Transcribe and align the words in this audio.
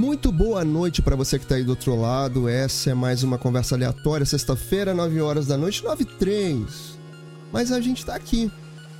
Muito 0.00 0.32
boa 0.32 0.64
noite 0.64 1.02
para 1.02 1.14
você 1.14 1.38
que 1.38 1.44
tá 1.44 1.56
aí 1.56 1.62
do 1.62 1.72
outro 1.72 1.94
lado. 1.94 2.48
Essa 2.48 2.88
é 2.88 2.94
mais 2.94 3.22
uma 3.22 3.36
conversa 3.36 3.74
aleatória, 3.74 4.24
sexta-feira, 4.24 4.94
9 4.94 5.20
horas 5.20 5.46
da 5.46 5.58
noite, 5.58 5.84
9 5.84 6.04
e 6.04 6.06
3. 6.06 6.98
Mas 7.52 7.70
a 7.70 7.82
gente 7.82 8.06
tá 8.06 8.14
aqui, 8.14 8.50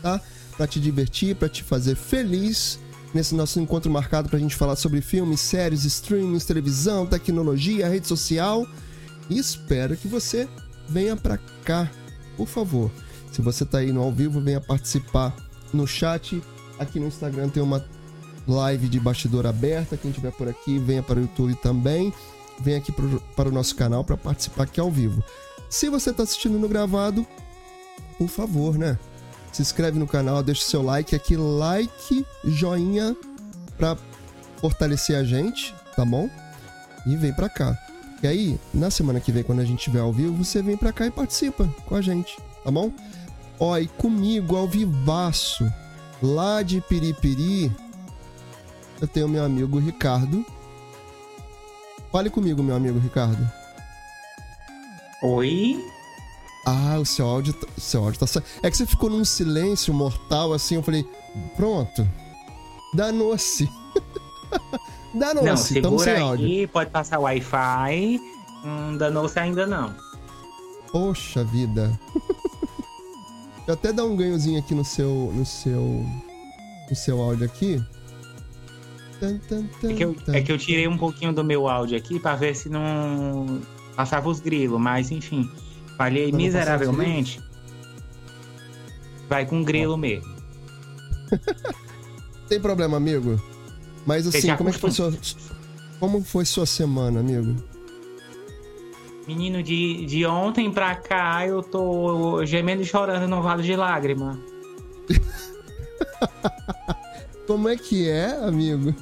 tá? 0.03 0.21
Pra 0.59 0.67
te 0.67 0.79
divertir, 0.79 1.35
para 1.37 1.49
te 1.49 1.65
fazer 1.65 1.95
feliz 1.95 2.79
nesse 3.15 3.35
nosso 3.35 3.59
encontro 3.59 3.91
marcado 3.91 4.29
pra 4.29 4.39
gente 4.39 4.55
falar 4.55 4.77
sobre 4.77 5.01
filmes, 5.01 5.41
séries, 5.41 5.87
streamings, 5.87 6.45
televisão, 6.45 7.07
tecnologia, 7.07 7.89
rede 7.89 8.07
social. 8.07 8.67
E 9.31 9.39
espero 9.39 9.97
que 9.97 10.07
você 10.07 10.47
venha 10.87 11.17
pra 11.17 11.39
cá, 11.65 11.91
por 12.37 12.47
favor. 12.47 12.91
Se 13.33 13.41
você 13.41 13.65
tá 13.65 13.79
aí 13.79 13.91
no 13.91 14.03
ao 14.03 14.13
vivo, 14.13 14.39
venha 14.39 14.61
participar 14.61 15.35
no 15.73 15.87
chat. 15.87 16.43
Aqui 16.79 17.01
no 17.01 17.07
Instagram 17.07 17.49
tem 17.49 17.63
uma 17.63 17.83
live 18.51 18.89
de 18.89 19.01
bastidor 19.01 19.47
aberta. 19.47 19.97
Quem 19.97 20.11
estiver 20.11 20.33
por 20.33 20.49
aqui, 20.49 20.79
venha 20.79 21.03
para 21.03 21.19
o 21.19 21.23
YouTube 21.23 21.55
também. 21.57 22.13
Venha 22.59 22.79
aqui 22.79 22.93
pro, 22.93 23.21
para 23.35 23.49
o 23.49 23.53
nosso 23.53 23.75
canal 23.75 24.05
para 24.05 24.17
participar 24.17 24.65
aqui 24.65 24.81
ao 24.81 24.91
vivo. 24.91 25.23
Se 25.69 25.89
você 25.89 26.11
está 26.11 26.23
assistindo 26.23 26.59
no 26.59 26.69
gravado, 26.69 27.27
por 28.19 28.29
favor, 28.29 28.77
né? 28.77 28.99
Se 29.53 29.63
inscreve 29.63 29.99
no 29.99 30.07
canal, 30.07 30.43
deixa 30.43 30.63
o 30.63 30.65
seu 30.65 30.83
like 30.83 31.15
aqui, 31.15 31.37
like, 31.37 32.27
joinha 32.45 33.17
para 33.77 33.97
fortalecer 34.61 35.17
a 35.17 35.25
gente, 35.25 35.75
tá 35.97 36.05
bom? 36.05 36.29
E 37.07 37.17
vem 37.17 37.33
para 37.33 37.49
cá. 37.49 37.77
E 38.23 38.27
aí, 38.27 38.61
na 38.75 38.91
semana 38.91 39.19
que 39.19 39.33
vem, 39.33 39.43
quando 39.43 39.61
a 39.61 39.65
gente 39.65 39.79
estiver 39.79 40.01
ao 40.01 40.13
vivo, 40.13 40.45
você 40.45 40.61
vem 40.61 40.77
para 40.77 40.93
cá 40.93 41.07
e 41.07 41.11
participa 41.11 41.67
com 41.87 41.95
a 41.95 42.03
gente, 42.03 42.37
tá 42.63 42.71
bom? 42.71 42.93
Ó, 43.59 43.77
e 43.79 43.89
comigo 43.89 44.57
ao 44.57 44.69
vivaço, 44.69 45.71
lá 46.23 46.63
de 46.63 46.81
Piripiri, 46.83 47.75
eu 49.01 49.09
tenho 49.09 49.29
meu 49.29 49.45
amigo 49.45 49.79
Ricardo. 49.79 50.45
Fale 52.13 52.29
comigo, 52.29 52.63
meu 52.63 52.75
amigo 52.75 52.99
Ricardo. 52.99 53.51
Oi? 55.23 55.85
Ah, 56.67 56.99
o 56.99 57.05
seu 57.05 57.27
áudio, 57.27 57.53
tá, 57.53 57.67
o 57.77 57.81
seu 57.81 58.05
áudio 58.05 58.21
tá. 58.21 58.43
É 58.63 58.71
que 58.71 58.77
você 58.77 58.87
ficou 58.87 59.09
num 59.09 59.25
silêncio 59.25 59.95
mortal 59.95 60.53
assim. 60.53 60.75
Eu 60.75 60.83
falei, 60.83 61.07
pronto. 61.57 62.07
Danou-se. 62.95 63.69
danou-se. 65.15 65.81
Não, 65.81 65.99
segura 65.99 66.21
áudio. 66.21 66.47
aí, 66.47 66.67
pode 66.67 66.91
passar 66.91 67.19
o 67.19 67.23
Wi-Fi. 67.23 68.21
Hum, 68.65 68.97
danou-se 68.99 69.39
ainda 69.39 69.67
não. 69.67 69.95
Poxa 70.91 71.45
vida. 71.45 71.99
eu 73.67 73.75
até 73.75 73.93
dar 73.93 74.05
um 74.05 74.17
ganhozinho 74.17 74.59
aqui 74.59 74.75
no 74.75 74.85
seu, 74.85 75.33
no 75.35 75.47
seu, 75.47 76.05
no 76.89 76.97
seu 76.97 77.21
áudio 77.23 77.47
aqui. 77.47 77.83
É 79.23 79.95
que, 79.95 80.05
eu, 80.05 80.17
é 80.29 80.41
que 80.41 80.51
eu 80.51 80.57
tirei 80.57 80.89
um 80.89 80.97
pouquinho 80.97 81.33
do 81.33 81.45
meu 81.45 81.69
áudio 81.69 81.97
aqui 81.97 82.19
para 82.19 82.37
ver 82.37 82.57
se 82.57 82.69
não 82.69 83.61
passava 83.95 84.29
os 84.29 84.41
grilos, 84.41 84.81
mas 84.81 85.11
enfim, 85.11 85.51
falhei 85.97 86.33
miseravelmente. 86.33 87.41
Vai 89.29 89.45
com 89.45 89.63
grilo 89.63 89.97
mesmo. 89.97 90.35
Tem 92.49 92.59
problema, 92.59 92.97
amigo. 92.97 93.41
Mas 94.07 94.27
assim, 94.27 94.57
como 94.57 94.71
é 94.71 94.73
que 94.73 94.79
foi 94.79 94.91
sua, 94.91 95.13
como 96.01 96.25
foi 96.25 96.45
sua 96.45 96.67
semana, 96.67 97.21
amigo? 97.21 97.63
Menino, 99.29 99.63
de, 99.63 100.07
de 100.07 100.27
ontem 100.27 100.73
pra 100.73 100.97
cá 100.97 101.47
eu 101.47 101.63
tô 101.63 102.45
gemendo 102.45 102.83
e 102.83 102.87
chorando 102.87 103.29
no 103.29 103.43
vale 103.43 103.63
de 103.63 103.77
lágrima. 103.77 104.41
como 107.47 107.69
é 107.69 107.77
que 107.77 108.09
é, 108.09 108.33
amigo? 108.43 108.93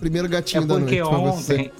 Primeiro 0.00 0.28
gatinho 0.28 0.62
é 0.62 0.66
da 0.66 0.78
noite 0.78 1.02
ontem, 1.02 1.72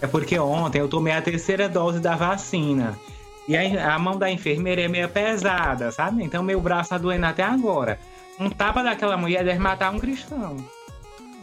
É 0.00 0.06
porque 0.06 0.38
ontem 0.38 0.80
eu 0.80 0.88
tomei 0.88 1.12
a 1.12 1.22
terceira 1.22 1.68
dose 1.68 2.00
da 2.00 2.16
vacina. 2.16 2.98
E 3.46 3.56
a, 3.56 3.94
a 3.94 3.98
mão 3.98 4.18
da 4.18 4.30
enfermeira 4.30 4.82
é 4.82 4.88
meio 4.88 5.08
pesada, 5.08 5.92
sabe? 5.92 6.24
Então 6.24 6.42
meu 6.42 6.60
braço 6.60 6.90
tá 6.90 6.98
doendo 6.98 7.26
até 7.26 7.42
agora. 7.42 7.98
Um 8.38 8.50
tapa 8.50 8.82
daquela 8.82 9.16
mulher 9.16 9.44
deve 9.44 9.58
matar 9.58 9.92
um 9.92 9.98
cristão. 9.98 10.56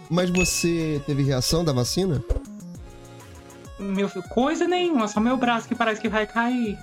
Mas 0.10 0.30
você 0.30 1.02
teve 1.06 1.24
reação 1.24 1.64
da 1.64 1.72
vacina? 1.72 2.24
Meu 3.80 4.10
filho, 4.10 4.28
coisa 4.30 4.68
nenhuma, 4.68 5.08
só 5.08 5.20
meu 5.20 5.38
braço 5.38 5.68
que 5.68 5.76
parece 5.76 6.02
que 6.02 6.10
vai 6.10 6.26
cair. 6.26 6.78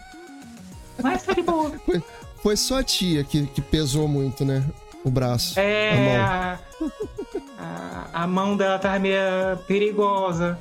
Mas 1.03 1.25
tá 1.25 1.33
de 1.33 1.43
boa. 1.43 1.71
Foi, 1.85 2.03
foi 2.43 2.57
só 2.57 2.79
a 2.79 2.85
tia 2.85 3.25
que, 3.25 3.47
que 3.47 3.61
pesou 3.61 4.07
muito, 4.07 4.45
né? 4.45 4.63
O 5.05 5.11
braço. 5.11 5.59
É. 5.61 6.17
A 6.17 6.59
mão. 6.81 6.93
A, 7.59 8.23
a, 8.23 8.27
mão 8.27 8.57
dela 8.57 8.79
tava 8.79 8.99
meio 8.99 9.19
perigosa. 9.67 10.59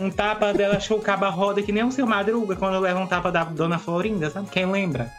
Um 0.00 0.10
tapa 0.10 0.52
dela 0.52 0.76
achou 0.76 0.98
o 0.98 1.00
cabo 1.00 1.28
roda 1.30 1.62
que 1.62 1.70
nem 1.70 1.84
o 1.84 1.92
seu 1.92 2.06
Madruga 2.06 2.56
quando 2.56 2.80
leva 2.80 2.98
um 2.98 3.06
tapa 3.06 3.30
da 3.30 3.44
Dona 3.44 3.78
Florinda, 3.78 4.28
sabe? 4.28 4.50
Quem 4.50 4.66
lembra? 4.66 5.10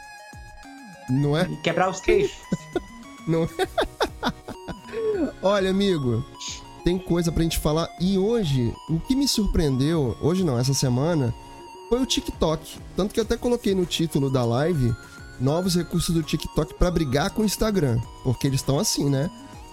Não 1.09 1.37
é? 1.37 1.47
E 1.49 1.55
quebrar 1.57 1.89
os 1.89 2.01
queixos. 2.01 2.37
Não 3.27 3.43
é? 3.43 3.47
Olha, 5.41 5.71
amigo, 5.71 6.23
tem 6.83 6.99
coisa 6.99 7.31
pra 7.31 7.41
gente 7.41 7.57
falar. 7.57 7.89
E 7.99 8.17
hoje, 8.17 8.71
o 8.89 8.99
que 8.99 9.15
me 9.15 9.27
surpreendeu, 9.27 10.15
hoje 10.21 10.43
não, 10.43 10.59
essa 10.59 10.73
semana, 10.75 11.33
foi 11.89 11.99
o 11.99 12.05
TikTok. 12.05 12.77
Tanto 12.95 13.13
que 13.13 13.19
eu 13.19 13.23
até 13.23 13.35
coloquei 13.35 13.73
no 13.73 13.85
título 13.85 14.29
da 14.29 14.45
live 14.45 14.95
novos 15.39 15.75
recursos 15.75 16.13
do 16.13 16.23
TikTok 16.23 16.73
para 16.75 16.91
brigar 16.91 17.29
com 17.31 17.41
o 17.41 17.45
Instagram. 17.45 17.99
Porque 18.23 18.47
eles 18.47 18.59
estão 18.59 18.79
assim, 18.79 19.09
né? 19.09 19.29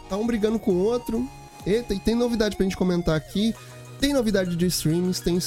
Tá 0.08 0.16
um 0.16 0.26
brigando 0.26 0.58
com 0.58 0.72
o 0.72 0.84
outro. 0.84 1.28
Eita, 1.66 1.94
e 1.94 1.98
tem 1.98 2.14
novidade 2.14 2.56
pra 2.56 2.64
gente 2.64 2.76
comentar 2.76 3.16
aqui. 3.16 3.54
Tem 4.00 4.12
novidade 4.12 4.56
de 4.56 4.66
streams, 4.66 5.22
tem 5.22 5.38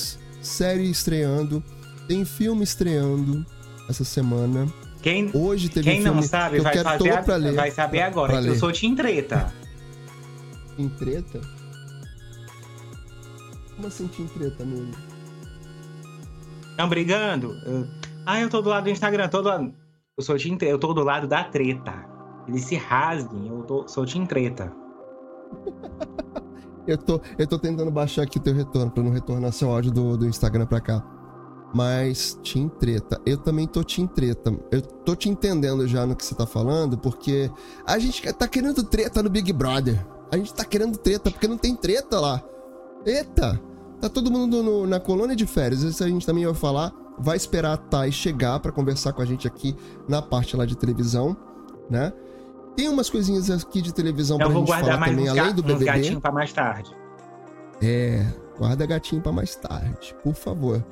série 0.42 0.90
estreando, 0.90 1.64
tem 2.08 2.24
filme 2.24 2.64
estreando 2.64 3.46
essa 3.90 4.04
semana. 4.04 4.72
Quem, 5.02 5.30
Hoje 5.34 5.70
teve 5.70 5.90
quem 5.90 6.00
um 6.00 6.04
filme 6.04 6.22
não 6.22 6.28
sabe, 6.28 6.60
vai, 6.60 6.78
fazer 6.78 7.12
a, 7.12 7.22
pra 7.22 7.36
ler, 7.36 7.54
vai 7.54 7.70
saber 7.70 8.02
agora. 8.02 8.42
Pra 8.42 8.42
eu 8.42 8.56
sou 8.56 8.72
Tim 8.72 8.96
Treta. 8.96 9.54
Tim 10.76 10.90
Treta? 10.90 11.42
Como 13.76 13.88
assim 13.88 14.08
Tim 14.08 14.26
Treta, 14.28 14.64
amigo? 14.64 14.92
Estão 16.72 16.90
brigando? 16.90 17.56
Ah, 18.26 18.40
eu 18.40 18.50
tô 18.50 18.62
do 18.62 18.70
lado 18.70 18.86
do 18.86 18.90
Instagram, 18.90 19.28
tô 19.28 19.42
do 19.42 19.50
lado. 19.50 19.74
Eu 20.18 20.24
sou 20.24 20.38
Treta, 20.38 20.64
eu 20.64 20.80
tô 20.80 20.94
do 20.94 21.04
lado 21.04 21.28
da 21.28 21.44
treta. 21.44 22.06
Eles 22.48 22.64
se 22.64 22.76
rasguem, 22.78 23.50
eu 23.50 23.64
tô, 23.64 23.86
sou 23.86 24.06
Tim 24.06 24.26
Treta. 24.26 24.72
eu, 26.88 26.98
tô, 26.98 27.20
eu 27.38 27.46
tô 27.46 27.60
tentando 27.60 27.92
baixar 27.92 28.24
aqui 28.24 28.38
o 28.38 28.42
teu 28.42 28.54
retorno 28.54 28.90
pra 28.90 29.04
não 29.04 29.12
retornar 29.12 29.52
seu 29.52 29.70
áudio 29.70 29.92
do, 29.92 30.16
do 30.16 30.26
Instagram 30.26 30.68
pra 30.68 30.80
cá. 30.80 31.06
Mas 31.74 32.40
Tim 32.42 32.70
Treta, 32.70 33.20
eu 33.26 33.38
também 33.38 33.68
tô 33.68 33.84
Tim 33.84 34.08
Treta. 34.08 34.58
Eu 34.72 34.82
tô 34.82 35.18
te 35.18 35.28
entendendo 35.28 35.86
já 35.86 36.06
no 36.06 36.16
que 36.16 36.24
você 36.24 36.34
tá 36.34 36.46
falando, 36.46 36.98
porque 36.98 37.52
a 37.86 38.00
gente 38.00 38.24
tá 38.36 38.48
querendo 38.48 38.86
treta 38.86 39.22
no 39.22 39.30
Big 39.30 39.52
Brother. 39.52 40.00
A 40.32 40.38
gente 40.38 40.54
tá 40.54 40.64
querendo 40.64 40.98
treta 40.98 41.30
porque 41.30 41.46
não 41.46 41.58
tem 41.58 41.76
treta 41.76 42.22
lá. 42.22 42.42
Eita! 43.06 43.62
Tá 44.00 44.08
todo 44.08 44.32
mundo 44.32 44.64
no, 44.64 44.88
na 44.88 45.00
colônia 45.02 45.36
de 45.36 45.46
férias. 45.46 45.82
Isso 45.82 46.02
a 46.02 46.08
gente 46.08 46.26
também 46.26 46.46
vai 46.46 46.56
falar 46.56 47.05
vai 47.18 47.38
esperar 47.38 47.74
a 47.74 47.78
Thay 47.78 48.12
chegar 48.12 48.60
para 48.60 48.72
conversar 48.72 49.14
com 49.14 49.22
a 49.22 49.26
gente 49.26 49.48
aqui 49.48 49.76
na 50.08 50.22
parte 50.22 50.56
lá 50.56 50.66
de 50.66 50.76
televisão, 50.76 51.36
né? 51.90 52.12
Tem 52.76 52.90
umas 52.90 53.10
coisinhas 53.10 53.50
aqui 53.50 53.82
de 53.82 53.94
televisão 53.94 54.38
para 54.38 54.48
pra 54.48 54.56
gente 54.58 54.68
falar 54.68 55.06
também, 55.06 55.28
além 55.30 55.54
do 55.54 55.64
BBB. 55.64 55.86
gatinho 55.86 56.22
para 56.22 56.32
mais 56.32 56.52
tarde. 56.52 56.92
É, 57.82 58.26
guarda 58.58 58.86
gatinho 58.86 59.22
para 59.22 59.32
mais 59.32 59.56
tarde, 59.56 60.16
por 60.24 60.34
favor. 60.34 60.84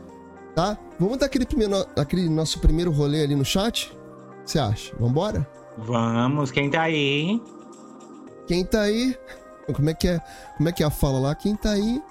Tá? 0.56 0.78
Vamos 1.00 1.17
dar 1.17 1.25
aquele, 1.25 1.45
primeiro, 1.45 1.75
aquele 1.97 2.29
nosso 2.29 2.59
primeiro 2.59 2.91
rolê 2.91 3.23
ali 3.23 3.35
no 3.35 3.44
chat? 3.44 3.91
O 3.91 4.44
que 4.44 4.51
você 4.51 4.59
acha? 4.59 4.95
Vambora? 5.00 5.47
Vamos, 5.78 6.51
quem 6.51 6.69
tá 6.69 6.83
aí? 6.83 7.41
Quem 8.47 8.63
tá 8.63 8.81
aí? 8.81 9.17
Como 9.74 9.89
é 9.89 9.94
que 9.94 10.07
é? 10.07 10.21
Como 10.57 10.69
é 10.69 10.71
que 10.71 10.83
é 10.83 10.86
a 10.86 10.92
fala 10.92 11.19
lá? 11.19 11.36
Quem 11.36 11.56
tá 11.56 11.71
aí? 11.71 12.01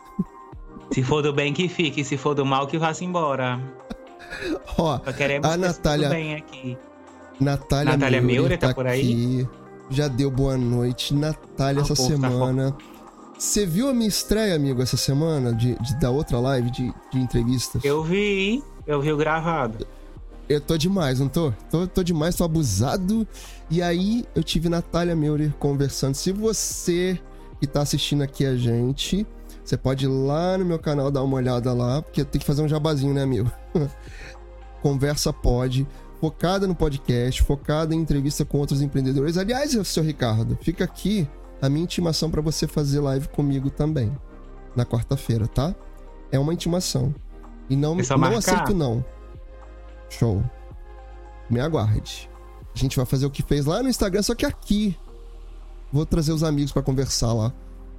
Se 0.90 1.02
for 1.02 1.22
do 1.22 1.32
bem 1.32 1.52
que 1.52 1.68
fique, 1.68 2.04
se 2.04 2.16
for 2.16 2.34
do 2.34 2.44
mal 2.44 2.66
que 2.66 2.78
vá-se 2.78 3.04
embora. 3.04 3.60
Ó, 4.78 5.00
a 5.42 5.56
Natália. 5.56 6.08
Bem 6.08 6.34
aqui. 6.34 6.76
Natália, 7.40 7.92
Natália 7.92 8.22
Meure 8.22 8.56
tá, 8.56 8.68
tá 8.68 8.74
por 8.74 8.86
aí. 8.86 9.46
Já 9.90 10.08
deu 10.08 10.30
boa 10.30 10.56
noite. 10.56 11.14
Natália, 11.14 11.82
ah, 11.82 11.84
essa 11.84 11.94
tá 11.94 12.02
semana. 12.02 12.76
Você 13.38 13.66
viu 13.66 13.88
a 13.88 13.92
minha 13.92 14.08
estreia, 14.08 14.54
amigo, 14.54 14.80
essa 14.80 14.96
semana? 14.96 15.52
De, 15.52 15.74
de 15.74 15.98
da 15.98 16.10
outra 16.10 16.38
live 16.38 16.70
de, 16.70 16.94
de 17.10 17.18
entrevistas? 17.18 17.84
Eu 17.84 18.02
vi, 18.02 18.62
eu 18.86 19.00
vi 19.00 19.12
o 19.12 19.16
gravado. 19.16 19.86
Eu 20.48 20.60
tô 20.60 20.76
demais, 20.76 21.18
não 21.18 21.28
tô? 21.28 21.52
Tô, 21.70 21.86
tô 21.86 22.02
demais, 22.02 22.36
tô 22.36 22.44
abusado. 22.44 23.26
E 23.70 23.82
aí 23.82 24.24
eu 24.34 24.42
tive 24.42 24.68
Natália 24.68 25.16
Meurer 25.16 25.52
conversando. 25.58 26.14
Se 26.14 26.30
você 26.30 27.18
que 27.60 27.66
tá 27.66 27.80
assistindo 27.80 28.22
aqui 28.22 28.44
a 28.44 28.56
gente, 28.56 29.26
você 29.64 29.76
pode 29.76 30.04
ir 30.04 30.08
lá 30.08 30.58
no 30.58 30.64
meu 30.64 30.78
canal 30.78 31.10
dar 31.10 31.22
uma 31.22 31.36
olhada 31.36 31.72
lá, 31.72 32.02
porque 32.02 32.24
tem 32.24 32.40
que 32.40 32.46
fazer 32.46 32.62
um 32.62 32.68
jabazinho, 32.68 33.14
né, 33.14 33.22
amigo? 33.22 33.50
Conversa 34.82 35.32
Pode, 35.32 35.86
focada 36.20 36.66
no 36.66 36.74
podcast, 36.74 37.42
focada 37.42 37.94
em 37.94 37.98
entrevista 38.00 38.44
com 38.44 38.58
outros 38.58 38.82
empreendedores. 38.82 39.36
Aliás, 39.36 39.76
seu 39.86 40.02
Ricardo, 40.02 40.58
fica 40.60 40.84
aqui 40.84 41.28
a 41.60 41.68
minha 41.68 41.84
intimação 41.84 42.30
para 42.30 42.40
você 42.40 42.66
fazer 42.66 43.00
live 43.00 43.28
comigo 43.28 43.70
também. 43.70 44.12
Na 44.74 44.84
quarta-feira, 44.84 45.46
tá? 45.46 45.74
É 46.32 46.38
uma 46.38 46.52
intimação. 46.52 47.14
E 47.70 47.76
não, 47.76 47.98
É 48.00 48.02
não 48.08 48.18
marcar? 48.18 48.38
aceito 48.38 48.74
não. 48.74 49.04
Show. 50.08 50.42
Me 51.48 51.60
aguarde. 51.60 52.28
A 52.74 52.78
gente 52.78 52.96
vai 52.96 53.06
fazer 53.06 53.26
o 53.26 53.30
que 53.30 53.42
fez 53.42 53.66
lá 53.66 53.82
no 53.82 53.88
Instagram, 53.88 54.22
só 54.22 54.34
que 54.34 54.44
aqui. 54.46 54.96
Vou 55.92 56.06
trazer 56.06 56.32
os 56.32 56.42
amigos 56.42 56.72
para 56.72 56.82
conversar 56.82 57.32
lá 57.34 57.52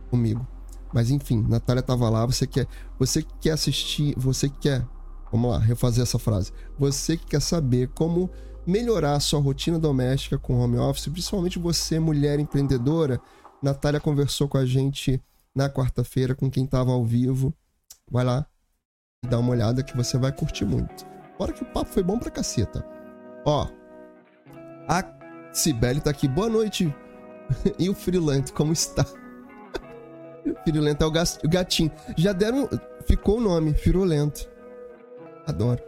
comigo. 0.10 0.45
Mas 0.94 1.10
enfim, 1.10 1.44
Natália 1.50 1.81
tava 1.81 2.10
lá, 2.10 2.25
você 2.25 2.45
quer, 2.45 2.68
você 3.00 3.24
que 3.24 3.34
quer 3.42 3.51
assistir, 3.51 4.13
você 4.16 4.48
que 4.48 4.60
quer, 4.60 4.88
vamos 5.31 5.50
lá, 5.50 5.57
refazer 5.57 6.04
essa 6.04 6.19
frase. 6.19 6.51
Você 6.78 7.18
que 7.18 7.25
quer 7.25 7.42
saber 7.42 7.90
como 7.90 8.30
melhorar 8.66 9.16
a 9.16 9.19
sua 9.19 9.42
rotina 9.42 9.80
doméstica 9.80 10.38
com 10.38 10.60
home 10.60 10.78
office, 10.78 11.07
principalmente 11.07 11.57
você, 11.57 12.00
mulher 12.00 12.40
empreendedora, 12.40 13.19
Natália 13.62 14.00
conversou 14.00 14.48
com 14.48 14.57
a 14.57 14.66
gente 14.66 15.22
na 15.56 15.69
quarta-feira 15.69 16.36
com 16.36 16.50
quem 16.50 16.66
tava 16.66 16.92
ao 16.92 17.04
vivo. 17.04 17.54
Vai 18.10 18.24
lá 18.24 18.46
e 19.24 19.28
dá 19.28 19.39
uma 19.39 19.51
olhada 19.51 19.84
que 19.84 19.96
você 19.96 20.18
vai 20.18 20.31
curtir 20.31 20.66
muito. 20.66 21.06
Fora 21.38 21.54
que 21.54 21.63
o 21.63 21.72
papo 21.74 21.89
foi 21.89 22.04
bom 22.04 22.19
pra 22.19 22.30
caceta. 22.30 22.86
Ó, 23.46 23.68
a 24.88 25.04
Cibele 25.51 26.01
tá 26.01 26.12
aqui. 26.12 26.28
Boa 26.28 26.50
noite. 26.50 26.94
e 27.80 27.89
o 27.89 27.96
Freelance, 27.96 28.51
como 28.54 28.74
está? 28.74 29.06
Firulento 30.63 31.04
é 31.04 31.07
o 31.07 31.12
gatinho. 31.50 31.92
Já 32.18 32.34
deram. 32.34 32.69
Ficou 33.06 33.38
o 33.38 33.42
nome, 33.42 33.74
Firulento. 33.74 34.50
Adoro. 35.45 35.81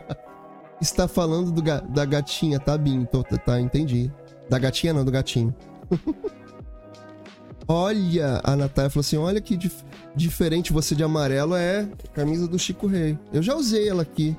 Está 0.80 1.06
falando 1.06 1.52
do 1.52 1.62
ga- 1.62 1.80
da 1.80 2.04
gatinha, 2.06 2.58
tá, 2.58 2.76
Binho? 2.78 3.06
Tá, 3.06 3.22
tá, 3.38 3.60
entendi. 3.60 4.10
Da 4.48 4.58
gatinha 4.58 4.92
não, 4.94 5.04
do 5.04 5.10
gatinho. 5.10 5.54
olha, 7.68 8.40
a 8.42 8.56
Natália 8.56 8.90
falou 8.90 9.00
assim: 9.02 9.16
olha 9.16 9.40
que 9.40 9.56
dif- 9.56 9.84
diferente 10.14 10.72
você 10.72 10.94
de 10.94 11.04
amarelo 11.04 11.54
é 11.54 11.88
camisa 12.14 12.48
do 12.48 12.58
Chico 12.58 12.86
Rei. 12.86 13.18
Eu 13.32 13.42
já 13.42 13.54
usei 13.54 13.88
ela 13.88 14.02
aqui. 14.02 14.36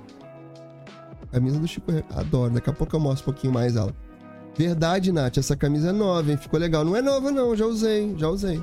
Camisa 1.31 1.59
do 1.59 1.67
Chico 1.67 1.91
Rei. 1.91 2.03
Adoro. 2.15 2.53
Daqui 2.53 2.69
a 2.69 2.73
pouco 2.73 2.95
eu 2.95 2.99
mostro 2.99 3.29
um 3.29 3.33
pouquinho 3.33 3.53
mais 3.53 3.75
ela. 3.75 3.93
Verdade, 4.57 5.11
Nath. 5.11 5.37
Essa 5.37 5.55
camisa 5.55 5.89
é 5.89 5.93
nova, 5.93 6.29
hein? 6.31 6.37
Ficou 6.37 6.59
legal. 6.59 6.83
Não 6.83 6.95
é 6.95 7.01
nova, 7.01 7.31
não. 7.31 7.55
Já 7.55 7.65
usei, 7.65 8.13
já 8.17 8.27
usei. 8.27 8.61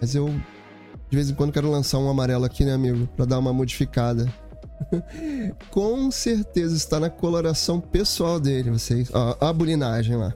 Mas 0.00 0.14
eu, 0.14 0.28
de 0.28 1.16
vez 1.16 1.30
em 1.30 1.34
quando, 1.34 1.52
quero 1.52 1.70
lançar 1.70 1.98
um 1.98 2.08
amarelo 2.08 2.44
aqui, 2.44 2.64
né, 2.64 2.72
amigo? 2.72 3.06
Pra 3.16 3.24
dar 3.24 3.38
uma 3.38 3.52
modificada. 3.52 4.32
Com 5.70 6.10
certeza 6.10 6.76
está 6.76 7.00
na 7.00 7.10
coloração 7.10 7.80
pessoal 7.80 8.38
dele, 8.38 8.70
vocês. 8.70 9.10
Ó, 9.12 9.36
a 9.40 9.52
bulinagem 9.52 10.16
lá. 10.16 10.32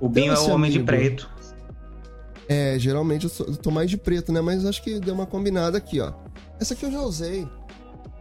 O 0.00 0.08
Binho 0.08 0.32
é 0.34 0.38
o 0.38 0.50
homem 0.50 0.70
de 0.70 0.76
amigo- 0.78 0.86
preto. 0.92 1.30
É, 2.48 2.78
geralmente 2.78 3.24
eu, 3.24 3.30
sou- 3.30 3.46
eu 3.46 3.56
tô 3.56 3.70
mais 3.70 3.88
de 3.88 3.96
preto, 3.96 4.32
né? 4.32 4.40
Mas 4.40 4.66
acho 4.66 4.82
que 4.82 4.98
deu 5.00 5.14
uma 5.14 5.24
combinada 5.26 5.78
aqui, 5.78 6.00
ó. 6.00 6.12
Essa 6.60 6.74
aqui 6.74 6.84
eu 6.84 6.92
já 6.92 7.00
usei. 7.00 7.48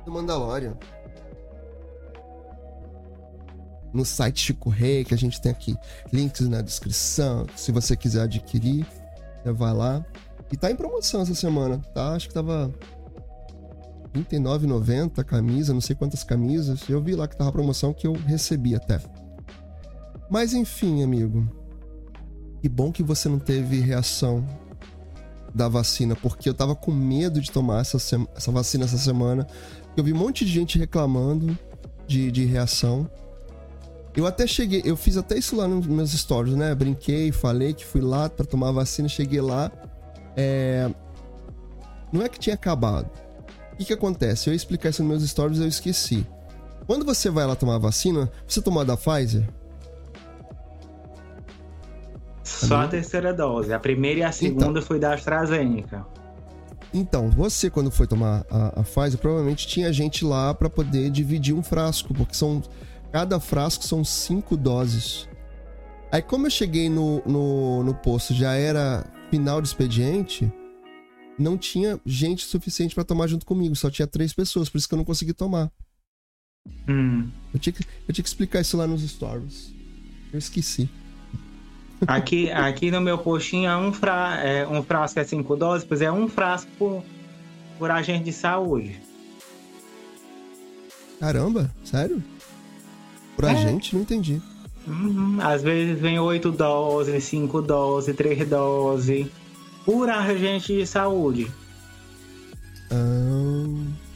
Do 0.06 0.12
Mandalorian. 0.12 0.78
No 3.92 4.06
site 4.06 4.40
Chico 4.40 4.70
Rei, 4.70 5.04
que 5.04 5.14
a 5.14 5.18
gente 5.18 5.42
tem 5.42 5.52
aqui 5.52 5.76
links 6.14 6.48
na 6.48 6.62
descrição. 6.62 7.48
Se 7.56 7.72
você 7.72 7.96
quiser 7.98 8.22
adquirir, 8.22 8.86
você 9.44 9.52
vai 9.52 9.74
lá. 9.74 10.06
E 10.52 10.58
tá 10.58 10.72
em 10.72 10.76
promoção 10.76 11.22
essa 11.22 11.36
semana, 11.36 11.78
tá? 11.94 12.14
Acho 12.14 12.28
que 12.28 12.34
tava 12.34 12.74
R$ 14.14 14.22
29,90 14.22 15.20
a 15.20 15.24
camisa, 15.24 15.74
não 15.74 15.82
sei 15.82 15.96
quantas 15.96 16.24
camisas. 16.24 16.88
Eu 16.90 17.02
vi 17.02 17.16
lá 17.16 17.28
que 17.28 17.38
tava 17.38 17.52
promoção 17.52 17.94
que 17.94 18.08
eu 18.08 18.14
recebi 18.14 18.76
até. 18.76 19.00
Mas 20.30 20.54
enfim, 20.54 21.04
amigo. 21.04 21.48
Que 22.62 22.68
bom 22.68 22.92
que 22.92 23.04
você 23.04 23.30
não 23.30 23.40
teve 23.40 23.80
reação 23.80 24.46
da 25.54 25.68
vacina, 25.68 26.16
porque 26.16 26.50
eu 26.50 26.54
tava 26.54 26.76
com 26.76 26.92
medo 26.92 27.42
de 27.42 27.52
tomar 27.52 27.82
essa, 27.82 27.98
essa 28.36 28.52
vacina 28.52 28.86
essa 28.86 28.98
semana. 28.98 29.48
Eu 29.96 30.04
vi 30.04 30.14
um 30.14 30.18
monte 30.18 30.46
de 30.46 30.52
gente 30.52 30.78
reclamando 30.78 31.58
de, 32.08 32.32
de 32.32 32.46
reação. 32.46 33.10
Eu 34.16 34.26
até 34.26 34.48
cheguei, 34.48 34.82
eu 34.84 34.98
fiz 34.98 35.18
até 35.18 35.38
isso 35.38 35.56
lá 35.56 35.68
nos 35.68 35.86
meus 35.86 36.12
stories, 36.12 36.56
né? 36.56 36.74
Brinquei, 36.74 37.32
falei 37.32 37.74
que 37.74 37.86
fui 37.86 38.02
lá 38.02 38.30
pra 38.30 38.46
tomar 38.46 38.70
a 38.70 38.72
vacina, 38.72 39.08
cheguei 39.08 39.42
lá. 39.42 39.72
É... 40.36 40.90
Não 42.12 42.22
é 42.24 42.30
que 42.30 42.40
tinha 42.40 42.56
acabado. 42.56 43.10
O 43.74 43.78
que, 43.78 43.86
que 43.86 43.94
acontece? 43.94 44.50
Eu 44.50 44.54
ia 44.54 44.58
explicar 44.58 44.90
isso 44.90 45.04
nos 45.04 45.10
meus 45.10 45.30
stories 45.30 45.60
eu 45.60 45.68
esqueci. 45.68 46.26
Quando 46.86 47.06
você 47.06 47.30
vai 47.30 47.46
lá 47.46 47.56
tomar 47.56 47.76
a 47.76 47.80
vacina, 47.80 48.30
você 48.48 48.62
tomou 48.62 48.82
a 48.82 48.84
da 48.84 48.98
Pfizer? 48.98 49.48
Só 52.44 52.78
a 52.78 52.88
terceira 52.88 53.32
dose. 53.32 53.72
A 53.72 53.80
primeira 53.80 54.22
e 54.22 54.24
a 54.24 54.32
segunda 54.32 54.82
foi 54.82 55.00
da 55.00 55.14
AstraZeneca. 55.14 56.06
Então, 56.94 57.30
você 57.30 57.70
quando 57.70 57.92
foi 57.92 58.08
tomar 58.08 58.44
a, 58.50 58.80
a 58.80 58.84
Pfizer, 58.84 59.20
provavelmente 59.20 59.68
tinha 59.68 59.94
gente 59.94 60.26
lá 60.26 60.54
pra 60.54 60.70
poder 60.70 61.12
dividir 61.12 61.54
um 61.54 61.62
frasco, 61.62 62.14
porque 62.14 62.34
são 62.34 62.62
cada 63.12 63.40
frasco 63.40 63.84
são 63.84 64.04
cinco 64.04 64.56
doses. 64.56 65.28
Aí 66.12 66.22
como 66.22 66.48
eu 66.48 66.52
cheguei 66.52 66.90
no, 66.90 67.22
no, 67.26 67.84
no 67.84 67.94
posto, 67.94 68.34
já 68.34 68.54
era 68.54 69.06
final 69.30 69.62
de 69.62 69.68
expediente, 69.68 70.52
não 71.38 71.58
tinha 71.58 72.00
gente 72.06 72.44
suficiente 72.46 72.96
pra 72.96 73.04
tomar 73.04 73.28
junto 73.28 73.46
comigo, 73.46 73.76
só 73.76 73.90
tinha 73.90 74.08
três 74.08 74.34
pessoas, 74.34 74.70
por 74.70 74.78
isso 74.78 74.88
que 74.88 74.94
eu 74.94 74.98
não 74.98 75.06
consegui 75.06 75.34
tomar. 75.34 75.72
Hum. 76.88 77.30
Eu 77.54 77.60
tinha 77.60 77.74
que, 77.74 77.84
eu 78.08 78.14
tinha 78.14 78.24
que 78.24 78.30
explicar 78.30 78.62
isso 78.62 78.76
lá 78.76 78.86
nos 78.86 79.02
stories. 79.02 79.74
Eu 80.32 80.40
esqueci. 80.40 80.90
Aqui, 82.08 82.50
aqui 82.52 82.92
no 82.92 83.02
meu 83.02 83.18
postinho 83.18 83.70
é 83.70 83.78
um, 83.78 83.92
fra... 83.92 84.38
é 84.42 84.68
um 84.68 84.82
frasco 84.82 85.20
é 85.20 85.24
5 85.24 85.56
doses, 85.56 85.86
pois 85.86 86.02
é 86.02 86.12
um 86.12 86.28
frasco 86.28 86.70
por, 86.78 87.04
por 87.78 87.92
agente 87.92 88.26
de 88.26 88.34
saúde. 88.34 89.02
Caramba, 91.20 91.70
sério? 91.84 92.24
Pra 93.40 93.52
É. 93.52 93.56
gente, 93.56 93.96
não 93.96 94.02
entendi. 94.02 94.42
Uhum. 94.86 95.38
Às 95.42 95.64
vezes 95.64 95.98
vem 95.98 96.20
8 96.20 96.52
doses, 96.52 97.24
5 97.24 97.62
doses, 97.62 98.14
3 98.14 98.46
doses. 98.46 99.28
Por 99.86 100.10
agente 100.10 100.74
de 100.76 100.86
saúde. 100.86 101.50
Ah, 102.92 103.66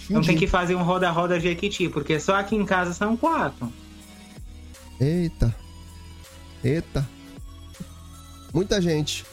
Não 0.10 0.22
tem 0.22 0.36
que 0.38 0.46
fazer 0.46 0.76
um 0.76 0.84
roda-roda 0.84 1.40
Jequiti, 1.40 1.88
porque 1.88 2.20
só 2.20 2.36
aqui 2.36 2.54
em 2.58 2.66
casa 2.66 2.92
são 2.94 3.16
quatro. 3.16 3.72
Eita. 5.00 5.56
Eita. 6.62 7.08
Muita 8.54 8.82
gente. 8.82 9.26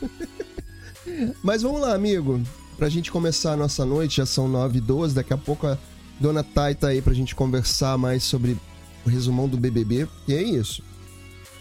Mas 1.44 1.60
vamos 1.60 1.82
lá, 1.82 1.94
amigo. 1.94 2.40
Pra 2.78 2.88
gente 2.88 3.12
começar 3.12 3.52
a 3.52 3.56
nossa 3.56 3.84
noite, 3.84 4.16
já 4.16 4.26
são 4.26 4.48
9 4.48 4.78
e 4.78 4.80
12 4.80 5.14
Daqui 5.14 5.34
a 5.34 5.36
pouco 5.38 5.66
a 5.66 5.76
dona 6.18 6.42
Thay 6.42 6.74
tá 6.74 6.88
aí 6.88 7.02
pra 7.02 7.12
gente 7.12 7.34
conversar 7.34 7.98
mais 7.98 8.22
sobre 8.24 8.56
o 9.04 9.08
resumão 9.08 9.48
do 9.48 9.56
BBB. 9.56 10.08
E 10.26 10.34
é 10.34 10.42
isso. 10.42 10.82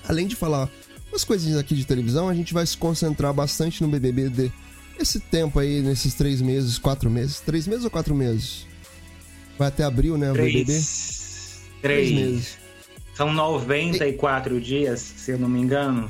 Além 0.07 0.27
de 0.27 0.35
falar 0.35 0.69
umas 1.11 1.23
coisinhas 1.23 1.57
aqui 1.57 1.75
de 1.75 1.85
televisão, 1.85 2.27
a 2.27 2.33
gente 2.33 2.53
vai 2.53 2.65
se 2.65 2.77
concentrar 2.77 3.33
bastante 3.33 3.81
no 3.81 3.89
BBB 3.89 4.29
de 4.29 4.51
esse 4.99 5.19
tempo 5.19 5.59
aí, 5.59 5.81
nesses 5.81 6.13
três 6.13 6.41
meses, 6.41 6.77
quatro 6.77 7.09
meses. 7.09 7.39
Três 7.39 7.67
meses 7.67 7.83
ou 7.83 7.89
quatro 7.89 8.13
meses? 8.15 8.67
Vai 9.57 9.67
até 9.67 9.83
abril, 9.83 10.17
né? 10.17 10.31
O 10.31 10.35
BBB? 10.35 10.65
Três. 10.65 11.61
Três 11.81 12.09
Três. 12.09 12.11
meses. 12.11 12.57
São 13.15 13.31
94 13.31 14.59
dias, 14.59 14.99
se 14.99 15.31
eu 15.31 15.37
não 15.37 15.47
me 15.47 15.59
engano. 15.59 16.09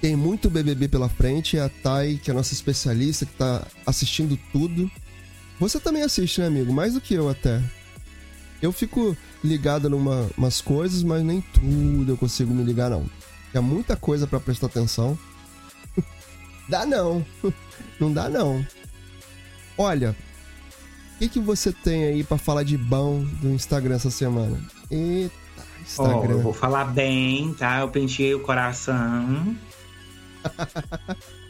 Tem 0.00 0.16
muito 0.16 0.50
BBB 0.50 0.88
pela 0.88 1.08
frente. 1.08 1.58
A 1.58 1.68
Thay, 1.68 2.18
que 2.18 2.30
é 2.30 2.32
a 2.32 2.36
nossa 2.36 2.52
especialista, 2.52 3.26
que 3.26 3.32
tá 3.34 3.66
assistindo 3.86 4.38
tudo. 4.52 4.90
Você 5.58 5.78
também 5.78 6.02
assiste, 6.02 6.40
né, 6.40 6.46
amigo? 6.46 6.72
Mais 6.72 6.94
do 6.94 7.00
que 7.00 7.14
eu 7.14 7.28
até. 7.28 7.62
Eu 8.62 8.72
fico 8.72 9.16
ligado 9.42 9.88
em 9.88 9.94
umas 10.36 10.60
coisas, 10.60 11.02
mas 11.02 11.22
nem 11.22 11.40
tudo 11.40 12.12
eu 12.12 12.16
consigo 12.16 12.52
me 12.52 12.62
ligar, 12.62 12.90
não. 12.90 13.06
Tem 13.52 13.62
muita 13.62 13.96
coisa 13.96 14.26
pra 14.26 14.38
prestar 14.38 14.66
atenção. 14.66 15.18
dá 16.68 16.84
não. 16.84 17.24
não 17.98 18.12
dá 18.12 18.28
não. 18.28 18.64
Olha, 19.78 20.14
o 21.14 21.18
que, 21.18 21.28
que 21.28 21.40
você 21.40 21.72
tem 21.72 22.04
aí 22.04 22.22
pra 22.22 22.36
falar 22.36 22.62
de 22.62 22.76
bom 22.76 23.24
do 23.40 23.48
Instagram 23.48 23.94
essa 23.94 24.10
semana? 24.10 24.60
Eita, 24.90 25.34
Instagram. 25.82 26.32
eu 26.32 26.42
vou 26.42 26.52
falar 26.52 26.84
bem, 26.84 27.54
tá? 27.54 27.80
Eu 27.80 27.88
penteei 27.88 28.34
o 28.34 28.40
coração. 28.40 29.56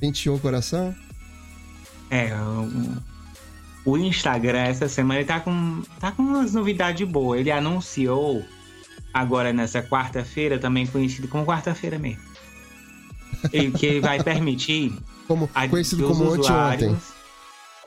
Penteou 0.00 0.36
o 0.36 0.40
coração? 0.40 0.94
É, 2.10 2.34
o, 2.34 3.13
o 3.84 3.96
Instagram 3.98 4.58
essa 4.58 4.88
semana 4.88 5.20
ele 5.20 5.28
tá 5.28 5.40
com, 5.40 5.82
tá 6.00 6.10
com 6.12 6.22
umas 6.22 6.54
novidades 6.54 7.06
boas. 7.06 7.40
Ele 7.40 7.50
anunciou 7.50 8.44
agora 9.12 9.52
nessa 9.52 9.82
quarta-feira, 9.82 10.58
também 10.58 10.86
conhecido 10.86 11.28
como 11.28 11.44
quarta-feira 11.46 11.98
mesmo. 11.98 12.22
E 13.52 13.70
que 13.70 14.00
vai 14.00 14.22
permitir 14.22 14.92
Como, 15.28 15.48
conhecido 15.70 16.02
que 16.02 16.08
como 16.08 16.24
anteontem. 16.32 16.88
usuários- 16.88 17.12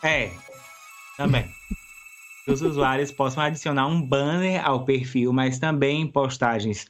É, 0.03 0.31
também. 1.17 1.45
os 2.47 2.61
usuários 2.61 3.11
possam 3.11 3.43
adicionar 3.43 3.87
um 3.87 4.01
banner 4.01 4.63
ao 4.65 4.85
perfil, 4.85 5.33
mas 5.33 5.57
também 5.59 6.05
postagens 6.07 6.85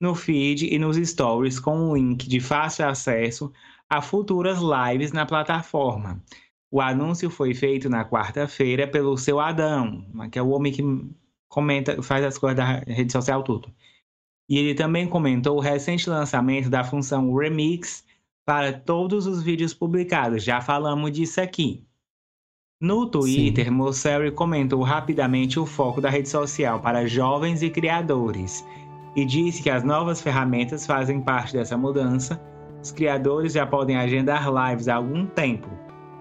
no 0.00 0.14
feed 0.14 0.66
e 0.72 0.78
nos 0.78 0.96
stories 0.96 1.58
com 1.58 1.76
um 1.90 1.94
link 1.96 2.28
de 2.28 2.40
fácil 2.40 2.86
acesso 2.88 3.52
a 3.88 4.00
futuras 4.00 4.58
lives 4.60 5.12
na 5.12 5.26
plataforma. 5.26 6.22
O 6.70 6.80
anúncio 6.80 7.28
foi 7.28 7.52
feito 7.52 7.88
na 7.88 8.04
quarta-feira 8.04 8.86
pelo 8.86 9.18
seu 9.18 9.40
Adão, 9.40 10.06
que 10.30 10.38
é 10.38 10.42
o 10.42 10.50
homem 10.50 10.72
que 10.72 10.82
comenta, 11.48 12.00
faz 12.02 12.24
as 12.24 12.38
coisas 12.38 12.56
da 12.56 12.64
rede 12.86 13.10
social 13.10 13.42
tudo. 13.42 13.72
E 14.48 14.56
ele 14.56 14.74
também 14.74 15.08
comentou 15.08 15.56
o 15.56 15.60
recente 15.60 16.08
lançamento 16.08 16.70
da 16.70 16.84
função 16.84 17.34
Remix 17.34 18.04
para 18.44 18.72
todos 18.72 19.26
os 19.26 19.42
vídeos 19.42 19.74
publicados. 19.74 20.44
Já 20.44 20.60
falamos 20.60 21.12
disso 21.12 21.40
aqui. 21.40 21.84
No 22.80 23.06
Twitter, 23.06 23.70
Mosseri 23.70 24.32
comentou 24.32 24.82
rapidamente 24.82 25.60
o 25.60 25.66
foco 25.66 26.00
da 26.00 26.08
rede 26.08 26.28
social 26.28 26.80
para 26.80 27.06
jovens 27.06 27.62
e 27.62 27.68
criadores 27.68 28.64
e 29.14 29.24
disse 29.24 29.62
que 29.62 29.68
as 29.68 29.84
novas 29.84 30.22
ferramentas 30.22 30.86
fazem 30.86 31.20
parte 31.20 31.52
dessa 31.52 31.76
mudança. 31.76 32.40
Os 32.82 32.90
criadores 32.90 33.52
já 33.52 33.66
podem 33.66 33.96
agendar 33.96 34.48
lives 34.48 34.88
há 34.88 34.94
algum 34.94 35.26
tempo, 35.26 35.68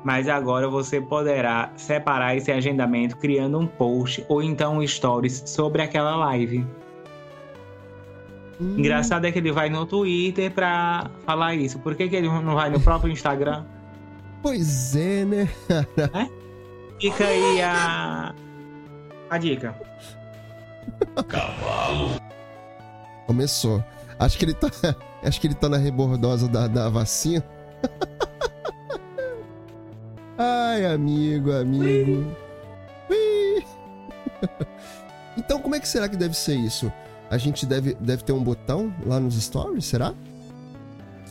mas 0.04 0.30
agora 0.30 0.68
você 0.68 1.02
poderá 1.02 1.72
separar 1.76 2.36
esse 2.36 2.52
agendamento 2.52 3.18
criando 3.18 3.60
um 3.60 3.68
post 3.68 4.26
ou 4.30 4.42
então 4.42 4.78
um 4.78 4.88
stories 4.88 5.44
sobre 5.46 5.82
aquela 5.82 6.16
live. 6.16 6.66
Hum. 8.60 8.76
Engraçado 8.78 9.26
é 9.26 9.32
que 9.32 9.40
ele 9.40 9.52
vai 9.52 9.70
no 9.70 9.86
Twitter 9.86 10.52
pra 10.52 11.10
falar 11.26 11.56
isso. 11.56 11.80
Por 11.80 11.96
que, 11.96 12.10
que 12.10 12.16
ele 12.16 12.28
não 12.28 12.56
vai 12.56 12.70
no 12.70 12.80
próprio 12.80 13.12
Instagram? 13.12 13.64
Pois 14.42 14.96
é, 14.96 15.26
né? 15.26 15.50
é? 16.14 16.28
Fica 17.00 17.26
aí 17.26 17.62
a. 17.62 18.34
a 19.30 19.38
dica. 19.38 19.76
Cavalo. 21.28 22.20
Começou. 23.26 23.84
Acho 24.18 24.38
que 24.38 24.46
ele 24.46 24.54
tá. 24.54 24.70
Acho 25.24 25.42
que 25.42 25.48
ele 25.48 25.56
tá 25.56 25.68
na 25.68 25.78
rebordosa 25.78 26.48
da, 26.48 26.68
da 26.68 26.90
vacina. 26.90 27.44
Ai, 30.42 30.86
amigo, 30.86 31.52
amigo. 31.52 32.26
Ui. 33.10 33.64
Então, 35.38 35.60
como 35.60 35.74
é 35.74 35.80
que 35.80 35.88
será 35.88 36.10
que 36.10 36.18
deve 36.18 36.36
ser 36.36 36.56
isso? 36.56 36.92
A 37.30 37.38
gente 37.38 37.66
deve, 37.66 37.94
deve 37.96 38.24
ter 38.24 38.34
um 38.34 38.44
botão 38.44 38.94
lá 39.06 39.20
nos 39.20 39.42
stories, 39.42 39.86
será? 39.86 40.14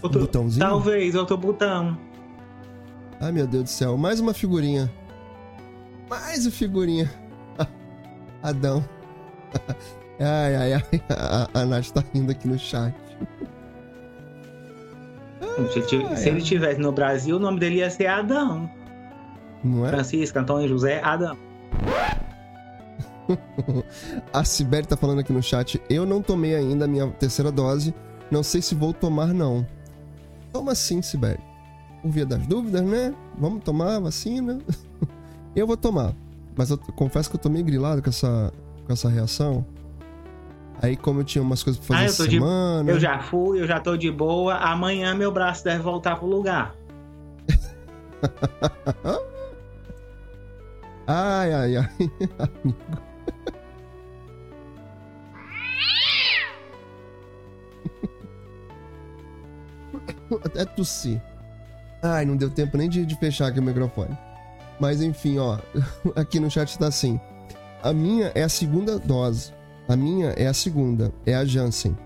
Outro, 0.02 0.20
um 0.20 0.22
botãozinho? 0.22 0.66
Talvez, 0.66 1.14
outro 1.14 1.36
botão. 1.36 1.98
Ai, 3.20 3.30
meu 3.30 3.46
Deus 3.46 3.64
do 3.64 3.68
céu. 3.68 3.98
Mais 3.98 4.18
uma 4.18 4.32
figurinha. 4.32 4.90
Mais 6.08 6.46
uma 6.46 6.52
figurinha. 6.52 7.10
Adão. 8.42 8.82
Ai, 10.20 10.56
ai, 10.56 10.72
ai. 10.72 11.02
A, 11.10 11.60
a 11.60 11.64
Nath 11.64 11.90
tá 11.90 12.02
rindo 12.12 12.32
aqui 12.32 12.48
no 12.48 12.58
chat. 12.58 12.92
Se, 15.72 15.94
ele, 15.94 16.16
se 16.16 16.28
ele 16.28 16.38
estivesse 16.38 16.80
no 16.80 16.90
Brasil, 16.90 17.36
o 17.36 17.38
nome 17.38 17.60
dele 17.60 17.76
ia 17.76 17.90
ser 17.90 18.06
Adão. 18.06 18.68
Não 19.62 19.86
é? 19.86 19.90
Francisco 19.90 20.38
Antônio 20.38 20.68
José 20.68 21.00
Adão. 21.02 21.36
a 24.32 24.44
Sibeli 24.44 24.86
tá 24.86 24.96
falando 24.96 25.20
aqui 25.20 25.32
no 25.32 25.42
chat. 25.42 25.80
Eu 25.88 26.06
não 26.06 26.22
tomei 26.22 26.54
ainda 26.54 26.84
a 26.84 26.88
minha 26.88 27.08
terceira 27.08 27.50
dose. 27.50 27.94
Não 28.30 28.42
sei 28.42 28.62
se 28.62 28.74
vou 28.74 28.92
tomar, 28.92 29.28
não. 29.28 29.66
Toma 30.52 30.74
sim, 30.74 31.02
Sibeli. 31.02 31.40
Por 32.02 32.10
via 32.10 32.26
das 32.26 32.46
dúvidas, 32.46 32.82
né? 32.82 33.14
Vamos 33.36 33.62
tomar 33.64 33.96
a 33.96 34.00
vacina? 34.00 34.58
eu 35.54 35.66
vou 35.66 35.76
tomar. 35.76 36.14
Mas 36.56 36.70
eu 36.70 36.78
confesso 36.78 37.28
que 37.28 37.36
eu 37.36 37.40
tô 37.40 37.48
meio 37.48 37.64
grilado 37.64 38.02
com 38.02 38.08
essa, 38.08 38.52
com 38.86 38.92
essa 38.92 39.08
reação. 39.08 39.64
Aí, 40.80 40.96
como 40.96 41.20
eu 41.20 41.24
tinha 41.24 41.42
umas 41.42 41.62
coisas 41.62 41.84
pra 41.84 41.96
fazer 41.96 42.22
ah, 42.22 42.24
eu 42.24 42.30
semana. 42.30 42.84
De... 42.84 42.90
Eu 42.90 43.00
já 43.00 43.18
fui, 43.18 43.60
eu 43.60 43.66
já 43.66 43.80
tô 43.80 43.96
de 43.96 44.10
boa. 44.10 44.54
Amanhã 44.54 45.14
meu 45.14 45.32
braço 45.32 45.64
deve 45.64 45.82
voltar 45.82 46.16
pro 46.16 46.26
lugar. 46.26 46.74
ai, 51.08 51.52
ai, 51.52 51.76
ai. 51.76 51.88
Amigo. 52.38 53.08
Até 60.44 60.64
tossir. 60.64 61.20
Ai, 62.02 62.24
não 62.24 62.36
deu 62.36 62.50
tempo 62.50 62.76
nem 62.76 62.88
de, 62.88 63.04
de 63.04 63.16
fechar 63.16 63.48
aqui 63.48 63.58
o 63.58 63.62
microfone. 63.62 64.16
Mas 64.78 65.02
enfim, 65.02 65.38
ó. 65.38 65.58
Aqui 66.14 66.38
no 66.38 66.50
chat 66.50 66.78
tá 66.78 66.86
assim. 66.86 67.20
A 67.82 67.92
minha 67.92 68.30
é 68.34 68.42
a 68.42 68.48
segunda 68.48 68.98
dose. 68.98 69.52
A 69.88 69.96
minha 69.96 70.28
é 70.30 70.46
a 70.46 70.54
segunda. 70.54 71.12
É 71.26 71.34
a 71.34 71.44
Jansen. 71.44 71.96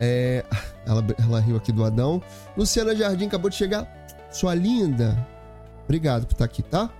É... 0.00 0.44
Ela, 0.86 1.04
ela 1.22 1.40
riu 1.40 1.56
aqui 1.56 1.72
do 1.72 1.84
Adão. 1.84 2.22
Luciana 2.56 2.94
Jardim 2.94 3.26
acabou 3.26 3.50
de 3.50 3.56
chegar. 3.56 3.86
Sua 4.30 4.54
linda. 4.54 5.26
Obrigado 5.84 6.26
por 6.26 6.32
estar 6.32 6.44
aqui, 6.44 6.62
tá? 6.62 6.90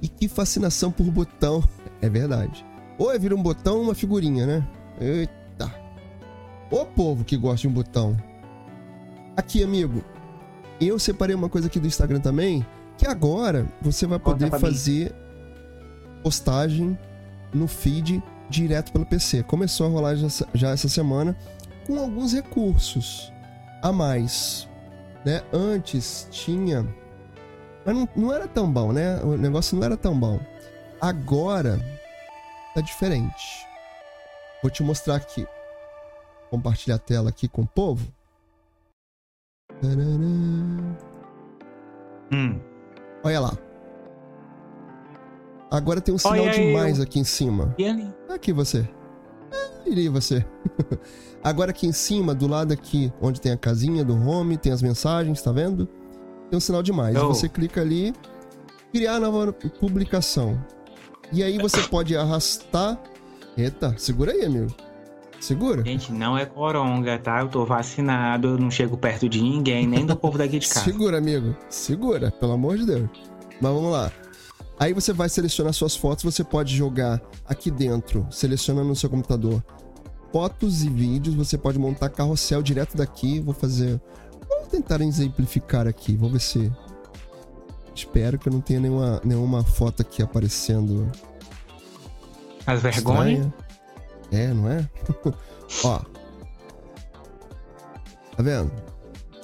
E 0.00 0.08
que 0.08 0.28
fascinação 0.28 0.90
por 0.90 1.06
botão. 1.06 1.62
É 2.00 2.08
verdade. 2.08 2.64
Ou 2.98 3.12
é 3.12 3.18
vir 3.18 3.32
um 3.32 3.42
botão 3.42 3.80
uma 3.80 3.94
figurinha, 3.94 4.46
né? 4.46 4.68
Eita. 5.00 5.72
Ô 6.70 6.84
povo 6.84 7.24
que 7.24 7.36
gosta 7.36 7.62
de 7.62 7.68
um 7.68 7.72
botão. 7.72 8.16
Aqui, 9.36 9.62
amigo. 9.62 10.02
Eu 10.80 10.98
separei 10.98 11.34
uma 11.34 11.48
coisa 11.48 11.66
aqui 11.66 11.80
do 11.80 11.86
Instagram 11.86 12.20
também, 12.20 12.64
que 12.96 13.06
agora 13.06 13.66
você 13.80 14.06
vai 14.06 14.18
poder 14.18 14.50
fazer 14.58 15.14
postagem 16.22 16.96
no 17.52 17.66
feed 17.66 18.22
direto 18.48 18.92
pelo 18.92 19.06
PC. 19.06 19.42
Começou 19.42 19.86
a 19.86 19.90
rolar 19.90 20.14
já, 20.16 20.28
já 20.54 20.70
essa 20.70 20.88
semana 20.88 21.36
com 21.86 21.98
alguns 21.98 22.32
recursos 22.32 23.32
a 23.82 23.92
mais. 23.92 24.68
Né? 25.24 25.42
Antes 25.52 26.28
tinha. 26.30 26.86
Mas 27.88 27.96
não, 27.96 28.08
não 28.14 28.34
era 28.34 28.46
tão 28.46 28.70
bom, 28.70 28.92
né? 28.92 29.18
O 29.22 29.34
negócio 29.34 29.74
não 29.74 29.82
era 29.82 29.96
tão 29.96 30.14
bom. 30.14 30.38
Agora 31.00 31.80
tá 32.74 32.82
diferente. 32.82 33.66
Vou 34.62 34.70
te 34.70 34.82
mostrar 34.82 35.16
aqui. 35.16 35.46
Compartilhar 36.50 36.96
a 36.96 36.98
tela 36.98 37.30
aqui 37.30 37.48
com 37.48 37.62
o 37.62 37.66
povo. 37.66 38.06
Hum. 42.30 42.60
Olha 43.24 43.40
lá. 43.40 43.56
Agora 45.70 46.02
tem 46.02 46.14
um 46.14 46.18
sinal 46.18 46.40
Olha 46.40 46.52
demais 46.52 46.98
eu. 46.98 47.04
aqui 47.04 47.18
em 47.18 47.24
cima. 47.24 47.74
E 47.78 47.88
ali? 47.88 48.14
Aqui 48.28 48.52
você. 48.52 48.86
Ah, 49.50 49.88
iria 49.88 50.10
você. 50.10 50.44
Agora 51.42 51.70
aqui 51.70 51.86
em 51.86 51.92
cima, 51.92 52.34
do 52.34 52.46
lado 52.46 52.70
aqui, 52.70 53.10
onde 53.18 53.40
tem 53.40 53.52
a 53.52 53.56
casinha 53.56 54.04
do 54.04 54.14
home, 54.14 54.58
tem 54.58 54.72
as 54.72 54.82
mensagens, 54.82 55.40
tá 55.40 55.50
vendo? 55.52 55.88
Tem 56.50 56.56
um 56.56 56.60
sinal 56.60 56.82
demais. 56.82 57.16
Oh. 57.16 57.28
Você 57.28 57.48
clica 57.48 57.80
ali, 57.80 58.14
criar 58.92 59.20
nova 59.20 59.52
publicação. 59.52 60.62
E 61.32 61.42
aí 61.42 61.58
você 61.58 61.80
pode 61.88 62.16
arrastar. 62.16 62.98
Eita, 63.56 63.94
segura 63.98 64.32
aí, 64.32 64.44
amigo. 64.44 64.74
Segura. 65.40 65.84
Gente, 65.84 66.12
não 66.12 66.36
é 66.36 66.44
coronga, 66.44 67.18
tá? 67.18 67.40
Eu 67.40 67.48
tô 67.48 67.64
vacinado, 67.64 68.48
eu 68.48 68.58
não 68.58 68.70
chego 68.70 68.96
perto 68.96 69.28
de 69.28 69.40
ninguém, 69.40 69.86
nem 69.86 70.04
do 70.04 70.16
povo 70.16 70.36
daqui 70.36 70.58
de 70.58 70.66
casa. 70.68 70.84
Segura, 70.84 71.18
amigo. 71.18 71.54
Segura, 71.68 72.30
pelo 72.30 72.52
amor 72.52 72.76
de 72.76 72.86
Deus. 72.86 73.08
Mas 73.60 73.72
vamos 73.72 73.92
lá. 73.92 74.10
Aí 74.80 74.92
você 74.92 75.12
vai 75.12 75.28
selecionar 75.28 75.72
suas 75.72 75.96
fotos, 75.96 76.24
você 76.24 76.44
pode 76.44 76.74
jogar 76.74 77.20
aqui 77.46 77.70
dentro, 77.70 78.26
selecionando 78.30 78.88
no 78.88 78.96
seu 78.96 79.10
computador 79.10 79.62
fotos 80.32 80.82
e 80.84 80.88
vídeos, 80.88 81.34
você 81.34 81.56
pode 81.56 81.78
montar 81.78 82.08
carrossel 82.10 82.62
direto 82.62 82.96
daqui. 82.96 83.40
Vou 83.40 83.54
fazer. 83.54 84.00
Tentar 84.70 85.00
exemplificar 85.00 85.86
aqui, 85.86 86.14
vamos 86.14 86.32
ver 86.32 86.40
se. 86.40 86.72
Espero 87.94 88.38
que 88.38 88.48
eu 88.48 88.52
não 88.52 88.60
tenha 88.60 88.78
nenhuma, 88.80 89.20
nenhuma 89.24 89.64
foto 89.64 90.02
aqui 90.02 90.22
aparecendo. 90.22 91.10
As 92.66 92.82
vergonhas? 92.82 93.48
É, 94.30 94.48
não 94.48 94.70
é? 94.70 94.88
Ó. 95.84 95.98
Tá 98.36 98.42
vendo? 98.42 98.70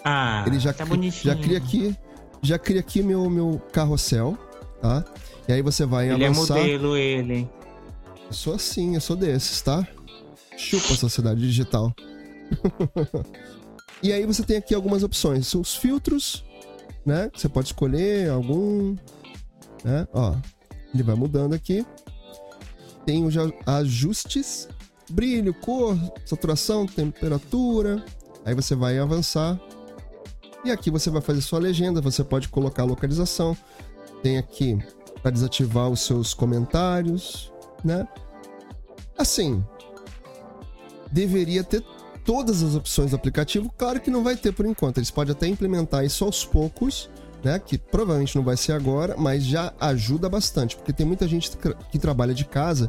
Ah, 0.04 0.44
ele 0.46 0.60
já, 0.60 0.72
tá 0.72 0.84
bonitinho. 0.84 1.34
já 1.34 1.40
cria 1.40 1.58
aqui, 1.58 1.96
já 2.42 2.58
cria 2.58 2.80
aqui 2.80 3.02
meu 3.02 3.28
meu 3.30 3.60
carrossel, 3.72 4.38
tá? 4.80 5.02
E 5.48 5.52
aí 5.52 5.62
você 5.62 5.86
vai 5.86 6.10
ele 6.10 6.24
avançar. 6.24 6.58
Ele 6.58 6.74
é 6.74 6.78
modelo, 6.78 6.96
ele. 6.96 7.50
Eu 8.26 8.32
sou 8.32 8.54
assim, 8.54 8.94
eu 8.94 9.00
sou 9.00 9.16
desses, 9.16 9.62
tá? 9.62 9.86
Chupa 10.56 10.92
a 10.92 10.96
sociedade 10.96 11.40
digital. 11.40 11.94
e 14.04 14.12
aí 14.12 14.26
você 14.26 14.42
tem 14.42 14.58
aqui 14.58 14.74
algumas 14.74 15.02
opções. 15.02 15.46
São 15.46 15.62
os 15.62 15.74
filtros, 15.74 16.44
né? 17.06 17.30
Você 17.34 17.48
pode 17.48 17.68
escolher 17.68 18.28
algum, 18.28 18.94
né? 19.82 20.06
Ó, 20.12 20.36
ele 20.92 21.02
vai 21.02 21.14
mudando 21.14 21.54
aqui. 21.54 21.86
Tem 23.06 23.24
os 23.24 23.34
ajustes 23.66 24.68
brilho, 25.10 25.54
cor, 25.54 25.96
saturação, 26.26 26.86
temperatura. 26.86 28.04
Aí 28.44 28.54
você 28.54 28.74
vai 28.74 28.98
avançar. 28.98 29.58
E 30.66 30.70
aqui 30.70 30.90
você 30.90 31.08
vai 31.08 31.22
fazer 31.22 31.40
sua 31.40 31.58
legenda, 31.58 32.02
você 32.02 32.22
pode 32.22 32.48
colocar 32.48 32.82
a 32.82 32.86
localização. 32.86 33.56
Tem 34.22 34.36
aqui 34.36 34.78
para 35.22 35.30
desativar 35.30 35.88
os 35.88 36.00
seus 36.00 36.34
comentários, 36.34 37.50
né? 37.82 38.06
Assim, 39.16 39.64
deveria 41.10 41.64
ter 41.64 41.82
todas 42.24 42.62
as 42.62 42.74
opções 42.74 43.10
do 43.10 43.16
aplicativo. 43.16 43.72
Claro 43.76 44.00
que 44.00 44.10
não 44.10 44.24
vai 44.24 44.36
ter 44.36 44.52
por 44.52 44.66
enquanto. 44.66 44.98
Eles 44.98 45.10
podem 45.10 45.32
até 45.32 45.46
implementar 45.46 46.04
isso 46.04 46.24
aos 46.24 46.44
poucos, 46.44 47.10
né? 47.42 47.58
Que 47.58 47.78
provavelmente 47.78 48.34
não 48.34 48.42
vai 48.42 48.56
ser 48.56 48.72
agora, 48.72 49.14
mas 49.16 49.44
já 49.44 49.72
ajuda 49.78 50.28
bastante, 50.28 50.76
porque 50.76 50.92
tem 50.92 51.06
muita 51.06 51.28
gente 51.28 51.50
que 51.90 51.98
trabalha 51.98 52.34
de 52.34 52.44
casa 52.44 52.88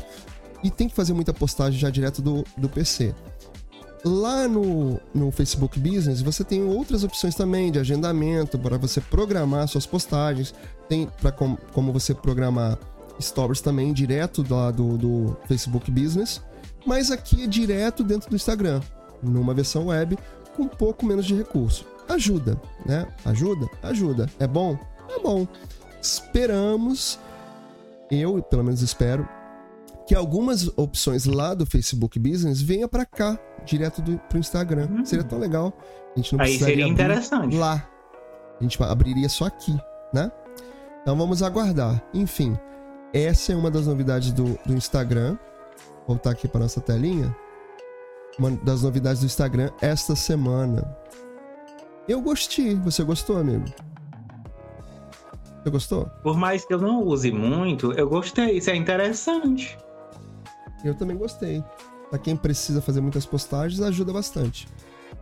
e 0.64 0.72
tem 0.72 0.88
que 0.88 0.96
fazer 0.96 1.14
muita 1.14 1.34
postagem 1.34 1.80
já 1.80 1.90
direto 1.90 2.22
do, 2.22 2.44
do 2.58 2.70
PC. 2.70 3.14
Lá 4.04 4.48
no, 4.48 5.00
no 5.14 5.32
Facebook 5.32 5.80
Business 5.80 6.22
você 6.22 6.44
tem 6.44 6.64
outras 6.64 7.04
opções 7.04 7.34
também 7.34 7.72
de 7.72 7.80
agendamento 7.80 8.58
para 8.58 8.78
você 8.78 9.02
programar 9.02 9.68
suas 9.68 9.86
postagens, 9.86 10.54
tem 10.88 11.10
para 11.20 11.32
com, 11.32 11.56
como 11.74 11.92
você 11.92 12.14
programar 12.14 12.78
stories 13.20 13.62
também 13.62 13.92
direto 13.94 14.46
lá 14.48 14.70
do, 14.70 14.98
do 14.98 15.38
Facebook 15.48 15.90
Business, 15.90 16.42
mas 16.86 17.10
aqui 17.10 17.44
é 17.44 17.48
direto 17.48 18.04
dentro 18.04 18.30
do 18.30 18.36
Instagram, 18.36 18.80
numa 19.22 19.54
versão 19.54 19.88
web 19.88 20.18
com 20.56 20.64
um 20.64 20.68
pouco 20.68 21.06
menos 21.06 21.26
de 21.26 21.36
recurso. 21.36 21.86
Ajuda, 22.08 22.60
né? 22.86 23.08
Ajuda? 23.26 23.68
Ajuda. 23.82 24.30
É 24.40 24.48
bom? 24.48 24.78
É 25.10 25.20
bom. 25.20 25.48
Esperamos, 26.02 27.20
eu 28.12 28.42
pelo 28.44 28.64
menos 28.64 28.82
espero, 28.82 29.28
que 30.08 30.14
algumas 30.14 30.68
opções 30.78 31.26
lá 31.26 31.54
do 31.54 31.66
Facebook 31.66 32.20
Business 32.20 32.62
venha 32.62 32.88
para 32.88 33.06
cá, 33.06 33.40
direto 33.66 34.02
do, 34.02 34.18
pro 34.30 34.38
Instagram. 34.38 34.88
Uhum. 34.92 35.06
Seria 35.06 35.26
tão 35.26 35.40
legal. 35.40 35.74
A 36.16 36.20
gente 36.20 36.36
não 36.36 36.46
Aí 36.46 36.60
seria 36.60 36.88
interessante. 36.88 37.56
Lá. 37.56 37.88
A 38.60 38.64
gente 38.64 38.82
abriria 38.82 39.28
só 39.28 39.46
aqui, 39.46 39.76
né? 40.14 40.32
Então 41.02 41.18
vamos 41.18 41.42
aguardar. 41.42 42.02
Enfim, 42.14 42.58
essa 43.14 43.52
é 43.52 43.56
uma 43.56 43.72
das 43.72 43.88
novidades 43.88 44.32
do, 44.32 44.58
do 44.66 44.74
Instagram. 44.74 45.38
Vou 46.08 46.16
voltar 46.16 46.32
aqui 46.32 46.48
para 46.48 46.62
nossa 46.62 46.80
telinha. 46.80 47.36
Uma 48.38 48.52
das 48.52 48.84
novidades 48.84 49.22
do 49.22 49.26
Instagram 49.26 49.72
esta 49.82 50.16
semana. 50.16 50.98
Eu 52.08 52.22
gostei. 52.22 52.76
Você 52.76 53.04
gostou, 53.04 53.38
amigo? 53.38 53.66
Você 55.64 55.70
gostou? 55.70 56.06
Por 56.22 56.38
mais 56.38 56.64
que 56.66 56.74
eu 56.74 56.80
não 56.80 57.04
use 57.04 57.32
muito, 57.32 57.92
eu 57.94 58.08
gostei. 58.08 58.58
Isso 58.58 58.70
é 58.70 58.76
interessante. 58.76 59.78
Eu 60.84 60.94
também 60.94 61.18
gostei. 61.18 61.64
Pra 62.10 62.20
quem 62.20 62.36
precisa 62.36 62.82
fazer 62.82 63.02
muitas 63.02 63.26
postagens, 63.26 63.82
ajuda 63.82 64.14
bastante. 64.14 64.68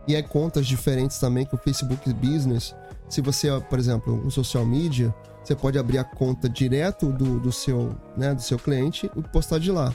E 0.06 0.14
é 0.14 0.22
contas 0.22 0.66
diferentes 0.66 1.18
também 1.18 1.46
que 1.46 1.54
o 1.54 1.58
Facebook 1.58 2.12
Business. 2.12 2.74
Se 3.08 3.20
você, 3.20 3.48
por 3.70 3.78
exemplo, 3.78 4.14
um 4.24 4.28
social 4.28 4.66
media, 4.66 5.14
você 5.42 5.54
pode 5.54 5.78
abrir 5.78 5.98
a 5.98 6.04
conta 6.04 6.48
direto 6.48 7.12
do, 7.12 7.38
do, 7.38 7.52
seu, 7.52 7.94
né, 8.16 8.34
do 8.34 8.42
seu 8.42 8.58
cliente 8.58 9.10
e 9.16 9.22
postar 9.22 9.58
de 9.58 9.70
lá. 9.70 9.94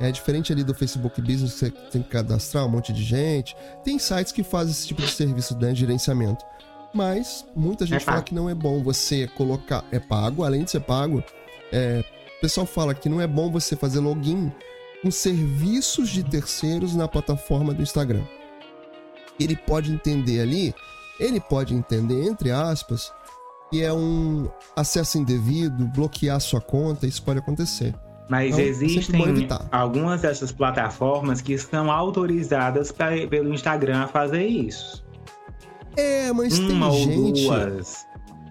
É 0.00 0.10
diferente 0.10 0.50
ali 0.50 0.64
do 0.64 0.74
Facebook 0.74 1.20
Business, 1.20 1.52
você 1.52 1.70
tem 1.70 2.02
que 2.02 2.08
cadastrar 2.08 2.64
um 2.64 2.70
monte 2.70 2.90
de 2.90 3.04
gente. 3.04 3.54
Tem 3.84 3.98
sites 3.98 4.32
que 4.32 4.42
fazem 4.42 4.72
esse 4.72 4.88
tipo 4.88 5.02
de 5.02 5.10
serviço 5.10 5.54
né, 5.58 5.72
de 5.72 5.80
gerenciamento. 5.80 6.42
Mas 6.94 7.44
muita 7.54 7.84
gente 7.84 8.02
é 8.02 8.04
fala 8.04 8.22
que 8.22 8.34
não 8.34 8.48
é 8.48 8.54
bom 8.54 8.82
você 8.82 9.28
colocar. 9.28 9.84
É 9.92 9.98
pago, 9.98 10.42
além 10.42 10.64
de 10.64 10.70
ser 10.70 10.80
pago. 10.80 11.22
É, 11.70 12.02
o 12.38 12.40
pessoal 12.40 12.66
fala 12.66 12.94
que 12.94 13.10
não 13.10 13.20
é 13.20 13.26
bom 13.26 13.50
você 13.50 13.76
fazer 13.76 14.00
login 14.00 14.50
com 15.02 15.10
serviços 15.10 16.08
de 16.08 16.24
terceiros 16.24 16.94
na 16.94 17.06
plataforma 17.06 17.74
do 17.74 17.82
Instagram. 17.82 18.24
Ele 19.38 19.54
pode 19.54 19.92
entender 19.92 20.40
ali, 20.40 20.74
ele 21.18 21.40
pode 21.40 21.74
entender, 21.74 22.24
entre 22.24 22.50
aspas, 22.50 23.12
que 23.70 23.82
é 23.82 23.92
um 23.92 24.48
acesso 24.74 25.18
indevido, 25.18 25.86
bloquear 25.88 26.40
sua 26.40 26.60
conta, 26.60 27.06
isso 27.06 27.22
pode 27.22 27.38
acontecer. 27.38 27.94
Mas 28.30 28.56
então, 28.56 28.64
existem 28.64 29.48
algumas 29.72 30.20
dessas 30.20 30.52
plataformas 30.52 31.40
que 31.40 31.52
estão 31.52 31.90
autorizadas 31.90 32.92
pra, 32.92 33.26
pelo 33.26 33.52
Instagram 33.52 34.04
a 34.04 34.06
fazer 34.06 34.46
isso. 34.46 35.04
É, 35.96 36.32
mas 36.32 36.56
Uma 36.56 36.90
tem 36.90 37.04
gente... 37.04 37.42
duas. 37.44 38.06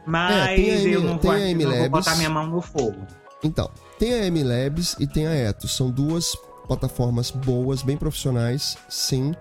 Mas 0.05 0.35
é, 0.35 0.55
tem 0.55 0.65
eu 0.91 1.01
não, 1.01 1.17
vou, 1.17 1.33
não 1.33 1.77
vou 1.77 1.89
botar 1.89 2.17
minha 2.17 2.29
mão 2.29 2.45
no 2.47 2.61
fogo. 2.61 2.97
Então, 3.41 3.71
tem 3.97 4.19
a 4.19 4.29
MLabs 4.29 4.97
e 4.99 5.07
tem 5.07 5.25
a 5.25 5.33
Etos. 5.33 5.73
São 5.73 5.89
duas 5.89 6.35
plataformas 6.67 7.31
boas, 7.31 7.81
bem 7.81 7.95
profissionais, 7.95 8.77
sim. 8.89 9.33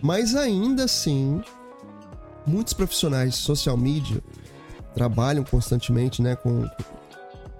Mas 0.00 0.36
ainda 0.36 0.84
assim, 0.84 1.42
muitos 2.46 2.72
profissionais 2.72 3.32
de 3.32 3.38
social 3.38 3.76
media 3.76 4.22
trabalham 4.94 5.42
constantemente, 5.42 6.22
né, 6.22 6.36
com 6.36 6.68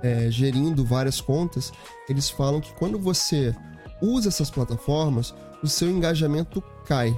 é, 0.02 0.30
gerindo 0.30 0.84
várias 0.84 1.20
contas. 1.20 1.72
Eles 2.08 2.28
falam 2.28 2.60
que 2.60 2.72
quando 2.74 2.98
você 2.98 3.54
usa 4.00 4.28
essas 4.28 4.50
plataformas, 4.50 5.34
o 5.62 5.68
seu 5.68 5.88
engajamento 5.88 6.62
cai, 6.84 7.16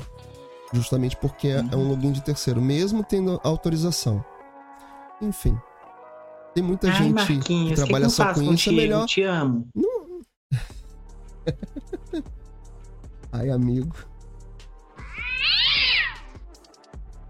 justamente 0.73 1.17
porque 1.17 1.49
é, 1.49 1.65
é 1.73 1.77
um 1.77 1.89
login 1.89 2.13
de 2.13 2.23
terceiro, 2.23 2.61
mesmo 2.61 3.03
tendo 3.03 3.41
autorização. 3.43 4.25
Enfim, 5.21 5.59
tem 6.55 6.63
muita 6.63 6.89
Ai, 6.89 6.95
gente 6.95 7.15
Marquinhos, 7.15 7.71
que 7.71 7.75
trabalha 7.75 8.07
que 8.07 8.13
só 8.13 8.35
com 8.35 8.43
isso, 8.53 8.69
é 8.69 8.73
melhor. 8.73 9.03
Eu 9.03 9.07
te 9.07 9.23
amo. 9.23 9.69
Não... 9.75 10.21
Ai, 13.33 13.51
amigo. 13.51 13.95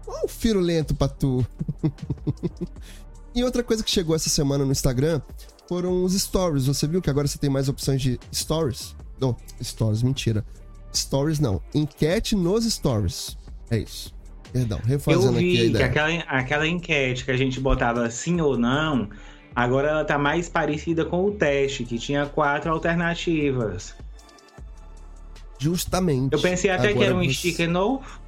Olha 0.07 0.25
o 0.25 0.27
firo 0.27 0.59
lento 0.59 0.93
pra 0.93 1.07
tu. 1.07 1.45
e 3.35 3.43
outra 3.43 3.61
coisa 3.61 3.83
que 3.83 3.91
chegou 3.91 4.15
essa 4.15 4.29
semana 4.29 4.63
no 4.63 4.71
Instagram 4.71 5.21
foram 5.67 6.03
os 6.03 6.13
stories. 6.13 6.67
Você 6.67 6.87
viu 6.87 7.01
que 7.01 7.09
agora 7.09 7.27
você 7.27 7.37
tem 7.37 7.49
mais 7.49 7.67
opções 7.67 8.01
de 8.01 8.19
stories? 8.33 8.95
Não, 9.19 9.35
oh, 9.37 9.63
stories, 9.63 10.01
mentira. 10.01 10.45
Stories 10.93 11.39
não. 11.39 11.61
Enquete 11.73 12.35
nos 12.35 12.65
stories. 12.65 13.37
É 13.69 13.77
isso. 13.77 14.15
Perdão, 14.53 14.79
refazendo 14.85 15.25
Eu 15.25 15.33
vi 15.33 15.37
aqui 15.37 15.61
a 15.61 15.65
ideia. 15.65 15.77
que 15.77 15.83
aquela, 15.83 16.39
aquela 16.39 16.67
enquete 16.67 17.25
que 17.25 17.31
a 17.31 17.35
gente 17.35 17.59
botava 17.59 18.09
sim 18.09 18.39
ou 18.39 18.57
não, 18.57 19.09
agora 19.53 19.89
ela 19.89 20.05
tá 20.05 20.17
mais 20.17 20.47
parecida 20.47 21.03
com 21.03 21.25
o 21.25 21.31
teste, 21.31 21.83
que 21.83 21.99
tinha 21.99 22.25
quatro 22.25 22.71
alternativas. 22.71 23.93
Justamente. 25.59 26.31
Eu 26.31 26.39
pensei 26.39 26.69
até 26.69 26.89
agora 26.89 26.97
que 26.97 27.03
era 27.03 27.15
um 27.15 27.23
você... 27.23 27.33
sticker 27.33 27.69
novo. 27.69 28.21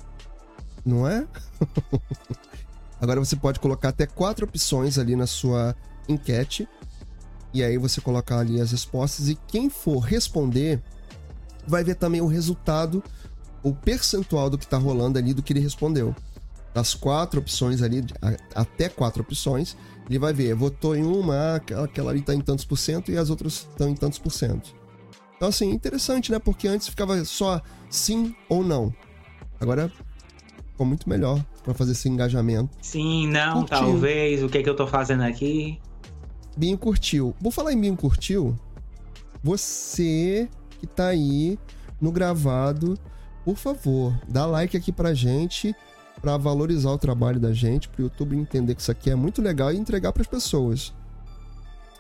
Não 0.86 1.08
é? 1.08 1.26
agora 3.00 3.20
você 3.20 3.36
pode 3.36 3.60
colocar 3.60 3.90
até 3.90 4.06
quatro 4.06 4.46
opções 4.46 4.98
ali 4.98 5.16
na 5.16 5.28
sua 5.28 5.76
enquete. 6.08 6.68
E 7.54 7.64
aí 7.64 7.78
você 7.78 8.02
colocar 8.02 8.40
ali 8.40 8.60
as 8.60 8.72
respostas. 8.72 9.30
E 9.30 9.36
quem 9.48 9.70
for 9.70 10.00
responder 10.00 10.82
vai 11.68 11.84
ver 11.84 11.96
também 11.96 12.22
o 12.22 12.28
resultado 12.28 13.04
o 13.64 13.74
percentual 13.74 14.50
do 14.50 14.58
que 14.58 14.66
está 14.66 14.78
rolando 14.78 15.18
ali 15.18 15.34
do 15.34 15.44
que 15.44 15.54
ele 15.54 15.60
respondeu. 15.60 16.16
Das 16.74 16.94
quatro 16.94 17.40
opções 17.40 17.82
ali, 17.82 18.06
até 18.54 18.88
quatro 18.88 19.24
opções, 19.24 19.76
ele 20.08 20.20
vai 20.20 20.32
ver, 20.32 20.54
votou 20.54 20.96
em 20.96 21.04
uma, 21.04 21.56
aquela 21.56 22.12
ali 22.12 22.20
está 22.20 22.34
em 22.34 22.42
tantos 22.42 22.64
por 22.64 22.78
cento 22.78 23.12
e 23.12 23.18
as 23.18 23.30
outras 23.30 23.68
estão 23.70 23.90
em 23.90 23.96
tantos 23.96 24.20
por 24.20 24.32
cento. 24.32 24.76
Então, 25.36 25.50
assim, 25.50 25.70
interessante, 25.72 26.32
né? 26.32 26.40
Porque 26.40 26.68
antes 26.68 26.88
ficava 26.88 27.24
só 27.26 27.62
sim 27.90 28.36
ou 28.48 28.64
não. 28.64 28.94
Agora 29.60 29.92
ficou 30.78 30.86
muito 30.86 31.10
melhor 31.10 31.44
para 31.64 31.74
fazer 31.74 31.94
esse 31.94 32.08
engajamento. 32.08 32.70
Sim, 32.82 33.28
não, 33.28 33.62
curtiu. 33.62 33.78
talvez. 33.78 34.44
O 34.44 34.48
que, 34.48 34.60
é 34.60 34.64
que 34.64 34.70
eu 34.70 34.76
tô 34.76 34.86
fazendo 34.86 35.24
aqui? 35.24 35.80
Binho 36.56 36.78
curtiu. 36.78 37.36
Vou 37.42 37.52
falar 37.52 37.74
em 37.74 37.82
Binho 37.82 37.98
curtiu. 37.98 38.56
Você 39.44 40.48
que 40.80 40.86
tá 40.86 41.08
aí 41.08 41.58
no 42.00 42.12
gravado 42.12 42.98
por 43.44 43.56
favor, 43.56 44.14
dá 44.28 44.46
like 44.46 44.76
aqui 44.76 44.92
pra 44.92 45.14
gente 45.14 45.74
para 46.20 46.36
valorizar 46.36 46.92
o 46.92 46.98
trabalho 46.98 47.40
da 47.40 47.54
gente, 47.54 47.88
pro 47.88 48.04
YouTube 48.04 48.36
entender 48.36 48.76
que 48.76 48.82
isso 48.82 48.92
aqui 48.92 49.10
é 49.10 49.16
muito 49.16 49.42
legal 49.42 49.72
e 49.72 49.78
entregar 49.78 50.12
para 50.12 50.22
as 50.22 50.28
pessoas. 50.28 50.94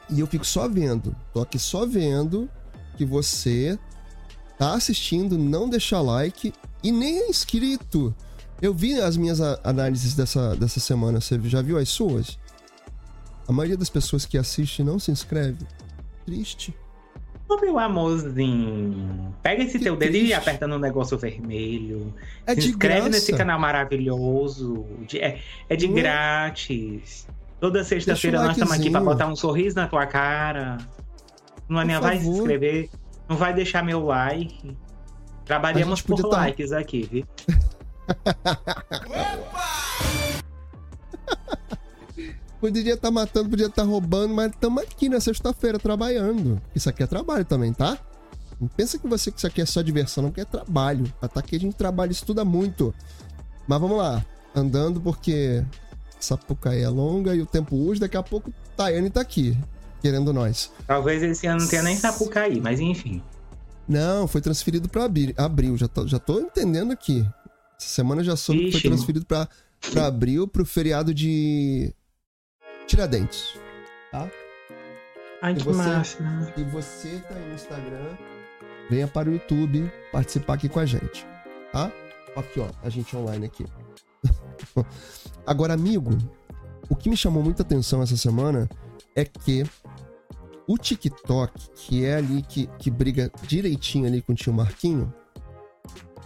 E 0.09 0.19
eu 0.19 0.27
fico 0.27 0.45
só 0.45 0.67
vendo, 0.67 1.15
tô 1.33 1.41
aqui 1.41 1.57
só 1.57 1.85
vendo 1.85 2.49
que 2.97 3.05
você 3.05 3.79
tá 4.57 4.73
assistindo, 4.73 5.37
não 5.37 5.69
deixa 5.69 6.01
like 6.01 6.53
e 6.83 6.91
nem 6.91 7.19
é 7.19 7.29
inscrito. 7.29 8.13
Eu 8.62 8.74
vi 8.74 9.00
as 9.00 9.15
minhas 9.15 9.39
análises 9.63 10.15
dessa, 10.15 10.56
dessa 10.56 10.80
semana, 10.80 11.22
você 11.22 11.39
já 11.46 11.62
viu 11.62 11.78
as 11.78 11.89
suas? 11.89 12.39
A 13.48 13.52
maioria 13.52 13.78
das 13.78 13.89
pessoas 13.89 14.26
que 14.26 14.38
assiste 14.38 14.84
não 14.84 14.98
se 15.00 15.12
inscreve. 15.12 15.65
Triste. 16.26 16.76
Ô, 17.48 17.56
meu 17.62 17.80
amorzinho, 17.80 19.34
pega 19.41 19.63
esse 19.63 19.78
que 19.78 19.86
teu 19.86 19.96
dedo 19.96 20.17
e 20.17 20.34
aperta 20.34 20.67
no 20.67 20.78
negócio 20.78 21.17
vermelho. 21.17 22.13
É 22.46 22.54
se 22.54 22.67
inscreve 22.70 22.96
graça. 22.96 23.10
nesse 23.10 23.34
canal 23.34 23.58
maravilhoso. 23.58 24.86
De, 25.08 25.20
é, 25.20 25.39
é 25.70 25.76
de 25.76 25.86
é? 25.86 25.89
grátis. 25.89 27.26
Toda 27.62 27.84
sexta-feira 27.86 28.41
nós 28.41 28.52
estamos 28.52 28.74
aqui 28.74 28.89
pra 28.89 29.00
botar 29.00 29.28
um 29.28 29.36
sorriso 29.36 29.78
na 29.78 29.88
tua 29.88 30.06
cara. 30.06 30.78
Não 31.70 31.82
nem 31.84 31.98
vai 32.00 32.20
se 32.20 32.28
inscrever. 32.28 32.89
Não 33.30 33.38
vai 33.38 33.54
deixar 33.54 33.82
meu 33.82 34.04
like. 34.04 34.76
Trabalhamos 35.46 36.02
por 36.02 36.22
tá... 36.22 36.28
likes 36.28 36.74
aqui, 36.74 37.08
viu? 37.10 37.26
Poderia 42.60 42.96
estar 42.96 43.10
tá 43.10 43.12
matando, 43.12 43.50
podia 43.50 43.67
estar 43.67 43.84
tá 43.84 43.88
roubando, 43.88 44.34
mas 44.34 44.52
estamos 44.52 44.82
aqui 44.82 45.08
na 45.08 45.20
sexta-feira 45.20 45.78
trabalhando. 45.78 46.60
Isso 46.74 46.89
aqui 46.89 47.04
é 47.04 47.08
trabalho 47.08 47.46
também, 47.46 47.72
tá? 47.72 48.00
Não 48.60 48.67
pensa 48.67 48.98
que 48.98 49.08
você 49.08 49.32
que 49.32 49.38
isso 49.38 49.46
aqui 49.46 49.62
é 49.62 49.65
só 49.65 49.84
diversão, 49.84 50.24
não, 50.24 50.32
que 50.32 50.41
é 50.41 50.46
trabalho. 50.46 51.06
Tá 51.22 51.39
aqui 51.39 51.56
a 51.56 51.60
gente 51.60 51.76
trabalha, 51.76 52.12
estuda 52.12 52.43
muito. 52.43 52.93
Mas 53.67 53.80
vamos 53.80 53.98
lá, 53.98 54.26
andando 54.56 55.00
porque 55.00 55.63
Sapucaí 56.20 56.82
é 56.82 56.89
longa 56.89 57.36
e 57.36 57.41
o 57.41 57.46
tempo 57.46 57.76
hoje, 57.76 58.00
daqui 58.00 58.17
a 58.17 58.24
pouco 58.24 58.52
Tayane 58.76 59.12
tá 59.12 59.22
aqui, 59.22 59.56
querendo 60.02 60.34
nós. 60.34 60.72
Talvez 60.88 61.22
esse 61.22 61.46
ano 61.46 61.62
não 61.62 61.67
tenha 61.67 61.84
nem 61.84 61.96
Sapucaí, 61.96 62.60
mas 62.60 62.80
enfim. 62.80 63.22
Não, 63.88 64.28
foi 64.28 64.41
transferido 64.41 64.89
para 64.89 65.08
abril, 65.38 65.78
já 65.78 65.88
tô, 65.88 66.08
já 66.08 66.20
tô 66.20 66.39
entendendo 66.39 66.91
aqui. 66.91 67.26
Essa 67.79 67.89
semana 67.89 68.23
já 68.23 68.35
soube 68.35 68.65
que 68.65 68.71
foi 68.71 68.81
transferido 68.81 69.25
para 69.25 70.07
abril 70.07 70.47
pro 70.47 70.65
feriado 70.65 71.13
de 71.13 71.93
Tiradentes, 72.87 73.53
tá? 74.11 74.29
Ai, 75.41 75.53
que 75.53 75.63
você, 75.63 75.77
massa. 75.77 76.23
Né? 76.23 76.53
E 76.57 76.63
você 76.63 77.19
tá 77.19 77.35
aí 77.35 77.47
no 77.47 77.53
Instagram, 77.53 78.17
venha 78.89 79.07
para 79.07 79.29
o 79.29 79.33
YouTube 79.33 79.91
participar 80.11 80.55
aqui 80.55 80.67
com 80.67 80.79
a 80.79 80.85
gente, 80.85 81.25
tá? 81.71 81.91
Aqui, 82.35 82.59
ó, 82.59 82.69
a 82.83 82.89
gente 82.89 83.15
online 83.15 83.45
aqui. 83.45 83.65
Agora, 85.45 85.73
amigo, 85.73 86.17
o 86.89 86.95
que 86.95 87.09
me 87.09 87.17
chamou 87.17 87.43
muita 87.43 87.61
atenção 87.61 88.01
essa 88.01 88.17
semana 88.17 88.67
é 89.15 89.23
que 89.23 89.63
o 90.67 90.77
TikTok, 90.77 91.69
que 91.75 92.03
é 92.03 92.15
ali 92.15 92.41
que, 92.41 92.67
que 92.79 92.89
briga 92.89 93.31
direitinho 93.43 94.07
ali 94.07 94.21
com 94.21 94.33
o 94.33 94.35
tio 94.35 94.51
Marquinho, 94.51 95.13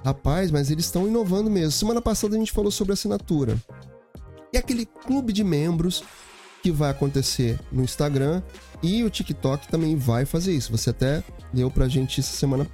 rapaz, 0.03 0.51
mas 0.51 0.71
eles 0.71 0.85
estão 0.85 1.07
inovando 1.07 1.49
mesmo. 1.49 1.71
Semana 1.71 2.01
passada 2.01 2.35
a 2.35 2.39
gente 2.39 2.51
falou 2.51 2.71
sobre 2.71 2.93
assinatura. 2.93 3.57
E 4.53 4.57
aquele 4.57 4.85
clube 4.85 5.31
de 5.31 5.43
membros 5.43 6.03
que 6.61 6.71
vai 6.71 6.91
acontecer 6.91 7.59
no 7.71 7.83
Instagram 7.83 8.41
e 8.83 9.03
o 9.03 9.09
TikTok 9.09 9.67
também 9.67 9.95
vai 9.95 10.25
fazer 10.25 10.53
isso. 10.53 10.71
Você 10.71 10.89
até 10.89 11.23
deu 11.53 11.71
pra 11.71 11.87
gente 11.87 12.19
essa 12.19 12.35
semana 12.35 12.67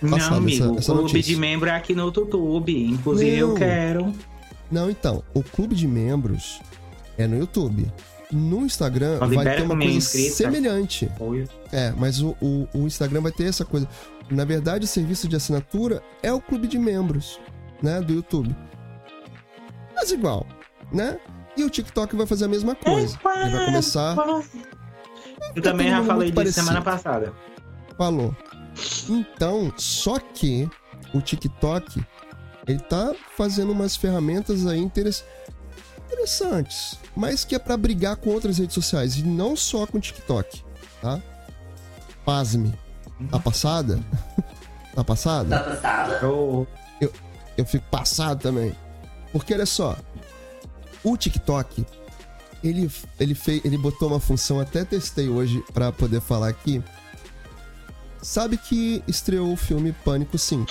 passada. 0.00 0.30
Não, 0.30 0.36
amigo, 0.38 0.64
essa, 0.64 0.78
essa 0.78 0.92
o 0.92 0.96
clube 0.96 1.12
notícia. 1.12 1.34
de 1.34 1.40
membro 1.40 1.68
é 1.68 1.74
aqui 1.74 1.94
no 1.94 2.04
YouTube. 2.04 2.86
Inclusive 2.86 3.40
Não. 3.40 3.48
eu 3.50 3.54
quero. 3.54 4.12
Não, 4.70 4.90
então, 4.90 5.22
o 5.34 5.42
clube 5.42 5.74
de 5.74 5.86
membros 5.86 6.60
é 7.18 7.26
no 7.26 7.38
YouTube. 7.38 7.92
No 8.30 8.64
Instagram 8.64 9.18
vai 9.18 9.56
ter 9.56 9.62
uma 9.62 9.76
coisa 9.76 9.92
inscrita. 9.92 10.34
semelhante. 10.34 11.10
É, 11.70 11.92
mas 11.96 12.22
o, 12.22 12.34
o, 12.40 12.66
o, 12.72 12.86
Instagram 12.86 13.20
vai 13.20 13.32
ter 13.32 13.44
essa 13.44 13.64
coisa. 13.64 13.86
Na 14.32 14.44
verdade, 14.44 14.84
o 14.84 14.88
serviço 14.88 15.28
de 15.28 15.36
assinatura 15.36 16.02
é 16.22 16.32
o 16.32 16.40
clube 16.40 16.66
de 16.66 16.78
membros, 16.78 17.38
né, 17.82 18.00
do 18.00 18.14
YouTube. 18.14 18.56
Mas 19.94 20.10
igual, 20.10 20.46
né? 20.92 21.20
E 21.56 21.62
o 21.64 21.70
TikTok 21.70 22.16
vai 22.16 22.26
fazer 22.26 22.46
a 22.46 22.48
mesma 22.48 22.74
coisa. 22.74 23.18
Ele 23.42 23.50
vai 23.50 23.66
começar. 23.66 24.16
Eu 25.54 25.62
também 25.62 25.90
já 25.90 26.02
falei 26.02 26.30
disso 26.30 26.36
parecido. 26.36 26.66
semana 26.66 26.82
passada. 26.82 27.32
Falou. 27.96 28.34
Então, 29.08 29.72
só 29.76 30.18
que 30.18 30.68
o 31.12 31.20
TikTok 31.20 32.02
ele 32.66 32.80
tá 32.80 33.14
fazendo 33.36 33.70
umas 33.72 33.94
ferramentas 33.96 34.66
aí 34.66 34.78
interessantes, 34.78 36.98
mas 37.14 37.44
que 37.44 37.54
é 37.54 37.58
para 37.58 37.76
brigar 37.76 38.16
com 38.16 38.30
outras 38.30 38.56
redes 38.58 38.74
sociais 38.74 39.16
e 39.16 39.22
não 39.22 39.54
só 39.54 39.86
com 39.86 39.98
o 39.98 40.00
TikTok, 40.00 40.64
tá? 41.02 41.20
Pasme. 42.24 42.72
Tá 43.30 43.38
passada? 43.38 44.00
tá 44.94 45.04
passada? 45.04 45.58
Tá 45.58 45.64
passada. 45.64 46.18
Eu, 46.22 46.66
eu, 47.00 47.12
eu 47.56 47.64
fico 47.64 47.84
passado 47.90 48.40
também. 48.40 48.74
Porque 49.32 49.54
olha 49.54 49.66
só, 49.66 49.96
o 51.02 51.16
TikTok, 51.16 51.84
ele, 52.62 52.90
ele, 53.18 53.34
fez, 53.34 53.64
ele 53.64 53.78
botou 53.78 54.08
uma 54.08 54.20
função, 54.20 54.60
até 54.60 54.84
testei 54.84 55.28
hoje 55.28 55.64
para 55.72 55.90
poder 55.90 56.20
falar 56.20 56.48
aqui. 56.48 56.82
Sabe 58.20 58.56
que 58.56 59.02
estreou 59.08 59.52
o 59.52 59.56
filme 59.56 59.92
Pânico 60.04 60.38
5, 60.38 60.70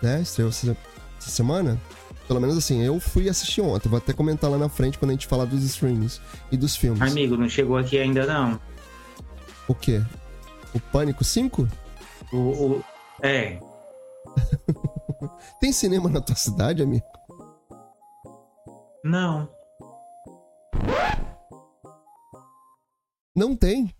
né? 0.00 0.22
Estreou 0.22 0.48
essa, 0.48 0.76
essa 1.18 1.30
semana. 1.30 1.78
Pelo 2.26 2.40
menos 2.40 2.56
assim, 2.56 2.82
eu 2.82 2.98
fui 2.98 3.28
assistir 3.28 3.60
ontem. 3.60 3.88
Vou 3.88 3.98
até 3.98 4.12
comentar 4.12 4.50
lá 4.50 4.56
na 4.58 4.68
frente 4.68 4.98
quando 4.98 5.10
a 5.10 5.14
gente 5.14 5.26
falar 5.26 5.44
dos 5.44 5.62
streams 5.62 6.20
e 6.50 6.56
dos 6.56 6.74
filmes. 6.74 7.02
Amigo, 7.02 7.36
não 7.36 7.48
chegou 7.48 7.76
aqui 7.76 7.98
ainda 7.98 8.26
não. 8.26 8.58
O 9.68 9.74
quê? 9.74 10.02
O 10.76 10.80
Pânico 10.92 11.24
5? 11.24 11.66
O, 12.34 12.36
o... 12.36 12.84
É. 13.22 13.58
Tem 15.58 15.72
cinema 15.72 16.10
na 16.10 16.20
tua 16.20 16.36
cidade, 16.36 16.82
amigo? 16.82 17.06
Não. 19.02 19.48
Não 23.34 23.56
tem? 23.56 23.90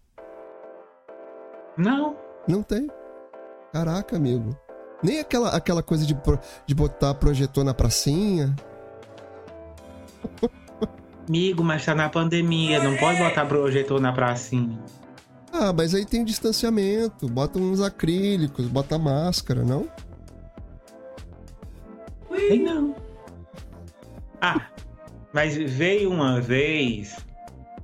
Não. 1.79 2.15
Não 2.47 2.62
tem. 2.62 2.91
Caraca, 3.73 4.17
amigo. 4.17 4.55
Nem 5.03 5.21
aquela, 5.21 5.57
aquela 5.57 5.83
coisa 5.83 6.05
de, 6.05 6.15
de 6.67 6.75
botar 6.75 7.15
projetor 7.15 7.65
na 7.65 7.73
pracinha. 7.73 8.55
Amigo, 11.29 11.65
mas 11.65 11.85
tá 11.85 11.93
na 11.93 12.09
pandemia, 12.09 12.81
não 12.81 12.97
pode 12.97 13.19
botar 13.19 13.45
projetor 13.47 14.01
na 14.01 14.12
pracinha. 14.12 14.79
Ah, 15.59 15.73
mas 15.73 15.95
aí 15.95 16.05
tem 16.05 16.23
distanciamento, 16.23 17.27
bota 17.29 17.59
uns 17.59 17.81
acrílicos, 17.81 18.66
bota 18.66 18.99
máscara, 18.99 19.64
não? 19.64 19.88
Tem 22.29 22.62
não. 22.62 22.95
Ah, 24.38 24.66
mas 25.33 25.57
veio 25.57 26.11
uma 26.12 26.42
vez, 26.42 27.16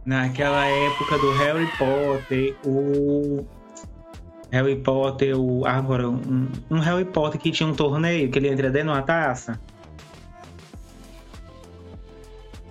naquela 0.04 0.66
época 0.66 1.18
do 1.18 1.32
Harry 1.32 1.66
Potter, 1.78 2.54
o. 2.66 3.46
Harry 4.50 4.76
Potter, 4.76 5.40
o. 5.40 5.64
Agora, 5.64 6.10
um, 6.10 6.48
um 6.70 6.78
Harry 6.78 7.06
Potter 7.06 7.40
que 7.40 7.50
tinha 7.50 7.66
um 7.66 7.74
torneio 7.74 8.30
que 8.30 8.38
ele 8.38 8.48
entra 8.48 8.70
dentro 8.70 8.88
de 8.88 8.98
uma 8.98 9.02
taça. 9.02 9.58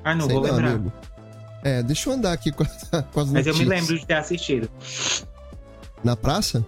Ah, 0.03 0.13
não 0.13 0.27
Sei 0.27 0.35
vou 0.35 0.43
lembrar. 0.43 0.75
Amigo. 0.75 0.93
É, 1.63 1.83
deixa 1.83 2.09
eu 2.09 2.13
andar 2.13 2.33
aqui 2.33 2.51
com, 2.51 2.65
com 3.13 3.19
as 3.19 3.31
Mas 3.31 3.47
eu 3.47 3.55
me 3.55 3.65
lembro 3.65 3.97
de 3.97 4.05
ter 4.05 4.15
assistido. 4.15 4.69
Na 6.03 6.15
praça? 6.15 6.65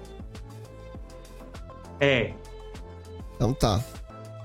É. 2.00 2.34
Então 3.36 3.54
tá. 3.54 3.84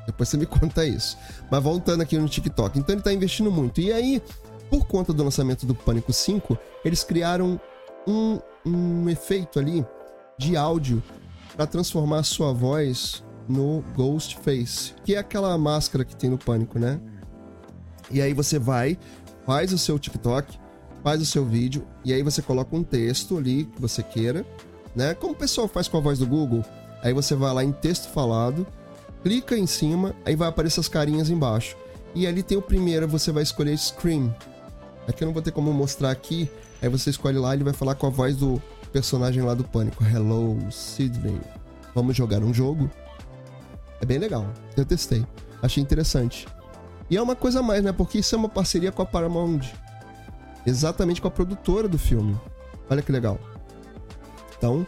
Depois 0.07 0.29
você 0.29 0.37
me 0.39 0.47
conta 0.47 0.87
isso. 0.87 1.19
Mas 1.51 1.63
voltando 1.63 2.03
aqui 2.03 2.17
no 2.17 2.29
TikTok. 2.29 2.79
Então 2.79 2.95
ele 2.95 3.03
tá 3.03 3.13
investindo 3.13 3.51
muito. 3.51 3.81
E 3.81 3.93
aí, 3.93 4.23
por 4.71 4.87
conta 4.87 5.13
do 5.13 5.23
lançamento 5.23 5.67
do 5.67 5.75
Pânico 5.75 6.13
5, 6.13 6.59
eles 6.85 7.05
criaram 7.05 7.61
um, 8.07 8.41
um 8.65 9.09
efeito 9.11 9.59
ali 9.59 9.85
de 10.39 10.57
áudio 10.57 11.03
para 11.55 11.67
transformar 11.67 12.21
a 12.21 12.23
sua 12.23 12.53
voz 12.53 13.23
no 13.49 13.83
Ghost 13.95 14.39
Face, 14.39 14.95
que 15.05 15.15
é 15.15 15.19
aquela 15.19 15.57
máscara 15.59 16.05
que 16.05 16.15
tem 16.15 16.31
no 16.31 16.39
Pânico, 16.39 16.79
né? 16.79 17.01
E 18.11 18.23
aí 18.23 18.33
você 18.33 18.59
vai, 18.59 18.99
faz 19.49 19.73
o 19.73 19.79
seu 19.79 19.99
TikTok, 19.99 20.59
faz 21.03 21.23
o 21.23 21.25
seu 21.25 21.43
vídeo, 21.43 21.83
e 22.05 22.13
aí 22.13 22.23
você 22.23 22.43
coloca 22.43 22.77
um 22.77 22.85
texto 22.85 23.39
ali 23.39 23.65
que 23.65 23.81
você 23.81 24.03
queira, 24.03 24.45
né? 24.95 25.15
Como 25.15 25.33
o 25.33 25.37
pessoal 25.37 25.67
faz 25.67 25.89
com 25.89 25.97
a 25.97 26.01
voz 26.01 26.19
do 26.19 26.27
Google. 26.27 26.63
Aí 27.03 27.15
você 27.15 27.35
vai 27.35 27.55
lá 27.55 27.65
em 27.65 27.73
texto 27.73 28.11
falado, 28.11 28.67
clica 29.23 29.57
em 29.57 29.67
cima, 29.67 30.15
aí 30.27 30.37
vai 30.37 30.51
aparecer 30.51 30.81
as 30.81 30.89
carinhas 30.89 31.31
embaixo. 31.31 31.79
E 32.15 32.27
ali 32.27 32.43
tem 32.43 32.59
o 32.59 32.63
primeiro, 32.63 33.09
você 33.09 33.33
vai 33.33 33.43
escolher 33.43 33.79
Scream. 33.79 34.37
Aqui 35.07 35.25
eu 35.25 35.27
não 35.27 35.33
vou 35.33 35.41
ter 35.41 35.53
como 35.53 35.73
mostrar 35.73 36.11
aqui, 36.11 36.51
aí 36.83 36.91
você 36.91 37.09
escolhe 37.09 37.39
lá, 37.39 37.55
ele 37.55 37.65
vai 37.65 37.73
falar 37.73 37.95
com 37.95 38.07
a 38.07 38.11
voz 38.11 38.37
do 38.37 38.61
personagem 38.93 39.43
lá 39.43 39.55
do 39.55 39.65
Pânico. 39.65 40.05
Hello, 40.05 40.59
Sidney. 40.71 41.41
Vamos 41.95 42.15
jogar 42.15 42.43
um 42.43 42.53
jogo? 42.53 42.91
É 43.99 44.05
bem 44.05 44.19
legal. 44.19 44.47
Eu 44.77 44.85
testei. 44.85 45.25
Achei 45.63 45.83
interessante. 45.83 46.47
E 47.11 47.17
é 47.17 47.23
uma 47.23 47.35
coisa 47.35 47.61
a 47.61 47.63
mais, 47.63 47.83
né? 47.83 47.93
Porque 47.93 48.19
isso 48.19 48.35
é 48.35 48.39
uma 48.39 48.49
parceria 48.49 48.93
com 48.93 49.03
a 49.03 49.07
Paramount. 49.07 49.61
Exatamente 50.67 51.21
com 51.21 51.29
a 51.29 51.31
produtora 51.31 51.89
do 51.89 51.99
filme. 51.99 52.37
Olha 52.91 53.03
que 53.03 53.11
legal. 53.13 53.39
Então, 54.57 54.87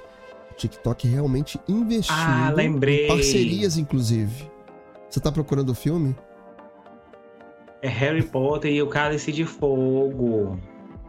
TikTok 0.56 1.08
realmente 1.08 1.58
investindo 1.68 2.16
ah, 2.18 2.52
lembrei. 2.54 3.04
em 3.04 3.08
parcerias, 3.08 3.78
inclusive. 3.78 4.50
Você 5.08 5.20
tá 5.20 5.32
procurando 5.32 5.70
o 5.70 5.74
filme? 5.74 6.14
É 7.82 7.88
Harry 7.88 8.22
Potter 8.22 8.70
e 8.70 8.82
o 8.82 8.86
Cálice 8.86 9.32
de 9.32 9.44
Fogo. 9.44 10.58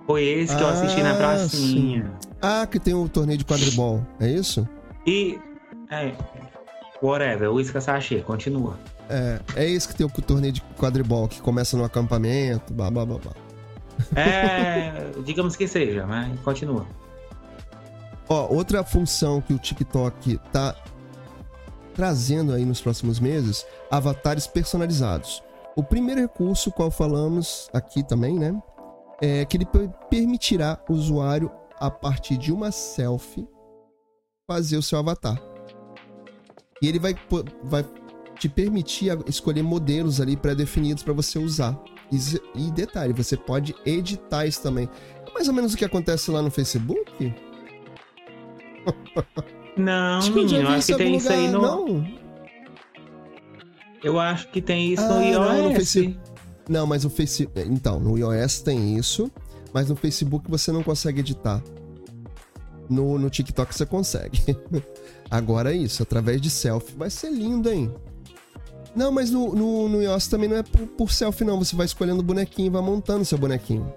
Foi 0.08 0.24
esse 0.24 0.56
que 0.56 0.64
ah, 0.64 0.68
eu 0.68 0.70
assisti 0.70 1.04
na 1.04 1.12
ah, 1.12 1.18
pracinha. 1.18 2.04
Sim. 2.06 2.30
Ah, 2.42 2.66
que 2.66 2.80
tem 2.80 2.94
o 2.94 3.08
torneio 3.10 3.38
de 3.38 3.46
quadribol, 3.46 4.06
é 4.20 4.30
isso? 4.30 4.68
E. 5.06 5.38
É. 5.92 6.14
Whatever, 7.04 7.52
o 7.52 7.60
Isca 7.60 7.82
Sachê, 7.82 8.22
continua. 8.22 8.80
É, 9.12 9.40
é 9.56 9.70
esse 9.70 9.88
que 9.88 9.96
tem 9.96 10.06
o 10.06 10.10
torneio 10.10 10.54
de 10.54 10.62
quadribol, 10.80 11.28
que 11.28 11.42
começa 11.42 11.76
no 11.76 11.84
acampamento, 11.84 12.74
blá 12.74 12.90
blá 12.90 13.06
blá 13.06 13.18
blá. 13.18 13.34
É, 14.16 15.12
digamos 15.26 15.56
que 15.56 15.68
seja, 15.68 16.08
mas 16.08 16.40
continua. 16.40 16.88
Ó, 18.28 18.48
outra 18.54 18.84
função 18.84 19.42
que 19.42 19.54
o 19.54 19.60
TikTok 19.60 20.40
tá 20.52 20.76
trazendo 21.94 22.54
aí 22.54 22.64
nos 22.64 22.80
próximos 22.80 23.20
meses, 23.20 23.66
avatares 23.90 24.48
personalizados. 24.48 25.44
O 25.76 25.84
primeiro 25.84 26.22
recurso, 26.22 26.72
qual 26.72 26.90
falamos 26.90 27.70
aqui 27.74 28.02
também, 28.04 28.40
né? 28.40 28.56
é 29.22 29.46
que 29.46 29.56
ele 29.56 29.68
permitirá 30.10 30.84
o 30.90 30.94
usuário, 30.94 31.52
a 31.80 31.90
partir 31.92 32.38
de 32.38 32.52
uma 32.52 32.72
selfie, 32.72 33.48
fazer 34.48 34.78
o 34.78 34.82
seu 34.82 34.98
avatar. 34.98 35.40
E 36.82 36.88
ele 36.88 37.00
vai, 37.00 37.16
vai 37.64 37.86
te 38.42 38.50
permitir 38.50 39.16
escolher 39.28 39.62
modelos 39.62 40.20
ali 40.20 40.36
pré-definidos 40.36 41.04
para 41.04 41.14
você 41.14 41.38
usar. 41.38 41.80
E, 42.12 42.18
e, 42.56 42.72
detalhe, 42.72 43.14
você 43.14 43.38
pode 43.38 43.76
editar 43.86 44.48
isso 44.48 44.64
também. 44.64 44.90
É 45.28 45.32
mais 45.32 45.48
ou 45.48 45.54
menos 45.54 45.76
o 45.76 45.78
que 45.78 45.86
acontece 45.86 46.32
lá 46.32 46.42
no 46.42 46.50
Facebook? 46.50 47.36
Não, 49.78 50.18
acho 50.18 50.34
menino, 50.34 50.68
acho 50.70 50.88
que 50.88 50.96
tem 50.96 51.12
lugar. 51.12 51.18
isso 51.20 51.32
aí 51.32 51.48
no. 51.50 51.62
Não. 51.62 52.22
Eu 54.04 54.20
acho 54.20 54.50
que 54.50 54.60
tem 54.60 54.92
isso 54.92 55.04
ah, 55.04 55.08
no 55.08 55.24
iOS. 55.24 55.38
Não, 55.38 55.70
no 55.70 55.76
face... 55.76 56.20
não, 56.68 56.88
mas 56.88 57.06
o 57.06 57.10
Face. 57.10 57.48
Então, 57.56 58.00
no 58.00 58.18
iOS 58.18 58.62
tem 58.62 58.98
isso, 58.98 59.32
mas 59.72 59.88
no 59.88 59.96
Facebook 59.96 60.50
você 60.50 60.72
não 60.72 60.82
consegue 60.84 61.20
editar. 61.20 61.64
No, 62.90 63.18
no 63.18 63.30
TikTok 63.30 63.74
você 63.74 63.86
consegue. 63.86 64.42
Agora 65.30 65.74
é 65.74 65.78
isso, 65.78 66.04
através 66.04 66.42
de 66.42 66.50
selfie. 66.50 66.96
Vai 66.98 67.10
ser 67.10 67.30
lindo, 67.30 67.70
hein? 67.70 67.94
Não, 68.96 69.12
mas 69.12 69.32
no, 69.32 69.56
no, 69.56 69.90
no 69.90 70.02
iOS 70.02 70.28
também 70.28 70.50
não 70.50 70.58
é 70.58 70.64
por, 70.64 70.88
por 70.88 71.12
selfie, 71.12 71.46
não. 71.46 71.58
Você 71.60 71.76
vai 71.76 71.86
escolhendo 71.86 72.20
o 72.20 72.24
bonequinho 72.24 72.68
e 72.68 72.70
vai 72.70 72.82
montando 72.82 73.24
seu 73.24 73.38
bonequinho. 73.38 73.92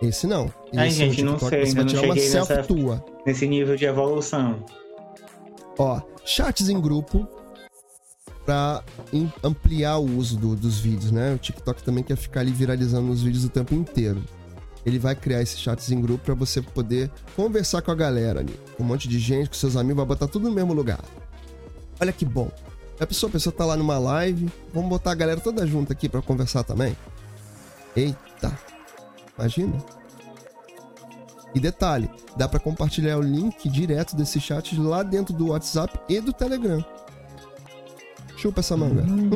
Esse 0.00 0.26
não. 0.26 0.46
Esse 0.72 0.78
Ai, 0.78 0.90
gente, 0.90 1.22
não 1.22 1.38
sei, 1.38 1.62
ainda 1.62 1.84
não 1.84 1.88
cheguei 1.88 2.28
nessa, 2.30 2.62
tua. 2.62 3.04
nesse 3.26 3.46
nível 3.46 3.76
de 3.76 3.84
evolução. 3.84 4.64
Ó, 5.78 6.00
chats 6.24 6.68
em 6.68 6.80
grupo 6.80 7.26
para 8.44 8.82
ampliar 9.42 9.98
o 9.98 10.16
uso 10.16 10.36
do, 10.36 10.56
dos 10.56 10.78
vídeos, 10.78 11.12
né? 11.12 11.34
O 11.34 11.38
TikTok 11.38 11.82
também 11.82 12.02
quer 12.02 12.16
ficar 12.16 12.40
ali 12.40 12.50
viralizando 12.50 13.10
os 13.12 13.22
vídeos 13.22 13.44
o 13.44 13.48
tempo 13.48 13.74
inteiro. 13.74 14.22
Ele 14.84 14.98
vai 14.98 15.14
criar 15.14 15.40
esses 15.40 15.60
chats 15.60 15.90
em 15.92 16.00
grupo 16.00 16.24
para 16.24 16.34
você 16.34 16.60
poder 16.60 17.08
conversar 17.36 17.82
com 17.82 17.92
a 17.92 17.94
galera 17.94 18.40
ali. 18.40 18.54
Com 18.76 18.82
um 18.82 18.86
monte 18.86 19.08
de 19.08 19.18
gente, 19.20 19.48
com 19.48 19.54
seus 19.54 19.76
amigos, 19.76 19.98
vai 19.98 20.06
botar 20.06 20.26
tudo 20.26 20.48
no 20.48 20.54
mesmo 20.54 20.72
lugar. 20.72 21.00
Olha 22.00 22.12
que 22.12 22.24
bom. 22.24 22.50
A 23.02 23.06
pessoa, 23.06 23.28
a 23.28 23.32
pessoa 23.32 23.52
tá 23.52 23.66
lá 23.66 23.76
numa 23.76 23.98
live, 23.98 24.48
vamos 24.72 24.88
botar 24.88 25.10
a 25.10 25.14
galera 25.14 25.40
toda 25.40 25.66
junta 25.66 25.92
aqui 25.92 26.08
para 26.08 26.22
conversar 26.22 26.62
também. 26.62 26.96
Eita. 27.96 28.56
Imagina. 29.36 29.84
E 31.52 31.58
detalhe, 31.58 32.08
dá 32.36 32.46
para 32.48 32.60
compartilhar 32.60 33.18
o 33.18 33.20
link 33.20 33.68
direto 33.68 34.14
desse 34.14 34.40
chat 34.40 34.78
lá 34.78 35.02
dentro 35.02 35.34
do 35.34 35.48
WhatsApp 35.48 35.98
e 36.08 36.20
do 36.20 36.32
Telegram. 36.32 36.82
Chupa 38.36 38.60
essa 38.60 38.76
manga. 38.76 39.02
Hum. 39.02 39.30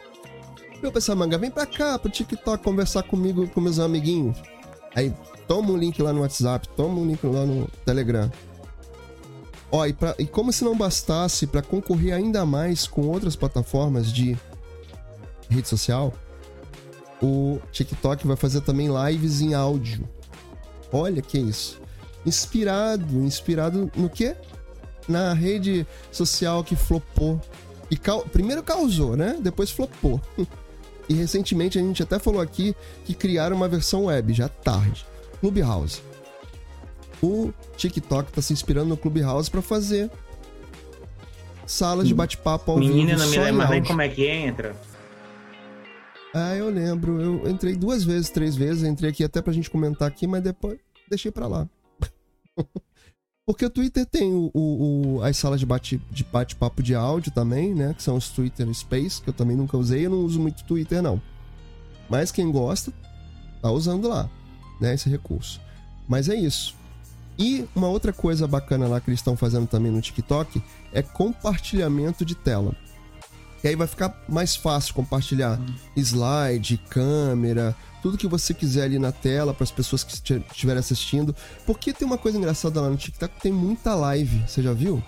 Chupa 0.80 0.96
essa 0.96 1.14
manga. 1.14 1.36
Vem 1.36 1.50
pra 1.50 1.66
cá 1.66 1.98
pro 1.98 2.10
TikTok 2.10 2.64
conversar 2.64 3.02
comigo 3.02 3.46
com 3.48 3.60
meus 3.60 3.78
amiguinhos. 3.78 4.38
Aí 4.96 5.14
toma 5.46 5.72
um 5.72 5.76
link 5.76 6.00
lá 6.00 6.10
no 6.10 6.22
WhatsApp, 6.22 6.66
toma 6.70 6.98
um 6.98 7.06
link 7.06 7.22
lá 7.26 7.44
no 7.44 7.68
Telegram. 7.84 8.30
Ó, 9.70 9.86
e, 9.86 9.92
pra, 9.92 10.14
e 10.18 10.26
como 10.26 10.52
se 10.52 10.64
não 10.64 10.76
bastasse, 10.76 11.46
para 11.46 11.62
concorrer 11.62 12.14
ainda 12.14 12.46
mais 12.46 12.86
com 12.86 13.02
outras 13.02 13.36
plataformas 13.36 14.12
de 14.12 14.36
rede 15.48 15.68
social, 15.68 16.12
o 17.22 17.60
TikTok 17.72 18.26
vai 18.26 18.36
fazer 18.36 18.62
também 18.62 18.88
lives 18.88 19.40
em 19.40 19.54
áudio. 19.54 20.08
Olha 20.92 21.20
que 21.20 21.38
isso. 21.38 21.80
Inspirado, 22.24 23.18
inspirado 23.18 23.90
no 23.94 24.08
quê? 24.08 24.34
Na 25.06 25.32
rede 25.32 25.86
social 26.10 26.64
que 26.64 26.76
flopou. 26.76 27.40
E 27.90 27.96
cal... 27.96 28.22
primeiro 28.22 28.62
causou, 28.62 29.16
né? 29.16 29.38
Depois 29.40 29.70
flopou. 29.70 30.20
e 31.08 31.14
recentemente 31.14 31.78
a 31.78 31.82
gente 31.82 32.02
até 32.02 32.18
falou 32.18 32.40
aqui 32.40 32.74
que 33.04 33.14
criaram 33.14 33.56
uma 33.56 33.68
versão 33.68 34.06
web, 34.06 34.32
já 34.32 34.48
tarde. 34.48 35.06
Clubhouse. 35.40 36.07
O 37.22 37.52
TikTok 37.76 38.32
tá 38.32 38.40
se 38.40 38.52
inspirando 38.52 38.88
no 38.90 38.96
Clubhouse 38.96 39.50
para 39.50 39.62
fazer 39.62 40.10
salas 41.66 42.08
de 42.08 42.14
bate-papo 42.14 42.70
ao 42.70 42.78
Menina, 42.78 42.94
vivo. 42.94 43.06
Menina, 43.06 43.24
não 43.24 43.30
me 43.30 43.38
lembra 43.38 43.68
nem 43.68 43.82
como 43.82 44.02
é 44.02 44.08
que 44.08 44.26
entra. 44.26 44.76
Ah, 46.34 46.54
eu 46.54 46.70
lembro. 46.70 47.20
Eu 47.20 47.50
entrei 47.50 47.74
duas 47.74 48.04
vezes, 48.04 48.30
três 48.30 48.56
vezes. 48.56 48.84
Entrei 48.84 49.10
aqui 49.10 49.24
até 49.24 49.42
pra 49.42 49.52
gente 49.52 49.70
comentar 49.70 50.06
aqui, 50.06 50.26
mas 50.26 50.42
depois 50.42 50.78
deixei 51.08 51.30
pra 51.30 51.46
lá. 51.46 51.68
Porque 53.46 53.64
o 53.64 53.70
Twitter 53.70 54.04
tem 54.04 54.30
o, 54.34 54.50
o, 54.52 55.16
o 55.16 55.22
as 55.22 55.36
salas 55.38 55.58
de 55.58 55.64
bate-papo 55.64 56.12
de, 56.12 56.54
bate 56.54 56.82
de 56.82 56.94
áudio 56.94 57.32
também, 57.32 57.74
né? 57.74 57.94
Que 57.94 58.02
são 58.02 58.16
os 58.16 58.28
Twitter 58.28 58.72
Space, 58.74 59.22
que 59.22 59.30
eu 59.30 59.34
também 59.34 59.56
nunca 59.56 59.76
usei. 59.76 60.04
Eu 60.04 60.10
não 60.10 60.18
uso 60.18 60.38
muito 60.38 60.64
Twitter, 60.64 61.02
não. 61.02 61.20
Mas 62.10 62.30
quem 62.30 62.50
gosta, 62.52 62.92
tá 63.62 63.70
usando 63.70 64.06
lá, 64.06 64.30
né? 64.78 64.94
Esse 64.94 65.08
recurso. 65.08 65.60
Mas 66.06 66.28
é 66.28 66.34
isso. 66.34 66.76
E 67.38 67.64
uma 67.74 67.88
outra 67.88 68.12
coisa 68.12 68.48
bacana 68.48 68.88
lá 68.88 69.00
que 69.00 69.08
eles 69.08 69.20
estão 69.20 69.36
fazendo 69.36 69.66
também 69.66 69.92
no 69.92 70.00
TikTok 70.00 70.60
é 70.92 71.02
compartilhamento 71.02 72.24
de 72.24 72.34
tela. 72.34 72.74
E 73.62 73.68
aí 73.68 73.76
vai 73.76 73.86
ficar 73.86 74.24
mais 74.28 74.56
fácil 74.56 74.94
compartilhar 74.94 75.60
slide, 75.96 76.78
câmera, 76.88 77.76
tudo 78.02 78.18
que 78.18 78.26
você 78.26 78.54
quiser 78.54 78.84
ali 78.84 78.98
na 78.98 79.12
tela 79.12 79.52
para 79.52 79.64
as 79.64 79.70
pessoas 79.70 80.04
que 80.04 80.12
estiverem 80.12 80.78
assistindo. 80.78 81.34
Porque 81.66 81.92
tem 81.92 82.06
uma 82.06 82.18
coisa 82.18 82.38
engraçada 82.38 82.80
lá 82.80 82.88
no 82.88 82.96
TikTok, 82.96 83.40
tem 83.40 83.52
muita 83.52 83.94
live, 83.94 84.44
você 84.46 84.62
já 84.62 84.72
viu? 84.72 85.02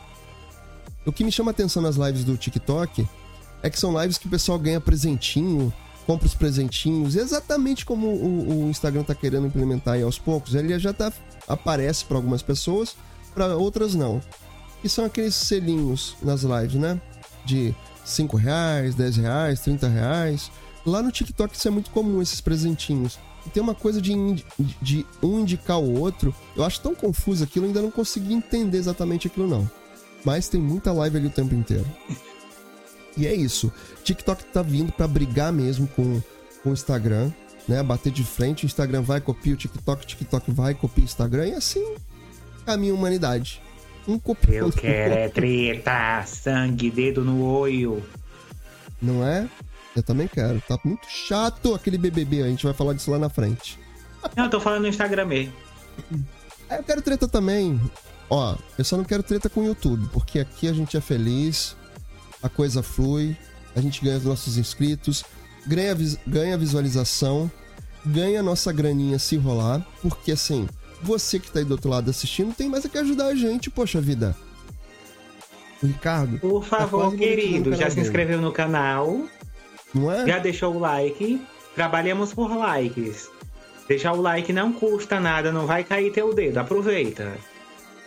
O 1.06 1.12
que 1.12 1.24
me 1.24 1.32
chama 1.32 1.50
a 1.50 1.52
atenção 1.52 1.82
nas 1.82 1.96
lives 1.96 2.24
do 2.24 2.36
TikTok 2.36 3.08
é 3.62 3.70
que 3.70 3.78
são 3.78 4.00
lives 4.00 4.18
que 4.18 4.26
o 4.26 4.30
pessoal 4.30 4.58
ganha 4.58 4.80
presentinho, 4.80 5.72
compra 6.10 6.26
os 6.26 6.34
presentinhos, 6.34 7.14
exatamente 7.14 7.86
como 7.86 8.08
o, 8.08 8.64
o 8.64 8.68
Instagram 8.68 9.04
tá 9.04 9.14
querendo 9.14 9.46
implementar 9.46 9.94
aí 9.94 10.02
aos 10.02 10.18
poucos. 10.18 10.56
Ele 10.56 10.76
já 10.76 10.92
tá, 10.92 11.12
aparece 11.46 12.04
para 12.04 12.16
algumas 12.16 12.42
pessoas, 12.42 12.96
para 13.32 13.56
outras 13.56 13.94
não. 13.94 14.20
E 14.82 14.88
são 14.88 15.04
aqueles 15.04 15.36
selinhos 15.36 16.16
nas 16.20 16.42
lives, 16.42 16.74
né? 16.74 17.00
De 17.44 17.72
5 18.04 18.36
reais, 18.36 18.96
10 18.96 19.16
reais, 19.18 19.60
30 19.60 19.86
reais. 19.86 20.50
Lá 20.84 21.00
no 21.00 21.12
TikTok 21.12 21.56
isso 21.56 21.68
é 21.68 21.70
muito 21.70 21.92
comum, 21.92 22.20
esses 22.20 22.40
presentinhos. 22.40 23.16
E 23.46 23.50
tem 23.50 23.62
uma 23.62 23.74
coisa 23.76 24.02
de, 24.02 24.12
de 24.82 25.06
um 25.22 25.38
indicar 25.38 25.78
o 25.78 25.96
outro. 25.96 26.34
Eu 26.56 26.64
acho 26.64 26.80
tão 26.80 26.92
confuso 26.92 27.44
aquilo, 27.44 27.66
ainda 27.66 27.80
não 27.80 27.90
consegui 27.92 28.34
entender 28.34 28.78
exatamente 28.78 29.28
aquilo 29.28 29.46
não. 29.46 29.70
Mas 30.24 30.48
tem 30.48 30.60
muita 30.60 30.90
live 30.90 31.18
ali 31.18 31.26
o 31.28 31.30
tempo 31.30 31.54
inteiro. 31.54 31.86
E 33.16 33.26
é 33.26 33.34
isso. 33.34 33.72
TikTok 34.10 34.44
tá 34.46 34.60
vindo 34.60 34.90
para 34.92 35.06
brigar 35.06 35.52
mesmo 35.52 35.86
com, 35.88 36.20
com 36.62 36.70
o 36.70 36.72
Instagram, 36.72 37.30
né? 37.68 37.82
Bater 37.82 38.12
de 38.12 38.24
frente, 38.24 38.64
o 38.64 38.66
Instagram 38.66 39.02
vai 39.02 39.20
copiar 39.20 39.54
o 39.54 39.56
TikTok, 39.56 40.02
o 40.02 40.06
TikTok 40.06 40.50
vai 40.50 40.74
copiar 40.74 41.02
o 41.02 41.04
Instagram 41.04 41.46
e 41.46 41.54
assim 41.54 41.94
caminha 42.66 42.92
a 42.92 42.96
humanidade. 42.96 43.62
Um 44.08 44.18
copiando. 44.18 44.66
Eu 44.66 44.72
quero 44.72 45.14
é 45.14 45.28
treta, 45.28 46.24
sangue, 46.26 46.90
dedo 46.90 47.24
no 47.24 47.44
olho. 47.44 48.02
Não 49.00 49.24
é? 49.24 49.48
Eu 49.94 50.02
também 50.02 50.26
quero. 50.26 50.60
Tá 50.62 50.78
muito 50.84 51.06
chato 51.08 51.74
aquele 51.74 51.96
BBB. 51.96 52.42
A 52.42 52.48
gente 52.48 52.64
vai 52.64 52.74
falar 52.74 52.94
disso 52.94 53.10
lá 53.10 53.18
na 53.18 53.28
frente. 53.28 53.78
Não, 54.36 54.44
eu 54.44 54.50
tô 54.50 54.60
falando 54.60 54.82
no 54.82 54.88
Instagram 54.88 55.26
mesmo. 55.26 55.52
É, 56.68 56.78
eu 56.78 56.82
quero 56.82 57.02
treta 57.02 57.28
também. 57.28 57.80
Ó, 58.28 58.56
eu 58.76 58.84
só 58.84 58.96
não 58.96 59.04
quero 59.04 59.22
treta 59.22 59.48
com 59.48 59.60
o 59.60 59.66
YouTube, 59.66 60.08
porque 60.12 60.38
aqui 60.38 60.68
a 60.68 60.72
gente 60.72 60.96
é 60.96 61.00
feliz, 61.00 61.76
a 62.42 62.48
coisa 62.48 62.82
flui, 62.82 63.36
a 63.74 63.80
gente 63.80 64.04
ganha 64.04 64.18
os 64.18 64.24
nossos 64.24 64.56
inscritos, 64.56 65.24
ganha, 65.66 65.96
ganha 66.26 66.58
visualização, 66.58 67.50
ganha 68.04 68.42
nossa 68.42 68.72
graninha 68.72 69.18
se 69.18 69.36
rolar, 69.36 69.86
porque 70.02 70.32
assim, 70.32 70.68
você 71.02 71.38
que 71.38 71.50
tá 71.50 71.60
aí 71.60 71.64
do 71.64 71.72
outro 71.72 71.90
lado 71.90 72.10
assistindo 72.10 72.54
tem 72.54 72.68
mais 72.68 72.84
é 72.84 72.88
que 72.88 72.98
ajudar 72.98 73.26
a 73.26 73.34
gente, 73.34 73.70
poxa 73.70 74.00
vida. 74.00 74.36
O 75.82 75.86
Ricardo. 75.86 76.38
Por 76.38 76.62
tá 76.62 76.78
favor, 76.78 77.10
tá 77.10 77.16
querido, 77.16 77.74
já 77.74 77.90
se 77.90 78.00
inscreveu 78.00 78.40
no 78.40 78.52
canal. 78.52 79.24
Não 79.94 80.12
é? 80.12 80.26
Já 80.26 80.38
deixou 80.38 80.74
o 80.74 80.78
like. 80.78 81.40
Trabalhamos 81.74 82.34
por 82.34 82.54
likes. 82.54 83.30
Deixar 83.88 84.12
o 84.12 84.20
like 84.20 84.52
não 84.52 84.72
custa 84.72 85.18
nada, 85.18 85.50
não 85.50 85.66
vai 85.66 85.82
cair 85.82 86.12
teu 86.12 86.34
dedo. 86.34 86.58
Aproveita. 86.58 87.32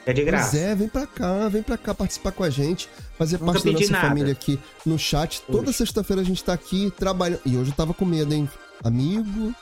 É 0.06 0.14
de 0.14 0.24
graça. 0.24 0.52
Pois 0.52 0.62
é, 0.62 0.76
vem 0.76 0.88
pra 0.88 1.08
cá, 1.08 1.48
vem 1.48 1.64
pra 1.64 1.78
cá 1.78 1.94
participar 1.94 2.32
com 2.32 2.44
a 2.44 2.50
gente, 2.50 2.90
fazer 3.18 3.40
Nunca 3.40 3.54
parte 3.54 3.66
da 3.66 3.72
nossa 3.72 3.92
nada. 3.92 4.08
família 4.08 4.32
aqui 4.34 4.60
no 4.86 5.00
chat. 5.00 5.42
Toda 5.44 5.72
sexta-feira 5.72 6.22
a 6.22 6.26
gente 6.26 6.44
tá 6.44 6.54
aqui 6.54 6.92
trabalhando. 6.98 7.42
E 7.46 7.58
hoje 7.58 7.72
eu 7.72 7.76
tava 7.76 7.94
com 7.94 8.04
medo, 8.04 8.34
hein? 8.34 8.50
Amigo, 8.84 9.56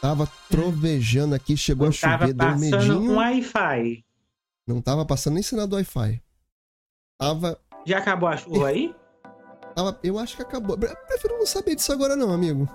Tava 0.00 0.30
trovejando 0.48 1.34
aqui, 1.34 1.56
chegou 1.56 1.86
não 1.86 1.90
a 1.90 1.92
chover, 1.92 2.32
deu 2.34 2.48
um 2.48 2.58
medinho. 2.58 3.00
um 3.00 3.16
Wi-Fi. 3.16 4.04
Não 4.66 4.80
tava 4.80 5.06
passando 5.06 5.34
nem 5.34 5.42
sinal 5.42 5.66
do 5.66 5.76
Wi-Fi. 5.76 6.22
Tava. 7.18 7.58
Já 7.86 7.98
acabou 7.98 8.28
a 8.28 8.36
chuva 8.36 8.68
aí? 8.68 8.94
Tava... 9.74 9.98
Eu 10.02 10.18
acho 10.18 10.36
que 10.36 10.42
acabou. 10.42 10.76
Prefiro 10.76 11.38
não 11.38 11.46
saber 11.46 11.76
disso 11.76 11.92
agora, 11.92 12.14
não, 12.14 12.32
amigo. 12.32 12.68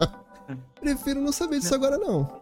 Prefiro 0.80 1.20
não 1.20 1.32
saber 1.32 1.60
disso 1.60 1.74
agora, 1.74 1.98
não. 1.98 2.39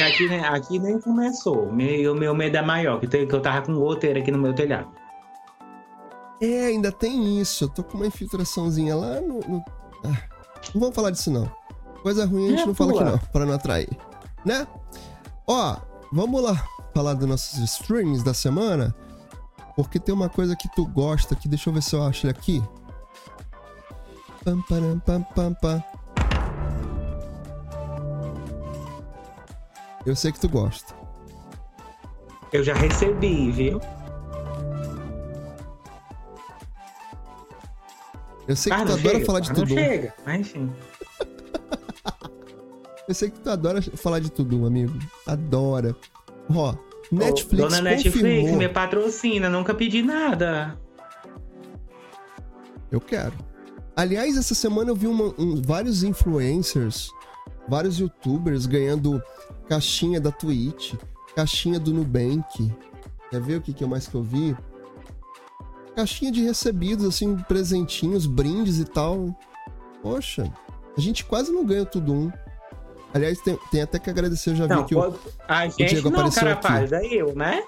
Aqui, 0.00 0.34
aqui 0.34 0.78
nem 0.78 1.00
começou. 1.00 1.70
Meu, 1.72 2.14
meu 2.14 2.34
medo 2.34 2.56
é 2.56 2.62
maior, 2.62 2.98
que, 3.00 3.06
tem, 3.06 3.26
que 3.26 3.34
eu 3.34 3.42
tava 3.42 3.66
com 3.66 3.74
goteira 3.74 4.20
aqui 4.20 4.30
no 4.30 4.38
meu 4.38 4.54
telhado. 4.54 4.88
É, 6.40 6.66
ainda 6.66 6.90
tem 6.90 7.38
isso. 7.38 7.64
Eu 7.64 7.68
tô 7.68 7.84
com 7.84 7.98
uma 7.98 8.06
infiltraçãozinha 8.06 8.96
lá 8.96 9.20
no. 9.20 9.40
no... 9.40 9.64
Ah, 10.04 10.22
não 10.74 10.80
vamos 10.80 10.94
falar 10.94 11.10
disso, 11.10 11.30
não. 11.30 11.50
Coisa 12.02 12.24
ruim 12.24 12.46
a 12.46 12.50
gente 12.50 12.62
É, 12.62 12.66
não 12.66 12.74
fala 12.74 12.92
aqui 12.92 13.04
não, 13.04 13.18
pra 13.30 13.44
não 13.44 13.52
atrair. 13.52 13.90
Né? 14.44 14.66
Ó, 15.46 15.76
vamos 16.10 16.42
lá 16.42 16.66
falar 16.94 17.12
dos 17.14 17.28
nossos 17.28 17.58
streams 17.58 18.24
da 18.24 18.32
semana. 18.32 18.94
Porque 19.76 19.98
tem 20.00 20.14
uma 20.14 20.30
coisa 20.30 20.56
que 20.56 20.68
tu 20.74 20.86
gosta 20.86 21.34
aqui. 21.34 21.46
Deixa 21.46 21.68
eu 21.68 21.74
ver 21.74 21.82
se 21.82 21.94
eu 21.94 22.02
acho 22.02 22.26
ele 22.26 22.32
aqui. 22.32 22.62
Pam, 24.42 24.62
param, 24.62 24.98
pam, 25.00 25.22
pam, 25.22 25.54
pam. 25.54 25.84
Eu 30.06 30.16
sei 30.16 30.32
que 30.32 30.40
tu 30.40 30.48
gosta. 30.48 30.94
Eu 32.52 32.64
já 32.64 32.74
recebi, 32.74 33.50
viu? 33.50 33.80
Eu 38.48 38.56
sei 38.56 38.72
que 38.72 38.80
Ah, 38.80 38.84
tu 38.84 38.92
adora 38.92 39.14
chega, 39.14 39.26
falar 39.26 39.40
de 39.40 39.50
ah, 39.50 39.54
tudo. 39.54 39.68
Não 39.74 39.82
chega, 39.82 40.14
mas 40.26 40.40
enfim. 40.40 40.72
Eu 43.08 43.14
sei 43.14 43.30
que 43.30 43.40
tu 43.40 43.50
adora 43.50 43.82
falar 43.82 44.20
de 44.20 44.30
tudo, 44.30 44.64
amigo. 44.66 44.96
Adora. 45.26 45.96
Ó, 46.54 46.74
Netflix 47.10 47.64
Ô, 47.64 47.68
Dona 47.68 47.80
Netflix, 47.82 48.14
confirmou. 48.20 48.56
me 48.56 48.68
patrocina, 48.68 49.48
nunca 49.48 49.74
pedi 49.74 50.00
nada. 50.02 50.78
Eu 52.90 53.00
quero. 53.00 53.32
Aliás, 53.96 54.36
essa 54.36 54.54
semana 54.54 54.90
eu 54.90 54.94
vi 54.96 55.06
uma- 55.08 55.34
um- 55.38 55.60
vários 55.60 56.02
influencers, 56.04 57.10
vários 57.68 57.98
youtubers 57.98 58.66
ganhando 58.66 59.22
caixinha 59.68 60.20
da 60.20 60.30
Twitch, 60.32 60.94
caixinha 61.34 61.78
do 61.78 61.92
Nubank. 61.92 62.72
Quer 63.30 63.40
ver 63.40 63.56
o 63.58 63.60
que, 63.60 63.72
que 63.72 63.84
mais 63.86 64.06
que 64.08 64.14
eu 64.14 64.22
vi? 64.22 64.56
Caixinha 65.94 66.32
de 66.32 66.42
recebidos, 66.42 67.04
assim, 67.04 67.36
presentinhos, 67.36 68.26
brindes 68.26 68.78
e 68.78 68.84
tal. 68.84 69.34
Poxa, 70.02 70.50
a 70.96 71.00
gente 71.00 71.24
quase 71.24 71.52
não 71.52 71.64
ganha 71.64 71.84
tudo 71.84 72.12
um. 72.12 72.32
Aliás, 73.12 73.40
tem, 73.40 73.58
tem 73.70 73.82
até 73.82 73.98
que 73.98 74.08
agradecer, 74.08 74.50
eu 74.50 74.56
já 74.56 74.64
vi 74.66 74.74
Não, 74.74 74.84
que 74.84 74.94
o, 74.94 75.00
pode... 75.00 75.16
a 75.48 75.66
gente 75.66 75.88
Diego 75.88 76.10
não, 76.10 76.18
apareceu 76.20 76.40
cara 76.42 76.52
aqui. 76.54 76.62
pálida, 76.62 77.04
eu, 77.06 77.34
né? 77.34 77.62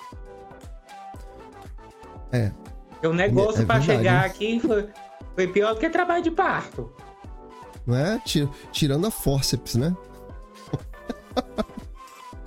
É. 2.30 2.52
O 3.04 3.12
negócio 3.12 3.62
É 3.62 3.66
pra 3.66 3.78
verdade. 3.78 3.98
chegar 3.98 4.24
aqui 4.24 4.60
foi, 4.60 4.88
foi 5.34 5.48
pior 5.48 5.74
do 5.74 5.80
que 5.80 5.90
trabalho 5.90 6.22
de 6.22 6.30
parto. 6.30 6.92
Não 7.86 7.96
é? 7.96 8.18
Ti- 8.20 8.48
Tirando 8.70 9.06
a 9.06 9.10
forceps, 9.10 9.74
né? 9.74 9.94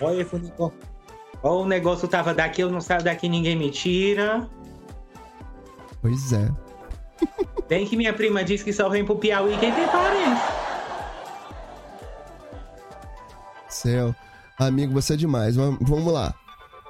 Olha 0.00 0.24
negócio. 0.32 0.78
Ó, 1.42 1.62
o 1.62 1.66
negócio 1.66 2.08
tava 2.08 2.34
daqui, 2.34 2.62
eu 2.62 2.70
não 2.70 2.80
saio 2.80 3.02
daqui, 3.02 3.28
ninguém 3.28 3.56
me 3.56 3.70
tira. 3.70 4.48
Pois 6.00 6.32
é. 6.32 6.48
Bem 7.68 7.86
que 7.86 7.96
minha 7.96 8.12
prima 8.12 8.42
disse 8.44 8.64
que 8.64 8.72
só 8.72 8.88
vem 8.88 9.04
pro 9.04 9.16
Piauí 9.18 9.56
quem 9.58 9.72
tem 9.72 9.86
parente. 9.88 10.40
Céu. 13.68 14.14
Amigo, 14.58 14.92
você 14.92 15.14
é 15.14 15.16
demais. 15.16 15.54
Vamos 15.56 16.12
lá. 16.12 16.34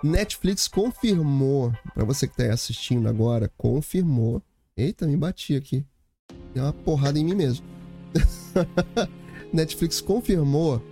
Netflix 0.02 0.68
confirmou, 0.68 1.72
pra 1.92 2.04
você 2.04 2.28
que 2.28 2.36
tá 2.36 2.44
aí 2.44 2.50
assistindo 2.50 3.08
agora, 3.08 3.50
confirmou. 3.58 4.40
Eita, 4.76 5.06
me 5.06 5.16
bati 5.16 5.56
aqui. 5.56 5.84
Deu 6.54 6.64
uma 6.64 6.72
porrada 6.72 7.18
em 7.18 7.24
mim 7.24 7.34
mesmo. 7.34 7.64
Netflix 9.52 10.00
confirmou 10.00 10.82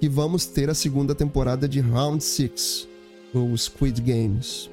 que 0.00 0.08
vamos 0.08 0.46
ter 0.46 0.68
a 0.68 0.74
segunda 0.74 1.14
temporada 1.14 1.68
de 1.68 1.80
Round 1.80 2.22
6, 2.22 2.88
o 3.34 3.56
Squid 3.56 4.00
Games. 4.00 4.70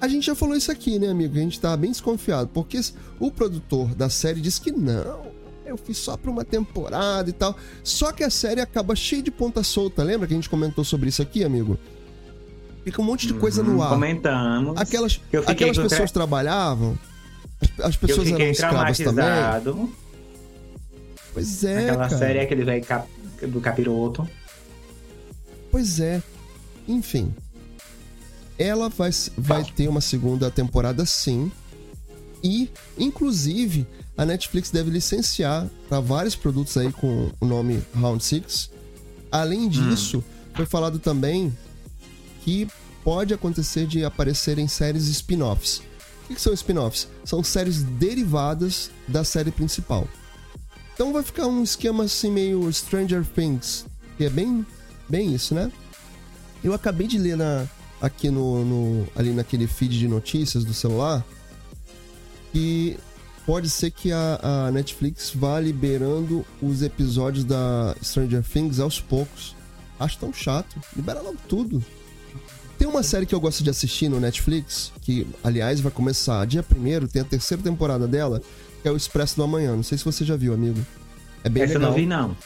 A 0.00 0.06
gente 0.08 0.26
já 0.26 0.34
falou 0.34 0.56
isso 0.56 0.70
aqui, 0.70 0.98
né, 0.98 1.08
amigo? 1.08 1.36
A 1.36 1.40
gente 1.40 1.60
tava 1.60 1.76
bem 1.76 1.90
desconfiado, 1.90 2.48
porque 2.54 2.80
o 3.18 3.30
produtor 3.30 3.94
da 3.94 4.08
série 4.08 4.40
disse 4.40 4.60
que 4.60 4.70
não, 4.70 5.26
eu 5.66 5.76
fiz 5.76 5.98
só 5.98 6.16
pra 6.16 6.30
uma 6.30 6.44
temporada 6.44 7.28
e 7.28 7.32
tal. 7.32 7.56
Só 7.82 8.12
que 8.12 8.22
a 8.22 8.30
série 8.30 8.60
acaba 8.60 8.94
cheia 8.94 9.20
de 9.22 9.30
ponta 9.30 9.62
solta. 9.62 10.02
Lembra 10.04 10.26
que 10.28 10.32
a 10.34 10.36
gente 10.36 10.48
comentou 10.48 10.84
sobre 10.84 11.08
isso 11.08 11.20
aqui, 11.20 11.42
amigo? 11.44 11.76
Fica 12.84 13.02
um 13.02 13.04
monte 13.04 13.26
de 13.26 13.34
coisa 13.34 13.62
no 13.62 13.76
Hum, 13.78 13.82
ar. 13.82 13.90
Comentamos. 13.90 14.80
Aquelas, 14.80 15.20
aquelas 15.46 15.76
pessoas 15.76 16.10
tra- 16.12 16.20
trabalhavam, 16.20 16.96
as, 17.60 17.84
as 17.86 17.94
eu 17.94 18.00
pessoas 18.00 18.26
eram 18.28 18.36
fiquei 18.36 18.50
escravas 18.50 18.98
também. 18.98 19.14
traumatizado. 19.14 19.92
Pois 21.32 21.64
é, 21.64 21.90
Aquela 21.90 22.08
cara. 22.08 22.18
série, 22.18 22.40
aquele 22.40 22.64
velho 22.64 22.84
cap- 22.84 23.08
do 23.46 23.60
capiroto. 23.60 24.28
Pois 25.70 26.00
é. 26.00 26.22
Enfim. 26.86 27.34
Ela 28.58 28.88
vai, 28.88 29.10
vai 29.36 29.64
ter 29.64 29.88
uma 29.88 30.00
segunda 30.00 30.50
temporada 30.50 31.04
sim. 31.06 31.50
E, 32.42 32.70
inclusive, 32.96 33.86
a 34.16 34.24
Netflix 34.24 34.70
deve 34.70 34.90
licenciar 34.90 35.68
para 35.88 36.00
vários 36.00 36.34
produtos 36.34 36.76
aí 36.76 36.90
com 36.92 37.30
o 37.40 37.46
nome 37.46 37.82
Round 37.94 38.22
6. 38.24 38.70
Além 39.30 39.68
disso, 39.68 40.24
foi 40.54 40.64
falado 40.66 40.98
também 40.98 41.56
que 42.42 42.66
pode 43.04 43.32
acontecer 43.34 43.86
de 43.86 44.04
aparecerem 44.04 44.66
séries 44.66 45.06
spin-offs. 45.08 45.82
O 46.30 46.34
que, 46.34 46.40
são 46.40 46.52
spin-offs? 46.52 47.08
São 47.24 47.42
séries 47.42 47.82
derivadas 47.82 48.90
da 49.06 49.24
série 49.24 49.50
principal. 49.50 50.06
Então 50.94 51.12
vai 51.12 51.22
ficar 51.22 51.46
um 51.46 51.62
esquema 51.62 52.04
assim 52.04 52.30
meio 52.30 52.70
Stranger 52.72 53.24
Things, 53.24 53.86
que 54.16 54.24
é 54.24 54.30
bem, 54.30 54.66
bem 55.08 55.34
isso, 55.34 55.54
né? 55.54 55.70
Eu 56.62 56.74
acabei 56.74 57.06
de 57.06 57.18
ler 57.18 57.36
na, 57.36 57.66
aqui 58.00 58.30
no, 58.30 58.64
no- 58.64 59.06
ali 59.16 59.30
naquele 59.30 59.66
feed 59.66 59.98
de 59.98 60.08
notícias 60.08 60.64
do 60.64 60.74
celular 60.74 61.24
que 62.52 62.98
pode 63.46 63.70
ser 63.70 63.90
que 63.90 64.10
a, 64.12 64.40
a 64.66 64.70
Netflix 64.72 65.30
vá 65.34 65.58
liberando 65.60 66.44
os 66.60 66.82
episódios 66.82 67.44
da 67.44 67.94
Stranger 68.02 68.42
Things 68.42 68.80
aos 68.80 69.00
poucos. 69.00 69.54
Acho 69.98 70.18
tão 70.18 70.32
chato. 70.32 70.76
Libera 70.96 71.20
logo 71.22 71.38
tudo. 71.48 71.82
Tem 72.78 72.86
uma 72.86 73.02
série 73.02 73.26
que 73.26 73.34
eu 73.34 73.40
gosto 73.40 73.64
de 73.64 73.70
assistir 73.70 74.08
no 74.08 74.20
Netflix, 74.20 74.92
que, 75.02 75.26
aliás, 75.42 75.80
vai 75.80 75.90
começar 75.90 76.44
dia 76.46 76.64
1 76.64 77.06
tem 77.08 77.22
a 77.22 77.24
terceira 77.24 77.62
temporada 77.62 78.06
dela, 78.06 78.40
que 78.82 78.88
é 78.88 78.92
o 78.92 78.96
Expresso 78.96 79.34
do 79.36 79.42
Amanhã. 79.42 79.74
Não 79.74 79.82
sei 79.82 79.98
se 79.98 80.04
você 80.04 80.24
já 80.24 80.36
viu, 80.36 80.54
amigo. 80.54 80.78
É 81.42 81.48
bem 81.48 81.64
Essa 81.64 81.74
eu 81.74 81.78
legal. 81.80 81.90
não 81.90 81.98
vi, 81.98 82.06
não. 82.06 82.36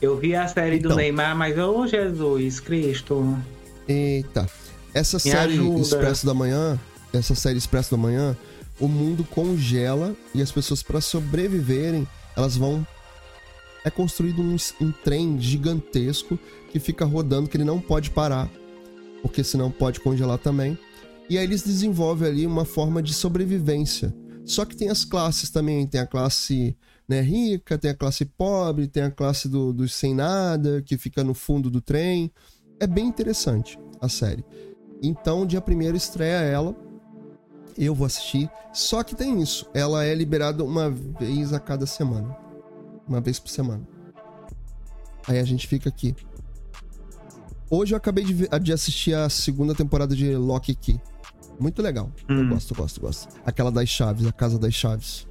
Eu 0.00 0.16
vi 0.18 0.34
a 0.34 0.46
série 0.46 0.76
Então. 0.76 0.90
do 0.90 0.96
Neymar, 0.96 1.34
mas, 1.36 1.58
ô 1.58 1.86
Jesus 1.86 2.60
Cristo. 2.60 3.36
Eita. 3.88 4.46
Essa 4.92 5.18
série 5.18 5.54
ajuda. 5.54 5.80
Expresso 5.80 6.26
da 6.26 6.34
Manhã, 6.34 6.78
essa 7.12 7.34
série 7.34 7.56
Expresso 7.58 7.90
da 7.90 7.96
Manhã, 7.96 8.36
o 8.78 8.86
mundo 8.88 9.24
congela 9.24 10.14
e 10.34 10.42
as 10.42 10.52
pessoas, 10.52 10.82
para 10.82 11.00
sobreviverem, 11.00 12.06
elas 12.36 12.56
vão. 12.56 12.86
É 13.84 13.90
construído 13.90 14.42
um, 14.42 14.56
um 14.82 14.92
trem 14.92 15.40
gigantesco 15.40 16.38
que 16.70 16.78
fica 16.78 17.04
rodando, 17.06 17.48
que 17.48 17.56
ele 17.56 17.64
não 17.64 17.80
pode 17.80 18.10
parar, 18.10 18.48
porque 19.22 19.42
senão 19.44 19.70
pode 19.70 20.00
congelar 20.00 20.38
também. 20.38 20.78
E 21.28 21.36
aí 21.36 21.44
eles 21.44 21.62
desenvolvem 21.62 22.28
ali 22.28 22.46
uma 22.46 22.64
forma 22.64 23.02
de 23.02 23.12
sobrevivência. 23.12 24.14
Só 24.44 24.64
que 24.64 24.76
tem 24.76 24.88
as 24.88 25.04
classes 25.04 25.50
também, 25.50 25.86
tem 25.86 26.00
a 26.00 26.06
classe 26.06 26.74
né, 27.06 27.20
rica, 27.20 27.76
tem 27.76 27.90
a 27.90 27.94
classe 27.94 28.24
pobre, 28.24 28.88
tem 28.88 29.02
a 29.02 29.10
classe 29.10 29.48
do, 29.48 29.72
dos 29.72 29.94
sem 29.94 30.14
nada, 30.14 30.80
que 30.82 30.96
fica 30.96 31.22
no 31.22 31.34
fundo 31.34 31.70
do 31.70 31.80
trem. 31.80 32.32
É 32.80 32.86
bem 32.86 33.06
interessante 33.06 33.78
a 34.00 34.08
série. 34.08 34.44
Então, 35.02 35.46
dia 35.46 35.62
1 35.66 35.94
estreia 35.94 36.40
ela. 36.40 36.74
Eu 37.76 37.94
vou 37.94 38.06
assistir. 38.06 38.50
Só 38.72 39.02
que 39.02 39.14
tem 39.14 39.40
isso. 39.40 39.68
Ela 39.72 40.04
é 40.04 40.14
liberada 40.14 40.64
uma 40.64 40.90
vez 40.90 41.52
a 41.52 41.60
cada 41.60 41.86
semana. 41.86 42.36
Uma 43.06 43.20
vez 43.20 43.38
por 43.38 43.50
semana. 43.50 43.86
Aí 45.26 45.38
a 45.38 45.44
gente 45.44 45.66
fica 45.66 45.88
aqui. 45.88 46.14
Hoje 47.70 47.92
eu 47.94 47.96
acabei 47.98 48.24
de, 48.24 48.48
de 48.60 48.72
assistir 48.72 49.14
a 49.14 49.28
segunda 49.28 49.74
temporada 49.74 50.14
de 50.16 50.34
Lock 50.36 50.74
Key. 50.74 51.00
Muito 51.60 51.82
legal. 51.82 52.10
Eu 52.28 52.36
Hum. 52.36 52.48
gosto, 52.50 52.74
gosto, 52.74 53.00
gosto. 53.00 53.28
Aquela 53.44 53.70
das 53.70 53.88
chaves, 53.88 54.26
a 54.26 54.32
casa 54.32 54.58
das 54.58 54.72
chaves. 54.74 55.26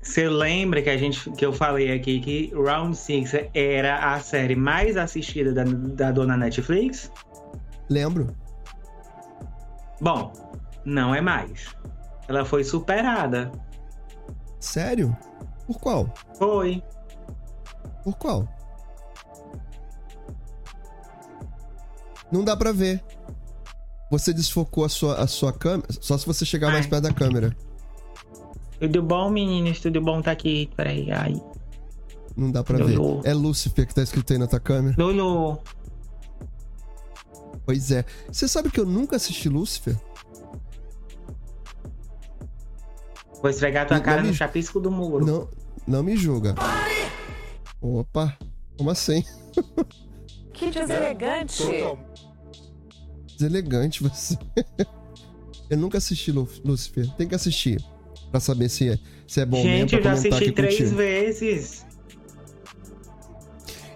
Você 0.00 0.28
lembra 0.28 0.80
que 0.80 0.88
a 0.88 0.96
gente 0.96 1.30
que 1.32 1.44
eu 1.44 1.52
falei 1.52 1.92
aqui 1.92 2.20
que 2.20 2.52
Round 2.54 2.96
6 2.96 3.32
era 3.52 4.14
a 4.14 4.20
série 4.20 4.56
mais 4.56 4.96
assistida 4.96 5.52
da, 5.52 5.64
da 5.64 6.10
dona 6.12 6.36
Netflix? 6.36 7.10
Lembro. 7.88 8.28
Bom, 10.00 10.32
não 10.84 11.14
é 11.14 11.20
mais. 11.20 11.74
Ela 12.28 12.44
foi 12.44 12.64
superada. 12.64 13.50
Sério? 14.58 15.14
Por 15.66 15.78
qual? 15.78 16.14
Foi. 16.38 16.82
Por 18.04 18.16
qual? 18.16 18.48
Não 22.32 22.44
dá 22.44 22.56
pra 22.56 22.72
ver. 22.72 23.02
Você 24.10 24.32
desfocou 24.32 24.84
a 24.84 24.88
sua, 24.88 25.16
a 25.16 25.26
sua 25.26 25.52
câmera. 25.52 25.88
Só 26.00 26.16
se 26.18 26.26
você 26.26 26.44
chegar 26.44 26.68
mais 26.72 26.84
Ai. 26.84 26.90
perto 26.90 27.02
da 27.04 27.12
câmera. 27.12 27.56
Tudo 28.80 29.02
bom, 29.02 29.30
meninas? 29.30 29.78
Tudo 29.80 30.00
bom? 30.00 30.20
Tá 30.22 30.32
aqui. 30.32 30.68
Peraí. 30.76 31.10
Ai. 31.12 31.34
Não 32.36 32.50
dá 32.50 32.62
pra 32.64 32.78
ver. 32.84 32.98
É 33.24 33.34
Lúcifer 33.34 33.86
que 33.86 33.94
tá 33.94 34.02
escrito 34.02 34.32
aí 34.32 34.38
na 34.38 34.46
tua 34.46 34.60
câmera. 34.60 34.94
Lulu. 34.98 35.58
Pois 37.66 37.90
é. 37.90 38.04
Você 38.32 38.48
sabe 38.48 38.70
que 38.70 38.80
eu 38.80 38.86
nunca 38.86 39.16
assisti 39.16 39.48
Lúcifer? 39.48 39.96
Vou 43.40 43.50
esfregar 43.50 43.86
tua 43.86 43.96
Não 43.96 44.04
cara 44.04 44.22
me- 44.22 44.28
no 44.28 44.34
chapisco 44.34 44.80
do 44.80 44.90
muro. 44.90 45.24
Não, 45.24 45.48
não 45.86 46.02
me 46.02 46.16
julga. 46.16 46.54
Opa, 47.80 48.36
como 48.76 48.90
assim? 48.90 49.24
Que 50.60 50.70
deselegante. 50.70 51.64
Deselegante 53.34 54.02
você. 54.02 54.36
Eu 55.70 55.78
nunca 55.78 55.96
assisti 55.96 56.30
Lucifer. 56.30 57.08
Tem 57.16 57.26
que 57.26 57.34
assistir. 57.34 57.82
Pra 58.30 58.38
saber 58.40 58.68
se 58.68 58.90
é, 58.90 58.98
se 59.26 59.40
é 59.40 59.46
bom 59.46 59.56
Gente, 59.62 59.92
mesmo. 59.92 59.98
eu 59.98 60.02
já 60.04 60.12
assisti 60.12 60.52
três 60.52 60.76
contigo. 60.76 60.96
vezes. 60.96 61.86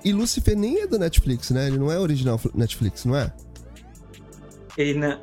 E 0.04 0.12
Lucifer 0.12 0.56
nem 0.56 0.80
é 0.80 0.86
do 0.86 0.98
Netflix, 0.98 1.50
né? 1.50 1.68
Ele 1.68 1.78
não 1.78 1.90
é 1.92 1.98
original 1.98 2.40
Netflix, 2.54 3.04
não 3.04 3.16
é? 3.16 3.32
Ele 4.76 4.98
não... 4.98 5.20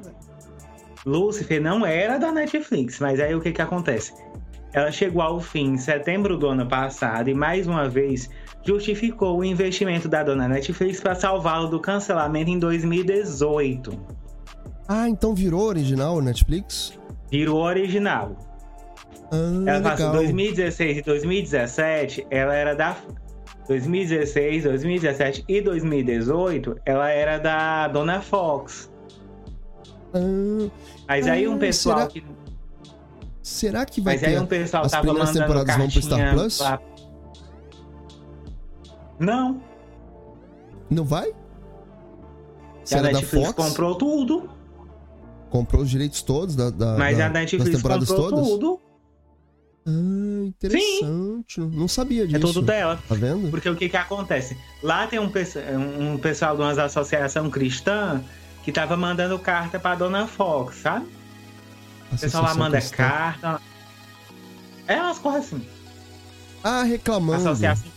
Lucifer 1.05 1.61
não 1.61 1.85
era 1.85 2.17
da 2.17 2.31
Netflix, 2.31 2.99
mas 2.99 3.19
aí 3.19 3.35
o 3.35 3.41
que 3.41 3.51
que 3.51 3.61
acontece? 3.61 4.13
Ela 4.71 4.91
chegou 4.91 5.21
ao 5.21 5.41
fim 5.41 5.73
em 5.73 5.77
setembro 5.77 6.37
do 6.37 6.47
ano 6.47 6.65
passado 6.67 7.29
e 7.29 7.33
mais 7.33 7.67
uma 7.67 7.89
vez 7.89 8.29
justificou 8.63 9.39
o 9.39 9.43
investimento 9.43 10.07
da 10.07 10.23
dona 10.23 10.47
Netflix 10.47 10.99
para 10.99 11.15
salvá-lo 11.15 11.67
do 11.67 11.79
cancelamento 11.79 12.49
em 12.49 12.59
2018. 12.59 13.97
Ah, 14.87 15.09
então 15.09 15.33
virou 15.33 15.63
original 15.63 16.21
Netflix? 16.21 16.97
Virou 17.31 17.61
original. 17.61 18.35
Ah, 19.31 19.69
ela 19.69 19.81
passou 19.81 20.11
2016 20.11 20.97
e 20.97 21.01
2017, 21.01 22.27
ela 22.29 22.53
era 22.53 22.75
da 22.75 22.97
2016, 23.67 24.63
2017 24.63 25.45
e 25.47 25.61
2018, 25.61 26.75
ela 26.85 27.09
era 27.09 27.37
da 27.37 27.87
Dona 27.87 28.21
Fox. 28.21 28.91
Ah, 30.13 30.69
Mas 31.07 31.27
aí 31.27 31.47
um 31.47 31.57
pessoal 31.57 31.99
será, 31.99 32.07
que. 32.07 32.23
Será 33.41 33.85
que 33.85 34.01
vai 34.01 34.15
Mas 34.15 34.21
ter 34.21 34.27
aí 34.27 34.39
um 34.39 34.45
pessoal 34.45 34.85
as 34.85 34.91
tava 34.91 35.03
primeiras 35.03 35.31
temporadas 35.31 35.77
vão 35.77 35.89
pro 35.89 36.01
Star 36.01 36.33
Plus? 36.33 36.57
Pra... 36.57 36.90
Não. 39.19 39.61
Não 40.89 41.05
vai? 41.05 41.31
Se 42.83 42.95
a 42.95 43.01
Netflix 43.01 43.51
comprou 43.53 43.95
tudo. 43.95 44.49
Comprou 45.49 45.81
os 45.81 45.89
direitos 45.89 46.21
todos 46.21 46.55
da, 46.55 46.69
da 46.69 46.97
Mas 46.97 47.17
da, 47.17 47.27
a 47.27 47.29
Netflix 47.29 47.81
comprou 47.81 48.05
todas? 48.05 48.47
tudo. 48.47 48.79
Ah, 49.85 50.45
interessante. 50.45 51.55
Sim. 51.55 51.71
Não 51.73 51.87
sabia 51.87 52.25
disso. 52.25 52.37
É 52.37 52.39
tudo 52.39 52.61
dela. 52.61 52.99
Tá 53.07 53.15
vendo? 53.15 53.49
Porque 53.49 53.69
o 53.69 53.75
que 53.75 53.89
que 53.89 53.97
acontece? 53.97 54.57
Lá 54.81 55.07
tem 55.07 55.19
um, 55.19 55.31
um 55.99 56.17
pessoal 56.17 56.55
de 56.55 56.61
uma 56.61 56.71
associação 56.83 57.49
cristã 57.49 58.23
que 58.63 58.71
tava 58.71 58.95
mandando 58.95 59.37
carta 59.39 59.79
pra 59.79 59.95
Dona 59.95 60.27
Fox, 60.27 60.77
sabe? 60.77 61.07
O 62.11 62.17
pessoal 62.17 62.43
lá 62.43 62.53
manda 62.53 62.77
cristã. 62.77 62.97
carta. 62.97 63.61
É 64.87 64.97
umas 65.01 65.19
coisas 65.19 65.45
assim. 65.45 65.65
Ah, 66.63 66.83
reclamando. 66.83 67.49
Associação. 67.49 67.90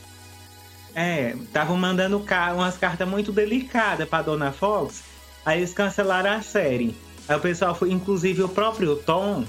É, 0.95 1.35
estavam 1.41 1.77
mandando 1.77 2.25
umas 2.55 2.77
cartas 2.77 3.09
muito 3.09 3.33
delicadas 3.33 4.09
pra 4.09 4.23
Dona 4.23 4.53
Fox. 4.53 5.03
Aí 5.45 5.59
eles 5.59 5.75
cancelaram 5.75 6.31
a 6.31 6.43
série. 6.43 6.97
Aí 7.29 7.37
o 7.37 7.41
pessoal 7.41 7.75
foi, 7.75 7.91
inclusive 7.91 8.43
o 8.43 8.49
próprio 8.49 8.97
Tom, 8.97 9.45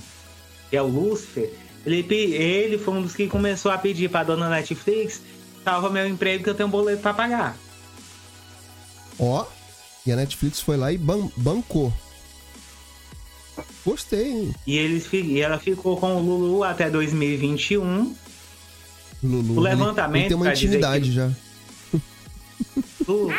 que 0.70 0.78
é 0.78 0.82
o 0.82 0.88
Lucifer, 0.88 1.54
ele, 1.86 2.06
ele 2.14 2.78
foi 2.78 2.96
um 2.96 3.02
dos 3.02 3.16
que 3.16 3.28
começou 3.28 3.72
a 3.72 3.78
pedir 3.78 4.10
pra 4.10 4.24
dona 4.24 4.50
Netflix 4.50 5.22
salva 5.66 5.90
meu 5.90 6.08
emprego 6.08 6.44
que 6.44 6.50
eu 6.50 6.56
tenho 6.56 6.68
um 6.68 6.72
boleto 6.72 7.02
pra 7.02 7.14
pagar. 7.14 7.58
Ó, 9.20 9.46
e 10.06 10.12
a 10.12 10.16
Netflix 10.16 10.60
foi 10.60 10.78
lá 10.78 10.94
e 10.94 10.98
ban 10.98 11.30
bancou. 11.36 11.92
Gostei, 13.84 14.28
hein? 14.28 14.56
E, 14.68 14.78
eles, 14.78 15.12
e 15.12 15.40
ela 15.40 15.58
ficou 15.58 15.98
com 15.98 16.16
o 16.16 16.20
Lulu 16.20 16.64
até 16.64 16.90
2021. 16.90 18.16
Lulu, 19.26 19.58
o 19.58 19.60
levantamento. 19.60 20.22
Ele 20.22 20.28
tem 20.30 20.38
uma 20.38 20.52
intimidade 20.52 21.06
que... 21.06 21.12
já. 21.12 21.30
O 23.08 23.30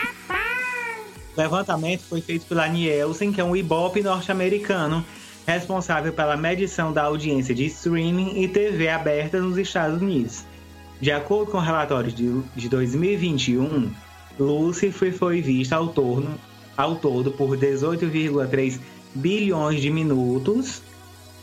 levantamento 1.37 2.03
foi 2.09 2.23
feito 2.23 2.47
pela 2.47 2.67
Nielsen, 2.67 3.31
que 3.31 3.41
é 3.41 3.45
um 3.45 3.55
Ibope 3.55 4.03
norte-americano 4.03 5.05
responsável 5.47 6.13
pela 6.13 6.37
medição 6.37 6.93
da 6.93 7.05
audiência 7.05 7.55
de 7.55 7.67
streaming 7.67 8.43
e 8.43 8.49
TV 8.49 8.89
aberta 8.89 9.41
nos 9.41 9.57
Estados 9.57 10.01
Unidos. 10.01 10.45
De 11.01 11.13
acordo 11.13 11.53
com 11.53 11.59
o 11.59 11.61
relatório 11.61 12.11
de, 12.11 12.41
de 12.57 12.69
2021, 12.69 13.93
Lucifer 14.39 15.13
foi 15.13 15.41
vista 15.41 15.77
ao, 15.77 15.89
torno, 15.89 16.35
ao 16.77 16.97
todo 16.97 17.31
por 17.31 17.57
18,3 17.57 18.81
bilhões 19.15 19.81
de 19.81 19.91
minutos 19.91 20.83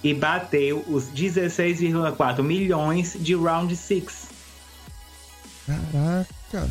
e 0.04 0.14
bateu 0.14 0.84
os 0.88 1.06
16,4 1.06 2.44
milhões 2.44 3.16
de 3.18 3.36
Round 3.36 3.74
6. 3.74 4.33
Caraca! 5.66 6.70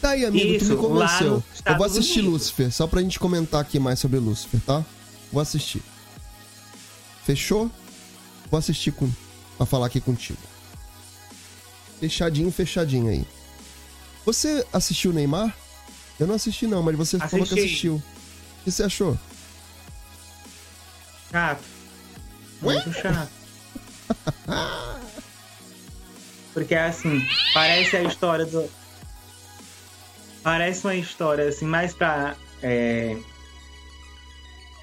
Tá 0.00 0.10
aí, 0.10 0.24
amigo, 0.24 0.52
Isso, 0.54 0.66
tu 0.66 0.70
me 0.70 0.76
convenceu. 0.76 1.42
Eu 1.66 1.76
vou 1.76 1.84
assistir 1.86 2.20
Unidos. 2.20 2.32
Lucifer, 2.42 2.72
só 2.72 2.86
pra 2.86 3.00
gente 3.02 3.18
comentar 3.18 3.60
aqui 3.60 3.78
mais 3.80 3.98
sobre 3.98 4.18
Lucifer, 4.18 4.60
tá? 4.60 4.84
Vou 5.32 5.42
assistir. 5.42 5.82
Fechou? 7.24 7.70
Vou 8.50 8.58
assistir 8.58 8.92
com, 8.92 9.10
pra 9.56 9.66
falar 9.66 9.86
aqui 9.86 10.00
contigo. 10.00 10.38
Fechadinho, 12.00 12.50
fechadinho 12.52 13.10
aí. 13.10 13.26
Você 14.24 14.64
assistiu 14.72 15.12
Neymar? 15.12 15.54
Eu 16.18 16.26
não 16.26 16.34
assisti 16.36 16.66
não, 16.66 16.82
mas 16.82 16.96
você 16.96 17.16
Assisti. 17.16 17.30
falou 17.30 17.46
que 17.46 17.58
assistiu. 17.58 17.94
O 17.96 18.02
que 18.64 18.70
você 18.70 18.82
achou? 18.84 19.18
Chato. 21.30 21.64
Muito 22.62 22.88
Ué? 22.88 23.02
chato. 23.02 23.30
Porque 26.58 26.74
assim, 26.74 27.24
parece 27.54 27.96
a 27.96 28.02
história 28.02 28.44
do. 28.44 28.68
Parece 30.42 30.84
uma 30.84 30.94
história 30.94 31.48
assim, 31.48 31.66
mais 31.66 31.94
pra. 31.94 32.34
É 32.62 33.16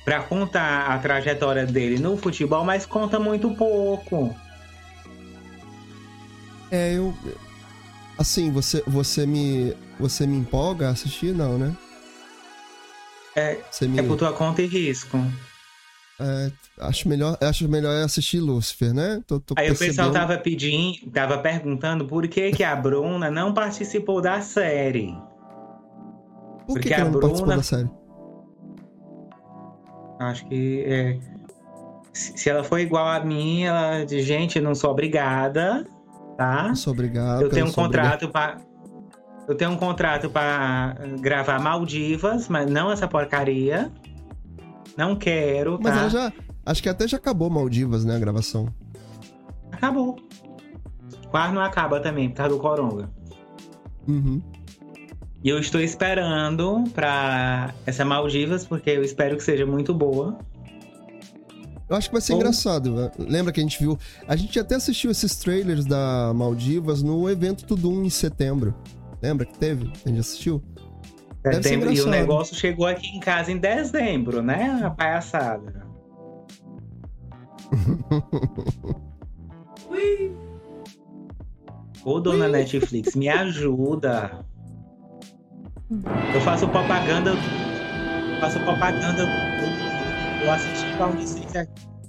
para 0.06 0.22
contar 0.22 0.92
a 0.92 1.00
trajetória 1.00 1.66
dele 1.66 1.98
no 1.98 2.16
futebol, 2.16 2.64
mas 2.64 2.86
conta 2.86 3.20
muito 3.20 3.50
pouco. 3.56 4.34
É, 6.72 6.94
eu 6.94 7.12
assim, 8.16 8.52
você 8.52 8.84
você 8.86 9.26
me 9.26 9.76
você 10.00 10.28
me 10.28 10.38
empolga 10.38 10.90
a 10.90 10.92
assistir 10.92 11.34
não, 11.34 11.58
né? 11.58 11.76
É, 13.36 13.60
me... 13.82 14.00
é 14.00 14.04
por 14.04 14.16
tua 14.16 14.32
conta 14.32 14.62
e 14.62 14.68
risco. 14.68 15.20
É, 16.20 16.52
acho 16.80 17.10
melhor, 17.10 17.38
acho 17.42 17.68
melhor 17.68 18.04
assistir 18.04 18.40
Lucifer, 18.40 18.94
né? 18.94 19.22
Tô, 19.28 19.40
tô 19.40 19.54
Aí 19.58 19.68
percebendo... 19.68 19.92
o 19.92 19.96
pessoal 19.96 20.12
tava 20.12 20.38
pedindo, 20.38 21.12
tava 21.12 21.38
perguntando 21.40 22.06
por 22.06 22.28
que 22.28 22.52
que 22.52 22.64
a 22.64 22.76
Bruna 22.76 23.30
não 23.30 23.54
participou 23.54 24.22
da 24.22 24.40
série. 24.42 25.14
Por 26.66 26.74
Porque 26.74 26.90
que, 26.90 26.96
que 26.96 27.02
a 27.02 27.06
Bruna 27.06 27.20
participou 27.20 27.56
da 27.56 27.64
série? 27.64 27.90
Acho 30.20 30.46
que 30.48 30.84
é, 30.88 31.20
se 32.14 32.50
ela 32.50 32.64
for 32.64 32.80
igual 32.80 33.08
a 33.08 33.20
mim, 33.20 33.64
ela 33.64 34.06
diz, 34.06 34.26
gente, 34.26 34.62
não 34.62 34.74
sou 34.74 34.92
obrigada, 34.92 35.86
tá? 36.38 36.70
Não 36.70 36.76
sou 36.76 36.94
obrigada. 36.94 37.44
Eu 37.44 37.50
tenho 37.50 37.66
um 37.66 37.72
contrato 37.72 38.30
para 38.30 38.58
eu 39.48 39.54
tenho 39.54 39.72
um 39.72 39.78
contrato 39.78 40.30
para 40.30 40.96
gravar 41.22 41.60
Maldivas, 41.60 42.48
mas 42.48 42.70
não 42.70 42.92
essa 42.92 43.08
porcaria. 43.08 43.92
Não 44.98 45.16
quero, 45.16 45.80
Mas 45.82 45.94
tá? 45.94 46.00
ela 46.00 46.10
já, 46.10 46.34
acho 46.66 46.82
que 46.82 46.90
até 46.90 47.08
já 47.08 47.18
acabou 47.18 47.50
Maldivas, 47.50 48.06
né, 48.06 48.16
a 48.16 48.20
gravação. 48.20 48.74
Acabou. 49.72 50.18
Quase 51.30 51.54
não 51.54 51.62
acaba 51.62 52.00
também, 52.00 52.30
por 52.30 52.38
causa 52.38 52.56
do 52.56 52.60
Coronga. 52.60 53.10
Uhum. 54.08 54.42
E 55.44 55.50
eu 55.50 55.60
estou 55.60 55.82
esperando 55.82 56.84
para 56.94 57.74
essa 57.86 58.04
Maldivas, 58.06 58.66
porque 58.66 58.90
eu 58.90 59.04
espero 59.04 59.38
que 59.38 59.44
seja 59.44 59.66
muito 59.66 59.94
boa. 59.94 60.38
Eu 61.88 61.96
acho 61.96 62.10
que 62.10 62.14
vai 62.14 62.22
ser 62.22 62.34
Ou... 62.34 62.40
engraçado. 62.40 62.92
Né? 62.92 63.12
Lembra 63.20 63.54
que 63.54 63.60
a 63.60 63.64
gente 63.64 63.78
viu. 63.80 63.98
A 64.28 64.36
gente 64.36 64.60
até 64.60 64.76
assistiu 64.76 65.12
esses 65.12 65.36
trailers 65.36 65.86
da 65.86 66.34
Maldivas 66.34 67.04
no 67.04 67.30
evento 67.30 67.66
Tudum 67.66 68.04
em 68.04 68.10
setembro. 68.10 68.74
Lembra 69.22 69.46
que 69.46 69.58
teve? 69.58 69.92
A 70.04 70.10
gente 70.10 70.20
assistiu? 70.20 70.64
Setembro, 71.54 71.92
e 71.92 72.02
o 72.02 72.08
negócio 72.08 72.56
chegou 72.56 72.88
aqui 72.88 73.08
em 73.08 73.20
casa 73.20 73.52
em 73.52 73.58
dezembro, 73.58 74.42
né? 74.42 74.82
A 74.84 74.90
palhaçada. 74.90 75.86
Ô, 82.04 82.20
dona 82.20 82.46
Ui. 82.46 82.52
Netflix, 82.52 83.16
me 83.16 83.28
ajuda. 83.30 84.46
Eu 86.34 86.42
faço 86.42 86.68
propaganda. 86.70 87.32
Faço 88.40 88.60
propaganda. 88.60 89.24
Eu, 89.24 90.46
eu 90.46 90.52
assisti 90.52 90.86
pra 90.98 91.08
um 91.08 91.16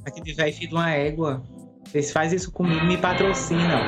aquele 0.04 0.34
velho 0.34 0.54
filho 0.54 0.68
de 0.68 0.74
uma 0.74 0.90
égua. 0.90 1.42
Vocês 1.84 2.10
fazem 2.12 2.36
isso 2.36 2.50
comigo, 2.52 2.84
me 2.84 2.98
patrocinam. 2.98 3.80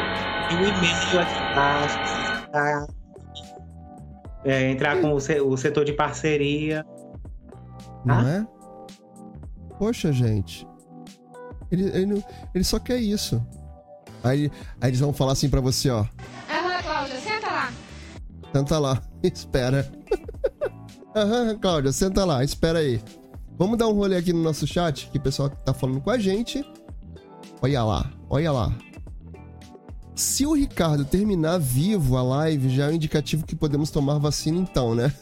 E 0.50 0.54
o 0.54 0.64
e-mail 0.66 1.20
aqui 1.20 1.52
embaixo. 1.52 1.98
Tá? 2.52 2.86
É, 4.48 4.70
entrar 4.70 4.98
com 4.98 5.12
o, 5.12 5.16
o, 5.16 5.56
setor 5.58 5.84
de 5.84 5.92
parceria. 5.92 6.82
Não 8.02 8.14
ah? 8.14 8.30
é? 8.30 8.46
Poxa, 9.76 10.10
gente. 10.10 10.66
Ele, 11.70 11.84
ele, 11.90 12.24
ele 12.54 12.64
só 12.64 12.78
quer 12.78 12.96
isso. 12.96 13.46
Aí, 14.24 14.50
aí 14.80 14.88
eles 14.88 15.00
vão 15.00 15.12
falar 15.12 15.32
assim 15.32 15.50
pra 15.50 15.60
você, 15.60 15.90
ó. 15.90 16.06
Aham, 16.48 16.82
Cláudia, 16.82 17.20
senta 17.20 17.46
lá. 17.46 17.72
Senta 18.54 18.78
lá, 18.78 19.02
espera. 19.22 19.92
Aham, 21.14 21.58
Cláudia, 21.58 21.92
senta 21.92 22.24
lá, 22.24 22.42
espera 22.42 22.78
aí. 22.78 23.02
Vamos 23.58 23.76
dar 23.76 23.86
um 23.88 23.92
rolê 23.92 24.16
aqui 24.16 24.32
no 24.32 24.42
nosso 24.42 24.66
chat, 24.66 25.10
que 25.10 25.18
o 25.18 25.20
pessoal 25.20 25.50
tá 25.50 25.74
falando 25.74 26.00
com 26.00 26.10
a 26.10 26.16
gente. 26.16 26.64
Olha 27.60 27.84
lá, 27.84 28.10
olha 28.30 28.50
lá. 28.50 28.72
Se 30.18 30.44
o 30.44 30.52
Ricardo 30.52 31.04
terminar 31.04 31.60
vivo 31.60 32.16
a 32.16 32.22
live, 32.24 32.70
já 32.70 32.86
é 32.86 32.88
um 32.88 32.94
indicativo 32.94 33.46
que 33.46 33.54
podemos 33.54 33.88
tomar 33.88 34.18
vacina 34.18 34.58
então, 34.58 34.92
né? 34.92 35.14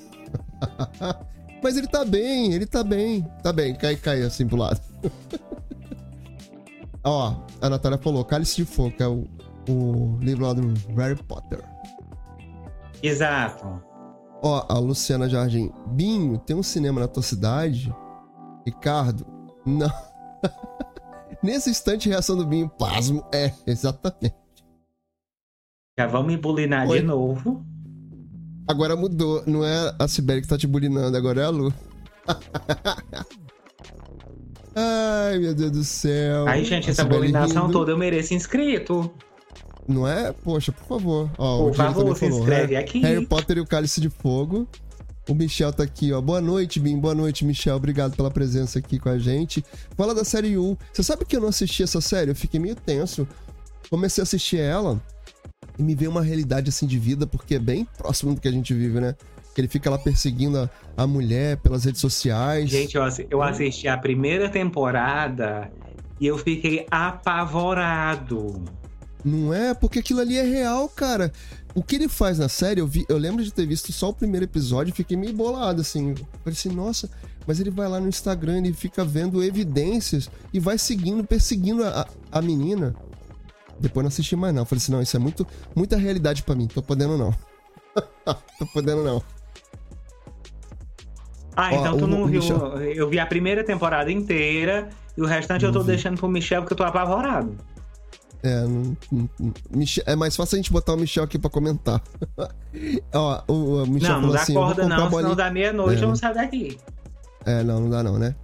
Mas 1.62 1.76
ele 1.76 1.86
tá 1.86 2.02
bem, 2.02 2.54
ele 2.54 2.64
tá 2.64 2.82
bem. 2.82 3.20
Tá 3.42 3.52
bem, 3.52 3.74
cai, 3.74 3.94
cai 3.94 4.22
assim 4.22 4.48
pro 4.48 4.56
lado. 4.56 4.80
Ó, 7.04 7.34
a 7.60 7.68
Natália 7.68 7.98
falou, 7.98 8.24
Cálice 8.24 8.56
de 8.56 8.64
Fogo, 8.64 8.96
que 8.96 9.02
é 9.02 9.06
o, 9.06 9.28
o 9.68 10.16
livro 10.18 10.46
lá 10.46 10.54
do 10.54 10.72
Harry 10.96 11.22
Potter. 11.24 11.62
Exato. 13.02 13.78
Ó, 14.42 14.64
a 14.66 14.78
Luciana 14.78 15.28
Jardim. 15.28 15.70
Binho, 15.88 16.38
tem 16.38 16.56
um 16.56 16.62
cinema 16.62 17.02
na 17.02 17.06
tua 17.06 17.22
cidade? 17.22 17.94
Ricardo, 18.64 19.26
não. 19.66 19.92
Nesse 21.44 21.68
instante, 21.68 22.08
reação 22.08 22.34
do 22.34 22.46
Binho, 22.46 22.70
pasmo. 22.70 23.22
É, 23.30 23.52
exatamente. 23.66 24.45
Já 25.98 26.06
vão 26.06 26.22
me 26.22 26.36
bulinar 26.36 26.86
Oi. 26.86 27.00
de 27.00 27.06
novo. 27.06 27.64
Agora 28.68 28.94
mudou. 28.94 29.42
Não 29.46 29.64
é 29.64 29.94
a 29.98 30.06
Sibeli 30.06 30.42
que 30.42 30.48
tá 30.48 30.58
te 30.58 30.66
bulinando, 30.66 31.16
agora 31.16 31.40
é 31.40 31.44
a 31.44 31.48
Lu. 31.48 31.72
Ai, 34.76 35.38
meu 35.38 35.54
Deus 35.54 35.70
do 35.70 35.82
céu. 35.84 36.46
Aí, 36.46 36.62
gente, 36.66 36.88
A 36.88 36.90
essa 36.92 37.02
Cibele 37.02 37.20
bulinação 37.20 37.62
rindo. 37.62 37.72
toda 37.72 37.92
eu 37.92 37.96
mereço 37.98 38.34
inscrito. 38.34 39.10
Não 39.88 40.06
é? 40.06 40.32
Poxa, 40.32 40.70
por 40.70 40.84
favor. 40.86 41.30
Ó, 41.38 41.64
Por 41.68 41.74
favor, 41.74 42.14
se 42.14 42.20
falou, 42.26 42.40
inscreve 42.40 42.74
Harry- 42.74 42.76
aqui. 42.76 43.00
Harry 43.00 43.24
Potter 43.26 43.56
e 43.56 43.60
o 43.60 43.66
Cálice 43.66 43.98
de 43.98 44.10
Fogo. 44.10 44.68
O 45.30 45.34
Michel 45.34 45.72
tá 45.72 45.82
aqui, 45.84 46.12
ó. 46.12 46.20
Boa 46.20 46.42
noite, 46.42 46.78
Bim. 46.78 46.98
Boa 46.98 47.14
noite, 47.14 47.42
Michel. 47.42 47.76
Obrigado 47.76 48.14
pela 48.14 48.30
presença 48.30 48.78
aqui 48.80 48.98
com 48.98 49.08
a 49.08 49.16
gente. 49.18 49.64
Fala 49.96 50.14
da 50.14 50.24
série 50.24 50.58
U. 50.58 50.76
Você 50.92 51.02
sabe 51.02 51.24
que 51.24 51.36
eu 51.36 51.40
não 51.40 51.48
assisti 51.48 51.82
essa 51.82 52.02
série? 52.02 52.32
Eu 52.32 52.36
fiquei 52.36 52.60
meio 52.60 52.74
tenso. 52.76 53.26
Comecei 53.88 54.20
a 54.20 54.24
assistir 54.24 54.58
ela 54.58 55.00
e 55.78 55.82
me 55.82 55.94
veio 55.94 56.10
uma 56.10 56.22
realidade 56.22 56.68
assim 56.70 56.86
de 56.86 56.98
vida, 56.98 57.26
porque 57.26 57.54
é 57.56 57.58
bem 57.58 57.86
próximo 57.98 58.34
do 58.34 58.40
que 58.40 58.48
a 58.48 58.52
gente 58.52 58.72
vive, 58.74 59.00
né? 59.00 59.14
Que 59.54 59.60
ele 59.62 59.68
fica 59.68 59.88
lá 59.88 59.98
perseguindo 59.98 60.58
a, 60.58 60.70
a 60.96 61.06
mulher 61.06 61.56
pelas 61.58 61.84
redes 61.84 62.00
sociais. 62.00 62.68
Gente, 62.70 62.96
eu, 62.96 63.02
eu 63.30 63.42
assisti 63.42 63.88
a 63.88 63.96
primeira 63.96 64.48
temporada 64.48 65.70
e 66.20 66.26
eu 66.26 66.36
fiquei 66.38 66.86
apavorado. 66.90 68.62
Não 69.24 69.52
é? 69.52 69.74
Porque 69.74 69.98
aquilo 69.98 70.20
ali 70.20 70.36
é 70.36 70.42
real, 70.42 70.88
cara. 70.88 71.32
O 71.74 71.82
que 71.82 71.96
ele 71.96 72.08
faz 72.08 72.38
na 72.38 72.48
série, 72.48 72.80
eu, 72.80 72.86
vi, 72.86 73.04
eu 73.08 73.18
lembro 73.18 73.42
de 73.44 73.52
ter 73.52 73.66
visto 73.66 73.92
só 73.92 74.10
o 74.10 74.14
primeiro 74.14 74.44
episódio 74.44 74.92
e 74.92 74.94
fiquei 74.94 75.16
meio 75.16 75.32
bolado, 75.34 75.80
assim. 75.80 76.14
Falei 76.14 76.52
assim, 76.52 76.70
nossa, 76.70 77.10
mas 77.46 77.58
ele 77.60 77.70
vai 77.70 77.88
lá 77.88 77.98
no 78.00 78.08
Instagram 78.08 78.62
e 78.66 78.72
fica 78.72 79.04
vendo 79.04 79.42
evidências 79.42 80.30
e 80.52 80.60
vai 80.60 80.78
seguindo, 80.78 81.24
perseguindo 81.24 81.84
a- 81.84 82.06
a 82.30 82.40
menina. 82.40 82.94
Depois 83.80 84.02
não 84.04 84.08
assisti 84.08 84.34
mais, 84.36 84.54
não. 84.54 84.64
Falei 84.64 84.78
assim, 84.82 84.92
não, 84.92 85.02
isso 85.02 85.16
é 85.16 85.20
muito, 85.20 85.46
muita 85.74 85.96
realidade 85.96 86.42
pra 86.42 86.54
mim. 86.54 86.66
Tô 86.66 86.82
podendo, 86.82 87.16
não. 87.18 87.34
Tô 88.58 88.66
podendo, 88.72 89.02
não. 89.04 89.22
Ah, 91.54 91.70
Ó, 91.72 91.80
então 91.80 91.96
tu 91.98 92.04
o- 92.04 92.08
não 92.08 92.22
o 92.22 92.26
viu. 92.26 92.40
Michel- 92.40 92.82
Eu 92.82 93.08
vi 93.08 93.18
a 93.18 93.26
primeira 93.26 93.64
temporada 93.64 94.10
inteira 94.12 94.88
e 95.16 95.22
o 95.22 95.26
restante 95.26 95.64
eu 95.64 95.72
tô 95.72 95.82
deixando 95.82 96.18
pro 96.18 96.28
Michel 96.28 96.60
porque 96.62 96.74
eu 96.74 96.76
tô 96.76 96.84
apavorado. 96.84 97.56
É, 98.42 98.60
não- 98.62 98.96
não- 99.10 99.30
não- 99.40 99.54
Michel- 99.70 100.04
é 100.06 100.14
mais 100.14 100.36
fácil 100.36 100.56
a 100.56 100.58
gente 100.58 100.70
botar 100.70 100.92
o 100.92 100.96
Michel 100.98 101.24
aqui 101.24 101.38
pra 101.38 101.48
comentar. 101.48 102.02
Ó, 103.14 103.42
o, 103.48 103.82
o 103.82 103.86
Michel 103.86 104.12
não, 104.14 104.20
não 104.22 104.30
dá 104.32 104.42
assim, 104.42 104.52
corda 104.54 104.86
não, 104.86 105.08
bolinha- 105.08 105.22
senão 105.22 105.34
da 105.36 105.50
meia-noite 105.50 106.00
É. 106.00 106.04
eu 106.04 106.08
não 106.08 106.16
saio 106.16 106.34
daqui. 106.34 106.78
É, 107.46 107.62
não, 107.62 107.80
não 107.80 107.88
dá 107.90 108.02
não, 108.02 108.18
né? 108.18 108.34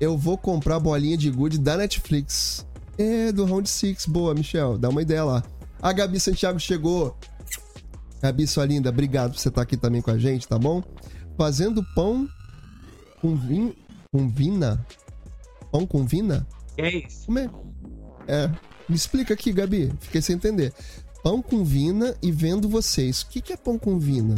Eu 0.00 0.16
vou 0.16 0.38
comprar 0.38 0.78
bolinha 0.78 1.16
de 1.16 1.30
gude 1.30 1.58
da 1.58 1.76
Netflix. 1.76 2.66
É, 2.98 3.32
do 3.32 3.44
Round 3.44 3.68
6. 3.68 4.06
Boa, 4.06 4.34
Michel. 4.34 4.78
Dá 4.78 4.88
uma 4.88 5.02
ideia 5.02 5.24
lá. 5.24 5.42
A 5.80 5.92
Gabi 5.92 6.20
Santiago 6.20 6.58
chegou. 6.58 7.16
Gabi, 8.22 8.46
sua 8.46 8.64
linda, 8.64 8.90
obrigado 8.90 9.32
por 9.32 9.40
você 9.40 9.48
estar 9.48 9.62
aqui 9.62 9.76
também 9.76 10.00
com 10.00 10.10
a 10.12 10.18
gente, 10.18 10.46
tá 10.46 10.56
bom? 10.56 10.82
Fazendo 11.36 11.84
pão 11.94 12.28
com 13.20 13.34
vinho... 13.34 13.74
Com 14.12 14.28
vina? 14.28 14.86
Pão 15.72 15.86
com 15.86 16.06
vina? 16.06 16.46
É 16.76 16.98
isso? 16.98 17.26
Como 17.26 17.38
é? 17.38 17.50
É. 18.28 18.48
Me 18.88 18.94
explica 18.94 19.34
aqui, 19.34 19.52
Gabi. 19.52 19.92
Fiquei 20.00 20.20
sem 20.22 20.36
entender. 20.36 20.72
Pão 21.22 21.40
com 21.42 21.64
vina 21.64 22.14
e 22.22 22.30
vendo 22.30 22.68
vocês. 22.68 23.22
O 23.22 23.28
que, 23.28 23.40
que 23.40 23.52
é 23.52 23.56
pão 23.56 23.78
com 23.78 23.98
vina? 23.98 24.36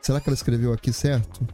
Será 0.00 0.20
que 0.20 0.28
ela 0.28 0.34
escreveu 0.34 0.72
aqui 0.72 0.92
certo? 0.92 1.46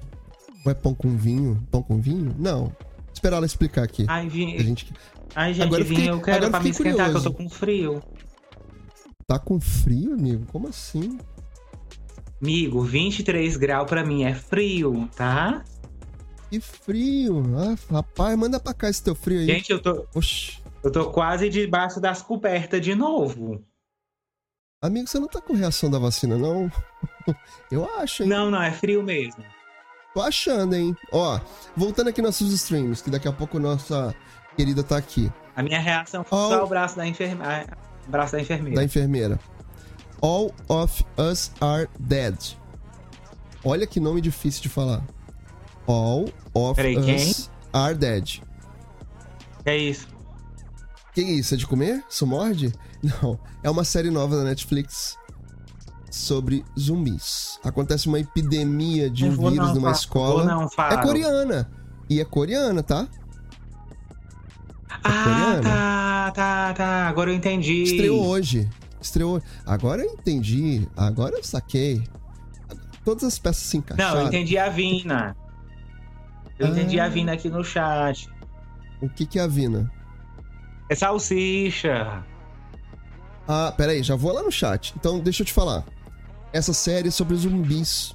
Ou 0.65 0.73
é 0.73 0.75
pão 0.75 0.95
com 0.95 1.17
vinho? 1.17 1.67
Pão 1.71 1.83
com 1.83 2.01
vinho? 2.01 2.35
Não. 2.39 2.75
Esperar 3.15 3.37
ela 3.37 3.47
explicar 3.47 3.85
aqui. 3.85 4.05
Ai, 4.09 4.27
A 4.27 4.29
vi... 4.29 4.59
gente 4.59 4.93
Ai 5.35 5.55
gente, 5.55 5.67
Agora 5.67 5.83
eu 5.83 5.87
Vinho, 5.87 6.01
fiquei- 6.01 6.13
eu 6.15 6.21
quero 6.21 6.51
pra 6.51 6.61
me 6.61 6.71
esquentar, 6.71 7.11
que 7.11 7.17
eu 7.17 7.21
curioso. 7.23 7.31
tô 7.31 7.35
com 7.35 7.49
frio. 7.51 8.03
tá 9.27 9.39
com 9.39 9.61
frio, 9.61 10.15
amigo? 10.15 10.47
Como 10.51 10.69
assim? 10.69 11.19
Amigo, 12.43 12.83
23 12.83 13.57
graus 13.57 13.89
pra 13.89 14.05
mim 14.05 14.25
é 14.25 14.35
frio, 14.35 15.09
tá? 15.17 15.65
Que 16.51 16.61
frio. 16.61 17.43
Ah, 17.59 17.77
rapaz, 17.93 18.39
manda 18.39 18.59
pra 18.59 18.73
cá 18.73 18.89
esse 18.89 19.03
teu 19.03 19.15
frio 19.15 19.41
aí. 19.41 19.47
Gente, 19.47 19.71
eu 19.71 19.81
tô, 19.83 20.07
Oxi. 20.15 20.59
eu 20.83 20.91
tô 20.91 21.11
quase 21.11 21.49
debaixo 21.51 22.01
das 22.01 22.23
cobertas 22.23 22.81
de 22.81 22.95
novo. 22.95 23.63
Amigo, 24.83 25.09
você 25.09 25.19
não 25.19 25.27
tá 25.29 25.41
com 25.41 25.53
reação 25.55 25.91
da 25.91 25.99
vacina, 25.99 26.39
não? 26.39 26.71
Eu 27.71 27.85
acho, 27.99 28.23
hein? 28.23 28.29
Não, 28.29 28.49
não, 28.51 28.63
é 28.63 28.71
frio 28.71 29.03
mesmo. 29.03 29.45
Tô 30.15 30.23
achando, 30.23 30.75
hein? 30.75 30.97
Ó, 31.13 31.39
voltando 31.77 32.09
aqui 32.09 32.23
nossos 32.23 32.51
streams, 32.53 33.03
que 33.03 33.11
daqui 33.11 33.27
a 33.29 33.33
pouco 33.33 33.59
nossa 33.59 34.15
querida 34.59 34.83
tá 34.83 34.97
aqui. 34.97 35.33
A 35.55 35.63
minha 35.63 35.79
reação 35.79 36.25
foi 36.25 36.37
só 36.37 36.65
o 36.65 36.67
braço 36.67 36.97
da 36.97 37.07
enfermeira. 37.07 37.79
Braço 38.09 38.33
da 38.33 38.41
enfermeira. 38.41 38.77
da 38.77 38.85
enfermeira. 38.85 39.39
All 40.21 40.53
of 40.69 41.05
Us 41.17 41.53
Are 41.61 41.89
Dead. 42.01 42.57
Olha 43.65 43.87
que 43.87 44.01
nome 44.01 44.21
difícil 44.21 44.63
de 44.63 44.69
falar. 44.69 45.07
All 45.87 46.29
of 46.55 46.75
Peraí, 46.75 46.97
Us 46.97 47.49
Are 47.73 47.95
Dead. 47.95 48.41
É 49.65 49.77
isso. 49.77 50.09
Que 51.15 51.23
isso? 51.23 51.55
É 51.55 51.57
de 51.57 51.67
comer? 51.67 52.03
Isso 52.11 52.27
morde? 52.27 52.73
Não. 53.01 53.39
É 53.63 53.71
uma 53.71 53.85
série 53.85 54.11
nova 54.11 54.37
da 54.37 54.43
Netflix 54.43 55.17
sobre 56.11 56.65
zumbis. 56.77 57.61
Acontece 57.63 58.09
uma 58.09 58.19
epidemia 58.19 59.09
de 59.09 59.25
um 59.25 59.51
vírus 59.51 59.73
numa 59.73 59.93
escola. 59.93 60.69
é 60.91 60.97
coreana. 60.97 61.71
E 62.11 62.21
é 62.21 62.25
coreana, 62.25 62.83
tá? 62.83 63.07
Ah, 65.05 65.61
tá, 65.63 66.33
tá, 66.35 66.75
tá. 66.75 67.09
Agora 67.09 67.31
eu 67.31 67.35
entendi. 67.35 67.83
Estreou 67.83 68.27
hoje. 68.27 68.69
Estreou. 69.01 69.41
Agora 69.67 70.03
eu 70.03 70.13
entendi. 70.13 70.87
Agora 70.97 71.37
eu 71.37 71.45
saquei. 71.45 72.03
Todas 73.05 73.25
as 73.25 73.39
peças 73.39 73.63
se 73.63 73.77
encaixaram. 73.77 74.15
Não, 74.15 74.21
eu 74.23 74.29
entendi 74.29 74.59
a 74.59 74.69
Vina. 74.69 75.37
Eu 76.59 76.67
Ah. 76.67 76.71
entendi 76.71 76.99
a 76.99 77.09
Vina 77.09 77.33
aqui 77.33 77.49
no 77.49 77.65
chat. 77.65 78.29
O 79.01 79.09
que, 79.09 79.25
que 79.25 79.39
é 79.39 79.43
a 79.43 79.47
Vina? 79.47 79.91
É 80.91 80.95
salsicha. 80.95 82.25
Ah, 83.47 83.73
peraí, 83.77 84.03
já 84.03 84.17
vou 84.17 84.33
lá 84.33 84.43
no 84.43 84.51
chat. 84.53 84.93
Então, 84.97 85.21
deixa 85.21 85.43
eu 85.43 85.47
te 85.47 85.53
falar. 85.53 85.85
Essa 86.53 86.73
série 86.75 87.09
é 87.09 87.11
sobre 87.11 87.37
zumbis. 87.37 88.15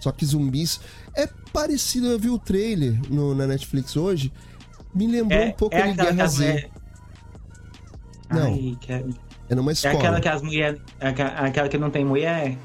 Só 0.00 0.12
que 0.12 0.24
zumbis 0.26 0.80
é 1.14 1.26
parecido, 1.52 2.06
eu 2.08 2.18
vi 2.18 2.28
o 2.28 2.38
trailer 2.38 2.98
no- 3.10 3.34
na 3.34 3.46
Netflix 3.46 3.96
hoje. 3.96 4.32
Me 4.96 5.06
lembrou 5.06 5.38
É, 5.38 5.46
um 5.48 5.52
pouco 5.52 5.76
é 5.76 5.90
de 5.90 5.94
Guerra 5.94 6.24
as 6.24 6.32
Z. 6.32 6.70
Não. 8.30 8.46
Ai, 8.46 8.76
que 8.80 8.92
é... 8.92 9.04
É 9.48 9.54
numa 9.54 9.70
é 9.70 9.74
escola. 9.74 9.94
aquela 9.98 10.20
que 10.20 10.28
as 10.28 10.42
mulheres. 10.42 10.80
Aquela, 10.98 11.30
aquela 11.30 11.68
que 11.68 11.78
não 11.78 11.90
tem 11.90 12.04
mulher? 12.04 12.56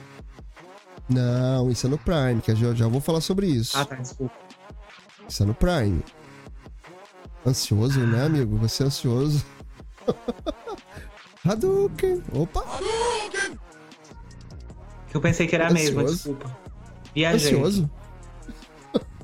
Não, 1.07 1.69
isso 1.69 1.85
é 1.85 1.89
no 1.89 1.97
Prime, 1.97 2.41
que 2.41 2.51
eu 2.51 2.55
já, 2.55 2.73
já 2.73 2.87
vou 2.87 3.01
falar 3.01 3.21
sobre 3.21 3.47
isso. 3.47 3.77
Ah, 3.77 3.85
tá, 3.85 3.95
desculpa. 3.95 4.33
Isso 5.27 5.43
é 5.43 5.45
no 5.45 5.53
Prime. 5.53 6.01
Ansioso, 7.45 7.99
né, 7.99 8.25
amigo? 8.25 8.55
Você 8.57 8.83
é 8.83 8.85
ansioso. 8.87 9.45
Hadouken! 11.45 12.23
Opa! 12.33 12.63
Que 15.09 15.17
eu 15.17 15.21
pensei 15.21 15.47
que 15.47 15.55
era 15.55 15.69
Ansioso. 15.69 16.13
desculpa. 16.13 16.57
Viajei. 17.13 17.49
Ansioso? 17.53 17.89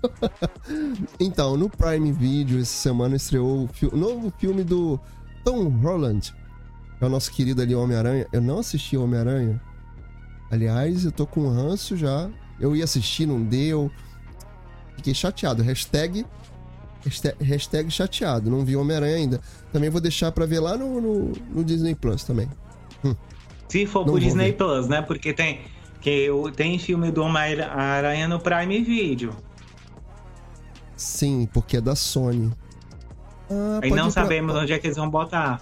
então, 1.19 1.57
no 1.57 1.69
Prime 1.69 2.11
Video, 2.11 2.59
essa 2.59 2.71
semana 2.73 3.15
estreou 3.15 3.63
o 3.63 3.67
fi- 3.67 3.87
o 3.87 3.95
novo 3.97 4.31
filme 4.37 4.63
do 4.63 4.99
Tom 5.43 5.69
Holland. 5.69 6.33
É 6.99 7.05
o 7.05 7.09
nosso 7.09 7.31
querido 7.31 7.61
ali 7.61 7.75
Homem-Aranha. 7.75 8.25
Eu 8.33 8.41
não 8.41 8.59
assisti 8.59 8.97
Homem-Aranha. 8.97 9.61
Aliás, 10.49 11.05
eu 11.05 11.11
tô 11.11 11.25
com 11.27 11.47
ranço 11.49 11.95
já. 11.95 12.29
Eu 12.59 12.75
ia 12.75 12.83
assistir, 12.83 13.25
não 13.27 13.41
deu. 13.43 13.91
Fiquei 14.95 15.13
chateado. 15.13 15.61
Hashtag, 15.61 16.25
hashtag, 17.05 17.43
hashtag 17.43 17.91
chateado. 17.91 18.49
Não 18.49 18.65
vi 18.65 18.75
Homem-Aranha 18.75 19.15
ainda. 19.15 19.41
Também 19.71 19.89
vou 19.89 20.01
deixar 20.01 20.31
pra 20.31 20.45
ver 20.45 20.59
lá 20.59 20.75
no, 20.75 20.99
no, 20.99 21.33
no 21.53 21.63
Disney 21.63 21.93
Plus 21.93 22.23
também. 22.23 22.49
Se 23.69 23.85
for 23.85 24.05
Não 24.05 24.13
pro 24.13 24.19
Disney 24.21 24.51
ver. 24.51 24.57
Plus, 24.57 24.87
né? 24.87 25.01
Porque 25.01 25.33
tem, 25.33 25.59
Que 26.01 26.09
eu, 26.09 26.51
tem 26.51 26.79
filme 26.79 27.11
do 27.11 27.21
Homem-Aranha 27.21 28.27
no 28.27 28.39
Prime 28.39 28.81
Video. 28.81 29.35
Sim, 30.97 31.47
porque 31.53 31.77
é 31.77 31.81
da 31.81 31.95
Sony. 31.95 32.51
Ah, 33.49 33.79
Aí 33.81 33.91
não 33.91 34.09
sabemos 34.09 34.51
pra... 34.51 34.63
onde 34.63 34.73
é 34.73 34.79
que 34.79 34.87
eles 34.87 34.97
vão 34.97 35.09
botar. 35.09 35.61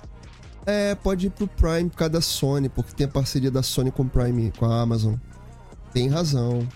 É, 0.65 0.95
pode 0.95 1.27
ir 1.27 1.29
pro 1.29 1.47
Prime 1.47 1.89
por 1.89 1.97
causa 1.97 2.13
da 2.13 2.21
Sony, 2.21 2.69
porque 2.69 2.95
tem 2.95 3.05
a 3.05 3.09
parceria 3.09 3.51
da 3.51 3.61
Sony 3.61 3.91
com 3.91 4.03
o 4.03 4.09
Prime, 4.09 4.51
com 4.57 4.65
a 4.65 4.81
Amazon. 4.81 5.15
Tem 5.93 6.07
razão. 6.07 6.67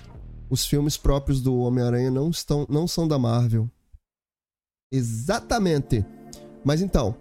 Os 0.50 0.66
filmes 0.66 0.98
próprios 0.98 1.42
do 1.42 1.58
Homem-Aranha 1.60 2.12
não, 2.12 2.30
estão, 2.30 2.68
não 2.70 2.88
são 2.88 3.08
da 3.08 3.18
Marvel. 3.18 3.70
Exatamente. 4.92 6.06
Mas 6.64 6.82
então, 6.82 7.16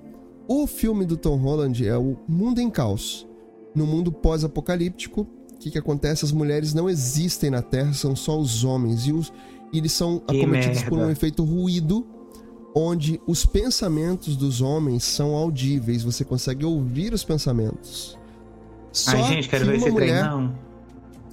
o 0.46 0.66
filme 0.66 1.06
do 1.06 1.16
Tom 1.16 1.36
Holland 1.36 1.86
é 1.86 1.96
o 1.96 2.16
Mundo 2.26 2.60
em 2.60 2.70
Caos. 2.70 3.26
No 3.74 3.86
mundo 3.86 4.10
pós-apocalíptico, 4.10 5.22
o 5.52 5.58
que, 5.58 5.70
que 5.70 5.78
acontece? 5.78 6.24
As 6.24 6.32
mulheres 6.32 6.74
não 6.74 6.88
existem 6.88 7.50
na 7.50 7.62
Terra, 7.62 7.92
são 7.92 8.16
só 8.16 8.38
os 8.38 8.64
homens. 8.64 9.06
E, 9.06 9.12
os, 9.12 9.32
e 9.72 9.78
eles 9.78 9.92
são 9.92 10.18
que 10.20 10.36
acometidos 10.36 10.78
merda. 10.78 10.90
por 10.90 10.98
um 10.98 11.10
efeito 11.10 11.44
ruído, 11.44 12.06
onde 12.74 13.20
os 13.26 13.44
pensamentos 13.44 14.36
dos 14.36 14.60
homens 14.60 15.04
são 15.04 15.34
audíveis. 15.34 16.02
Você 16.02 16.24
consegue 16.24 16.64
ouvir 16.64 17.12
os 17.12 17.24
pensamentos. 17.24 18.18
Só 18.92 19.12
Ai, 19.12 19.24
gente, 19.24 19.48
quero 19.48 19.64
que 19.64 19.70
ver 19.70 19.76
esse 19.76 19.90
mulher... 19.90 20.20
trem, 20.20 20.30
não. 20.30 20.54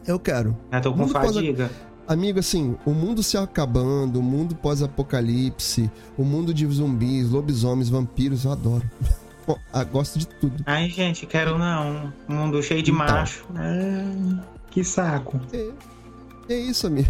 Eu 0.05 0.19
quero. 0.19 0.55
Eu 0.71 0.81
tô 0.81 0.93
com 0.93 1.07
fadiga. 1.07 1.67
Pós... 1.67 1.95
Amigo, 2.07 2.37
assim, 2.37 2.75
o 2.85 2.91
mundo 2.91 3.23
se 3.23 3.35
acabando, 3.35 4.19
o 4.19 4.23
mundo 4.23 4.55
pós-apocalipse, 4.55 5.89
o 6.15 6.23
mundo 6.23 6.53
de 6.53 6.65
zumbis, 6.67 7.29
lobisomens, 7.29 7.89
vampiros, 7.89 8.45
eu 8.45 8.51
adoro. 8.51 8.83
Bom, 9.47 9.57
ah, 9.73 9.83
gosto 9.83 10.19
de 10.19 10.27
tudo. 10.27 10.63
Ai, 10.65 10.89
gente, 10.89 11.25
quero 11.25 11.57
não. 11.57 12.11
Um 12.27 12.35
mundo 12.35 12.61
cheio 12.63 12.81
de 12.81 12.91
então. 12.91 13.05
macho. 13.05 13.45
É... 13.57 14.55
Que 14.71 14.83
saco. 14.83 15.39
Que, 15.51 15.71
que 16.47 16.55
isso, 16.55 16.87
amigo? 16.87 17.09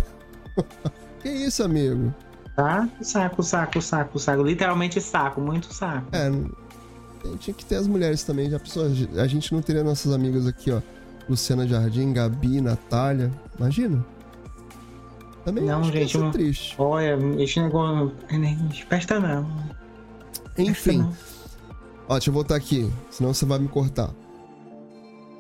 que 1.26 1.30
isso, 1.30 1.64
amigo? 1.64 2.14
Tá? 2.56 2.88
Saco, 3.02 3.42
saco, 3.42 3.82
saco, 3.82 4.20
saco. 4.20 4.44
Literalmente 4.44 5.02
saco, 5.02 5.42
muito 5.42 5.74
saco. 5.74 6.08
É, 6.12 6.30
tinha 7.40 7.54
que 7.54 7.66
ter 7.66 7.78
as 7.78 7.88
mulheres 7.88 8.24
também. 8.24 8.50
Já 8.50 8.60
pensou? 8.60 8.86
A 8.86 9.28
gente 9.28 9.52
não 9.52 9.62
teria 9.62 9.84
nossas 9.84 10.14
amigas 10.14 10.46
aqui, 10.46 10.72
ó. 10.72 10.82
Luciana 11.28 11.68
Jardim, 11.68 12.14
Gabi, 12.14 12.62
Natália. 12.62 13.32
Imagina? 13.58 14.06
Também 15.44 15.66
não, 15.66 15.84
gente, 15.84 16.18
não... 16.18 16.32
triste. 16.32 16.76
Olha, 16.78 17.18
esse 17.40 17.60
negócio 17.60 18.14
nem 18.32 18.58
presta 18.88 19.20
não. 19.20 19.48
Enfim. 20.58 21.00
Não. 21.00 21.14
Ó, 22.08 22.14
deixa 22.14 22.30
eu 22.30 22.34
voltar 22.34 22.56
aqui, 22.56 22.92
senão 23.10 23.34
você 23.34 23.46
vai 23.46 23.58
me 23.58 23.68
cortar. 23.68 24.12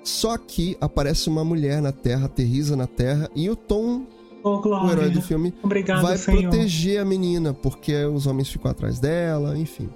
Só 0.04 0.38
que 0.38 0.76
aparece 0.82 1.30
uma 1.30 1.44
mulher 1.44 1.82
na 1.82 1.92
Terra, 1.92 2.26
aterriza 2.26 2.76
na 2.76 2.88
Terra, 2.88 3.30
e 3.36 3.50
o 3.50 3.56
Tom, 3.56 4.06
oh, 4.46 4.86
o 4.86 4.91
herói 4.91 5.10
do 5.10 5.22
filme, 5.22 5.54
Obrigado, 5.64 6.02
vai 6.02 6.18
Senhor. 6.18 6.43
proteger 6.43 7.00
a 7.00 7.06
menina, 7.06 7.54
porque 7.54 8.06
os 8.06 8.28
homens 8.28 8.50
ficam 8.50 8.70
atrás 8.70 9.00
dela, 9.00 9.58
enfim. 9.58 9.89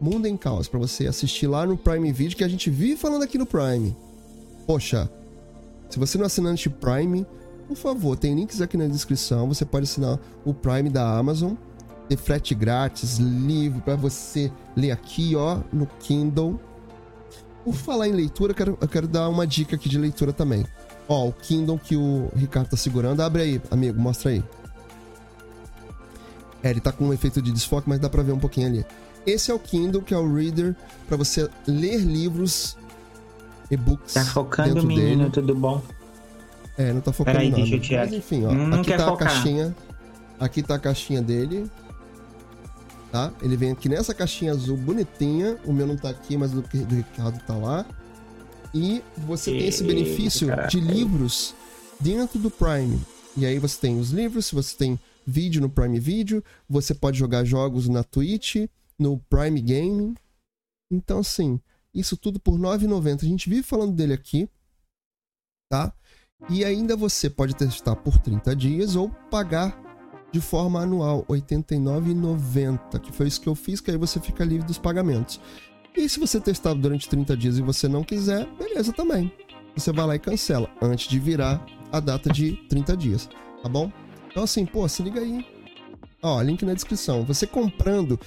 Mundo 0.00 0.26
em 0.26 0.36
Caos, 0.36 0.68
para 0.68 0.78
você 0.78 1.06
assistir 1.06 1.46
lá 1.46 1.64
no 1.64 1.76
Prime 1.76 2.12
Video, 2.12 2.36
que 2.36 2.44
a 2.44 2.48
gente 2.48 2.68
vive 2.68 2.96
falando 2.96 3.22
aqui 3.22 3.38
no 3.38 3.46
Prime. 3.46 3.96
Poxa, 4.66 5.10
se 5.88 5.98
você 5.98 6.18
não 6.18 6.24
é 6.24 6.26
assinante 6.26 6.68
Prime, 6.68 7.26
por 7.66 7.76
favor, 7.76 8.16
tem 8.16 8.34
links 8.34 8.60
aqui 8.60 8.76
na 8.76 8.86
descrição. 8.86 9.48
Você 9.48 9.64
pode 9.64 9.84
assinar 9.84 10.18
o 10.44 10.52
Prime 10.52 10.90
da 10.90 11.16
Amazon, 11.16 11.54
ter 12.08 12.16
frete 12.16 12.54
grátis, 12.54 13.18
livro 13.18 13.80
para 13.80 13.96
você 13.96 14.52
ler 14.76 14.90
aqui, 14.90 15.34
ó, 15.34 15.60
no 15.72 15.86
Kindle. 16.00 16.60
Por 17.64 17.74
falar 17.74 18.08
em 18.08 18.12
leitura, 18.12 18.52
eu 18.52 18.56
quero, 18.56 18.78
eu 18.80 18.88
quero 18.88 19.08
dar 19.08 19.28
uma 19.28 19.46
dica 19.46 19.76
aqui 19.76 19.88
de 19.88 19.98
leitura 19.98 20.32
também. 20.32 20.66
Ó, 21.08 21.28
o 21.28 21.32
Kindle 21.32 21.78
que 21.78 21.96
o 21.96 22.30
Ricardo 22.34 22.68
tá 22.68 22.76
segurando. 22.76 23.20
Abre 23.20 23.42
aí, 23.42 23.62
amigo, 23.70 24.00
mostra 24.00 24.30
aí. 24.30 24.42
É, 26.62 26.70
ele 26.70 26.80
tá 26.80 26.90
com 26.90 27.06
um 27.06 27.12
efeito 27.12 27.42
de 27.42 27.52
desfoque, 27.52 27.88
mas 27.88 28.00
dá 28.00 28.08
pra 28.08 28.22
ver 28.22 28.32
um 28.32 28.38
pouquinho 28.38 28.68
ali. 28.68 28.86
Esse 29.26 29.50
é 29.50 29.54
o 29.54 29.58
Kindle, 29.58 30.02
que 30.02 30.14
é 30.14 30.16
o 30.16 30.34
Reader, 30.34 30.74
para 31.06 31.16
você 31.16 31.48
ler 31.66 31.98
livros, 31.98 32.76
e-books. 33.70 34.14
Tá 34.14 34.24
focando, 34.24 34.82
menino, 34.86 35.18
dele. 35.18 35.30
tudo 35.30 35.54
bom? 35.54 35.82
É, 36.76 36.92
não 36.92 37.00
tá 37.00 37.12
focando 37.12 37.36
Peraí, 37.36 37.50
nada. 37.50 37.62
deixa 37.62 37.76
eu 37.76 37.80
tirar. 37.80 38.04
Mas 38.06 38.14
enfim, 38.14 38.44
ó. 38.46 38.52
Não 38.52 38.80
aqui 38.80 38.90
tá 38.90 39.06
focar. 39.06 39.28
a 39.28 39.30
caixinha. 39.30 39.76
Aqui 40.40 40.62
tá 40.62 40.74
a 40.74 40.78
caixinha 40.78 41.22
dele. 41.22 41.70
Tá? 43.12 43.30
Ele 43.40 43.56
vem 43.56 43.70
aqui 43.70 43.88
nessa 43.88 44.12
caixinha 44.12 44.52
azul 44.52 44.76
bonitinha. 44.76 45.56
O 45.64 45.72
meu 45.72 45.86
não 45.86 45.96
tá 45.96 46.10
aqui, 46.10 46.36
mas 46.36 46.52
o 46.52 46.62
do 46.62 46.94
Ricardo 46.94 47.38
tá 47.46 47.54
lá. 47.54 47.86
E 48.74 49.02
você 49.18 49.52
tem 49.52 49.68
esse 49.68 49.84
benefício 49.84 50.48
de 50.68 50.80
livros 50.80 51.54
dentro 52.00 52.40
do 52.40 52.50
Prime. 52.50 53.00
E 53.36 53.46
aí 53.46 53.58
você 53.58 53.80
tem 53.80 54.00
os 54.00 54.10
livros, 54.10 54.50
você 54.50 54.76
tem 54.76 54.98
vídeo 55.24 55.62
no 55.62 55.70
Prime 55.70 55.98
Video, 56.00 56.42
você 56.68 56.92
pode 56.92 57.16
jogar 57.16 57.44
jogos 57.44 57.88
na 57.88 58.02
Twitch, 58.02 58.56
no 58.98 59.18
Prime 59.30 59.60
Game. 59.60 60.14
Então, 60.90 61.20
assim, 61.20 61.60
isso 61.94 62.16
tudo 62.16 62.40
por 62.40 62.54
R$ 62.54 62.62
9,90. 62.78 63.22
A 63.22 63.26
gente 63.26 63.48
vive 63.48 63.62
falando 63.62 63.92
dele 63.92 64.12
aqui, 64.12 64.48
tá? 65.70 65.92
E 66.50 66.64
ainda 66.64 66.96
você 66.96 67.30
pode 67.30 67.54
testar 67.54 67.96
por 67.96 68.18
30 68.18 68.56
dias 68.56 68.96
ou 68.96 69.08
pagar 69.30 69.82
de 70.32 70.40
forma 70.40 70.80
anual, 70.80 71.24
R$ 71.30 71.40
89,90, 71.40 72.98
que 72.98 73.12
foi 73.12 73.28
isso 73.28 73.40
que 73.40 73.48
eu 73.48 73.54
fiz, 73.54 73.80
que 73.80 73.92
aí 73.92 73.96
você 73.96 74.18
fica 74.18 74.44
livre 74.44 74.66
dos 74.66 74.78
pagamentos. 74.78 75.40
E 75.96 76.08
se 76.08 76.18
você 76.18 76.40
testar 76.40 76.74
durante 76.74 77.08
30 77.08 77.36
dias 77.36 77.58
e 77.58 77.62
você 77.62 77.86
não 77.86 78.02
quiser, 78.02 78.46
beleza 78.58 78.92
também. 78.92 79.32
Você 79.76 79.92
vai 79.92 80.06
lá 80.06 80.16
e 80.16 80.18
cancela 80.18 80.68
antes 80.80 81.08
de 81.08 81.18
virar 81.18 81.64
a 81.92 82.00
data 82.00 82.30
de 82.30 82.52
30 82.68 82.96
dias, 82.96 83.28
tá 83.62 83.68
bom? 83.68 83.92
Então 84.30 84.42
assim, 84.42 84.66
pô, 84.66 84.88
se 84.88 85.02
liga 85.02 85.20
aí. 85.20 85.46
Ó, 86.22 86.40
link 86.42 86.64
na 86.64 86.74
descrição. 86.74 87.24
Você 87.24 87.46
comprando 87.46 88.18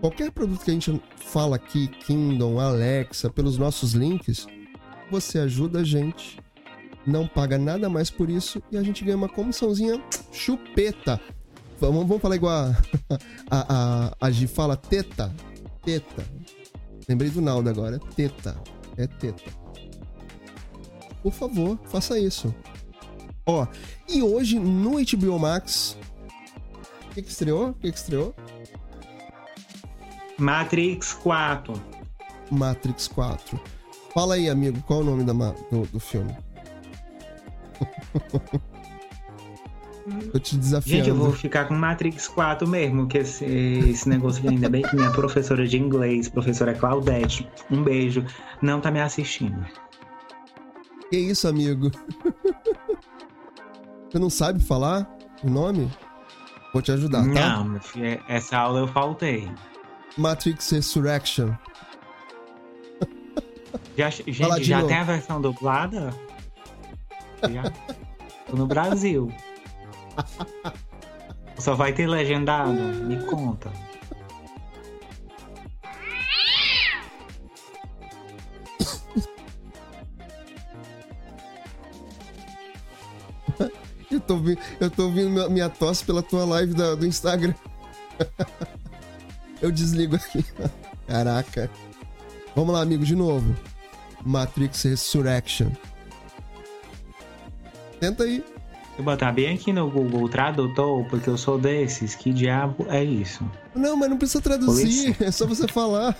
qualquer 0.00 0.30
produto 0.30 0.64
que 0.64 0.70
a 0.70 0.74
gente 0.74 1.02
fala 1.16 1.56
aqui, 1.56 1.88
Kingdom, 1.88 2.60
Alexa, 2.60 3.30
pelos 3.30 3.58
nossos 3.58 3.92
links, 3.92 4.46
você 5.10 5.38
ajuda 5.38 5.80
a 5.80 5.84
gente 5.84 6.42
não 7.06 7.26
paga 7.26 7.58
nada 7.58 7.88
mais 7.88 8.10
por 8.10 8.30
isso 8.30 8.62
e 8.70 8.76
a 8.76 8.82
gente 8.82 9.04
ganha 9.04 9.16
uma 9.16 9.28
comissãozinha 9.28 10.02
chupeta. 10.30 11.20
Vamos, 11.80 12.06
vamos 12.06 12.22
falar 12.22 12.36
igual 12.36 12.54
a, 12.54 12.76
a, 13.50 14.14
a, 14.20 14.28
a 14.28 14.48
fala 14.48 14.76
teta. 14.76 15.34
Teta. 15.84 16.24
Lembrei 17.12 17.28
do 17.28 17.42
Naldo 17.42 17.68
agora. 17.68 17.96
É 17.96 18.14
teta. 18.14 18.56
É 18.96 19.06
teta. 19.06 19.42
Por 21.22 21.30
favor, 21.30 21.78
faça 21.84 22.18
isso. 22.18 22.54
Ó, 23.44 23.66
e 24.08 24.22
hoje 24.22 24.58
no 24.58 24.92
HBO 24.92 25.38
Max. 25.38 25.94
O 27.10 27.14
que, 27.14 27.20
que 27.20 27.30
estreou? 27.30 27.68
O 27.68 27.74
que, 27.74 27.92
que 27.92 27.98
estreou? 27.98 28.34
Matrix 30.38 31.12
4. 31.12 31.74
Matrix 32.50 33.08
4. 33.08 33.60
Fala 34.14 34.36
aí, 34.36 34.48
amigo, 34.48 34.80
qual 34.86 35.00
é 35.00 35.02
o 35.02 35.04
nome 35.04 35.22
da, 35.22 35.34
do, 35.70 35.86
do 35.88 36.00
filme? 36.00 36.34
Tô 40.32 40.38
te 40.38 40.56
desafiando. 40.56 41.04
Gente, 41.04 41.08
eu 41.08 41.16
vou 41.16 41.32
ficar 41.32 41.66
com 41.66 41.74
Matrix 41.74 42.26
4 42.28 42.66
mesmo, 42.66 43.06
que 43.06 43.18
esse, 43.18 43.44
esse 43.44 44.08
negócio 44.08 44.48
ainda 44.48 44.68
bem 44.68 44.82
que 44.82 44.96
minha 44.96 45.10
professora 45.10 45.66
de 45.66 45.78
inglês, 45.78 46.28
professora 46.28 46.74
Claudete, 46.74 47.48
um 47.70 47.82
beijo, 47.82 48.24
não 48.60 48.80
tá 48.80 48.90
me 48.90 49.00
assistindo. 49.00 49.64
Que 51.10 51.18
isso, 51.18 51.46
amigo? 51.46 51.90
Você 54.10 54.18
não 54.18 54.30
sabe 54.30 54.60
falar 54.60 55.08
o 55.42 55.48
nome? 55.48 55.90
Vou 56.72 56.82
te 56.82 56.90
ajudar, 56.90 57.22
tá? 57.32 57.64
Não, 57.64 57.80
filho, 57.80 58.20
essa 58.28 58.58
aula 58.58 58.80
eu 58.80 58.88
faltei. 58.88 59.50
Matrix 60.16 60.70
Resurrection. 60.70 61.50
Já, 63.96 64.10
gente, 64.10 64.32
já 64.64 64.76
novo. 64.78 64.88
tem 64.88 64.96
a 64.96 65.04
versão 65.04 65.40
dublada? 65.40 66.14
Tô 68.48 68.56
no 68.56 68.66
Brasil. 68.66 69.30
Só 71.58 71.74
vai 71.74 71.92
ter 71.92 72.06
legendado? 72.06 72.72
Me 72.72 73.22
conta. 73.24 73.70
eu, 84.10 84.20
tô, 84.20 84.38
eu 84.80 84.90
tô 84.90 85.04
ouvindo 85.04 85.50
minha 85.50 85.68
tosse 85.68 86.04
pela 86.04 86.22
tua 86.22 86.44
live 86.44 86.74
da, 86.74 86.94
do 86.94 87.06
Instagram. 87.06 87.54
eu 89.62 89.70
desligo 89.70 90.16
aqui. 90.16 90.44
Caraca. 91.06 91.70
Vamos 92.54 92.74
lá, 92.74 92.82
amigo, 92.82 93.04
de 93.04 93.14
novo. 93.14 93.54
Matrix 94.24 94.82
Resurrection. 94.82 95.70
Tenta 98.00 98.24
aí. 98.24 98.44
Eu 98.98 99.04
botar 99.04 99.32
bem 99.32 99.54
aqui 99.54 99.72
no 99.72 99.90
Google 99.90 100.28
Tradutor, 100.28 101.04
porque 101.06 101.28
eu 101.28 101.38
sou 101.38 101.58
desses. 101.58 102.14
Que 102.14 102.32
diabo 102.32 102.86
é 102.88 103.02
isso? 103.02 103.44
Não, 103.74 103.96
mas 103.96 104.10
não 104.10 104.18
precisa 104.18 104.42
traduzir, 104.42 105.16
é 105.20 105.30
só 105.30 105.46
você 105.46 105.66
falar. 105.66 106.16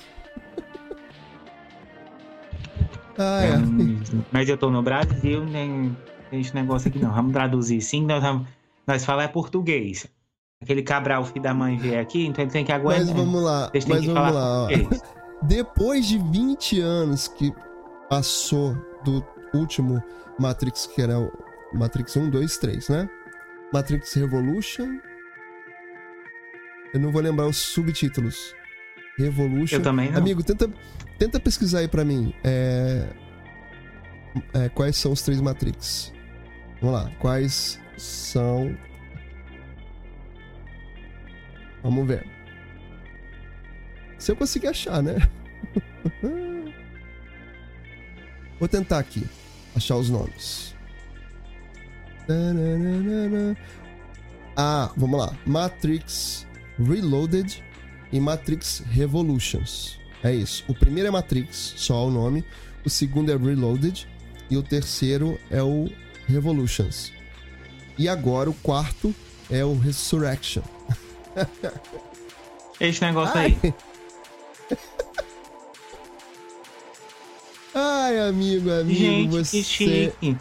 ah, 3.19 3.45
é. 3.45 3.49
é. 3.49 3.59
Mas 4.31 4.49
eu 4.49 4.57
tô 4.57 4.71
no 4.71 4.83
Brasil, 4.83 5.45
nem. 5.45 5.95
esse 6.33 6.55
negócio 6.55 6.89
aqui 6.89 6.99
não. 6.99 7.13
Vamos 7.13 7.33
traduzir 7.33 7.83
sim, 7.83 8.07
nós, 8.07 8.23
vamos, 8.23 8.47
nós 8.87 9.05
falamos 9.05 9.31
é 9.31 9.33
português. 9.33 10.07
Aquele 10.63 10.83
Cabral, 10.83 11.27
filho 11.27 11.43
da 11.43 11.53
mãe, 11.53 11.77
veio 11.77 12.01
aqui, 12.01 12.25
então 12.25 12.45
ele 12.45 12.53
tem 12.53 12.65
que 12.65 12.73
aguentar. 12.73 13.05
Mas 13.05 13.15
vamos 13.15 13.43
lá, 13.43 13.71
mas 13.75 13.85
que 13.85 13.91
vamos 13.91 14.07
falar 14.07 14.31
lá. 14.31 14.69
Depois 15.43 16.07
de 16.07 16.19
20 16.19 16.81
anos 16.81 17.27
que 17.27 17.53
passou 18.09 18.77
do 19.05 19.27
último 19.53 20.01
Matrix, 20.39 20.87
que 20.87 21.03
era 21.03 21.19
o 21.19 21.31
Matrix 21.75 22.17
1, 22.17 22.31
2, 22.31 22.59
3, 22.59 22.89
né? 22.89 23.09
Matrix 23.73 24.15
Revolution. 24.15 24.99
Eu 26.93 27.01
não 27.01 27.11
vou 27.11 27.23
lembrar 27.23 27.47
os 27.47 27.57
subtítulos. 27.57 28.55
Revolution. 29.17 29.77
Eu 29.77 29.83
também 29.83 30.11
não. 30.11 30.19
Amigo, 30.19 30.43
tenta, 30.43 30.71
tenta 31.19 31.41
pesquisar 31.41 31.81
aí 31.81 31.89
pra 31.89 32.05
mim. 32.05 32.35
é, 32.45 33.09
é, 34.55 34.69
quais 34.69 34.97
são 34.97 35.13
os 35.13 35.23
três 35.23 35.41
Matrix? 35.41 36.13
Vamos 36.81 36.97
lá. 36.97 37.11
Quais 37.19 37.81
são. 37.97 38.77
Vamos 41.83 42.07
ver. 42.07 42.27
Se 44.19 44.31
eu 44.33 44.37
conseguir 44.37 44.69
achar, 44.69 45.03
né? 45.03 45.17
Vou 48.59 48.69
tentar 48.69 48.99
aqui 48.99 49.27
achar 49.75 49.97
os 49.97 50.09
nomes. 50.09 50.72
Ah, 54.57 54.91
vamos 54.97 55.19
lá. 55.19 55.33
Matrix 55.47 56.47
Reloaded 56.79 57.63
e 58.13 58.21
Matrix 58.21 58.83
Revolutions. 58.91 59.99
É 60.23 60.33
isso. 60.35 60.65
O 60.69 60.75
primeiro 60.75 61.09
é 61.09 61.11
Matrix, 61.11 61.75
só 61.77 62.07
o 62.07 62.11
nome. 62.11 62.45
O 62.85 62.91
segundo 62.91 63.33
é 63.33 63.37
Reloaded. 63.37 64.07
E 64.51 64.57
o 64.57 64.63
terceiro 64.63 65.39
é 65.51 65.63
o 65.63 65.89
Revolutions. 66.27 67.13
E 67.99 68.09
agora 68.09 68.51
o 68.51 68.55
quarto 68.55 69.15
é 69.51 69.65
o 69.65 69.77
Resurrection. 69.79 70.63
Esse 72.81 73.03
negócio 73.03 73.39
aí. 73.39 73.57
Ai, 77.75 78.19
amigo, 78.29 78.71
amigo, 78.71 78.99
Gente, 78.99 79.31
você. 79.31 79.59
que 79.59 79.65
chique. 79.65 80.37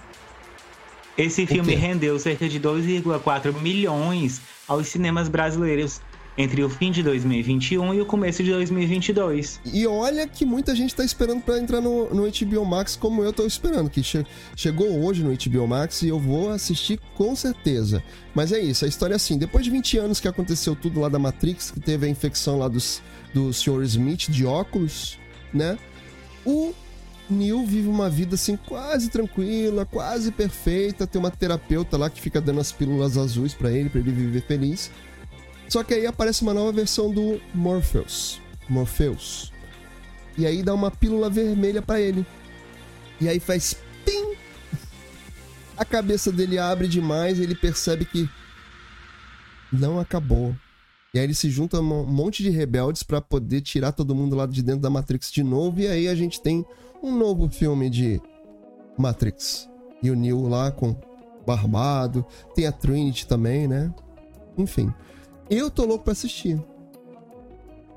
Esse 1.18 1.46
filme 1.46 1.76
rendeu 1.76 2.18
cerca 2.18 2.48
de 2.48 2.60
2,4 2.60 3.54
milhões 3.62 4.42
aos 4.68 4.88
cinemas 4.88 5.28
brasileiros 5.28 6.00
entre 6.38 6.64
o 6.64 6.70
fim 6.70 6.92
de 6.92 7.04
2021 7.04 7.94
e 7.94 8.02
o 8.02 8.06
começo 8.06 8.42
de 8.42 8.50
2022. 8.52 9.60
E 9.66 9.86
olha 9.86 10.26
que 10.26 10.46
muita 10.46 10.74
gente 10.74 10.96
tá 10.96 11.04
esperando 11.04 11.42
pra 11.42 11.60
entrar 11.60 11.82
no, 11.82 12.10
no 12.14 12.24
HBO 12.32 12.66
Max 12.66 12.96
como 12.96 13.22
eu 13.22 13.34
tô 13.34 13.46
esperando, 13.46 13.90
que 13.90 14.02
che- 14.02 14.26
chegou 14.56 15.04
hoje 15.04 15.22
no 15.24 15.32
HBO 15.36 15.68
Max 15.68 16.02
e 16.02 16.08
eu 16.08 16.18
vou 16.18 16.50
assistir 16.50 16.98
com 17.16 17.36
certeza. 17.36 18.02
Mas 18.34 18.54
é 18.54 18.62
isso, 18.62 18.86
a 18.86 18.88
história 18.88 19.14
é 19.14 19.18
assim, 19.18 19.38
depois 19.38 19.66
de 19.66 19.72
20 19.72 19.98
anos 19.98 20.20
que 20.22 20.28
aconteceu 20.28 20.74
tudo 20.74 21.02
lá 21.02 21.10
da 21.10 21.20
Matrix, 21.20 21.70
que 21.70 21.82
teve 21.82 22.06
a 22.08 22.10
infecção 22.10 22.58
lá 22.58 22.70
dos, 22.70 23.02
do 23.34 23.52
Sr. 23.52 23.82
Smith 23.84 24.30
de 24.30 24.46
óculos, 24.46 25.20
né? 25.54 25.78
O 26.46 26.74
Neo 27.32 27.66
vive 27.66 27.88
uma 27.88 28.10
vida 28.10 28.36
assim 28.36 28.56
quase 28.56 29.10
tranquila, 29.10 29.86
quase 29.86 30.32
perfeita, 30.32 31.08
tem 31.08 31.20
uma 31.20 31.32
terapeuta 31.32 31.98
lá 31.98 32.10
que 32.10 32.22
fica 32.22 32.42
dando 32.42 32.60
as 32.60 32.72
pílulas 32.72 33.18
azuis 33.18 33.54
pra 33.54 33.72
ele, 33.72 33.90
pra 33.90 34.00
ele 34.00 34.12
viver 34.12 34.42
feliz. 34.42 34.92
Só 35.68 35.84
que 35.84 35.94
aí 35.94 36.06
aparece 36.06 36.42
uma 36.42 36.54
nova 36.54 36.72
versão 36.72 37.12
do 37.12 37.40
Morpheus. 37.54 38.42
Morpheus. 38.68 39.52
E 40.38 40.46
aí 40.46 40.62
dá 40.62 40.74
uma 40.74 40.92
pílula 40.92 41.30
vermelha 41.30 41.82
pra 41.82 42.00
ele. 42.00 42.26
E 43.20 43.30
aí 43.30 43.40
faz 43.40 43.76
pim! 44.06 44.36
A 45.78 45.86
cabeça 45.86 46.32
dele 46.32 46.60
abre 46.60 46.88
demais 46.88 47.40
e 47.40 47.44
ele 47.44 47.56
percebe 47.56 48.06
que 48.06 48.30
não 49.72 50.00
acabou. 50.00 50.56
E 51.14 51.20
aí 51.20 51.26
ele 51.26 51.34
se 51.34 51.50
junta 51.50 51.78
a 51.78 51.82
um 51.82 52.06
monte 52.06 52.42
de 52.42 52.50
rebeldes 52.50 53.04
pra 53.04 53.22
poder 53.22 53.62
tirar 53.62 53.92
todo 53.92 54.16
mundo 54.16 54.36
lá 54.36 54.46
de 54.46 54.62
dentro 54.62 54.82
da 54.82 54.90
Matrix 54.90 55.32
de 55.32 55.44
novo. 55.44 55.80
E 55.82 55.88
aí 55.88 56.08
a 56.08 56.16
gente 56.16 56.42
tem 56.42 56.66
um 57.02 57.16
novo 57.16 57.50
filme 57.50 57.90
de 57.90 58.22
Matrix. 58.98 59.70
E 60.04 60.10
o 60.10 60.16
Neo 60.16 60.48
lá 60.48 60.72
com 60.72 60.96
Barbado. 61.46 62.26
Tem 62.56 62.66
a 62.66 62.72
Trinity 62.72 63.28
também, 63.28 63.68
né? 63.68 63.94
Enfim. 64.58 64.94
Eu 65.50 65.70
tô 65.70 65.86
louco 65.86 66.04
pra 66.04 66.14
assistir. 66.14 66.62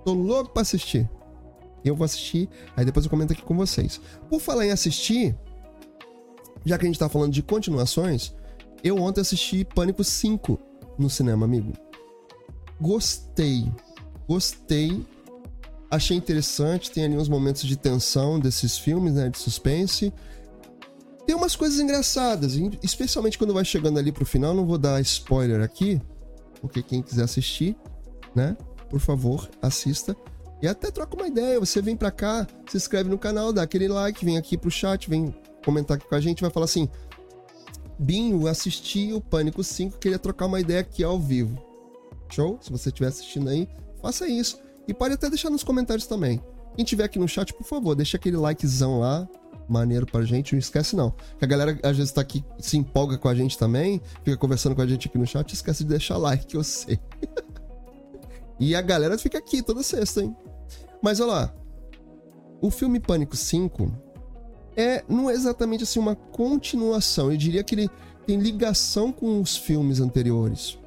Tô 0.04 0.12
louco 0.12 0.52
pra 0.52 0.62
assistir. 0.62 1.08
Eu 1.84 1.94
vou 1.94 2.04
assistir, 2.04 2.48
aí 2.74 2.84
depois 2.84 3.04
eu 3.04 3.10
comento 3.10 3.34
aqui 3.34 3.42
com 3.42 3.54
vocês. 3.54 4.00
Por 4.30 4.40
falar 4.40 4.64
em 4.64 4.70
assistir, 4.70 5.36
já 6.64 6.78
que 6.78 6.84
a 6.84 6.88
gente 6.88 6.98
tá 6.98 7.10
falando 7.10 7.32
de 7.32 7.42
continuações, 7.42 8.34
eu 8.82 8.96
ontem 8.96 9.20
assisti 9.20 9.66
Pânico 9.66 10.02
5 10.02 10.58
no 10.98 11.10
cinema, 11.10 11.44
amigo. 11.44 11.72
Gostei. 12.80 13.70
Gostei. 14.26 15.04
Achei 15.94 16.16
interessante, 16.16 16.90
tem 16.90 17.04
ali 17.04 17.16
uns 17.16 17.28
momentos 17.28 17.62
de 17.62 17.76
tensão 17.76 18.40
desses 18.40 18.76
filmes, 18.76 19.14
né, 19.14 19.28
de 19.28 19.38
suspense. 19.38 20.12
Tem 21.24 21.36
umas 21.36 21.54
coisas 21.54 21.78
engraçadas, 21.78 22.56
especialmente 22.82 23.38
quando 23.38 23.54
vai 23.54 23.64
chegando 23.64 23.96
ali 23.96 24.10
pro 24.10 24.26
final, 24.26 24.52
não 24.52 24.66
vou 24.66 24.76
dar 24.76 25.00
spoiler 25.02 25.62
aqui, 25.62 26.02
porque 26.60 26.82
quem 26.82 27.00
quiser 27.00 27.22
assistir, 27.22 27.76
né, 28.34 28.56
por 28.90 28.98
favor, 28.98 29.48
assista. 29.62 30.16
E 30.60 30.66
até 30.66 30.90
troca 30.90 31.14
uma 31.14 31.28
ideia, 31.28 31.60
você 31.60 31.80
vem 31.80 31.96
pra 31.96 32.10
cá, 32.10 32.44
se 32.68 32.76
inscreve 32.76 33.08
no 33.08 33.16
canal, 33.16 33.52
dá 33.52 33.62
aquele 33.62 33.86
like, 33.86 34.24
vem 34.24 34.36
aqui 34.36 34.58
pro 34.58 34.72
chat, 34.72 35.08
vem 35.08 35.32
comentar 35.64 35.96
aqui 35.96 36.08
com 36.08 36.14
a 36.16 36.20
gente, 36.20 36.42
vai 36.42 36.50
falar 36.50 36.64
assim: 36.64 36.88
Binho, 38.00 38.48
assisti 38.48 39.12
o 39.12 39.20
Pânico 39.20 39.62
5, 39.62 39.98
queria 39.98 40.18
trocar 40.18 40.46
uma 40.46 40.58
ideia 40.58 40.80
aqui 40.80 41.04
ao 41.04 41.20
vivo. 41.20 41.56
Show? 42.32 42.58
Se 42.60 42.72
você 42.72 42.88
estiver 42.88 43.06
assistindo 43.06 43.48
aí, 43.48 43.68
faça 44.02 44.26
isso. 44.26 44.58
E 44.86 44.94
pode 44.94 45.14
até 45.14 45.28
deixar 45.28 45.50
nos 45.50 45.64
comentários 45.64 46.06
também. 46.06 46.40
Quem 46.76 46.84
tiver 46.84 47.04
aqui 47.04 47.18
no 47.18 47.28
chat, 47.28 47.52
por 47.54 47.64
favor, 47.64 47.94
deixa 47.94 48.16
aquele 48.16 48.36
likezão 48.36 49.00
lá, 49.00 49.28
maneiro 49.68 50.06
pra 50.06 50.22
gente, 50.22 50.52
não 50.52 50.58
esquece 50.58 50.96
não. 50.96 51.12
Que 51.38 51.44
a 51.44 51.48
galera 51.48 51.78
às 51.82 51.96
vezes 51.96 52.12
tá 52.12 52.20
aqui, 52.20 52.44
se 52.58 52.76
empolga 52.76 53.16
com 53.16 53.28
a 53.28 53.34
gente 53.34 53.56
também, 53.56 54.00
fica 54.22 54.36
conversando 54.36 54.74
com 54.74 54.82
a 54.82 54.86
gente 54.86 55.08
aqui 55.08 55.16
no 55.16 55.26
chat, 55.26 55.52
esquece 55.52 55.84
de 55.84 55.90
deixar 55.90 56.16
like, 56.16 56.54
eu 56.54 56.62
sei. 56.64 56.98
e 58.58 58.74
a 58.74 58.82
galera 58.82 59.16
fica 59.18 59.38
aqui 59.38 59.62
toda 59.62 59.82
sexta, 59.82 60.22
hein? 60.22 60.36
Mas 61.02 61.20
olha 61.20 61.32
lá, 61.32 61.54
o 62.60 62.70
filme 62.70 62.98
Pânico 62.98 63.36
5 63.36 63.92
é, 64.76 65.04
não 65.08 65.30
é 65.30 65.34
exatamente 65.34 65.84
assim 65.84 66.00
uma 66.00 66.16
continuação, 66.16 67.30
eu 67.30 67.36
diria 67.36 67.62
que 67.62 67.74
ele 67.74 67.90
tem 68.26 68.38
ligação 68.38 69.12
com 69.12 69.40
os 69.40 69.56
filmes 69.56 70.00
anteriores. 70.00 70.78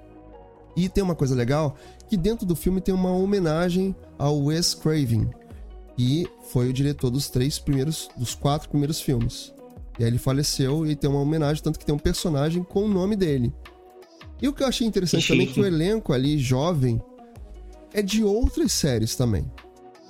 E 0.75 0.87
tem 0.89 1.03
uma 1.03 1.15
coisa 1.15 1.33
legal, 1.33 1.75
que 2.07 2.17
dentro 2.17 2.45
do 2.45 2.55
filme 2.55 2.81
tem 2.81 2.93
uma 2.93 3.11
homenagem 3.11 3.95
ao 4.17 4.39
Wes 4.45 4.73
Craven, 4.73 5.29
que 5.95 6.27
foi 6.49 6.69
o 6.69 6.73
diretor 6.73 7.09
dos 7.09 7.29
três 7.29 7.59
primeiros, 7.59 8.09
dos 8.15 8.33
quatro 8.33 8.69
primeiros 8.69 9.01
filmes. 9.01 9.53
E 9.99 10.03
aí 10.03 10.09
ele 10.09 10.17
faleceu 10.17 10.85
e 10.85 10.95
tem 10.95 11.09
uma 11.09 11.19
homenagem, 11.19 11.61
tanto 11.61 11.79
que 11.79 11.85
tem 11.85 11.93
um 11.93 11.99
personagem 11.99 12.63
com 12.63 12.85
o 12.85 12.87
nome 12.87 13.15
dele. 13.15 13.53
E 14.41 14.47
o 14.47 14.53
que 14.53 14.61
eu 14.61 14.67
achei 14.67 14.85
interessante 14.85 15.27
também 15.27 15.47
é 15.47 15.51
que 15.51 15.59
o 15.59 15.65
elenco 15.65 16.13
ali, 16.13 16.37
jovem, 16.37 17.01
é 17.93 18.01
de 18.01 18.23
outras 18.23 18.71
séries 18.71 19.15
também. 19.15 19.51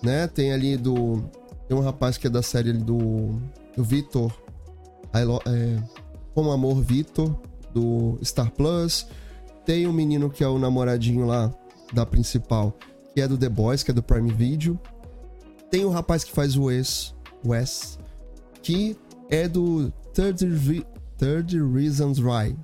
Né? 0.04 0.28
Tem 0.28 0.52
ali 0.52 0.76
do. 0.76 1.24
Tem 1.68 1.78
um 1.78 1.82
rapaz 1.82 2.18
que 2.18 2.28
é 2.28 2.30
da 2.30 2.42
série 2.42 2.70
ali 2.72 2.80
do. 2.80 3.40
Do 3.76 3.84
Vitor. 3.84 4.34
É, 5.14 5.82
Com 6.34 6.52
Amor 6.52 6.82
Vitor, 6.82 7.34
do 7.74 8.20
Star 8.24 8.52
Plus. 8.52 9.08
Tem 9.66 9.88
um 9.88 9.94
menino 9.94 10.30
que 10.30 10.44
é 10.44 10.48
o 10.48 10.60
namoradinho 10.60 11.26
lá 11.26 11.54
da 11.94 12.06
principal, 12.06 12.78
que 13.14 13.22
é 13.22 13.28
do 13.28 13.38
The 13.38 13.50
Boys, 13.50 13.84
que 13.84 13.92
é 13.92 13.94
do 13.94 14.04
Prime 14.04 14.32
Video. 14.32 14.80
Tem 15.70 15.84
o 15.86 15.90
rapaz 15.90 16.24
que 16.24 16.32
faz 16.32 16.56
o 16.56 16.66
Wes, 16.66 17.16
Wes 17.46 17.98
que 18.62 18.98
é 19.30 19.48
do 19.48 19.92
30, 20.14 20.46
Re- 20.46 20.86
30 21.18 21.58
Reasons 21.74 22.20
Why. 22.20 22.56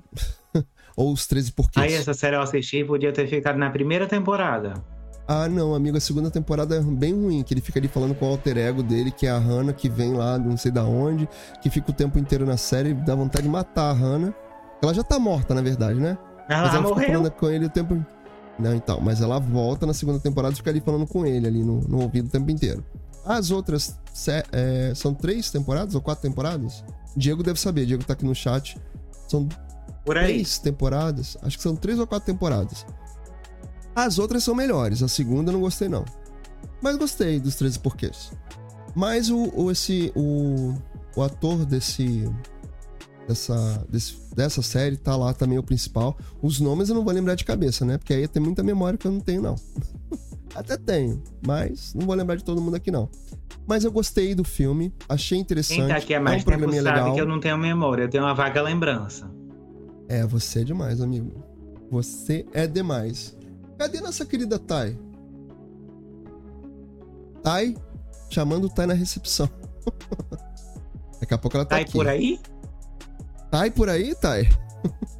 Ou 0.96 1.12
os 1.12 1.26
13 1.26 1.52
porquês. 1.52 1.86
Aí 1.86 1.94
essa 1.94 2.14
série 2.14 2.36
eu 2.36 2.40
assisti 2.40 2.78
e 2.78 2.84
podia 2.84 3.12
ter 3.12 3.26
ficado 3.26 3.58
na 3.58 3.70
primeira 3.70 4.06
temporada. 4.06 4.74
Ah, 5.26 5.48
não, 5.48 5.74
amigo, 5.74 5.96
a 5.96 6.00
segunda 6.00 6.30
temporada 6.30 6.76
é 6.76 6.80
bem 6.82 7.14
ruim, 7.14 7.42
que 7.42 7.54
ele 7.54 7.62
fica 7.62 7.78
ali 7.78 7.88
falando 7.88 8.14
com 8.14 8.26
o 8.26 8.28
alter 8.28 8.58
ego 8.58 8.82
dele, 8.82 9.10
que 9.10 9.26
é 9.26 9.30
a 9.30 9.38
Hannah, 9.38 9.72
que 9.72 9.88
vem 9.88 10.12
lá 10.12 10.38
não 10.38 10.56
sei 10.56 10.70
da 10.70 10.84
onde, 10.84 11.26
que 11.62 11.70
fica 11.70 11.90
o 11.90 11.94
tempo 11.94 12.18
inteiro 12.18 12.44
na 12.44 12.58
série 12.58 12.92
dá 12.92 13.14
vontade 13.14 13.44
de 13.44 13.48
matar 13.48 13.88
a 13.90 13.92
Hannah. 13.92 14.34
Ela 14.82 14.92
já 14.92 15.02
tá 15.02 15.18
morta, 15.18 15.54
na 15.54 15.62
verdade, 15.62 15.98
né? 15.98 16.18
Ela, 16.48 16.62
mas 16.66 16.74
ela 16.74 16.82
fica 16.82 16.94
morreu. 16.94 17.06
falando 17.08 17.30
com 17.30 17.48
ele 17.48 17.64
o 17.64 17.70
tempo. 17.70 18.06
Não, 18.58 18.74
então, 18.74 19.00
mas 19.00 19.20
ela 19.20 19.38
volta 19.38 19.84
na 19.86 19.92
segunda 19.92 20.20
temporada 20.20 20.54
e 20.54 20.56
fica 20.56 20.70
ali 20.70 20.80
falando 20.80 21.06
com 21.06 21.26
ele, 21.26 21.46
ali 21.46 21.64
no, 21.64 21.80
no 21.80 22.02
ouvido 22.02 22.26
o 22.26 22.30
tempo 22.30 22.50
inteiro. 22.50 22.84
As 23.24 23.50
outras 23.50 23.98
é, 24.52 24.92
são 24.94 25.14
três 25.14 25.50
temporadas 25.50 25.94
ou 25.94 26.00
quatro 26.00 26.22
temporadas? 26.22 26.84
Diego 27.16 27.42
deve 27.42 27.58
saber, 27.58 27.86
Diego 27.86 28.04
tá 28.04 28.12
aqui 28.12 28.24
no 28.24 28.34
chat. 28.34 28.78
São 29.26 29.48
três 30.04 30.58
temporadas. 30.58 31.36
Acho 31.42 31.56
que 31.56 31.62
são 31.62 31.74
três 31.74 31.98
ou 31.98 32.06
quatro 32.06 32.26
temporadas. 32.26 32.84
As 33.94 34.18
outras 34.18 34.44
são 34.44 34.54
melhores. 34.54 35.02
A 35.02 35.08
segunda 35.08 35.50
eu 35.50 35.54
não 35.54 35.60
gostei, 35.60 35.88
não. 35.88 36.04
Mas 36.82 36.96
gostei 36.96 37.40
dos 37.40 37.54
13 37.56 37.78
porquês. 37.78 38.32
Mas 38.94 39.30
o, 39.30 39.50
o, 39.54 39.70
esse, 39.70 40.12
o, 40.14 40.74
o 41.16 41.22
ator 41.22 41.64
desse. 41.64 42.30
Dessa, 43.26 43.86
desse, 43.88 44.16
dessa 44.34 44.62
série, 44.62 44.96
tá 44.96 45.16
lá 45.16 45.32
também 45.32 45.58
o 45.58 45.62
principal. 45.62 46.16
Os 46.42 46.60
nomes 46.60 46.88
eu 46.88 46.94
não 46.94 47.04
vou 47.04 47.12
lembrar 47.12 47.34
de 47.34 47.44
cabeça, 47.44 47.84
né? 47.84 47.98
Porque 47.98 48.12
aí 48.12 48.28
tem 48.28 48.42
muita 48.42 48.62
memória 48.62 48.98
que 48.98 49.06
eu 49.06 49.12
não 49.12 49.20
tenho, 49.20 49.42
não. 49.42 49.56
Até 50.54 50.76
tenho, 50.76 51.22
mas 51.44 51.94
não 51.94 52.06
vou 52.06 52.14
lembrar 52.14 52.36
de 52.36 52.44
todo 52.44 52.60
mundo 52.60 52.76
aqui, 52.76 52.90
não. 52.90 53.08
Mas 53.66 53.82
eu 53.82 53.90
gostei 53.90 54.34
do 54.34 54.44
filme, 54.44 54.94
achei 55.08 55.38
interessante. 55.38 55.78
Quem 55.78 55.88
tá 55.88 55.96
aqui 55.96 56.14
há 56.14 56.20
mais 56.20 56.42
é 56.44 56.46
um 56.46 56.50
tempo 56.50 56.64
sabe 56.64 56.80
legal. 56.80 57.14
que 57.14 57.20
eu 57.20 57.26
não 57.26 57.40
tenho 57.40 57.58
memória, 57.58 58.04
eu 58.04 58.08
tenho 58.08 58.22
uma 58.22 58.34
vaga 58.34 58.62
lembrança. 58.62 59.28
É, 60.08 60.24
você 60.24 60.60
é 60.60 60.64
demais, 60.64 61.00
amigo. 61.00 61.32
Você 61.90 62.46
é 62.52 62.66
demais. 62.66 63.36
Cadê 63.78 64.00
nossa 64.00 64.24
querida 64.24 64.58
Thay? 64.58 64.96
Thay? 67.42 67.76
Chamando 68.30 68.66
o 68.66 68.68
Thay 68.68 68.86
na 68.86 68.94
recepção. 68.94 69.48
Daqui 71.20 71.34
a 71.34 71.38
pouco 71.38 71.56
ela 71.56 71.64
tá 71.64 71.76
Thay 71.76 71.84
aqui. 71.84 71.92
por 71.92 72.06
aí? 72.06 72.38
Thay 73.54 73.70
por 73.70 73.88
aí, 73.88 74.16
Thay? 74.16 74.48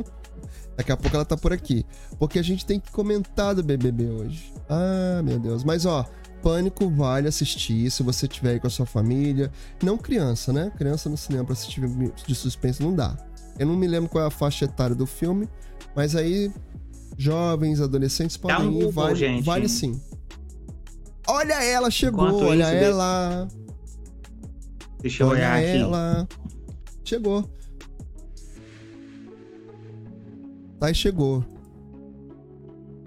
Daqui 0.77 0.91
a 0.91 0.97
pouco 0.97 1.15
ela 1.15 1.25
tá 1.25 1.37
por 1.37 1.53
aqui. 1.53 1.87
Porque 2.19 2.37
a 2.37 2.43
gente 2.43 2.67
tem 2.67 2.81
que 2.81 2.91
comentar 2.91 3.55
do 3.55 3.63
BBB 3.63 4.07
hoje. 4.07 4.53
Ah, 4.69 5.23
meu 5.23 5.39
Deus. 5.39 5.63
Mas 5.63 5.87
ó, 5.87 6.05
Pânico 6.43 6.91
vale 6.91 7.29
assistir 7.29 7.89
se 7.93 8.03
você 8.03 8.27
tiver 8.27 8.51
aí 8.51 8.59
com 8.59 8.67
a 8.67 8.71
sua 8.71 8.87
família. 8.87 9.53
Não 9.81 9.97
criança, 9.97 10.53
né? 10.53 10.73
Criança 10.77 11.09
no 11.09 11.17
cinema 11.17 11.45
pra 11.45 11.53
assistir 11.53 11.81
de 12.27 12.35
suspense 12.35 12.83
não 12.83 12.93
dá. 12.93 13.17
Eu 13.57 13.69
não 13.69 13.77
me 13.77 13.87
lembro 13.87 14.11
qual 14.11 14.25
é 14.25 14.27
a 14.27 14.31
faixa 14.33 14.65
etária 14.65 14.97
do 14.97 15.07
filme, 15.07 15.49
mas 15.95 16.17
aí 16.17 16.53
jovens, 17.17 17.81
adolescentes 17.81 18.37
podem 18.37 18.67
um 18.67 18.83
ir, 18.83 18.91
vale, 18.91 19.15
gente. 19.15 19.45
vale 19.45 19.69
sim. 19.69 20.03
Olha 21.29 21.63
ela, 21.63 21.89
chegou, 21.89 22.27
Enquanto 22.27 22.47
olha 22.47 22.65
isso, 22.65 22.85
ela. 22.85 23.49
Deixa 25.01 25.23
eu 25.23 25.29
olha 25.29 25.37
olhar 25.37 25.59
aqui. 25.59 25.79
ela. 25.79 26.29
Chegou. 27.05 27.49
Tá 30.79 30.91
e 30.91 30.95
chegou. 30.95 31.45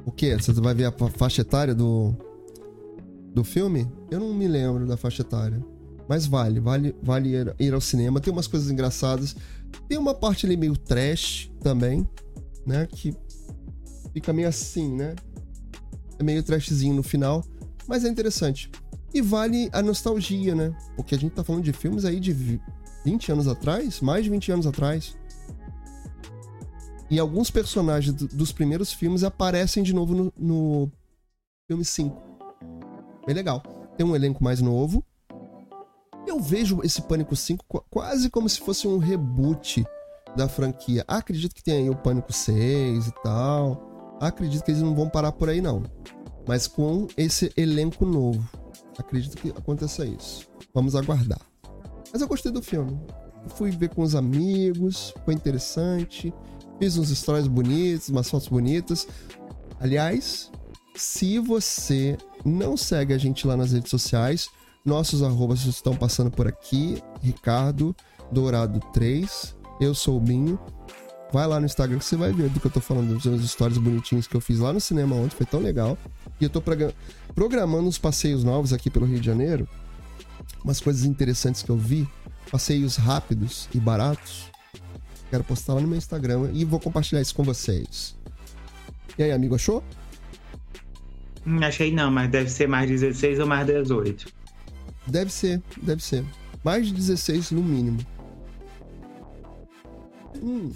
O 0.05 0.11
que? 0.11 0.35
Você 0.35 0.53
vai 0.53 0.73
ver 0.73 0.85
a 0.85 0.91
faixa 1.09 1.41
etária 1.41 1.75
do 1.75 2.15
do 3.33 3.43
filme? 3.43 3.87
Eu 4.09 4.19
não 4.19 4.33
me 4.33 4.47
lembro 4.47 4.87
da 4.87 4.97
faixa 4.97 5.21
etária. 5.21 5.63
Mas 6.07 6.25
vale, 6.25 6.59
vale, 6.59 6.95
vale 7.03 7.33
ir 7.59 7.73
ao 7.73 7.81
cinema. 7.81 8.19
Tem 8.21 8.31
umas 8.31 8.47
coisas 8.47 8.71
engraçadas. 8.71 9.35
Tem 9.87 9.97
uma 9.97 10.13
parte 10.13 10.45
ali 10.45 10.55
meio 10.55 10.75
trash 10.77 11.51
também, 11.61 12.07
né? 12.65 12.87
Que 12.87 13.13
fica 14.13 14.31
meio 14.31 14.47
assim, 14.47 14.95
né? 14.95 15.15
É 16.17 16.23
meio 16.23 16.41
trashzinho 16.41 16.95
no 16.95 17.03
final, 17.03 17.43
mas 17.87 18.03
é 18.03 18.09
interessante. 18.09 18.71
E 19.13 19.21
vale 19.21 19.69
a 19.71 19.81
nostalgia, 19.81 20.55
né? 20.55 20.75
Porque 20.95 21.13
a 21.13 21.17
gente 21.17 21.33
tá 21.33 21.43
falando 21.43 21.63
de 21.63 21.73
filmes 21.73 22.05
aí 22.05 22.19
de 22.19 22.59
20 23.05 23.31
anos 23.31 23.47
atrás, 23.47 24.01
mais 24.01 24.23
de 24.23 24.29
20 24.29 24.51
anos 24.51 24.67
atrás. 24.67 25.15
E 27.09 27.19
alguns 27.19 27.49
personagens 27.49 28.13
dos 28.13 28.51
primeiros 28.51 28.91
filmes 28.91 29.23
aparecem 29.23 29.81
de 29.81 29.93
novo 29.93 30.13
no, 30.13 30.33
no 30.37 30.91
filme 31.67 31.85
5. 31.85 32.21
Bem 33.25 33.35
legal. 33.35 33.61
Tem 33.95 34.05
um 34.05 34.15
elenco 34.15 34.43
mais 34.43 34.61
novo, 34.61 35.03
eu 36.27 36.41
vejo 36.41 36.81
esse 36.83 37.01
Pânico 37.01 37.35
5 37.35 37.65
quase 37.89 38.29
como 38.29 38.49
se 38.49 38.59
fosse 38.59 38.87
um 38.87 38.97
reboot 38.97 39.85
da 40.35 40.47
franquia. 40.47 41.03
Acredito 41.07 41.55
que 41.55 41.63
tem 41.63 41.75
aí 41.75 41.89
o 41.89 41.95
Pânico 41.95 42.33
6 42.33 43.07
e 43.07 43.11
tal. 43.23 44.17
Acredito 44.19 44.63
que 44.63 44.71
eles 44.71 44.81
não 44.81 44.93
vão 44.93 45.09
parar 45.09 45.31
por 45.31 45.49
aí, 45.49 45.61
não. 45.61 45.83
Mas 46.45 46.67
com 46.67 47.07
esse 47.15 47.51
elenco 47.55 48.05
novo. 48.05 48.47
Acredito 48.97 49.37
que 49.37 49.49
aconteça 49.51 50.05
isso. 50.05 50.47
Vamos 50.73 50.95
aguardar. 50.95 51.41
Mas 52.11 52.21
eu 52.21 52.27
gostei 52.27 52.51
do 52.51 52.61
filme. 52.61 52.99
Fui 53.55 53.71
ver 53.71 53.89
com 53.89 54.01
os 54.01 54.13
amigos, 54.13 55.13
foi 55.23 55.33
interessante. 55.33 56.33
Fiz 56.79 56.97
uns 56.97 57.09
stories 57.09 57.47
bonitos, 57.47 58.09
umas 58.09 58.29
fotos 58.29 58.47
bonitas. 58.47 59.07
Aliás, 59.79 60.51
se 60.95 61.39
você 61.39 62.17
não 62.45 62.77
segue 62.77 63.13
a 63.13 63.17
gente 63.17 63.47
lá 63.47 63.57
nas 63.57 63.71
redes 63.71 63.89
sociais, 63.89 64.49
nossos 64.85 65.23
arrobas 65.23 65.65
estão 65.65 65.95
passando 65.95 66.31
por 66.31 66.47
aqui. 66.47 67.01
Ricardo 67.21 67.95
Dourado 68.31 68.79
3. 68.93 69.55
Eu 69.79 69.93
sou 69.93 70.17
o 70.17 70.19
Binho. 70.19 70.59
Vai 71.33 71.45
lá 71.45 71.59
no 71.59 71.65
Instagram 71.65 71.99
que 71.99 72.05
você 72.05 72.15
vai 72.15 72.31
ver 72.31 72.49
do 72.49 72.59
que 72.59 72.67
eu 72.67 72.71
tô 72.71 72.79
falando, 72.79 73.15
dos 73.15 73.25
meus 73.25 73.49
stories 73.49 73.77
bonitinhos 73.77 74.27
que 74.27 74.35
eu 74.35 74.39
fiz 74.39 74.59
lá 74.59 74.71
no 74.71 74.79
cinema 74.79 75.13
ontem, 75.15 75.35
foi 75.35 75.45
tão 75.45 75.59
legal. 75.59 75.97
E 76.39 76.43
eu 76.45 76.49
tô 76.49 76.63
programando 77.35 77.87
uns 77.87 77.97
passeios 77.97 78.43
novos 78.43 78.71
aqui 78.71 78.89
pelo 78.89 79.05
Rio 79.05 79.19
de 79.19 79.25
Janeiro. 79.25 79.67
Umas 80.63 80.79
coisas 80.79 81.03
interessantes 81.03 81.61
que 81.63 81.69
eu 81.69 81.77
vi. 81.77 82.07
Passeios 82.49 82.95
rápidos 82.95 83.67
e 83.73 83.79
baratos. 83.79 84.49
Quero 85.29 85.43
postar 85.43 85.73
lá 85.73 85.81
no 85.81 85.87
meu 85.87 85.97
Instagram 85.97 86.49
e 86.53 86.63
vou 86.63 86.79
compartilhar 86.79 87.21
isso 87.21 87.35
com 87.35 87.43
vocês. 87.43 88.15
E 89.17 89.23
aí, 89.23 89.31
amigo, 89.31 89.55
achou? 89.55 89.83
Hum, 91.45 91.59
achei 91.63 91.91
não, 91.93 92.11
mas 92.11 92.29
deve 92.29 92.49
ser 92.49 92.67
mais 92.67 92.89
16 92.89 93.39
ou 93.39 93.47
mais 93.47 93.65
18. 93.65 94.27
Deve 95.07 95.31
ser, 95.31 95.61
deve 95.81 96.03
ser. 96.03 96.23
Mais 96.63 96.87
de 96.87 96.93
16 96.93 97.51
no 97.51 97.63
mínimo. 97.63 97.99
Hum. 100.41 100.71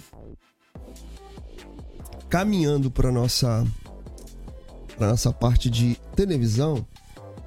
Caminhando 2.28 2.90
para 2.90 3.12
nossa 3.12 3.66
para 4.96 5.08
nossa 5.08 5.32
parte 5.32 5.68
de 5.68 5.96
televisão, 6.14 6.86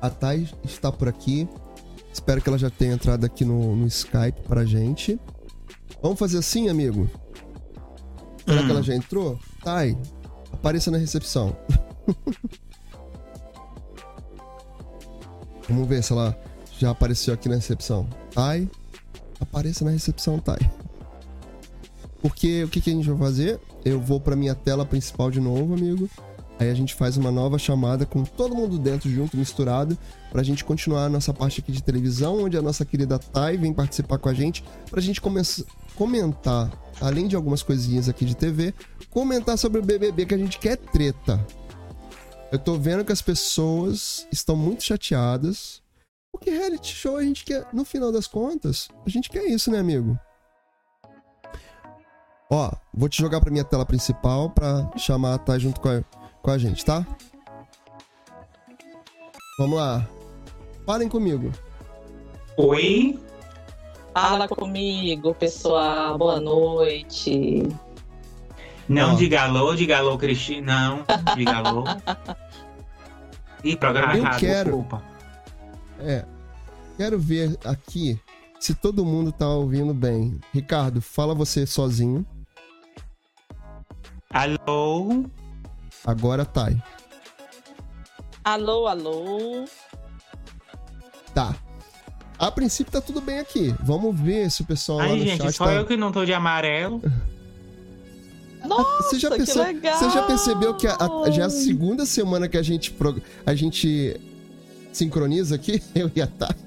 a 0.01 0.09
Thay 0.09 0.49
está 0.63 0.91
por 0.91 1.07
aqui. 1.07 1.47
Espero 2.13 2.41
que 2.41 2.49
ela 2.49 2.57
já 2.57 2.69
tenha 2.69 2.93
entrado 2.93 3.25
aqui 3.25 3.43
no, 3.43 3.75
no 3.75 3.87
Skype 3.87 4.41
pra 4.47 4.65
gente. 4.65 5.19
Vamos 6.05 6.19
fazer 6.19 6.37
assim, 6.37 6.69
amigo? 6.69 7.09
Será 8.45 8.61
hum. 8.61 8.65
que 8.65 8.69
ela 8.69 8.79
hum. 8.79 8.83
já 8.83 8.93
entrou? 8.93 9.39
Thay, 9.63 9.97
apareça 10.53 10.91
na 10.91 10.99
recepção. 10.99 11.57
Vamos 15.67 15.87
ver 15.87 16.03
se 16.03 16.13
ela 16.13 16.39
já 16.77 16.91
apareceu 16.91 17.33
aqui 17.33 17.49
na 17.49 17.55
recepção. 17.55 18.07
Tai, 18.31 18.69
apareça 19.39 19.83
na 19.83 19.89
recepção, 19.89 20.37
Tai. 20.37 20.59
Porque 22.21 22.63
o 22.65 22.67
que, 22.67 22.81
que 22.81 22.91
a 22.91 22.93
gente 22.93 23.09
vai 23.09 23.17
fazer? 23.17 23.59
Eu 23.83 23.99
vou 23.99 24.19
para 24.19 24.35
minha 24.35 24.53
tela 24.53 24.85
principal 24.85 25.31
de 25.31 25.39
novo, 25.39 25.73
amigo. 25.73 26.07
Aí 26.59 26.69
a 26.69 26.75
gente 26.75 26.93
faz 26.93 27.17
uma 27.17 27.31
nova 27.31 27.57
chamada 27.57 28.05
com 28.05 28.23
todo 28.23 28.53
mundo 28.53 28.77
dentro 28.77 29.09
junto, 29.09 29.35
misturado, 29.35 29.97
pra 30.31 30.43
gente 30.43 30.63
continuar 30.63 31.05
a 31.05 31.09
nossa 31.09 31.33
parte 31.33 31.61
aqui 31.61 31.71
de 31.71 31.81
televisão, 31.81 32.43
onde 32.43 32.55
a 32.55 32.61
nossa 32.61 32.85
querida 32.85 33.17
Thay 33.17 33.57
vem 33.57 33.73
participar 33.73 34.19
com 34.19 34.29
a 34.29 34.33
gente, 34.35 34.63
pra 34.89 35.01
gente 35.01 35.19
comentar, 35.95 36.71
além 37.01 37.27
de 37.27 37.35
algumas 37.35 37.63
coisinhas 37.63 38.07
aqui 38.07 38.25
de 38.25 38.35
TV, 38.35 38.73
comentar 39.09 39.57
sobre 39.57 39.79
o 39.79 39.83
BBB 39.83 40.25
que 40.25 40.35
a 40.35 40.37
gente 40.37 40.59
quer 40.59 40.77
treta. 40.77 41.45
Eu 42.51 42.59
tô 42.59 42.75
vendo 42.75 43.03
que 43.03 43.11
as 43.11 43.21
pessoas 43.21 44.27
estão 44.31 44.55
muito 44.55 44.83
chateadas 44.83 45.83
porque 46.35 46.49
reality 46.51 46.93
show 46.93 47.15
a 47.15 47.23
gente 47.23 47.45
quer, 47.45 47.65
no 47.71 47.85
final 47.85 48.11
das 48.11 48.27
contas, 48.27 48.89
a 49.05 49.09
gente 49.09 49.29
quer 49.29 49.45
isso, 49.45 49.71
né, 49.71 49.79
amigo? 49.79 50.19
Ó, 52.51 52.71
vou 52.93 53.07
te 53.07 53.21
jogar 53.21 53.39
pra 53.39 53.49
minha 53.49 53.63
tela 53.63 53.85
principal 53.85 54.49
pra 54.49 54.91
chamar 54.97 55.35
a 55.35 55.37
Thay 55.37 55.59
junto 55.61 55.79
com 55.79 55.87
a, 55.87 56.03
com 56.41 56.51
a 56.51 56.57
gente, 56.57 56.83
tá? 56.83 57.07
Vamos 59.57 59.77
lá. 59.77 60.05
Falem 60.85 61.07
comigo. 61.07 61.49
Oi? 62.57 63.17
Fala 64.15 64.47
comigo, 64.47 65.35
pessoal. 65.35 66.17
Boa 66.17 66.39
noite. 66.39 67.67
Não 68.87 69.11
Ó. 69.11 69.15
diga 69.17 69.41
alô, 69.41 69.75
diga 69.75 69.97
alô, 69.97 70.17
Cristina. 70.17 70.89
Não, 70.89 71.35
diga 71.35 71.57
alô. 71.57 71.83
Ih, 73.61 73.75
programa 73.75 74.13
Eu 74.13 74.19
errado, 74.19 74.39
quero... 74.39 74.63
desculpa. 74.69 75.03
É. 75.99 76.23
Quero 76.95 77.19
ver 77.19 77.59
aqui 77.65 78.17
se 78.57 78.73
todo 78.73 79.03
mundo 79.03 79.33
tá 79.33 79.49
ouvindo 79.49 79.93
bem. 79.93 80.39
Ricardo, 80.53 81.01
fala 81.01 81.35
você 81.35 81.67
sozinho. 81.67 82.25
Alô? 84.29 85.25
Agora 86.05 86.45
tá. 86.45 86.69
Alô, 88.45 88.87
alô. 88.87 89.65
Tá. 91.33 91.53
A 92.37 92.51
princípio 92.51 92.91
tá 92.91 92.99
tudo 92.99 93.21
bem 93.21 93.39
aqui. 93.39 93.73
Vamos 93.81 94.19
ver 94.19 94.51
se 94.51 94.61
o 94.61 94.65
pessoal 94.65 94.99
Ai, 94.99 95.09
lá 95.09 95.15
no 95.15 95.23
gente, 95.23 95.41
chat 95.41 95.53
só 95.53 95.65
tá... 95.65 95.73
eu 95.73 95.85
que 95.85 95.95
não 95.95 96.11
tô 96.11 96.25
de 96.25 96.33
amarelo. 96.33 97.01
Nossa, 98.65 99.03
você 99.09 99.19
já, 99.19 99.29
perce... 99.29 99.53
você 99.53 100.09
já 100.09 100.23
percebeu 100.23 100.73
que 100.73 100.87
a, 100.87 100.95
a, 100.95 101.31
já 101.31 101.43
é 101.43 101.45
a 101.45 101.49
segunda 101.49 102.05
semana 102.05 102.47
que 102.47 102.57
a 102.57 102.63
gente, 102.63 102.91
pro... 102.91 103.21
a 103.45 103.55
gente 103.55 104.19
sincroniza 104.91 105.55
aqui, 105.55 105.81
eu 105.95 106.11
e 106.15 106.21
a 106.21 106.27
Thay. 106.27 106.55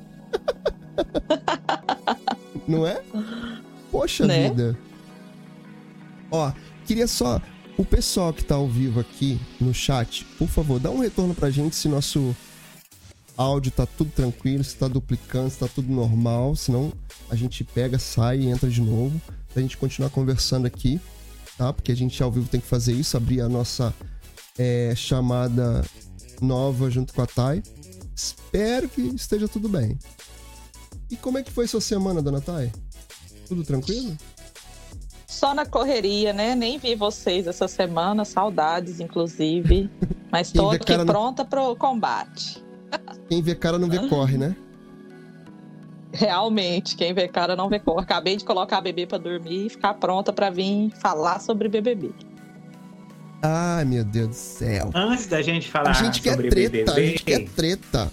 Não 2.66 2.86
é? 2.86 3.02
Poxa 3.90 4.26
né? 4.26 4.48
vida. 4.48 4.78
Ó, 6.30 6.52
queria 6.86 7.06
só. 7.06 7.40
O 7.76 7.84
pessoal 7.84 8.32
que 8.32 8.44
tá 8.44 8.56
ao 8.56 8.66
vivo 8.66 8.98
aqui 8.98 9.38
no 9.60 9.72
chat, 9.72 10.24
por 10.36 10.48
favor, 10.48 10.80
dá 10.80 10.90
um 10.90 10.98
retorno 10.98 11.32
pra 11.32 11.48
gente 11.48 11.76
se 11.76 11.88
nosso 11.88 12.34
áudio 13.38 13.70
tá 13.70 13.86
tudo 13.86 14.10
tranquilo, 14.10 14.64
se 14.64 14.76
tá 14.76 14.88
duplicando, 14.88 15.48
se 15.48 15.58
tá 15.58 15.68
tudo 15.68 15.90
normal. 15.90 16.56
Senão 16.56 16.92
a 17.30 17.36
gente 17.36 17.62
pega, 17.62 17.98
sai 17.98 18.40
e 18.40 18.48
entra 18.48 18.68
de 18.68 18.82
novo. 18.82 19.18
pra 19.52 19.62
gente 19.62 19.76
continuar 19.76 20.10
conversando 20.10 20.66
aqui, 20.66 21.00
tá? 21.56 21.72
Porque 21.72 21.92
a 21.92 21.96
gente 21.96 22.20
ao 22.22 22.30
vivo 22.30 22.48
tem 22.48 22.60
que 22.60 22.66
fazer 22.66 22.92
isso, 22.92 23.16
abrir 23.16 23.40
a 23.40 23.48
nossa 23.48 23.94
é, 24.58 24.92
chamada 24.96 25.84
nova 26.40 26.90
junto 26.90 27.14
com 27.14 27.22
a 27.22 27.26
Thay. 27.26 27.62
Espero 28.14 28.88
que 28.88 29.00
esteja 29.00 29.46
tudo 29.46 29.68
bem. 29.68 29.96
E 31.08 31.16
como 31.16 31.38
é 31.38 31.42
que 31.42 31.52
foi 31.52 31.66
sua 31.68 31.80
semana, 31.80 32.20
dona 32.20 32.40
Thay? 32.40 32.72
Tudo 33.46 33.62
tranquilo? 33.62 34.16
Só 35.26 35.54
na 35.54 35.64
correria, 35.64 36.32
né? 36.32 36.56
Nem 36.56 36.78
vi 36.78 36.96
vocês 36.96 37.46
essa 37.46 37.68
semana, 37.68 38.24
saudades, 38.24 38.98
inclusive. 38.98 39.88
Mas 40.32 40.50
tô 40.50 40.70
aqui 40.70 40.98
pronta 41.06 41.44
pro 41.44 41.76
combate. 41.76 42.67
Quem 43.28 43.42
vê 43.42 43.54
cara 43.54 43.78
não 43.78 43.88
vê 43.88 44.08
corre, 44.08 44.38
né? 44.38 44.56
Realmente, 46.12 46.96
quem 46.96 47.12
vê 47.12 47.28
cara 47.28 47.54
não 47.54 47.68
vê 47.68 47.78
corre. 47.78 48.02
Acabei 48.02 48.36
de 48.36 48.44
colocar 48.44 48.78
a 48.78 48.80
bebê 48.80 49.06
para 49.06 49.18
dormir 49.18 49.66
e 49.66 49.68
ficar 49.68 49.94
pronta 49.94 50.32
para 50.32 50.50
vir 50.50 50.90
falar 50.98 51.38
sobre 51.40 51.68
BBB. 51.68 52.10
Ai, 53.42 53.84
meu 53.84 54.04
Deus 54.04 54.28
do 54.28 54.34
céu. 54.34 54.90
Antes 54.94 55.26
da 55.26 55.42
gente 55.42 55.68
falar 55.68 55.90
a 55.90 55.92
gente 55.92 56.20
quer 56.22 56.30
sobre 56.30 56.48
treta, 56.48 56.70
BBB, 56.70 56.90
a 56.90 57.00
gente 57.06 57.22
quer 57.22 57.48
treta. 57.50 58.10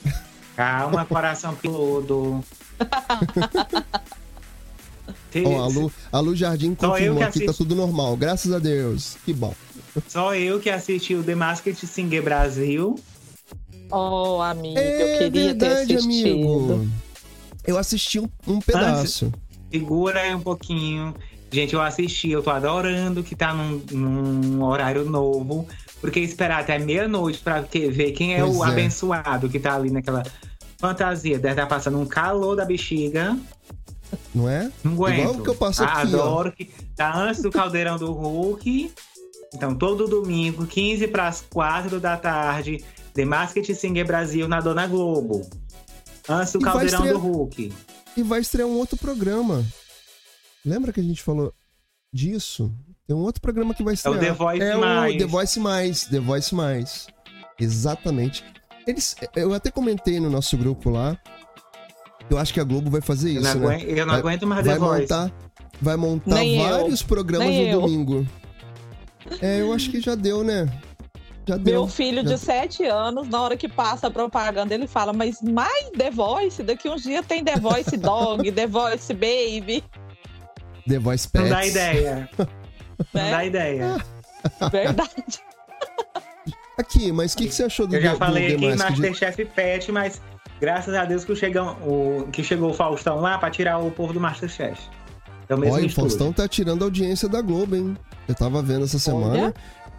Calma, 0.55 1.05
coração 1.05 1.55
piludo. 1.55 2.43
Ó, 5.43 5.63
a, 5.63 5.67
Lu, 5.67 5.91
a 6.11 6.19
Lu 6.19 6.35
Jardim 6.35 6.73
confirmou 6.73 7.25
que, 7.29 7.39
que 7.39 7.45
tá 7.45 7.53
tudo 7.53 7.75
normal, 7.75 8.15
graças 8.15 8.53
a 8.53 8.59
Deus. 8.59 9.17
Que 9.25 9.33
bom. 9.33 9.53
Só 10.07 10.33
eu 10.35 10.59
que 10.59 10.69
assisti 10.69 11.15
o 11.15 11.23
The 11.23 11.35
Masked 11.35 11.85
Singer 11.85 12.23
Brasil. 12.23 12.95
Oh, 13.91 14.41
amigo, 14.41 14.77
é 14.77 15.15
eu 15.15 15.17
queria 15.17 15.53
verdade, 15.53 15.87
ter 15.87 15.95
assistido. 15.95 16.73
Amigo. 16.73 16.89
Eu 17.65 17.77
assisti 17.77 18.19
um, 18.19 18.29
um 18.47 18.59
pedaço. 18.59 19.25
Antes, 19.25 19.41
segura 19.71 20.21
aí 20.21 20.35
um 20.35 20.41
pouquinho. 20.41 21.13
Gente, 21.51 21.73
eu 21.73 21.81
assisti, 21.81 22.31
eu 22.31 22.43
tô 22.43 22.49
adorando 22.49 23.23
que 23.23 23.35
tá 23.35 23.53
num, 23.53 23.81
num 23.91 24.63
horário 24.63 25.05
novo. 25.05 25.67
Porque 26.01 26.19
esperar 26.19 26.59
até 26.59 26.77
meia-noite 26.77 27.39
pra 27.39 27.61
ver 27.61 28.11
quem 28.11 28.35
é 28.35 28.41
pois 28.41 28.57
o 28.57 28.65
é. 28.65 28.67
abençoado 28.67 29.49
que 29.49 29.59
tá 29.59 29.75
ali 29.75 29.89
naquela 29.89 30.23
fantasia. 30.77 31.39
Deve 31.39 31.53
estar 31.53 31.63
tá 31.63 31.67
passando 31.67 31.99
um 31.99 32.05
calor 32.05 32.55
da 32.55 32.65
bexiga. 32.65 33.37
Não 34.33 34.49
é? 34.49 34.71
Não 34.83 34.93
aguento. 34.93 35.19
Igual 35.19 35.43
que 35.43 35.49
eu 35.49 35.55
passo 35.55 35.83
aqui, 35.83 36.01
Adoro 36.01 36.49
ó. 36.49 36.51
que 36.51 36.65
tá 36.95 37.17
antes 37.17 37.41
do 37.41 37.49
caldeirão 37.49 37.97
do 37.97 38.11
Hulk. 38.11 38.91
Então, 39.53 39.73
todo 39.73 40.07
domingo, 40.07 40.65
15 40.67 41.07
para 41.07 41.27
as 41.27 41.41
4 41.41 41.99
da 41.99 42.17
tarde, 42.17 42.83
The 43.15 43.23
Masked 43.23 43.73
Singer 43.73 44.05
Brasil 44.05 44.47
na 44.47 44.59
Dona 44.59 44.85
Globo. 44.87 45.49
Antes 46.27 46.53
do 46.53 46.59
e 46.59 46.63
caldeirão 46.63 46.99
estrear... 46.99 47.13
do 47.13 47.19
Hulk. 47.19 47.73
E 48.17 48.23
vai 48.23 48.41
estrear 48.41 48.67
um 48.67 48.77
outro 48.77 48.97
programa. 48.97 49.65
Lembra 50.65 50.91
que 50.91 50.99
a 50.99 51.03
gente 51.03 51.23
falou 51.23 51.53
disso? 52.13 52.71
Tem 53.07 53.15
um 53.15 53.21
outro 53.21 53.41
programa 53.41 53.73
que 53.73 53.83
vai 53.83 53.93
estrear. 53.93 54.15
É 54.15 54.17
o 54.17 54.21
The 54.21 54.33
Voice 54.33 54.61
é 54.61 54.75
Mais. 54.75 55.15
O 55.15 55.17
The 55.17 55.25
Voice 55.25 55.59
Mais. 55.59 56.03
The 56.05 56.19
Voice 56.19 56.55
Mais. 56.55 57.07
Exatamente. 57.59 58.43
Eles, 58.85 59.15
eu 59.35 59.53
até 59.53 59.71
comentei 59.71 60.19
no 60.19 60.29
nosso 60.29 60.57
grupo 60.57 60.89
lá. 60.89 61.17
Eu 62.29 62.37
acho 62.37 62.53
que 62.53 62.59
a 62.59 62.63
Globo 62.63 62.89
vai 62.89 63.01
fazer 63.01 63.31
isso, 63.31 63.47
eu 63.47 63.55
não 63.55 63.67
né? 63.69 63.75
Aguento, 63.75 63.89
eu 63.89 64.05
não 64.05 64.13
vai, 64.13 64.19
aguento 64.19 64.47
mais 64.47 64.65
vai 64.65 64.75
The 64.75 64.79
Voice. 64.79 65.01
Montar, 65.01 65.31
vai 65.81 65.95
montar 65.95 66.35
Nem 66.35 66.59
vários 66.59 67.01
eu. 67.01 67.07
programas 67.07 67.47
Nem 67.47 67.67
no 67.67 67.71
eu. 67.71 67.81
domingo. 67.81 68.27
É, 69.41 69.59
eu 69.59 69.73
acho 69.73 69.89
que 69.89 69.99
já 69.99 70.13
deu, 70.13 70.43
né? 70.43 70.71
Já 71.47 71.57
deu. 71.57 71.73
Meu 71.73 71.87
filho 71.87 72.23
já... 72.23 72.35
de 72.35 72.37
7 72.39 72.85
anos, 72.85 73.27
na 73.29 73.41
hora 73.41 73.55
que 73.55 73.69
passa 73.69 74.07
a 74.07 74.11
propaganda, 74.11 74.73
ele 74.73 74.87
fala: 74.87 75.13
Mas 75.13 75.41
mais 75.41 75.89
The 75.91 76.09
Voice? 76.09 76.63
Daqui 76.63 76.89
uns 76.89 77.03
dias 77.03 77.25
tem 77.25 77.43
The 77.43 77.57
Voice 77.57 77.95
Dog, 77.97 78.49
The 78.51 78.67
Voice 78.67 79.13
Baby. 79.13 79.83
The 80.87 80.99
Voice 80.99 81.27
Pets. 81.27 81.49
Não 81.49 81.55
dá 81.55 81.65
ideia. 81.65 82.29
Não 83.13 83.31
dá 83.31 83.45
ideia. 83.45 83.97
Verdade. 84.71 85.39
Aqui, 86.77 87.11
mas 87.11 87.33
o 87.33 87.37
que, 87.37 87.47
que, 87.47 87.55
você 87.55 87.63
achou 87.63 87.87
do 87.87 87.95
Eu 87.95 88.01
já 88.01 88.13
do, 88.13 88.17
falei 88.17 88.49
do 88.49 88.55
aqui 88.55 88.65
em 88.65 88.75
Masterchef 88.75 89.43
de... 89.43 89.49
Pet, 89.49 89.91
mas 89.91 90.21
graças 90.59 90.93
a 90.93 91.05
Deus 91.05 91.23
que, 91.23 91.35
chegam, 91.35 91.77
o, 91.81 92.27
que 92.31 92.43
chegou 92.43 92.71
o 92.71 92.73
Faustão 92.73 93.21
lá 93.21 93.37
pra 93.37 93.49
tirar 93.49 93.77
o 93.77 93.89
povo 93.91 94.13
do 94.13 94.19
Masterchef. 94.19 94.79
É 95.47 95.55
o 95.55 95.57
mesmo 95.57 95.75
Olha, 95.75 95.85
o 95.85 95.89
Faustão 95.89 96.33
tá 96.33 96.47
tirando 96.47 96.81
a 96.81 96.85
audiência 96.85 97.29
da 97.29 97.41
Globo, 97.41 97.75
hein? 97.75 97.97
Eu 98.27 98.35
tava 98.35 98.61
vendo 98.61 98.83
essa 98.83 98.99
semana. 98.99 99.45
Olha. 99.45 99.53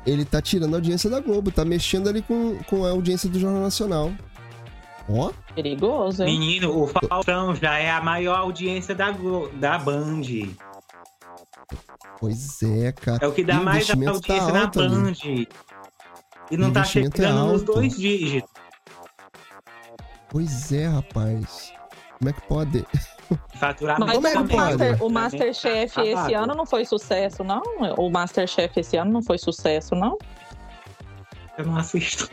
Ele 0.06 0.24
tá 0.24 0.40
tirando 0.40 0.74
a 0.74 0.76
audiência 0.76 1.10
da 1.10 1.20
Globo, 1.20 1.50
tá 1.50 1.64
mexendo 1.64 2.08
ali 2.08 2.22
com, 2.22 2.56
com 2.64 2.84
a 2.84 2.90
audiência 2.90 3.28
do 3.28 3.40
Jornal 3.40 3.62
Nacional. 3.62 4.12
Ó. 5.08 5.32
Perigoso, 5.54 6.22
hein? 6.22 6.38
Menino, 6.38 6.82
o 6.82 6.86
Faustão 6.86 7.54
já 7.54 7.78
é 7.78 7.90
a 7.90 8.00
maior 8.00 8.38
audiência 8.38 8.94
da, 8.94 9.14
da 9.54 9.78
Band. 9.78 10.22
Pois 12.18 12.62
é, 12.62 12.92
cara. 12.92 13.24
É 13.24 13.28
o 13.28 13.32
que 13.32 13.44
dá 13.44 13.60
mais 13.60 13.88
audiência 13.90 14.20
tá 14.20 14.52
na 14.52 14.66
Band. 14.66 15.12
Ali. 15.24 15.48
E 16.50 16.56
não 16.56 16.72
tá 16.72 16.84
chegando 16.84 17.24
é 17.24 17.32
nos 17.32 17.62
dois 17.62 17.96
dígitos. 17.96 18.50
Pois 20.28 20.72
é, 20.72 20.86
rapaz. 20.86 21.72
Como 22.18 22.30
é 22.30 22.32
que 22.32 22.40
pode? 22.42 22.86
Faturar 23.56 23.98
Mas 24.00 24.12
Como 24.12 24.26
é 24.26 24.32
que 24.32 24.38
o, 24.38 24.48
pode? 24.48 24.56
Master, 24.56 25.02
o 25.04 25.10
Masterchef 25.10 26.00
esse 26.00 26.34
ano 26.34 26.54
não 26.54 26.66
foi 26.66 26.84
sucesso, 26.84 27.44
não? 27.44 27.62
O 27.98 28.10
Masterchef 28.10 28.80
esse 28.80 28.96
ano 28.96 29.12
não 29.12 29.22
foi 29.22 29.38
sucesso, 29.38 29.94
não? 29.94 30.16
Eu 31.58 31.66
não 31.66 31.76
assisto. 31.76 32.30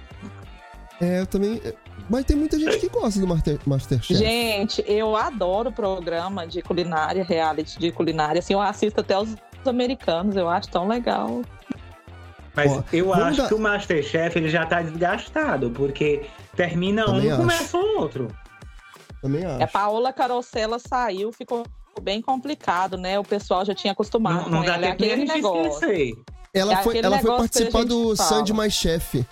É, 1.02 1.22
eu 1.22 1.28
também. 1.28 1.62
Mas 2.10 2.26
tem 2.26 2.36
muita 2.36 2.60
gente 2.60 2.78
que 2.80 2.90
gosta 2.90 3.20
do 3.20 3.28
Master, 3.28 3.60
Masterchef. 3.66 4.16
Gente, 4.16 4.84
eu 4.88 5.16
adoro 5.16 5.72
programa 5.72 6.46
de 6.46 6.62
culinária, 6.62 7.24
reality 7.24 7.80
de 7.80 7.92
culinária. 7.92 8.40
Assim, 8.40 8.54
eu 8.54 8.62
assisto 8.62 9.02
até 9.02 9.18
os 9.18 9.36
americanos, 9.66 10.36
eu 10.36 10.48
acho 10.48 10.70
tão 10.70 10.88
legal. 10.88 11.42
Mas 12.56 12.72
Ó, 12.72 12.84
eu 12.94 13.14
acho 13.14 13.38
dar... 13.38 13.48
que 13.48 13.54
o 13.54 13.60
Masterchef 13.60 14.38
ele 14.38 14.50
já 14.50 14.66
tá 14.66 14.82
desgastado, 14.82 15.72
porque 15.72 16.26
termina 16.56 17.06
Também 17.06 17.32
um 17.32 17.34
e 17.34 17.38
começa 17.38 17.78
o 17.78 18.00
outro. 18.00 18.28
Também 19.24 19.46
acho. 19.46 19.64
É, 19.64 19.68
Paola 19.68 20.12
Carosella 20.12 20.78
saiu, 20.78 21.32
ficou 21.32 21.66
bem 22.02 22.22
complicado, 22.22 22.98
né? 22.98 23.18
O 23.18 23.24
pessoal 23.24 23.64
já 23.64 23.74
tinha 23.74 23.94
acostumado 23.94 24.44
não, 24.44 24.50
não 24.50 24.60
com 24.60 24.66
dá 24.66 24.74
ela. 24.74 24.86
É 24.88 24.90
aquele 24.90 25.24
negócio. 25.24 25.88
Ela 26.54 26.74
é 26.74 26.84
foi, 26.84 26.98
ela 26.98 27.20
foi 27.20 27.38
participar 27.38 27.86
do 27.86 28.18
Sandy 28.18 28.52
Mais 28.52 28.74
Chef. 28.74 29.26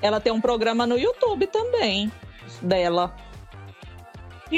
ela 0.00 0.18
tem 0.18 0.32
um 0.32 0.40
programa 0.40 0.86
no 0.86 0.98
YouTube 0.98 1.46
também, 1.46 2.10
dela. 2.62 3.14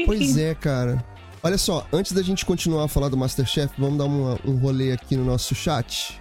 Pois 0.06 0.38
é, 0.38 0.54
cara. 0.54 1.04
Olha 1.42 1.58
só, 1.58 1.84
antes 1.92 2.12
da 2.12 2.22
gente 2.22 2.46
continuar 2.46 2.84
a 2.84 2.88
falar 2.88 3.08
do 3.08 3.16
Masterchef, 3.16 3.74
vamos 3.76 3.98
dar 3.98 4.04
uma, 4.04 4.38
um 4.44 4.56
rolê 4.56 4.92
aqui 4.92 5.16
no 5.16 5.24
nosso 5.24 5.52
chat. 5.52 6.20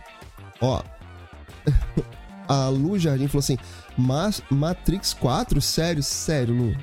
Ó, 0.60 0.82
a 2.50 2.68
Lu 2.70 2.98
Jardim 2.98 3.28
falou 3.28 3.42
assim: 3.42 3.60
Matrix 4.50 5.14
4? 5.14 5.62
Sério, 5.62 6.02
sério, 6.02 6.56
Lu. 6.56 6.76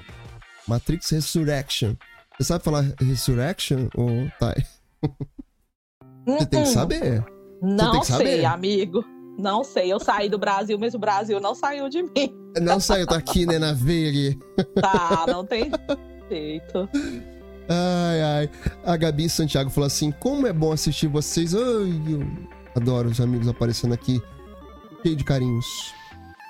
Matrix 0.71 1.11
Resurrection. 1.11 1.95
Você 2.39 2.45
sabe 2.45 2.65
falar 2.65 2.85
Resurrection 3.01 3.89
ou 3.97 4.31
tá? 4.39 4.55
Você 6.27 6.47
tem 6.47 6.63
que 6.63 6.69
saber. 6.69 7.25
Não 7.61 8.03
sei, 8.05 8.45
amigo. 8.45 9.05
Não 9.37 9.65
sei. 9.65 9.93
Eu 9.93 9.99
saí 9.99 10.29
do 10.29 10.39
Brasil, 10.39 10.79
mas 10.79 10.95
o 10.95 10.99
Brasil 10.99 11.41
não 11.41 11.55
saiu 11.55 11.89
de 11.89 12.03
mim. 12.03 12.37
Não 12.61 12.81
saiu, 12.81 13.07
tá 13.07 13.15
aqui, 13.15 13.47
né, 13.47 13.61
na 13.61 13.73
veia. 13.73 14.37
Tá, 14.83 15.25
não 15.29 15.47
tem 15.47 15.71
jeito. 16.29 16.89
Ai, 17.69 18.23
ai. 18.23 18.51
A 18.85 18.97
Gabi 18.97 19.31
Santiago 19.31 19.71
falou 19.71 19.87
assim: 19.87 20.11
como 20.11 20.49
é 20.49 20.53
bom 20.53 20.73
assistir 20.73 21.07
vocês. 21.07 21.55
Ai, 21.55 21.61
eu 22.09 22.27
Adoro 22.75 23.09
os 23.09 23.21
amigos 23.21 23.47
aparecendo 23.47 23.95
aqui. 23.95 24.21
Cheio 25.03 25.15
de 25.15 25.23
carinhos. 25.23 25.95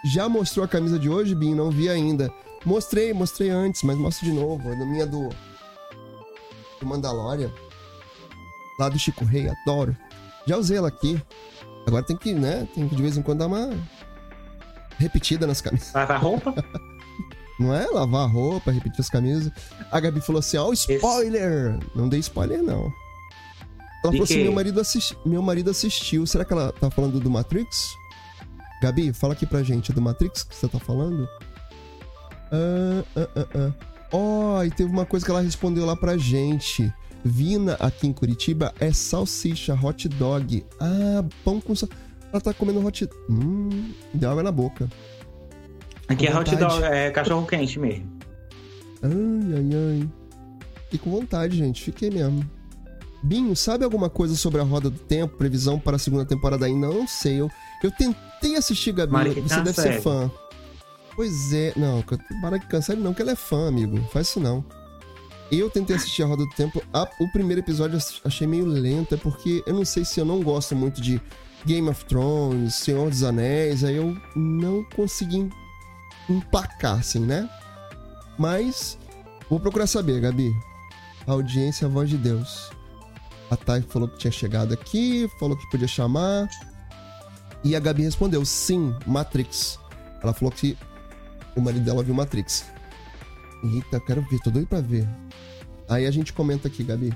Já 0.04 0.26
mostrou 0.26 0.64
a 0.64 0.68
camisa 0.68 0.98
de 0.98 1.10
hoje, 1.10 1.34
Bin? 1.34 1.54
Não 1.54 1.70
vi 1.70 1.90
ainda. 1.90 2.32
Mostrei, 2.64 3.12
mostrei 3.12 3.50
antes, 3.50 3.82
mas 3.82 3.96
mostro 3.96 4.26
de 4.26 4.32
novo. 4.32 4.70
A 4.70 4.76
minha 4.76 5.06
do. 5.06 5.28
Do 6.80 6.86
Mandalorian. 6.86 7.50
Lá 8.78 8.88
do 8.88 8.98
Chico 8.98 9.24
Rei, 9.24 9.48
adoro. 9.48 9.96
Já 10.46 10.56
usei 10.56 10.78
ela 10.78 10.88
aqui. 10.88 11.20
Agora 11.86 12.02
tem 12.02 12.16
que, 12.16 12.32
né? 12.32 12.66
Tem 12.74 12.88
que 12.88 12.94
de 12.94 13.02
vez 13.02 13.16
em 13.16 13.22
quando 13.22 13.40
dar 13.40 13.46
uma 13.46 13.70
repetida 14.98 15.46
nas 15.46 15.60
camisas. 15.60 15.92
Lavar 15.92 16.16
a 16.16 16.20
roupa? 16.20 16.54
Não 17.58 17.74
é? 17.74 17.86
Lavar 17.86 18.22
a 18.22 18.26
roupa, 18.26 18.70
repetir 18.70 19.00
as 19.00 19.10
camisas. 19.10 19.52
A 19.90 20.00
Gabi 20.00 20.20
falou 20.20 20.40
assim: 20.40 20.56
ó, 20.56 20.68
oh, 20.68 20.72
spoiler! 20.72 21.76
Esse... 21.76 21.90
Não 21.94 22.08
dei 22.08 22.20
spoiler, 22.20 22.62
não. 22.62 22.90
Ela 24.02 24.12
falou 24.12 24.22
assim: 24.22 24.42
meu 24.44 24.52
marido, 24.52 24.80
assisti... 24.80 25.16
meu 25.26 25.42
marido 25.42 25.70
assistiu. 25.70 26.26
Será 26.26 26.42
que 26.42 26.54
ela 26.54 26.72
tá 26.72 26.90
falando 26.90 27.20
do 27.20 27.28
Matrix? 27.28 27.94
Gabi, 28.82 29.12
fala 29.12 29.34
aqui 29.34 29.44
pra 29.44 29.62
gente. 29.62 29.92
É 29.92 29.94
do 29.94 30.00
Matrix 30.00 30.42
que 30.42 30.54
você 30.54 30.68
tá 30.68 30.78
falando? 30.78 31.28
Ah, 32.52 33.04
ah, 33.16 33.46
ah. 33.54 33.72
Oh, 34.12 34.62
e 34.64 34.70
teve 34.70 34.90
uma 34.90 35.06
coisa 35.06 35.24
que 35.24 35.30
ela 35.30 35.40
respondeu 35.40 35.86
lá 35.86 35.94
pra 35.94 36.16
gente. 36.16 36.92
Vina 37.24 37.74
aqui 37.78 38.06
em 38.06 38.12
Curitiba 38.12 38.74
é 38.80 38.92
salsicha, 38.92 39.74
hot 39.80 40.08
dog. 40.08 40.64
Ah, 40.80 41.24
pão 41.44 41.60
com. 41.60 41.74
Ela 42.32 42.40
tá 42.40 42.52
comendo 42.52 42.84
hot. 42.84 43.08
Hum, 43.28 43.92
deu 44.14 44.30
água 44.30 44.42
na 44.42 44.52
boca. 44.52 44.88
Aqui 46.08 46.26
com 46.26 46.32
é 46.32 46.34
vontade. 46.34 46.64
hot 46.64 46.80
dog, 46.80 46.84
é 46.84 47.10
cachorro 47.10 47.46
quente 47.46 47.78
mesmo. 47.78 48.06
Ai, 49.02 49.10
ai, 49.54 49.70
ai. 49.74 50.10
Fiquei 50.84 50.98
com 50.98 51.10
vontade, 51.10 51.56
gente. 51.56 51.82
Fiquei 51.82 52.10
mesmo. 52.10 52.44
Binho, 53.22 53.54
sabe 53.54 53.84
alguma 53.84 54.08
coisa 54.08 54.34
sobre 54.34 54.60
a 54.60 54.64
Roda 54.64 54.88
do 54.88 54.98
Tempo? 54.98 55.36
Previsão 55.36 55.78
para 55.78 55.96
a 55.96 55.98
segunda 55.98 56.24
temporada 56.24 56.66
ainda? 56.66 56.88
Não 56.88 57.06
sei. 57.06 57.40
Eu, 57.40 57.50
eu 57.82 57.90
tentei 57.90 58.56
assistir, 58.56 58.92
Gabi. 58.92 59.40
Você 59.40 59.60
deve 59.60 59.72
ser 59.74 60.00
fã. 60.00 60.30
Pois 61.14 61.52
é. 61.52 61.72
Não, 61.76 62.02
para 62.40 62.58
que 62.58 62.66
cancele 62.66 63.00
não, 63.00 63.12
que 63.12 63.22
ela 63.22 63.32
é 63.32 63.36
fã, 63.36 63.68
amigo. 63.68 64.00
Faz 64.12 64.28
isso 64.28 64.40
não. 64.40 64.64
Eu 65.50 65.68
tentei 65.68 65.96
assistir 65.96 66.22
a 66.22 66.26
Roda 66.26 66.44
do 66.44 66.54
Tempo. 66.54 66.82
A, 66.92 67.08
o 67.18 67.28
primeiro 67.32 67.60
episódio 67.60 67.98
eu 67.98 68.02
achei 68.24 68.46
meio 68.46 68.64
lento, 68.64 69.14
é 69.14 69.18
porque 69.18 69.62
eu 69.66 69.74
não 69.74 69.84
sei 69.84 70.04
se 70.04 70.20
eu 70.20 70.24
não 70.24 70.42
gosto 70.42 70.76
muito 70.76 71.00
de 71.00 71.20
Game 71.66 71.88
of 71.88 72.04
Thrones, 72.04 72.76
Senhor 72.76 73.10
dos 73.10 73.22
Anéis, 73.22 73.82
aí 73.82 73.96
eu 73.96 74.16
não 74.36 74.84
consegui 74.94 75.50
empacar, 76.28 77.00
assim, 77.00 77.20
né? 77.20 77.50
Mas 78.38 78.96
vou 79.48 79.58
procurar 79.58 79.86
saber, 79.86 80.20
Gabi. 80.20 80.54
A 81.26 81.32
audiência, 81.32 81.86
a 81.86 81.90
voz 81.90 82.08
de 82.08 82.16
Deus. 82.16 82.70
A 83.50 83.56
Thay 83.56 83.82
falou 83.82 84.08
que 84.08 84.18
tinha 84.18 84.30
chegado 84.30 84.72
aqui, 84.72 85.28
falou 85.38 85.56
que 85.56 85.68
podia 85.68 85.88
chamar. 85.88 86.48
E 87.64 87.74
a 87.74 87.80
Gabi 87.80 88.04
respondeu: 88.04 88.44
sim, 88.44 88.94
Matrix. 89.04 89.78
Ela 90.22 90.32
falou 90.32 90.52
que 90.52 90.78
o 91.56 91.60
marido 91.60 91.84
dela 91.84 92.02
viu 92.02 92.14
Matrix. 92.14 92.64
Eita, 93.62 94.00
quero 94.00 94.22
ver, 94.22 94.38
tô 94.40 94.50
doido 94.50 94.66
pra 94.66 94.80
ver. 94.80 95.06
Aí 95.88 96.06
a 96.06 96.10
gente 96.10 96.32
comenta 96.32 96.68
aqui, 96.68 96.82
Gabi. 96.82 97.12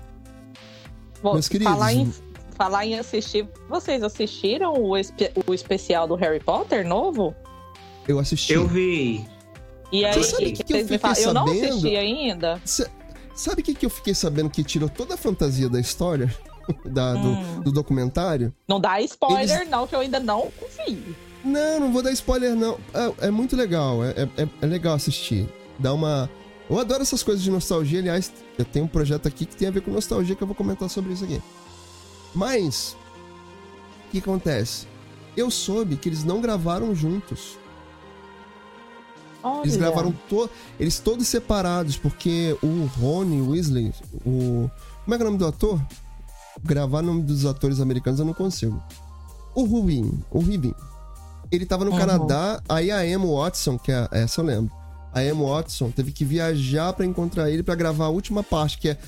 Bom, 1.22 1.34
Meus 1.34 1.48
queridos. 1.48 1.72
Falar 1.72 1.92
em, 1.92 2.12
falar 2.56 2.86
em 2.86 2.98
assistir, 2.98 3.48
vocês 3.68 4.02
assistiram 4.02 4.74
o, 4.74 4.96
espe 4.96 5.30
o 5.46 5.54
especial 5.54 6.06
do 6.06 6.14
Harry 6.16 6.40
Potter 6.40 6.86
novo? 6.86 7.34
Eu 8.06 8.18
assisti. 8.18 8.52
Eu 8.52 8.66
vi. 8.66 9.26
E 9.90 10.04
aí, 10.04 10.18
o 10.18 10.36
que, 10.36 10.52
que, 10.52 10.64
que, 10.64 10.72
eu 10.72 10.88
fiquei 10.88 10.98
sabendo? 10.98 11.28
Eu 11.28 11.34
não 11.34 11.44
assisti 11.44 11.96
ainda. 11.96 12.60
Cê, 12.64 12.86
sabe 13.34 13.62
o 13.62 13.64
que, 13.64 13.74
que 13.74 13.86
eu 13.86 13.90
fiquei 13.90 14.14
sabendo 14.14 14.50
que 14.50 14.62
tirou 14.64 14.88
toda 14.88 15.14
a 15.14 15.16
fantasia 15.16 15.68
da 15.68 15.80
história? 15.80 16.34
Da, 16.82 17.12
hum. 17.12 17.56
do, 17.56 17.64
do, 17.64 17.72
documentário? 17.72 18.50
Não 18.66 18.80
dá 18.80 18.98
spoiler, 19.02 19.54
Eles... 19.54 19.68
não, 19.68 19.86
que 19.86 19.94
eu 19.94 20.00
ainda 20.00 20.18
não 20.18 20.50
confio. 20.58 21.14
Não, 21.44 21.80
não 21.80 21.92
vou 21.92 22.02
dar 22.02 22.12
spoiler, 22.12 22.54
não. 22.54 22.78
É, 22.92 23.26
é 23.26 23.30
muito 23.30 23.54
legal, 23.54 24.02
é, 24.02 24.10
é, 24.36 24.48
é 24.62 24.66
legal 24.66 24.94
assistir. 24.94 25.48
Dá 25.78 25.92
uma 25.92 26.30
eu 26.68 26.78
adoro 26.78 27.02
essas 27.02 27.22
coisas 27.22 27.42
de 27.42 27.50
nostalgia. 27.50 28.00
Aliás, 28.00 28.32
eu 28.58 28.64
tenho 28.64 28.86
um 28.86 28.88
projeto 28.88 29.28
aqui 29.28 29.44
que 29.44 29.56
tem 29.56 29.68
a 29.68 29.70
ver 29.70 29.82
com 29.82 29.90
nostalgia 29.90 30.34
que 30.34 30.42
eu 30.42 30.46
vou 30.46 30.56
comentar 30.56 30.88
sobre 30.88 31.12
isso 31.12 31.24
aqui. 31.24 31.40
Mas, 32.34 32.96
o 34.08 34.10
que 34.10 34.18
acontece? 34.18 34.86
Eu 35.36 35.50
soube 35.50 35.96
que 35.96 36.08
eles 36.08 36.24
não 36.24 36.40
gravaram 36.40 36.94
juntos. 36.94 37.58
Olha. 39.42 39.66
Eles 39.66 39.76
gravaram 39.76 40.12
to 40.28 40.48
eles 40.80 40.98
todos 40.98 41.28
separados, 41.28 41.96
porque 41.96 42.56
o 42.62 42.86
Rony 42.98 43.42
Weasley, 43.42 43.92
o. 44.24 44.70
Como 45.04 45.14
é 45.14 45.18
que 45.18 45.22
é 45.22 45.26
o 45.26 45.28
nome 45.28 45.38
do 45.38 45.46
ator? 45.46 45.78
Gravar 46.62 47.00
o 47.00 47.06
nome 47.06 47.22
dos 47.22 47.44
atores 47.44 47.78
americanos 47.78 48.18
eu 48.20 48.24
não 48.24 48.32
consigo. 48.32 48.82
O 49.54 49.64
Rubin, 49.64 50.18
o 50.30 50.38
Rubin. 50.38 50.74
Ele 51.50 51.66
tava 51.66 51.84
no 51.84 51.92
uhum. 51.92 51.98
Canadá, 51.98 52.62
aí 52.68 52.90
a 52.90 53.06
Emma 53.06 53.26
Watson, 53.26 53.78
que 53.78 53.92
é 53.92 54.08
essa 54.12 54.40
eu 54.40 54.44
lembro 54.44 54.84
a 55.14 55.24
Emma 55.24 55.48
Watson 55.48 55.90
teve 55.90 56.10
que 56.10 56.24
viajar 56.24 56.92
para 56.92 57.06
encontrar 57.06 57.48
ele 57.48 57.62
para 57.62 57.76
gravar 57.76 58.06
a 58.06 58.08
última 58.08 58.42
parte, 58.42 58.76
que 58.76 58.88
é 58.88 58.98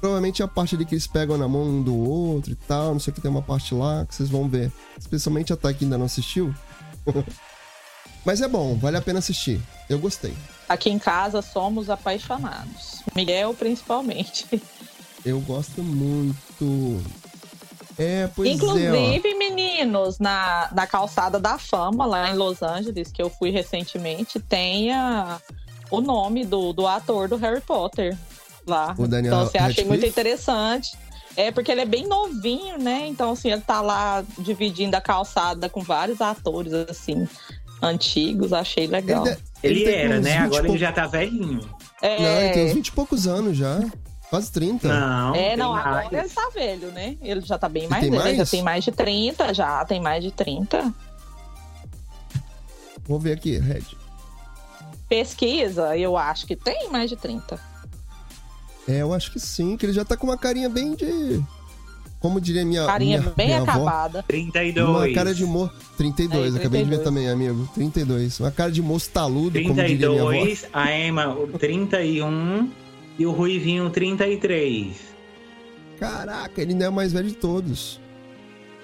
provavelmente 0.00 0.42
a 0.42 0.48
parte 0.48 0.74
ali 0.74 0.84
que 0.84 0.94
eles 0.94 1.06
pegam 1.06 1.38
na 1.38 1.46
mão 1.46 1.62
um 1.62 1.82
do 1.82 1.96
outro 1.96 2.52
e 2.52 2.56
tal, 2.56 2.92
não 2.92 2.98
sei 2.98 3.12
o 3.12 3.14
que, 3.14 3.20
tem 3.20 3.30
uma 3.30 3.40
parte 3.40 3.72
lá 3.72 4.04
que 4.04 4.14
vocês 4.14 4.28
vão 4.28 4.48
ver. 4.48 4.72
Especialmente 4.98 5.52
a 5.52 5.56
que 5.56 5.84
ainda 5.84 5.96
não 5.96 6.06
assistiu. 6.06 6.52
Mas 8.26 8.40
é 8.40 8.48
bom, 8.48 8.76
vale 8.76 8.96
a 8.96 9.02
pena 9.02 9.20
assistir. 9.20 9.60
Eu 9.88 9.98
gostei. 9.98 10.34
Aqui 10.68 10.90
em 10.90 10.98
casa 10.98 11.40
somos 11.40 11.88
apaixonados. 11.88 13.02
Miguel, 13.14 13.54
principalmente. 13.54 14.60
Eu 15.24 15.40
gosto 15.40 15.82
muito. 15.82 17.02
É, 17.98 18.28
pois 18.34 18.50
Inclusive, 18.50 18.86
é. 18.86 19.16
Inclusive, 19.16 19.34
meninos, 19.34 20.18
na, 20.18 20.68
na 20.72 20.86
calçada 20.86 21.38
da 21.38 21.58
fama, 21.58 22.04
lá 22.04 22.30
em 22.30 22.34
Los 22.34 22.62
Angeles, 22.62 23.12
que 23.12 23.22
eu 23.22 23.30
fui 23.30 23.50
recentemente, 23.50 24.40
tem 24.40 24.92
a, 24.92 25.40
o 25.90 26.00
nome 26.00 26.44
do, 26.44 26.72
do 26.72 26.86
ator 26.86 27.28
do 27.28 27.36
Harry 27.36 27.60
Potter 27.60 28.16
lá. 28.66 28.94
O 28.98 29.06
Daniel 29.06 29.34
então, 29.34 29.46
assim, 29.46 29.58
achei 29.58 29.84
muito 29.84 30.04
interessante. 30.04 30.96
É 31.36 31.50
porque 31.50 31.70
ele 31.70 31.80
é 31.80 31.86
bem 31.86 32.06
novinho, 32.06 32.78
né? 32.78 33.06
Então, 33.06 33.32
assim, 33.32 33.50
ele 33.50 33.60
tá 33.60 33.80
lá 33.80 34.24
dividindo 34.38 34.96
a 34.96 35.00
calçada 35.00 35.68
com 35.68 35.80
vários 35.80 36.20
atores, 36.20 36.72
assim, 36.72 37.26
antigos. 37.82 38.52
Achei 38.52 38.86
legal. 38.86 39.26
Ele, 39.26 39.36
ele, 39.62 39.80
ele 39.82 39.92
era, 39.92 40.20
né? 40.20 40.38
Agora 40.38 40.68
ele 40.68 40.78
já 40.78 40.92
tá 40.92 41.06
velhinho. 41.06 41.60
É... 42.00 42.20
Não, 42.20 42.40
ele 42.40 42.52
tem 42.52 42.66
uns 42.66 42.72
20 42.74 42.86
e 42.86 42.92
poucos 42.92 43.26
anos 43.26 43.56
já. 43.56 43.80
Quase 44.34 44.50
30. 44.50 44.88
Não. 44.88 45.32
É, 45.32 45.56
não, 45.56 45.72
agora 45.72 46.08
mais. 46.10 46.12
ele 46.12 46.28
tá 46.28 46.50
velho, 46.52 46.90
né? 46.90 47.16
Ele 47.22 47.40
já 47.40 47.56
tá 47.56 47.68
bem 47.68 47.86
mais 47.86 48.02
velho. 48.02 48.16
Mais? 48.16 48.36
Já 48.36 48.44
tem 48.44 48.62
mais 48.64 48.82
de 48.82 48.90
30, 48.90 49.54
já 49.54 49.84
tem 49.84 50.00
mais 50.00 50.24
de 50.24 50.32
30. 50.32 50.92
Vou 53.04 53.20
ver 53.20 53.34
aqui, 53.34 53.56
Red. 53.58 53.84
Pesquisa, 55.08 55.96
eu 55.96 56.16
acho 56.16 56.48
que 56.48 56.56
tem 56.56 56.90
mais 56.90 57.08
de 57.08 57.14
30. 57.14 57.60
É, 58.88 59.02
eu 59.02 59.14
acho 59.14 59.30
que 59.30 59.38
sim, 59.38 59.76
que 59.76 59.86
ele 59.86 59.92
já 59.92 60.04
tá 60.04 60.16
com 60.16 60.26
uma 60.26 60.36
carinha 60.36 60.68
bem 60.68 60.96
de. 60.96 61.40
Como 62.18 62.40
diria 62.40 62.64
minha. 62.64 62.86
Carinha 62.86 63.20
minha, 63.20 63.32
bem 63.36 63.46
minha 63.46 63.62
acabada. 63.62 64.18
Avó. 64.18 64.26
32. 64.26 64.88
Uma 64.88 65.14
cara 65.14 65.32
de 65.32 65.44
moço. 65.44 65.74
32, 65.96 66.56
é, 66.56 66.58
acabei 66.58 66.82
de 66.82 66.90
ver 66.90 67.04
também, 67.04 67.30
amigo. 67.30 67.68
32. 67.72 68.40
Uma 68.40 68.50
cara 68.50 68.72
de 68.72 68.82
moço 68.82 69.08
taludo, 69.10 69.52
32, 69.52 69.68
como 69.68 69.86
diria 69.86 70.08
minha 70.08 70.22
avó. 70.22 70.30
32, 70.32 70.66
a 70.72 70.92
Emma, 70.92 71.36
31 71.56 72.83
e 73.18 73.26
o 73.26 73.32
Ruivinho 73.32 73.90
33. 73.90 75.14
Caraca, 75.98 76.60
ele 76.60 76.74
não 76.74 76.86
é 76.86 76.88
o 76.88 76.92
mais 76.92 77.12
velho 77.12 77.28
de 77.28 77.36
todos. 77.36 78.00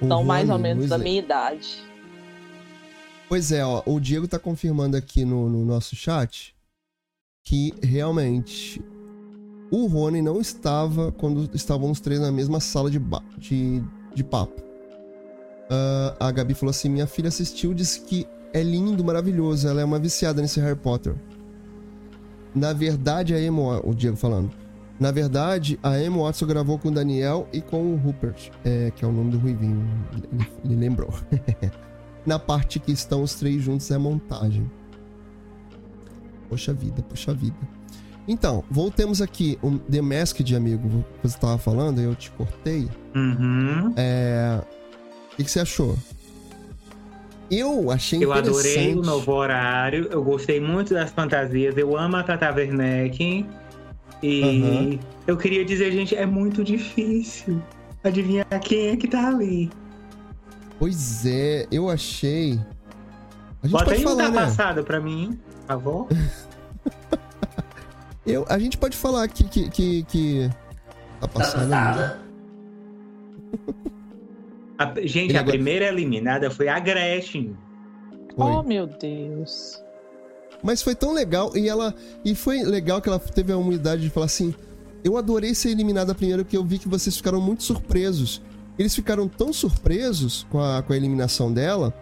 São 0.01 0.25
mais 0.25 0.49
ou 0.49 0.59
menos 0.59 0.89
da 0.89 0.97
minha 0.97 1.19
idade. 1.19 1.83
Pois 3.29 3.53
é, 3.53 3.65
ó, 3.65 3.83
o 3.87 4.01
Diego 4.01 4.27
tá 4.27 4.39
confirmando 4.39 4.97
aqui 4.97 5.25
no, 5.25 5.49
no 5.49 5.65
nosso 5.65 5.95
chat 5.95 6.55
que 7.45 7.73
realmente 7.83 8.83
o 9.71 9.87
Rony 9.87 10.21
não 10.21 10.41
estava 10.41 11.13
quando 11.13 11.49
estavam 11.55 11.91
os 11.91 12.01
três 12.01 12.21
na 12.21 12.33
mesma 12.33 12.61
sala 12.61 12.91
de, 12.91 13.01
de, 13.39 13.83
de 14.15 14.25
papo. 14.25 14.61
Uh, 14.61 16.17
a 16.19 16.31
Gabi 16.33 16.55
falou 16.55 16.71
assim: 16.71 16.89
minha 16.89 17.07
filha 17.07 17.29
assistiu, 17.29 17.73
disse 17.73 18.01
que 18.01 18.27
é 18.53 18.63
lindo, 18.63 19.05
maravilhoso. 19.05 19.69
Ela 19.69 19.81
é 19.81 19.85
uma 19.85 19.99
viciada 19.99 20.43
nesse 20.43 20.61
Harry 20.61 20.79
Potter. 20.79 21.15
Na 22.55 22.73
verdade, 22.73 23.35
a 23.35 23.43
Emma, 23.43 23.81
o 23.85 23.95
Diego 23.95 24.17
falando. 24.17 24.51
Na 24.99 25.11
verdade, 25.11 25.79
a 25.83 25.99
Emma 25.99 26.25
Watson 26.25 26.47
gravou 26.47 26.79
com 26.79 26.89
o 26.89 26.91
Daniel 26.91 27.49
e 27.53 27.63
com 27.63 27.95
o 27.95 27.97
Rupert, 27.97 28.51
é, 28.65 28.91
que 28.91 29.05
é 29.05 29.09
o 29.09 29.13
nome 29.13 29.31
do 29.31 29.39
Ruivinho. 29.39 29.83
Ele, 30.13 30.47
ele 30.65 30.77
lembrou. 30.77 31.13
Na 32.27 32.39
parte 32.39 32.79
que 32.79 32.93
estão 32.93 33.23
os 33.23 33.35
três 33.35 33.63
juntos 33.63 33.91
é 33.91 33.95
a 33.95 33.99
montagem. 33.99 34.71
Poxa 36.51 36.75
vida, 36.75 37.03
poxa 37.03 37.33
vida. 37.33 37.57
Então, 38.29 38.63
voltemos 38.71 39.23
aqui. 39.23 39.59
O 39.63 39.79
The 39.79 40.03
Masked, 40.03 40.55
amigo, 40.55 41.05
você 41.23 41.35
estava 41.35 41.57
falando, 41.57 42.01
eu 42.01 42.15
te 42.15 42.31
cortei. 42.33 42.89
Uhum. 43.15 43.95
É... 43.97 44.61
O 45.33 45.37
que, 45.37 45.45
que 45.45 45.51
você 45.51 45.61
achou? 45.61 45.97
Eu 47.51 47.91
achei 47.91 48.23
Eu 48.23 48.33
adorei 48.33 48.95
o 48.95 49.03
novo 49.03 49.33
horário, 49.33 50.07
eu 50.11 50.23
gostei 50.23 50.61
muito 50.61 50.95
das 50.95 51.11
fantasias, 51.11 51.77
eu 51.77 51.97
amo 51.97 52.17
a 52.17 52.23
Tata 52.23 52.53
Werneck. 52.53 53.45
E 54.23 54.43
uhum. 54.43 54.99
eu 55.27 55.37
queria 55.37 55.65
dizer, 55.65 55.91
gente, 55.91 56.15
é 56.15 56.27
muito 56.27 56.63
difícil 56.63 57.61
adivinhar 58.05 58.47
quem 58.61 58.89
é 58.89 58.97
que 58.97 59.09
tá 59.09 59.29
ali. 59.29 59.71
Pois 60.79 61.27
é, 61.27 61.67
eu 61.73 61.91
achei. 61.91 62.61
A 63.63 63.67
gente 63.67 63.73
Bota 63.73 63.85
pode 63.87 63.97
aí 63.97 64.03
falar, 64.03 64.15
um 64.15 64.17
tá 64.17 64.31
né? 64.31 64.41
passado 64.41 64.85
pra 64.85 65.01
mim, 65.01 65.39
por 65.47 65.67
favor. 65.67 66.09
eu, 68.25 68.47
a 68.49 68.59
gente 68.59 68.79
pode 68.79 68.97
falar 68.97 69.25
aqui 69.25 69.45
que. 69.45 69.69
que, 69.71 70.03
que... 70.05 70.51
Tá 71.21 71.29
passando. 71.29 71.69
Tá 71.69 72.19
A, 74.81 74.95
gente, 75.03 75.33
Ele 75.33 75.37
a 75.37 75.41
agora... 75.41 75.57
primeira 75.57 75.89
eliminada 75.89 76.51
foi 76.51 76.67
a 76.67 76.79
Gretchen. 76.79 77.55
Foi. 78.35 78.51
Oh, 78.51 78.63
meu 78.63 78.87
Deus. 78.87 79.79
Mas 80.63 80.81
foi 80.81 80.95
tão 80.95 81.13
legal 81.13 81.55
e 81.55 81.69
ela 81.69 81.95
e 82.25 82.35
foi 82.35 82.63
legal 82.63 83.03
que 83.03 83.09
ela 83.11 83.19
teve 83.19 83.53
a 83.53 83.59
humildade 83.59 84.01
de 84.01 84.09
falar 84.09 84.25
assim: 84.25 84.55
"Eu 85.05 85.19
adorei 85.19 85.55
ser 85.55 85.69
eliminada 85.69 86.15
primeiro 86.15 86.45
porque 86.45 86.57
eu 86.57 86.65
vi 86.65 86.79
que 86.79 86.89
vocês 86.89 87.15
ficaram 87.15 87.43
muito 87.43 87.63
surpresos". 87.63 88.41
Eles 88.79 88.95
ficaram 88.95 89.29
tão 89.29 89.53
surpresos 89.53 90.47
com 90.49 90.59
a, 90.59 90.83
com 90.83 90.95
a 90.95 90.97
eliminação 90.97 91.53
dela 91.53 91.93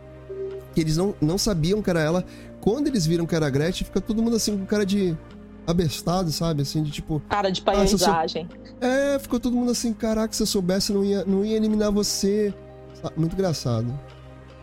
que 0.73 0.81
eles 0.81 0.97
não, 0.97 1.13
não 1.21 1.37
sabiam 1.37 1.83
que 1.83 1.91
era 1.91 2.01
ela. 2.01 2.25
Quando 2.61 2.87
eles 2.87 3.05
viram 3.05 3.27
que 3.27 3.35
era 3.35 3.49
a 3.49 3.51
Gretchen, 3.51 3.85
fica 3.85 4.01
todo 4.01 4.23
mundo 4.23 4.37
assim 4.37 4.57
com 4.57 4.65
cara 4.65 4.87
de 4.87 5.17
abestado, 5.67 6.31
sabe? 6.31 6.63
Assim, 6.63 6.81
de 6.85 6.93
tipo. 6.93 7.21
Cara 7.29 7.51
de 7.51 7.61
paisagem. 7.61 8.49
Ah, 8.51 8.57
sou... 8.67 8.89
É, 8.89 9.19
ficou 9.19 9.41
todo 9.41 9.57
mundo 9.57 9.73
assim, 9.73 9.93
caraca, 9.93 10.33
se 10.33 10.43
eu 10.43 10.47
soubesse, 10.47 10.93
não 10.93 11.05
ia, 11.05 11.25
não 11.25 11.45
ia 11.45 11.57
eliminar 11.57 11.91
você. 11.91 12.55
Muito 13.17 13.35
engraçado. 13.35 13.99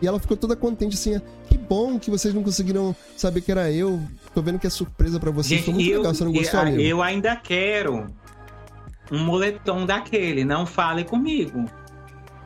E 0.00 0.06
ela 0.06 0.20
ficou 0.20 0.36
toda 0.36 0.54
contente, 0.54 0.94
assim, 0.94 1.20
que 1.48 1.56
bom 1.56 1.98
que 1.98 2.10
vocês 2.10 2.34
não 2.34 2.42
conseguiram 2.42 2.94
saber 3.16 3.40
que 3.40 3.50
era 3.50 3.70
eu. 3.70 4.00
Tô 4.34 4.42
vendo 4.42 4.58
que 4.58 4.66
é 4.66 4.70
surpresa 4.70 5.18
para 5.18 5.30
vocês. 5.30 5.60
Gente, 5.60 5.64
Foi 5.64 5.74
muito 5.74 5.90
eu, 5.90 5.98
legal, 5.98 6.14
você 6.14 6.24
não 6.24 6.32
gostou, 6.32 6.60
eu, 6.68 6.80
eu 6.80 7.02
ainda 7.02 7.34
quero 7.36 8.06
um 9.10 9.24
moletom 9.24 9.86
daquele, 9.86 10.44
não 10.44 10.66
fale 10.66 11.04
comigo. 11.04 11.64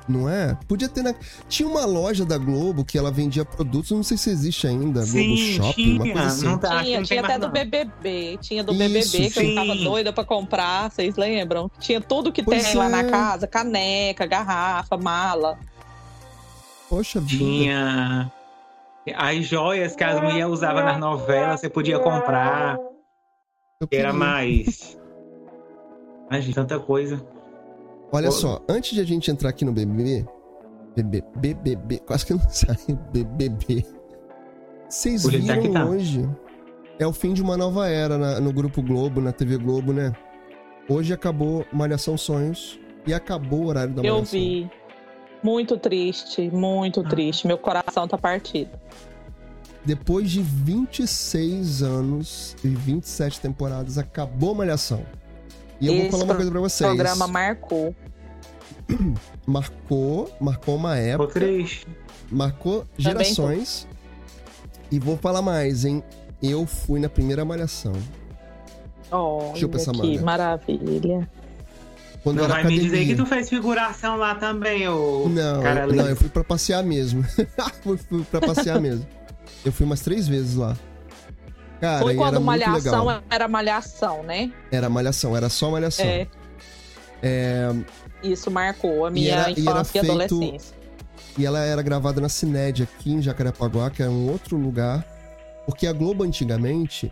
Não 0.08 0.28
é? 0.28 0.56
Podia 0.66 0.88
ter 0.88 1.02
na... 1.02 1.14
Tinha 1.48 1.68
uma 1.68 1.84
loja 1.84 2.24
da 2.24 2.36
Globo 2.36 2.84
que 2.84 2.98
ela 2.98 3.12
vendia 3.12 3.44
produtos, 3.44 3.90
não 3.92 4.02
sei 4.02 4.16
se 4.16 4.30
existe 4.30 4.66
ainda, 4.66 5.02
Sim, 5.02 5.26
Globo 5.26 5.36
Shopping, 5.36 5.72
tinha, 5.82 5.94
uma 5.94 6.12
coisa 6.12 6.26
assim. 6.28 6.44
não 6.46 6.58
tá, 6.58 6.82
Tinha, 6.82 6.98
não 6.98 7.04
tinha 7.06 7.20
até 7.20 7.38
do 7.38 7.46
não. 7.46 7.52
BBB. 7.52 8.38
Tinha 8.40 8.64
do 8.64 8.72
Isso, 8.72 8.78
BBB 8.78 9.30
que 9.30 9.38
eu 9.38 9.44
sim. 9.44 9.54
tava 9.54 9.74
doida 9.76 10.12
pra 10.12 10.24
comprar, 10.24 10.90
vocês 10.90 11.16
lembram? 11.16 11.70
Tinha 11.78 12.00
tudo 12.00 12.32
que 12.32 12.42
Pois 12.42 12.64
tem 12.64 12.74
lá 12.74 12.86
é. 12.86 12.88
na 12.88 13.04
casa: 13.04 13.46
caneca, 13.46 14.26
garrafa, 14.26 14.96
mala. 14.96 15.58
Poxa 16.90 17.20
vida. 17.20 17.38
Tinha 17.44 18.32
as 19.16 19.46
joias 19.46 19.96
que 19.96 20.04
as 20.04 20.20
mulheres 20.20 20.50
usavam 20.52 20.84
nas 20.84 20.98
novelas, 20.98 21.60
você 21.60 21.70
podia 21.70 21.98
comprar. 21.98 22.76
Eu 23.80 23.88
Era 23.90 24.12
mais. 24.12 24.98
Ai, 26.28 26.42
gente, 26.42 26.54
tanta 26.54 26.78
coisa. 26.78 27.24
Olha 28.12 28.26
Pô. 28.26 28.32
só, 28.32 28.60
antes 28.68 28.92
de 28.92 29.00
a 29.00 29.04
gente 29.04 29.30
entrar 29.30 29.48
aqui 29.50 29.64
no 29.64 29.72
BBB, 29.72 30.26
BB, 30.96 31.24
BBB, 31.36 31.98
quase 32.00 32.26
que 32.26 32.34
não 32.34 32.40
sai 32.50 32.76
BBB. 33.12 33.86
Vocês 34.88 35.24
viram 35.26 35.62
que 35.62 35.68
tá. 35.70 35.84
hoje? 35.86 36.28
É 36.98 37.06
o 37.06 37.12
fim 37.12 37.32
de 37.32 37.40
uma 37.40 37.56
nova 37.56 37.88
era 37.88 38.18
na- 38.18 38.40
no 38.40 38.52
Grupo 38.52 38.82
Globo, 38.82 39.20
na 39.20 39.32
TV 39.32 39.56
Globo, 39.56 39.92
né? 39.92 40.12
Hoje 40.88 41.14
acabou 41.14 41.64
Malhação 41.72 42.18
Sonhos 42.18 42.78
e 43.06 43.14
acabou 43.14 43.60
o 43.62 43.66
horário 43.68 43.94
da 43.94 44.02
Eu 44.02 44.14
Malhação. 44.14 44.38
vi. 44.38 44.70
Muito 45.42 45.76
triste, 45.78 46.50
muito 46.50 47.00
Ah. 47.00 47.08
triste. 47.08 47.46
Meu 47.46 47.56
coração 47.58 48.06
tá 48.06 48.18
partido. 48.18 48.70
Depois 49.84 50.30
de 50.30 50.42
26 50.42 51.82
anos 51.82 52.54
e 52.62 52.68
27 52.68 53.40
temporadas, 53.40 53.96
acabou 53.96 54.54
Malhação. 54.54 55.02
E 55.80 55.86
eu 55.86 55.94
vou 55.94 56.02
Esse 56.02 56.10
falar 56.10 56.24
uma 56.24 56.34
coisa 56.34 56.50
pra 56.50 56.60
O 56.60 56.62
vocês. 56.62 56.86
programa 56.90 57.26
marcou. 57.26 57.94
Marcou, 59.46 60.30
marcou 60.40 60.76
uma 60.76 60.94
Ficou 60.96 61.08
época. 61.24 61.32
triste. 61.40 61.86
marcou 62.30 62.84
gerações. 62.98 63.86
E 64.90 64.98
vou 64.98 65.16
falar 65.16 65.40
mais, 65.42 65.84
hein? 65.84 66.02
Eu 66.42 66.66
fui 66.66 67.00
na 67.00 67.08
primeira 67.08 67.44
malhação. 67.44 67.92
Olha 69.10 69.56
Chupa 69.56 69.76
essa 69.76 69.92
que 69.92 69.98
manga. 69.98 70.22
maravilha. 70.22 71.28
Quando 72.22 72.36
Não 72.36 72.44
era 72.44 72.52
vai 72.54 72.62
me 72.64 72.68
academia. 72.74 72.90
dizer 72.90 73.06
que 73.06 73.14
tu 73.16 73.24
fez 73.26 73.48
figuração 73.48 74.16
lá 74.16 74.34
também, 74.34 74.86
ô 74.88 75.26
Não, 75.28 75.62
cara 75.62 75.80
eu, 75.86 75.92
não, 75.94 76.06
eu 76.08 76.16
fui 76.16 76.28
pra 76.28 76.44
passear 76.44 76.82
mesmo. 76.82 77.24
fui, 77.82 77.96
fui 77.96 78.22
pra 78.24 78.40
passear 78.40 78.78
mesmo. 78.80 79.06
Eu 79.64 79.72
fui 79.72 79.86
umas 79.86 80.00
três 80.02 80.28
vezes 80.28 80.54
lá. 80.54 80.76
Cara, 81.80 82.02
Foi 82.02 82.14
quando 82.14 82.34
era 82.36 82.40
malhação 82.40 83.06
legal. 83.06 83.22
era 83.30 83.48
malhação, 83.48 84.22
né? 84.22 84.52
Era 84.70 84.90
malhação, 84.90 85.34
era 85.34 85.48
só 85.48 85.70
malhação. 85.70 86.04
É. 86.04 86.26
É, 87.22 87.70
Isso 88.22 88.50
marcou 88.50 89.06
a 89.06 89.10
minha 89.10 89.32
era- 89.34 89.50
e 89.50 89.52
era 89.52 89.60
infância 89.60 89.98
e 89.98 90.00
feito- 90.00 90.10
adolescência. 90.12 90.76
E 91.38 91.46
ela 91.46 91.60
era 91.60 91.80
gravada 91.80 92.20
na 92.20 92.28
Cined 92.28 92.82
aqui 92.82 93.12
em 93.12 93.22
Jacarepaguá, 93.22 93.88
que 93.88 94.02
é 94.02 94.08
um 94.08 94.28
outro 94.30 94.56
lugar. 94.58 95.02
Porque 95.64 95.86
a 95.86 95.92
Globo 95.92 96.22
antigamente. 96.24 97.10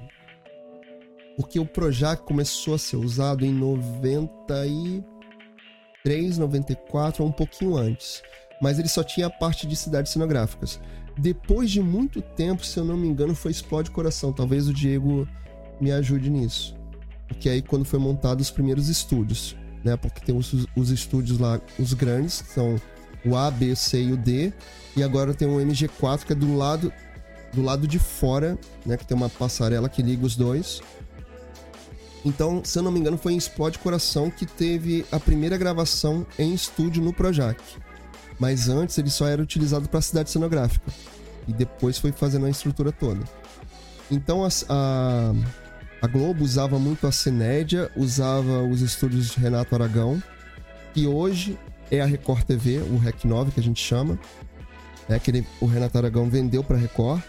Porque 1.38 1.58
o 1.60 1.64
Projac 1.64 2.24
começou 2.24 2.74
a 2.74 2.78
ser 2.78 2.96
usado 2.96 3.44
em 3.44 3.52
93, 3.52 6.36
94, 6.36 7.22
ou 7.22 7.28
um 7.28 7.32
pouquinho 7.32 7.76
antes. 7.76 8.20
Mas 8.60 8.80
ele 8.80 8.88
só 8.88 9.04
tinha 9.04 9.28
a 9.28 9.30
parte 9.30 9.64
de 9.64 9.76
cidades 9.76 10.10
cenográficas. 10.10 10.80
Depois 11.16 11.70
de 11.70 11.80
muito 11.80 12.20
tempo, 12.20 12.66
se 12.66 12.76
eu 12.76 12.84
não 12.84 12.96
me 12.96 13.06
engano, 13.06 13.36
foi 13.36 13.52
Explode 13.52 13.92
Coração. 13.92 14.32
Talvez 14.32 14.66
o 14.66 14.74
Diego 14.74 15.28
me 15.80 15.92
ajude 15.92 16.28
nisso. 16.28 16.76
Porque 17.28 17.48
aí 17.48 17.62
quando 17.62 17.84
foi 17.84 18.00
montado 18.00 18.40
os 18.40 18.50
primeiros 18.50 18.88
estúdios, 18.88 19.56
né? 19.84 19.96
Porque 19.96 20.20
tem 20.20 20.36
os, 20.36 20.66
os 20.74 20.90
estúdios 20.90 21.38
lá, 21.38 21.60
os 21.78 21.94
grandes, 21.94 22.42
que 22.42 22.48
são 22.48 22.74
o 23.24 23.36
A, 23.36 23.48
B, 23.48 23.76
C 23.76 24.02
e 24.02 24.12
o 24.12 24.16
D. 24.16 24.52
E 24.96 25.04
agora 25.04 25.32
tem 25.32 25.46
um 25.46 25.58
MG4 25.58 26.24
que 26.24 26.32
é 26.32 26.36
do 26.36 26.56
lado 26.56 26.92
do 27.52 27.62
lado 27.62 27.86
de 27.86 27.98
fora, 27.98 28.58
né, 28.84 28.94
que 28.96 29.06
tem 29.06 29.16
uma 29.16 29.30
passarela 29.30 29.88
que 29.88 30.02
liga 30.02 30.26
os 30.26 30.36
dois. 30.36 30.82
Então, 32.24 32.62
se 32.64 32.78
eu 32.78 32.82
não 32.82 32.90
me 32.90 32.98
engano, 33.00 33.16
foi 33.16 33.32
em 33.32 33.36
Explode 33.36 33.78
Coração 33.78 34.30
que 34.30 34.44
teve 34.44 35.04
a 35.10 35.18
primeira 35.20 35.56
gravação 35.56 36.26
em 36.38 36.52
estúdio 36.52 37.02
no 37.02 37.12
Projac. 37.12 37.60
Mas 38.38 38.68
antes 38.68 38.96
ele 38.98 39.10
só 39.10 39.26
era 39.26 39.42
utilizado 39.42 39.88
para 39.88 40.00
cidade 40.00 40.30
cenográfica. 40.30 40.90
E 41.46 41.52
depois 41.52 41.98
foi 41.98 42.12
fazendo 42.12 42.46
a 42.46 42.50
estrutura 42.50 42.92
toda. 42.92 43.24
Então 44.10 44.44
as- 44.44 44.64
a, 44.68 45.32
a 46.02 46.06
Globo 46.06 46.44
usava 46.44 46.78
muito 46.78 47.06
a 47.06 47.12
Cinédia, 47.12 47.90
usava 47.96 48.62
os 48.62 48.80
estúdios 48.82 49.30
de 49.30 49.40
Renato 49.40 49.74
Aragão, 49.74 50.22
que 50.94 51.06
hoje 51.06 51.58
é 51.90 52.00
a 52.00 52.06
Record 52.06 52.42
TV, 52.44 52.78
o 52.78 52.98
Rec 52.98 53.24
9 53.24 53.52
que 53.52 53.60
a 53.60 53.62
gente 53.62 53.82
chama. 53.82 54.18
É 55.08 55.18
que 55.18 55.30
ele, 55.30 55.46
o 55.60 55.66
Renato 55.66 55.96
Aragão 55.96 56.28
vendeu 56.28 56.62
para 56.62 56.76
Record. 56.76 57.22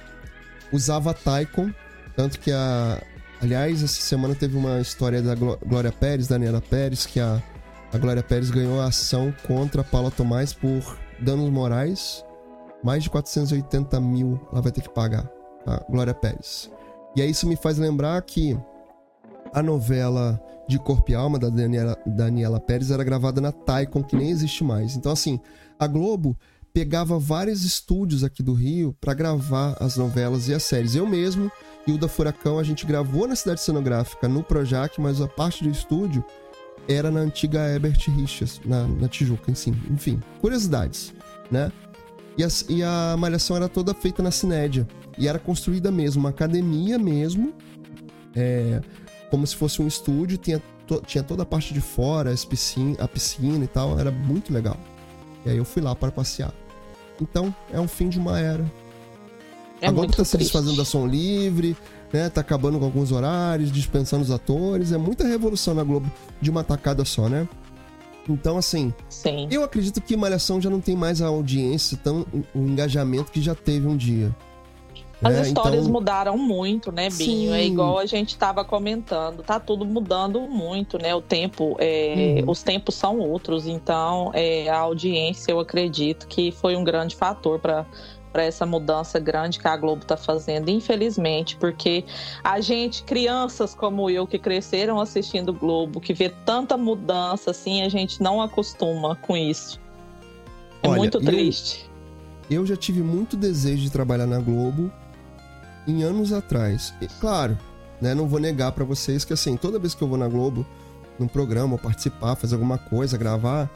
Usava 0.72 1.12
a 1.12 1.14
Taikon, 1.14 1.72
tanto 2.16 2.40
que 2.40 2.52
a 2.52 3.02
aliás, 3.42 3.84
essa 3.84 4.02
semana 4.02 4.36
teve 4.36 4.56
uma 4.58 4.80
história 4.80 5.22
da 5.22 5.36
Gló- 5.36 5.58
Glória 5.66 5.92
Pérez, 5.92 6.28
Daniela 6.28 6.62
Pérez, 6.62 7.06
que 7.06 7.20
a 7.20 7.42
a 7.92 7.98
Glória 7.98 8.22
Pérez 8.22 8.52
ganhou 8.52 8.80
a 8.80 8.86
ação 8.86 9.34
contra 9.48 9.82
a 9.82 9.84
Paula 9.84 10.12
Tomás 10.12 10.54
por 10.54 10.96
danos 11.20 11.50
morais. 11.50 12.24
Mais 12.84 13.02
de 13.02 13.10
480 13.10 14.00
mil 14.00 14.40
ela 14.52 14.62
vai 14.62 14.72
ter 14.72 14.82
que 14.82 14.90
pagar, 14.94 15.28
a 15.66 15.78
Glória 15.90 16.14
Pérez. 16.14 16.70
E 17.16 17.22
aí 17.24 17.32
isso 17.32 17.48
me 17.48 17.56
faz 17.56 17.80
lembrar 17.80 18.22
que 18.22 18.56
a 19.52 19.64
novela 19.64 20.40
de 20.68 20.78
Corpo 20.78 21.10
e 21.12 21.16
Alma 21.16 21.40
da 21.40 21.50
Daniela, 21.50 21.98
Daniela 22.06 22.60
Pérez 22.60 22.92
era 22.92 23.04
gravada 23.04 23.42
na 23.42 23.52
Taikon, 23.52 24.04
que 24.04 24.16
nem 24.16 24.30
existe 24.30 24.64
mais. 24.64 24.96
Então, 24.96 25.12
assim, 25.12 25.40
a 25.80 25.88
Globo 25.88 26.38
pegava 26.72 27.18
vários 27.18 27.66
estúdios 27.66 28.24
aqui 28.24 28.44
do 28.44 28.54
Rio 28.54 28.96
para 29.02 29.16
gravar 29.16 29.76
as 29.80 29.98
novelas 29.98 30.48
e 30.48 30.54
as 30.54 30.62
séries. 30.62 30.94
Eu 30.94 31.08
mesmo 31.08 31.52
e 31.90 31.92
o 31.94 31.98
da 31.98 32.08
Furacão, 32.08 32.60
a 32.60 32.64
gente 32.64 32.86
gravou 32.86 33.28
na 33.28 33.36
cidade 33.36 33.62
cenográfica, 33.62 34.28
no 34.28 34.44
Projac, 34.44 35.00
mas 35.02 35.20
a 35.22 35.28
parte 35.28 35.64
do 35.64 35.70
estúdio 35.70 36.24
era 36.88 37.10
na 37.12 37.20
antiga 37.20 37.60
Herbert 37.68 37.98
Richards, 38.16 38.62
na, 38.66 38.88
na 38.88 39.08
Tijuca, 39.08 39.52
enfim, 39.52 39.76
enfim, 39.90 40.20
curiosidades, 40.42 41.14
né? 41.52 41.72
E, 42.38 42.44
as- 42.44 42.66
e 42.70 42.82
a 42.84 43.16
malhação 43.18 43.56
era 43.56 43.68
toda 43.68 43.94
feita 43.94 44.24
na 44.24 44.32
Cinédia. 44.32 44.88
E 45.18 45.28
era 45.28 45.38
construída 45.38 45.92
mesmo, 45.92 46.22
uma 46.22 46.30
academia 46.30 46.98
mesmo, 46.98 47.54
é, 48.36 48.82
como 49.30 49.46
se 49.46 49.56
fosse 49.56 49.82
um 49.82 49.88
estúdio, 49.88 50.38
tinha, 50.38 50.62
to- 50.88 51.02
tinha 51.06 51.24
toda 51.24 51.44
a 51.44 51.46
parte 51.46 51.74
de 51.74 51.82
fora, 51.82 52.30
as 52.32 52.46
piscina, 52.46 52.96
a 53.00 53.08
piscina 53.08 53.64
e 53.64 53.68
tal, 53.68 54.00
era 54.00 54.12
muito 54.12 54.54
legal. 54.54 54.78
E 55.46 55.50
aí 55.50 55.58
eu 55.58 55.66
fui 55.66 55.82
lá 55.82 55.94
para 55.96 56.12
passear. 56.12 56.54
Então, 57.22 57.54
é 57.72 57.80
um 57.80 57.88
fim 57.88 58.08
de 58.10 58.18
uma 58.18 58.40
era. 58.40 58.64
É 59.82 59.88
a 59.88 59.92
Globo 59.92 60.02
muito 60.08 60.18
tá 60.18 60.24
se 60.26 60.32
triste. 60.32 60.52
desfazendo 60.52 60.78
da 60.78 60.86
som 60.86 61.06
livre, 61.08 61.76
né? 62.12 62.30
Tá 62.30 62.42
acabando 62.42 62.80
com 62.80 62.86
alguns 62.86 63.12
horários, 63.12 63.72
dispensando 63.72 64.24
os 64.24 64.32
atores. 64.32 64.92
É 64.92 64.98
muita 64.98 65.26
revolução 65.26 65.74
na 65.74 65.84
Globo 65.84 66.12
de 66.42 66.50
uma 66.50 66.64
tacada 66.64 67.06
só, 67.06 67.30
né? 67.30 67.48
Então, 68.28 68.58
assim, 68.58 68.94
Sim. 69.10 69.48
eu 69.50 69.64
acredito 69.64 70.00
que 70.02 70.16
Malhação 70.16 70.62
já 70.62 70.70
não 70.70 70.80
tem 70.80 70.96
mais 70.96 71.20
a 71.22 71.28
audiência, 71.28 71.98
tão, 72.04 72.26
o 72.54 72.60
engajamento 72.60 73.32
que 73.32 73.42
já 73.42 73.56
teve 73.56 73.88
um 73.88 73.98
dia. 73.98 74.36
As 75.22 75.34
né? 75.34 75.42
histórias 75.42 75.82
Então, 75.82 75.92
mudaram 75.92 76.38
muito, 76.38 76.92
né, 76.94 77.10
Binho? 77.10 77.54
É 77.54 77.64
Sim. 77.64 77.72
igual 77.74 77.98
a 77.98 78.06
gente 78.06 78.30
estava 78.30 78.64
comentando, 78.64 79.44
tá 79.44 79.60
tudo 79.60 79.86
mudando 79.86 80.40
muito, 80.42 80.98
né? 80.98 81.14
O 81.14 81.22
tempo, 81.22 81.76
é, 81.80 82.42
Uhum. 82.44 82.52
os 82.52 82.64
tempos 82.64 82.96
são 82.96 83.20
outros, 83.20 83.68
então 83.68 84.32
é, 84.34 84.70
a 84.70 84.78
audiência, 84.78 85.52
eu 85.52 85.60
acredito 85.60 86.26
que 86.26 86.52
foi 86.52 86.76
um 86.78 86.84
grande 86.86 87.18
fator 87.18 87.60
para 87.60 87.86
para 88.32 88.44
essa 88.44 88.66
mudança 88.66 89.20
grande 89.20 89.60
que 89.60 89.68
a 89.68 89.76
Globo 89.76 90.04
está 90.04 90.16
fazendo, 90.16 90.70
infelizmente, 90.70 91.56
porque 91.58 92.06
a 92.44 92.60
gente, 92.62 93.04
crianças 93.04 93.74
como 93.74 94.10
eu 94.10 94.28
que 94.28 94.38
cresceram 94.38 95.00
assistindo 95.00 95.52
Globo, 95.54 96.00
que 96.00 96.14
vê 96.14 96.30
tanta 96.46 96.78
mudança 96.78 97.52
assim, 97.52 97.82
a 97.82 97.90
gente 97.90 98.22
não 98.22 98.42
acostuma 98.42 99.16
com 99.16 99.36
isso. 99.36 99.80
É 100.84 100.88
Olha, 100.88 100.98
muito 100.98 101.18
eu- 101.18 101.26
triste. 101.26 101.90
eu 102.50 102.66
já 102.66 102.76
tive 102.76 103.02
muito 103.02 103.36
desejo 103.36 103.82
de 103.82 103.90
trabalhar 103.92 104.28
na 104.28 104.40
Globo 104.40 104.92
em 105.88 106.04
anos 106.04 106.32
atrás. 106.32 106.94
E, 107.02 107.08
claro, 107.20 107.58
né, 108.00 108.14
não 108.14 108.28
vou 108.28 108.40
negar 108.40 108.72
pra 108.72 108.86
vocês 108.86 109.26
que 109.26 109.34
assim, 109.34 109.58
toda 109.58 109.80
vez 109.80 109.94
que 109.96 110.02
eu 110.04 110.08
vou 110.08 110.18
na 110.18 110.28
Globo, 110.28 110.66
num 111.18 111.28
programa, 111.28 111.78
participar, 111.78 112.36
fazer 112.36 112.56
alguma 112.56 112.78
coisa, 112.78 113.18
gravar, 113.18 113.70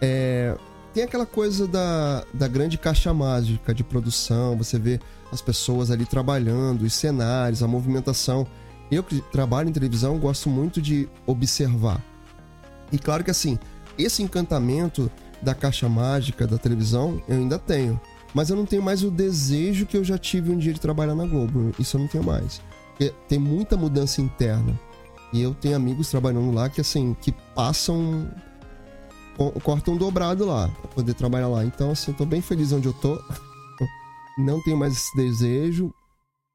é, 0.00 0.56
tem 0.92 1.04
aquela 1.04 1.26
coisa 1.26 1.66
da, 1.66 2.24
da 2.32 2.48
grande 2.48 2.76
caixa 2.76 3.12
mágica 3.12 3.74
de 3.74 3.84
produção, 3.84 4.56
você 4.56 4.78
vê 4.78 5.00
as 5.32 5.40
pessoas 5.40 5.90
ali 5.90 6.04
trabalhando, 6.04 6.82
os 6.82 6.94
cenários, 6.94 7.62
a 7.62 7.68
movimentação. 7.68 8.46
Eu 8.90 9.02
que 9.02 9.20
trabalho 9.30 9.68
em 9.68 9.72
televisão 9.72 10.18
gosto 10.18 10.48
muito 10.48 10.82
de 10.82 11.08
observar. 11.26 12.02
E 12.90 12.98
claro 12.98 13.22
que 13.22 13.30
assim, 13.30 13.58
esse 13.96 14.22
encantamento 14.22 15.10
da 15.40 15.54
caixa 15.54 15.88
mágica 15.88 16.46
da 16.46 16.58
televisão 16.58 17.22
eu 17.28 17.36
ainda 17.36 17.58
tenho. 17.58 18.00
Mas 18.34 18.50
eu 18.50 18.56
não 18.56 18.66
tenho 18.66 18.82
mais 18.82 19.02
o 19.02 19.10
desejo 19.10 19.86
que 19.86 19.96
eu 19.96 20.04
já 20.04 20.16
tive 20.16 20.52
um 20.52 20.58
dia 20.58 20.72
de 20.72 20.80
trabalhar 20.80 21.14
na 21.14 21.26
Globo. 21.26 21.72
Isso 21.78 21.96
eu 21.96 22.00
não 22.00 22.08
tenho 22.08 22.24
mais. 22.24 22.60
Porque 22.90 23.12
tem 23.28 23.38
muita 23.38 23.76
mudança 23.76 24.20
interna. 24.20 24.78
E 25.32 25.40
eu 25.40 25.54
tenho 25.54 25.76
amigos 25.76 26.10
trabalhando 26.10 26.52
lá 26.52 26.68
que, 26.68 26.80
assim, 26.80 27.16
que 27.20 27.32
passam. 27.54 28.28
Cortam 29.62 29.96
dobrado 29.96 30.44
lá 30.44 30.68
pra 30.68 30.90
poder 30.90 31.14
trabalhar 31.14 31.48
lá. 31.48 31.64
Então, 31.64 31.90
assim, 31.92 32.10
eu 32.10 32.16
tô 32.16 32.26
bem 32.26 32.42
feliz 32.42 32.72
onde 32.72 32.86
eu 32.88 32.92
tô. 32.92 33.18
Não 34.38 34.62
tenho 34.62 34.76
mais 34.76 34.92
esse 34.92 35.16
desejo. 35.16 35.92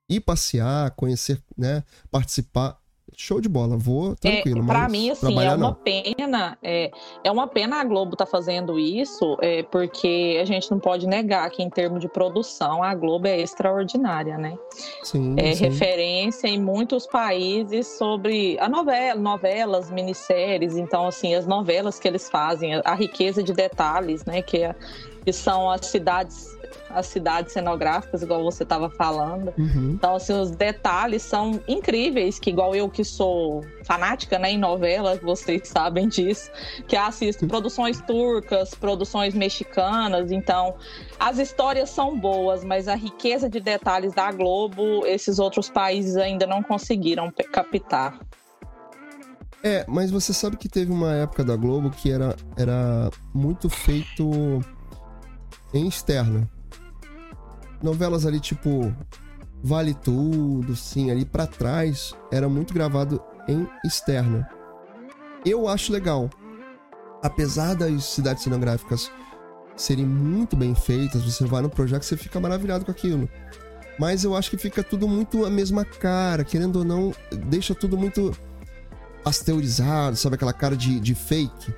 Ir 0.09 0.19
passear, 0.19 0.91
conhecer, 0.91 1.41
né? 1.57 1.83
Participar 2.11 2.77
show 3.17 3.39
de 3.39 3.49
bola, 3.49 3.77
vou 3.77 4.15
tranquilo. 4.15 4.63
É, 4.63 4.65
para 4.65 4.89
mim, 4.89 5.09
assim, 5.09 5.39
é 5.39 5.49
uma 5.49 5.57
não. 5.57 5.73
pena, 5.73 6.57
é, 6.61 6.91
é 7.23 7.31
uma 7.31 7.47
pena 7.47 7.81
a 7.81 7.83
Globo 7.83 8.15
tá 8.15 8.25
fazendo 8.25 8.79
isso, 8.79 9.37
é, 9.41 9.63
porque 9.63 10.39
a 10.41 10.45
gente 10.45 10.69
não 10.71 10.79
pode 10.79 11.07
negar 11.07 11.49
que 11.49 11.61
em 11.61 11.69
termos 11.69 11.99
de 11.99 12.07
produção 12.07 12.83
a 12.83 12.93
Globo 12.93 13.27
é 13.27 13.39
extraordinária, 13.39 14.37
né? 14.37 14.57
Sim, 15.03 15.35
é 15.37 15.53
sim. 15.53 15.65
referência 15.65 16.47
em 16.47 16.59
muitos 16.59 17.05
países 17.07 17.87
sobre 17.87 18.57
a 18.59 18.69
novela, 18.69 19.19
novelas, 19.19 19.89
minisséries, 19.91 20.77
então 20.77 21.07
assim, 21.07 21.35
as 21.35 21.45
novelas 21.45 21.99
que 21.99 22.07
eles 22.07 22.29
fazem, 22.29 22.75
a, 22.75 22.81
a 22.85 22.95
riqueza 22.95 23.43
de 23.43 23.53
detalhes, 23.53 24.25
né, 24.25 24.41
que, 24.41 24.57
é, 24.57 24.75
que 25.23 25.33
são 25.33 25.69
as 25.69 25.85
cidades 25.87 26.55
as 26.89 27.07
cidades 27.07 27.53
cenográficas, 27.53 28.21
igual 28.21 28.43
você 28.43 28.63
estava 28.63 28.89
falando. 28.89 29.53
Uhum. 29.57 29.91
Então, 29.93 30.15
assim, 30.15 30.33
os 30.33 30.51
detalhes 30.51 31.21
são 31.21 31.59
incríveis, 31.67 32.39
que 32.39 32.49
igual 32.49 32.75
eu 32.75 32.89
que 32.89 33.03
sou 33.03 33.63
fanática 33.83 34.39
né, 34.39 34.51
em 34.51 34.57
novela, 34.57 35.15
vocês 35.21 35.67
sabem 35.69 36.07
disso, 36.07 36.49
que 36.87 36.95
assisto 36.95 37.47
produções 37.47 38.01
turcas, 38.01 38.73
produções 38.73 39.33
mexicanas, 39.33 40.31
então 40.31 40.75
as 41.19 41.37
histórias 41.37 41.89
são 41.89 42.17
boas, 42.17 42.63
mas 42.63 42.87
a 42.87 42.95
riqueza 42.95 43.49
de 43.49 43.59
detalhes 43.59 44.13
da 44.13 44.31
Globo, 44.31 45.05
esses 45.05 45.39
outros 45.39 45.69
países 45.69 46.17
ainda 46.17 46.45
não 46.45 46.61
conseguiram 46.61 47.31
captar. 47.51 48.19
É, 49.63 49.83
mas 49.87 50.11
você 50.11 50.31
sabe 50.31 50.57
que 50.57 50.69
teve 50.69 50.91
uma 50.91 51.13
época 51.15 51.43
da 51.43 51.55
Globo 51.55 51.89
que 51.89 52.11
era, 52.11 52.35
era 52.55 53.09
muito 53.33 53.67
feito 53.67 54.61
em 55.73 55.87
externa 55.87 56.47
novelas 57.85 58.25
ali 58.25 58.39
tipo 58.39 58.93
Vale 59.63 59.93
Tudo, 59.93 60.75
sim, 60.75 61.09
ali 61.09 61.23
para 61.23 61.47
trás 61.47 62.13
era 62.31 62.49
muito 62.49 62.73
gravado 62.73 63.21
em 63.47 63.67
externa. 63.85 64.49
Eu 65.45 65.67
acho 65.67 65.93
legal. 65.93 66.29
Apesar 67.23 67.75
das 67.75 68.03
cidades 68.05 68.43
cenográficas 68.43 69.11
serem 69.75 70.05
muito 70.05 70.55
bem 70.55 70.75
feitas, 70.75 71.23
você 71.23 71.45
vai 71.45 71.61
no 71.61 71.69
projeto 71.69 72.03
e 72.03 72.05
você 72.05 72.17
fica 72.17 72.39
maravilhado 72.39 72.85
com 72.85 72.91
aquilo. 72.91 73.29
Mas 73.97 74.23
eu 74.23 74.35
acho 74.35 74.49
que 74.49 74.57
fica 74.57 74.83
tudo 74.83 75.07
muito 75.07 75.45
a 75.45 75.49
mesma 75.49 75.85
cara, 75.85 76.43
querendo 76.43 76.77
ou 76.77 76.85
não, 76.85 77.13
deixa 77.47 77.73
tudo 77.73 77.97
muito 77.97 78.35
pasteurizado, 79.23 80.15
sabe 80.15 80.35
aquela 80.35 80.53
cara 80.53 80.75
de, 80.75 80.99
de 80.99 81.15
fake. 81.15 81.73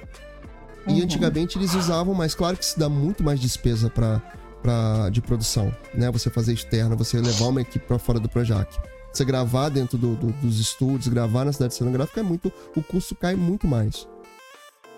E 0.88 0.94
uhum. 0.94 1.04
antigamente 1.04 1.58
eles 1.58 1.74
usavam, 1.74 2.14
mas 2.14 2.34
claro 2.34 2.58
que 2.58 2.66
se 2.66 2.78
dá 2.78 2.90
muito 2.90 3.24
mais 3.24 3.40
despesa 3.40 3.90
para 3.90 4.22
pra, 4.68 5.10
de 5.10 5.22
produção, 5.22 5.74
né? 5.94 6.12
Você 6.12 6.30
fazer 6.30 6.52
externa, 6.52 6.94
você 6.94 7.22
levar 7.22 7.46
uma 7.46 7.62
equipe 7.62 7.86
para 7.86 7.98
fora 7.98 8.20
do 8.20 8.28
Projac. 8.28 8.78
Você 9.14 9.24
gravar 9.24 9.70
dentro 9.70 9.98
do, 9.98 10.14
do, 10.16 10.28
dos 10.34 10.60
estúdios, 10.60 11.08
gravar 11.08 11.46
na 11.46 11.54
cidade 11.54 11.74
cenográfica 11.74 12.20
é 12.20 12.24
muito. 12.24 12.52
O 12.76 12.84
custo 12.84 13.16
cai 13.16 13.34
muito 13.34 13.66
mais. 13.66 14.06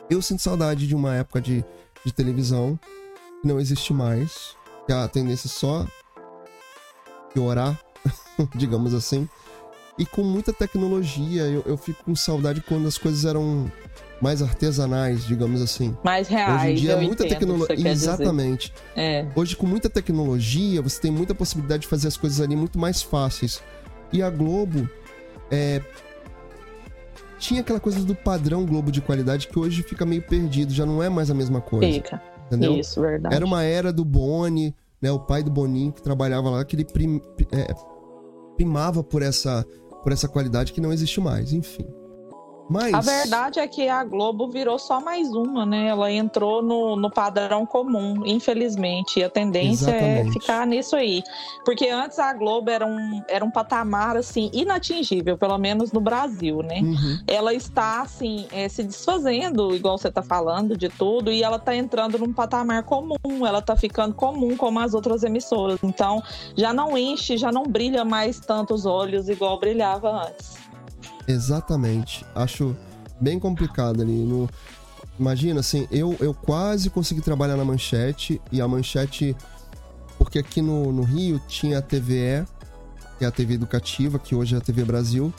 Eu 0.10 0.24
sinto 0.24 0.42
saudade 0.42 0.88
de 0.88 0.96
uma 0.96 1.14
época 1.14 1.40
de, 1.40 1.64
de 2.04 2.12
televisão 2.12 2.80
que 3.42 3.48
não 3.48 3.60
existe 3.60 3.94
mais. 3.94 4.56
Que 4.88 4.94
a 4.94 5.08
tendência 5.08 5.48
é 5.48 5.52
só 5.52 5.86
piorar, 7.32 7.80
digamos 8.56 8.96
assim. 8.96 9.30
E 10.00 10.06
com 10.06 10.24
muita 10.24 10.52
tecnologia, 10.52 11.44
eu, 11.44 11.62
eu 11.68 11.78
fico 11.78 12.04
com 12.06 12.16
saudade 12.16 12.60
quando 12.62 12.88
as 12.88 12.98
coisas 12.98 13.24
eram 13.24 13.72
mais 14.22 14.42
artesanais, 14.42 15.26
digamos 15.26 15.62
assim. 15.62 15.96
Mais 16.04 16.28
reais. 16.28 16.62
Hoje 16.62 16.72
em 16.72 16.76
dia, 16.76 16.92
eu 16.92 17.02
muita 17.02 17.28
tecnologia. 17.28 17.90
Exatamente. 17.90 18.74
É. 18.96 19.26
Hoje, 19.36 19.56
com 19.56 19.66
muita 19.66 19.90
tecnologia, 19.90 20.82
você 20.82 21.00
tem 21.02 21.12
muita 21.12 21.34
possibilidade 21.34 21.82
de 21.82 21.88
fazer 21.88 22.08
as 22.08 22.18
coisas 22.18 22.42
ali 22.42 22.56
muito 22.56 22.78
mais 22.78 23.02
fáceis. 23.02 23.62
E 24.12 24.22
a 24.22 24.30
Globo 24.30 24.90
é... 25.52 25.82
tinha 27.38 27.62
aquela 27.62 27.80
coisa 27.80 28.04
do 28.04 28.16
padrão 28.16 28.66
Globo 28.66 28.92
de 28.92 29.02
qualidade 29.02 29.48
que 29.48 29.58
hoje 29.58 29.84
fica 29.84 30.06
meio 30.06 30.22
perdido, 30.22 30.74
já 30.74 30.86
não 30.86 31.02
é 31.02 31.10
mais 31.10 31.30
a 31.32 31.34
mesma 31.34 31.62
coisa. 31.62 31.92
Fica. 31.92 32.22
Entendeu? 32.48 32.78
Isso, 32.78 33.00
verdade. 33.00 33.36
Era 33.36 33.46
uma 33.46 33.64
era 33.64 33.94
do 33.94 34.04
Boni, 34.04 34.76
né? 35.02 35.12
O 35.12 35.20
pai 35.20 35.44
do 35.44 35.52
Boninho 35.52 35.92
que 35.92 36.02
trabalhava 36.02 36.50
lá, 36.50 36.66
que 36.66 36.76
ele 36.76 36.86
prim... 36.86 37.22
é... 37.52 37.74
primava 38.56 39.04
por 39.04 39.22
essa, 39.22 39.66
por 40.04 40.12
essa 40.12 40.28
qualidade 40.28 40.74
que 40.74 40.82
não 40.82 40.92
existe 40.92 41.22
mais, 41.22 41.54
enfim. 41.54 41.86
Mas... 42.70 42.94
A 42.94 43.02
verdade 43.02 43.60
é 43.60 43.68
que 43.68 43.90
a 43.90 44.04
Globo 44.04 44.48
virou 44.48 44.78
só 44.78 45.02
mais 45.02 45.28
uma, 45.30 45.66
né? 45.66 45.88
Ela 45.88 46.12
entrou 46.12 46.62
no, 46.62 46.96
no 46.96 47.10
padrão 47.10 47.66
comum, 47.66 48.22
infelizmente. 48.26 49.20
E 49.20 49.24
a 49.24 49.30
tendência 49.30 49.90
é 49.90 50.20
Exatamente. 50.20 50.30
é 50.30 50.40
ficar 50.40 50.68
nisso 50.68 50.96
aí. 50.96 51.24
Porque 51.66 51.90
antes 51.90 52.20
a 52.20 52.32
Globo 52.32 52.70
era 52.70 52.86
um, 52.86 53.24
era 53.28 53.44
um 53.44 53.50
patamar, 53.50 54.16
assim, 54.16 54.52
inatingível, 54.54 55.36
pelo 55.36 55.58
menos 55.58 55.92
no 55.92 56.00
Brasil, 56.00 56.62
né? 56.62 56.80
Uhum. 56.82 57.20
Ela 57.26 57.56
está, 57.56 58.02
assim, 58.02 58.46
é, 58.52 58.70
se 58.70 58.84
desfazendo, 58.84 59.76
igual 59.76 59.98
você 59.98 60.10
está 60.10 60.22
falando, 60.22 60.78
de 60.78 60.90
tudo, 60.90 61.32
e 61.32 61.42
ela 61.42 61.58
está 61.58 61.76
entrando 61.76 62.20
num 62.20 62.32
patamar 62.32 62.84
comum. 62.84 63.18
Ela 63.48 63.60
está 63.60 63.76
ficando 63.76 64.14
comum 64.14 64.56
como 64.56 64.80
as 64.80 64.94
outras 64.94 65.24
emissoras. 65.24 65.80
Então, 65.82 66.22
já 66.56 66.72
não 66.72 66.96
enche, 66.96 67.36
já 67.36 67.52
não 67.52 67.64
brilha 67.64 68.06
mais 68.06 68.40
tanto 68.40 68.76
os 68.76 68.86
olhos 68.86 69.28
igual 69.28 69.60
brilhava 69.60 70.28
antes. 70.28 70.59
Exatamente. 71.30 72.26
Acho 72.34 72.76
bem 73.22 73.40
complicado 73.40 74.02
ali. 74.02 74.24
No... 74.24 74.50
Imagina, 75.20 75.60
assim, 75.60 75.88
eu, 75.92 76.16
eu 76.20 76.34
quase 76.34 76.90
consegui 76.90 77.22
trabalhar 77.22 77.56
na 77.56 77.64
manchete 77.64 78.42
e 78.52 78.60
a 78.60 78.68
manchete. 78.68 79.36
Porque 80.18 80.40
aqui 80.40 80.62
no, 80.62 80.92
no 80.92 81.04
Rio 81.04 81.40
tinha 81.48 81.78
a 81.78 81.82
TVE, 81.82 82.46
que 83.18 83.24
é 83.24 83.28
a 83.28 83.32
TV 83.32 83.54
educativa, 83.54 84.20
que 84.20 84.36
hoje 84.36 84.56
é 84.56 84.58
a 84.58 84.62
TV 84.62 84.84
Brasil. 84.84 85.34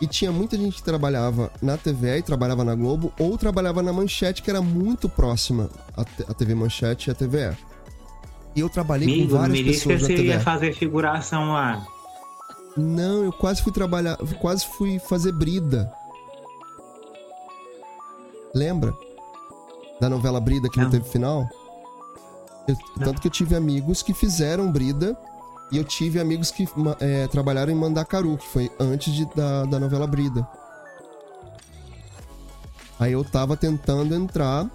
E 0.00 0.06
tinha 0.06 0.32
muita 0.32 0.56
gente 0.56 0.76
que 0.76 0.82
trabalhava 0.82 1.50
na 1.60 1.76
TVE 1.76 2.18
e 2.18 2.22
trabalhava 2.22 2.64
na 2.64 2.74
Globo, 2.74 3.12
ou 3.18 3.36
trabalhava 3.36 3.82
na 3.82 3.92
Manchete, 3.92 4.42
que 4.42 4.50
era 4.50 4.60
muito 4.60 5.08
próxima 5.08 5.70
à 5.96 6.34
TV 6.34 6.54
Manchete 6.54 7.08
e 7.08 7.12
à 7.12 7.14
TVE. 7.14 7.56
E 8.56 8.60
eu 8.60 8.68
trabalhei 8.68 9.08
Amigo, 9.08 9.32
com 9.32 9.38
várias 9.38 9.62
pessoas 9.62 10.02
na 10.02 10.08
TVE. 10.08 10.16
você 10.16 10.26
ia 10.26 10.40
fazer 10.40 10.72
figuração 10.74 11.52
lá. 11.52 11.86
Não, 12.76 13.24
eu 13.24 13.32
quase 13.32 13.62
fui 13.62 13.72
trabalhar, 13.72 14.16
quase 14.40 14.66
fui 14.66 14.98
fazer 14.98 15.32
brida. 15.32 15.92
Lembra? 18.54 18.94
Da 20.00 20.08
novela 20.08 20.40
Brida 20.40 20.68
que 20.68 20.76
não, 20.76 20.84
não 20.84 20.90
teve 20.90 21.08
final? 21.08 21.48
Eu, 22.66 22.76
tanto 22.98 23.20
que 23.20 23.28
eu 23.28 23.32
tive 23.32 23.54
amigos 23.54 24.02
que 24.02 24.12
fizeram 24.12 24.70
brida 24.70 25.16
e 25.70 25.76
eu 25.76 25.84
tive 25.84 26.20
amigos 26.20 26.50
que 26.50 26.68
é, 27.00 27.26
trabalharam 27.28 27.72
em 27.72 27.74
Mandacaru, 27.74 28.36
que 28.36 28.46
foi 28.46 28.70
antes 28.78 29.12
de, 29.12 29.24
da, 29.34 29.64
da 29.64 29.78
novela 29.78 30.06
Brida. 30.06 30.46
Aí 32.98 33.12
eu 33.12 33.24
tava 33.24 33.56
tentando 33.56 34.14
entrar. 34.14 34.68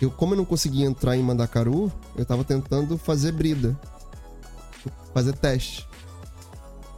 Eu, 0.00 0.10
como 0.10 0.34
eu 0.34 0.38
não 0.38 0.44
conseguia 0.44 0.86
entrar 0.86 1.16
em 1.16 1.22
Mandacaru, 1.22 1.92
eu 2.16 2.24
tava 2.24 2.44
tentando 2.44 2.96
fazer 2.96 3.32
brida. 3.32 3.78
Fazer 5.12 5.36
teste. 5.36 5.87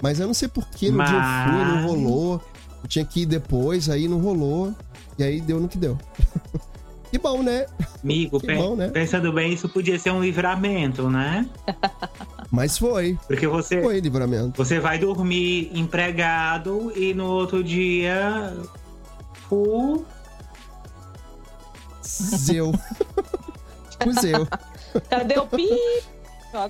Mas 0.02 0.18
eu 0.18 0.26
não 0.26 0.34
sei 0.34 0.48
porquê, 0.48 0.90
no 0.90 0.98
Mas... 0.98 1.10
dia 1.10 1.18
eu 1.18 1.52
fui, 1.52 1.64
não 1.64 1.86
rolou. 1.86 2.42
Eu 2.82 2.88
tinha 2.88 3.04
que 3.04 3.22
ir 3.22 3.26
depois, 3.26 3.88
aí 3.88 4.08
não 4.08 4.18
rolou. 4.18 4.74
E 5.18 5.22
aí 5.22 5.40
deu 5.40 5.60
no 5.60 5.68
que 5.68 5.76
deu. 5.76 5.98
que 7.10 7.18
bom, 7.18 7.42
né? 7.42 7.66
Amigo, 8.02 8.40
pe 8.40 8.54
bom, 8.54 8.74
né? 8.74 8.88
pensando 8.88 9.32
bem, 9.32 9.52
isso 9.52 9.68
podia 9.68 9.98
ser 9.98 10.10
um 10.10 10.22
livramento, 10.22 11.10
né? 11.10 11.46
Mas 12.50 12.76
foi. 12.76 13.16
Porque 13.28 13.46
você. 13.46 13.80
Foi 13.80 14.00
livramento. 14.00 14.56
Você 14.56 14.80
vai 14.80 14.98
dormir 14.98 15.70
empregado 15.72 16.92
e 16.96 17.14
no 17.14 17.26
outro 17.26 17.62
dia. 17.62 18.56
Full. 19.48 20.04
Zeu. 22.02 22.72
Zeu. 24.20 24.48
Cadê 25.08 25.38
o 25.38 25.46
pi? 25.46 25.68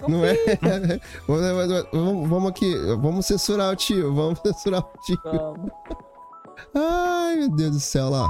Não 0.09 0.25
é? 0.25 0.35
vamos, 1.93 2.29
vamos 2.29 2.51
aqui, 2.51 2.75
vamos 3.01 3.27
censurar 3.27 3.73
o 3.73 3.77
tio, 3.77 4.15
vamos 4.15 4.39
censurar 4.45 4.81
o 4.83 4.99
tio. 5.05 5.19
Vamos. 5.25 5.71
Ai, 6.75 7.37
meu 7.37 7.51
Deus 7.51 7.71
do 7.73 7.81
céu, 7.81 8.11
lá. 8.11 8.29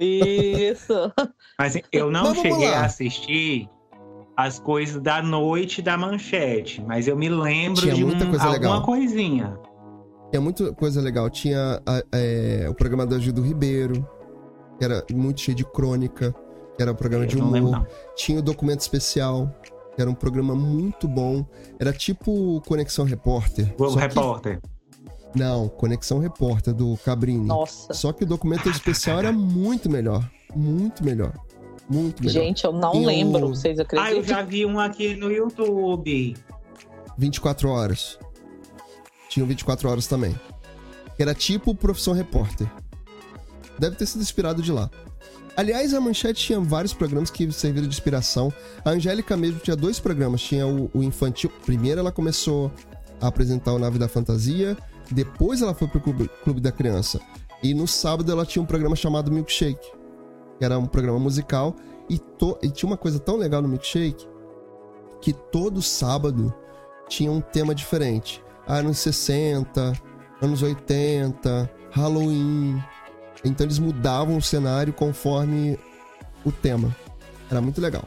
Isso. 0.00 1.12
Mas 1.58 1.78
eu 1.92 2.10
não 2.10 2.34
cheguei 2.34 2.70
lá. 2.70 2.80
a 2.80 2.84
assistir 2.86 3.68
as 4.36 4.58
coisas 4.58 5.00
da 5.00 5.22
noite 5.22 5.82
da 5.82 5.96
manchete, 5.96 6.82
mas 6.82 7.06
eu 7.06 7.14
me 7.14 7.28
lembro 7.28 7.82
Tinha 7.82 7.94
de 7.94 8.02
muita 8.02 8.24
um, 8.24 8.30
coisa 8.30 8.44
alguma 8.46 8.70
legal. 8.70 8.82
coisinha. 8.82 9.58
Tinha 10.30 10.40
muita 10.40 10.72
coisa 10.72 11.00
legal. 11.02 11.28
Tinha 11.28 11.80
é, 12.10 12.66
o 12.68 12.74
programa 12.74 13.06
da 13.06 13.18
Gildo 13.18 13.42
Ribeiro, 13.42 14.08
que 14.78 14.84
era 14.84 15.04
muito 15.12 15.42
cheio 15.42 15.54
de 15.54 15.64
crônica, 15.64 16.34
que 16.76 16.82
era 16.82 16.92
um 16.92 16.94
programa 16.94 17.24
eu 17.24 17.28
de 17.28 17.36
humor. 17.36 17.52
Lembro, 17.52 17.86
Tinha 18.16 18.38
o 18.38 18.42
documento 18.42 18.80
especial, 18.80 19.54
era 19.96 20.10
um 20.10 20.14
programa 20.14 20.54
muito 20.54 21.06
bom. 21.06 21.44
Era 21.78 21.92
tipo 21.92 22.60
Conexão 22.66 23.04
Repórter. 23.04 23.74
Globo 23.76 23.96
Repórter. 23.96 24.60
Não, 25.34 25.68
Conexão 25.68 26.18
Repórter, 26.18 26.74
do 26.74 26.96
Cabrini. 27.04 27.46
Nossa. 27.46 27.94
Só 27.94 28.12
que 28.12 28.24
o 28.24 28.26
documento 28.26 28.68
especial 28.68 29.18
era 29.18 29.32
muito 29.32 29.90
melhor. 29.90 30.28
Muito 30.54 31.04
melhor. 31.04 31.32
Muito 31.88 32.22
melhor. 32.22 32.42
Gente, 32.42 32.64
eu 32.64 32.72
não 32.72 33.04
lembro, 33.04 33.48
vocês 33.48 33.78
acreditam? 33.78 34.12
Ah, 34.12 34.16
eu 34.16 34.22
já 34.22 34.42
vi 34.42 34.66
um 34.66 34.78
aqui 34.78 35.14
no 35.14 35.30
YouTube. 35.30 36.36
24 37.16 37.68
horas. 37.68 38.18
Tinha 39.28 39.46
24 39.46 39.88
horas 39.88 40.06
também. 40.06 40.34
Era 41.18 41.34
tipo 41.34 41.74
Profissão 41.74 42.12
Repórter. 42.12 42.70
Deve 43.78 43.96
ter 43.96 44.06
sido 44.06 44.20
inspirado 44.20 44.62
de 44.62 44.70
lá. 44.70 44.90
Aliás, 45.54 45.92
a 45.92 46.00
Manchete 46.00 46.46
tinha 46.46 46.60
vários 46.60 46.94
programas 46.94 47.30
que 47.30 47.50
serviram 47.52 47.86
de 47.86 47.94
inspiração. 47.94 48.52
A 48.84 48.90
Angélica 48.90 49.36
mesmo 49.36 49.60
tinha 49.60 49.76
dois 49.76 50.00
programas. 50.00 50.40
Tinha 50.40 50.66
o, 50.66 50.90
o 50.94 51.02
infantil. 51.02 51.50
Primeiro 51.64 52.00
ela 52.00 52.10
começou 52.10 52.72
a 53.20 53.26
apresentar 53.26 53.72
o 53.72 53.78
Nave 53.78 53.98
da 53.98 54.08
Fantasia. 54.08 54.76
Depois 55.10 55.60
ela 55.60 55.74
foi 55.74 55.88
pro 55.88 56.00
Clube, 56.00 56.30
Clube 56.42 56.60
da 56.60 56.72
Criança. 56.72 57.20
E 57.62 57.74
no 57.74 57.86
sábado 57.86 58.32
ela 58.32 58.46
tinha 58.46 58.62
um 58.62 58.66
programa 58.66 58.96
chamado 58.96 59.30
Milkshake. 59.30 59.92
Que 60.58 60.64
era 60.64 60.78
um 60.78 60.86
programa 60.86 61.18
musical. 61.18 61.76
E, 62.08 62.18
to... 62.18 62.58
e 62.62 62.70
tinha 62.70 62.88
uma 62.88 62.96
coisa 62.96 63.18
tão 63.18 63.36
legal 63.36 63.60
no 63.60 63.68
Milkshake. 63.68 64.26
Que 65.20 65.34
todo 65.34 65.82
sábado 65.82 66.52
tinha 67.08 67.30
um 67.30 67.42
tema 67.42 67.74
diferente. 67.74 68.42
Anos 68.66 68.98
60, 68.98 69.92
anos 70.40 70.62
80, 70.62 71.70
Halloween. 71.90 72.82
Então 73.44 73.66
eles 73.66 73.78
mudavam 73.78 74.36
o 74.36 74.42
cenário 74.42 74.92
conforme 74.92 75.78
o 76.44 76.52
tema. 76.52 76.94
Era 77.50 77.60
muito 77.60 77.80
legal. 77.80 78.04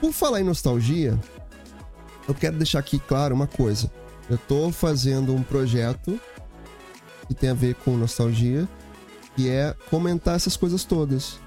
Por 0.00 0.12
falar 0.12 0.40
em 0.40 0.44
nostalgia, 0.44 1.18
eu 2.28 2.34
quero 2.34 2.56
deixar 2.56 2.78
aqui 2.78 2.98
claro 2.98 3.34
uma 3.34 3.46
coisa. 3.46 3.90
Eu 4.28 4.38
tô 4.38 4.70
fazendo 4.70 5.34
um 5.34 5.42
projeto 5.42 6.18
que 7.26 7.34
tem 7.34 7.50
a 7.50 7.54
ver 7.54 7.74
com 7.76 7.96
nostalgia, 7.96 8.68
que 9.36 9.48
é 9.48 9.74
comentar 9.90 10.36
essas 10.36 10.56
coisas 10.56 10.84
todas. 10.84 11.38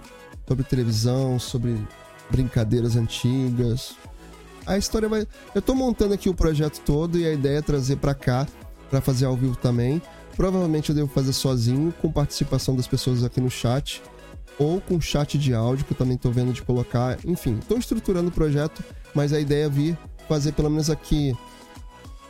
Sobre 0.48 0.64
televisão, 0.64 1.38
sobre 1.40 1.78
brincadeiras 2.30 2.96
antigas. 2.96 3.96
A 4.66 4.78
história 4.78 5.08
vai. 5.08 5.28
Eu 5.54 5.62
tô 5.62 5.74
montando 5.74 6.14
aqui 6.14 6.30
o 6.30 6.34
projeto 6.34 6.82
todo 6.82 7.18
e 7.18 7.26
a 7.26 7.34
ideia 7.34 7.60
é 7.60 7.62
trazer 7.62 7.98
para 7.98 8.14
cá, 8.14 8.48
para 8.90 9.02
fazer 9.02 9.26
ao 9.26 9.36
vivo 9.36 9.56
também. 9.56 10.02
Provavelmente 10.38 10.90
eu 10.90 10.96
devo 10.96 11.08
fazer 11.08 11.34
sozinho, 11.34 11.92
com 12.00 12.12
participação 12.12 12.76
das 12.76 12.88
pessoas 12.88 13.24
aqui 13.24 13.42
no 13.42 13.50
chat, 13.50 14.04
ou 14.60 14.80
com 14.80 15.02
chat 15.02 15.36
de 15.36 15.52
áudio, 15.52 15.84
que 15.84 15.94
eu 15.94 15.98
também 15.98 16.16
tô 16.16 16.30
vendo 16.30 16.54
de 16.54 16.62
colocar. 16.62 17.18
Enfim, 17.26 17.60
tô 17.68 17.76
estruturando 17.76 18.30
o 18.30 18.32
projeto, 18.32 18.84
mas 19.16 19.34
a 19.34 19.40
ideia 19.40 19.66
é 19.66 19.70
vir 19.70 19.98
fazer 20.30 20.52
pelo 20.52 20.70
menos 20.70 20.92
aqui 20.92 21.36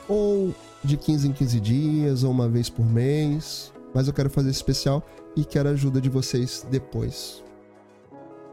ou 0.07 0.55
de 0.81 0.95
15 0.95 1.27
em 1.27 1.33
15 1.33 1.59
dias, 1.59 2.23
ou 2.23 2.31
uma 2.31 2.47
vez 2.47 2.69
por 2.69 2.85
mês. 2.85 3.73
Mas 3.93 4.07
eu 4.07 4.13
quero 4.13 4.29
fazer 4.29 4.51
esse 4.51 4.59
especial 4.59 5.05
e 5.35 5.43
quero 5.43 5.67
a 5.67 5.73
ajuda 5.73 5.99
de 5.99 6.07
vocês 6.07 6.65
depois. 6.71 7.43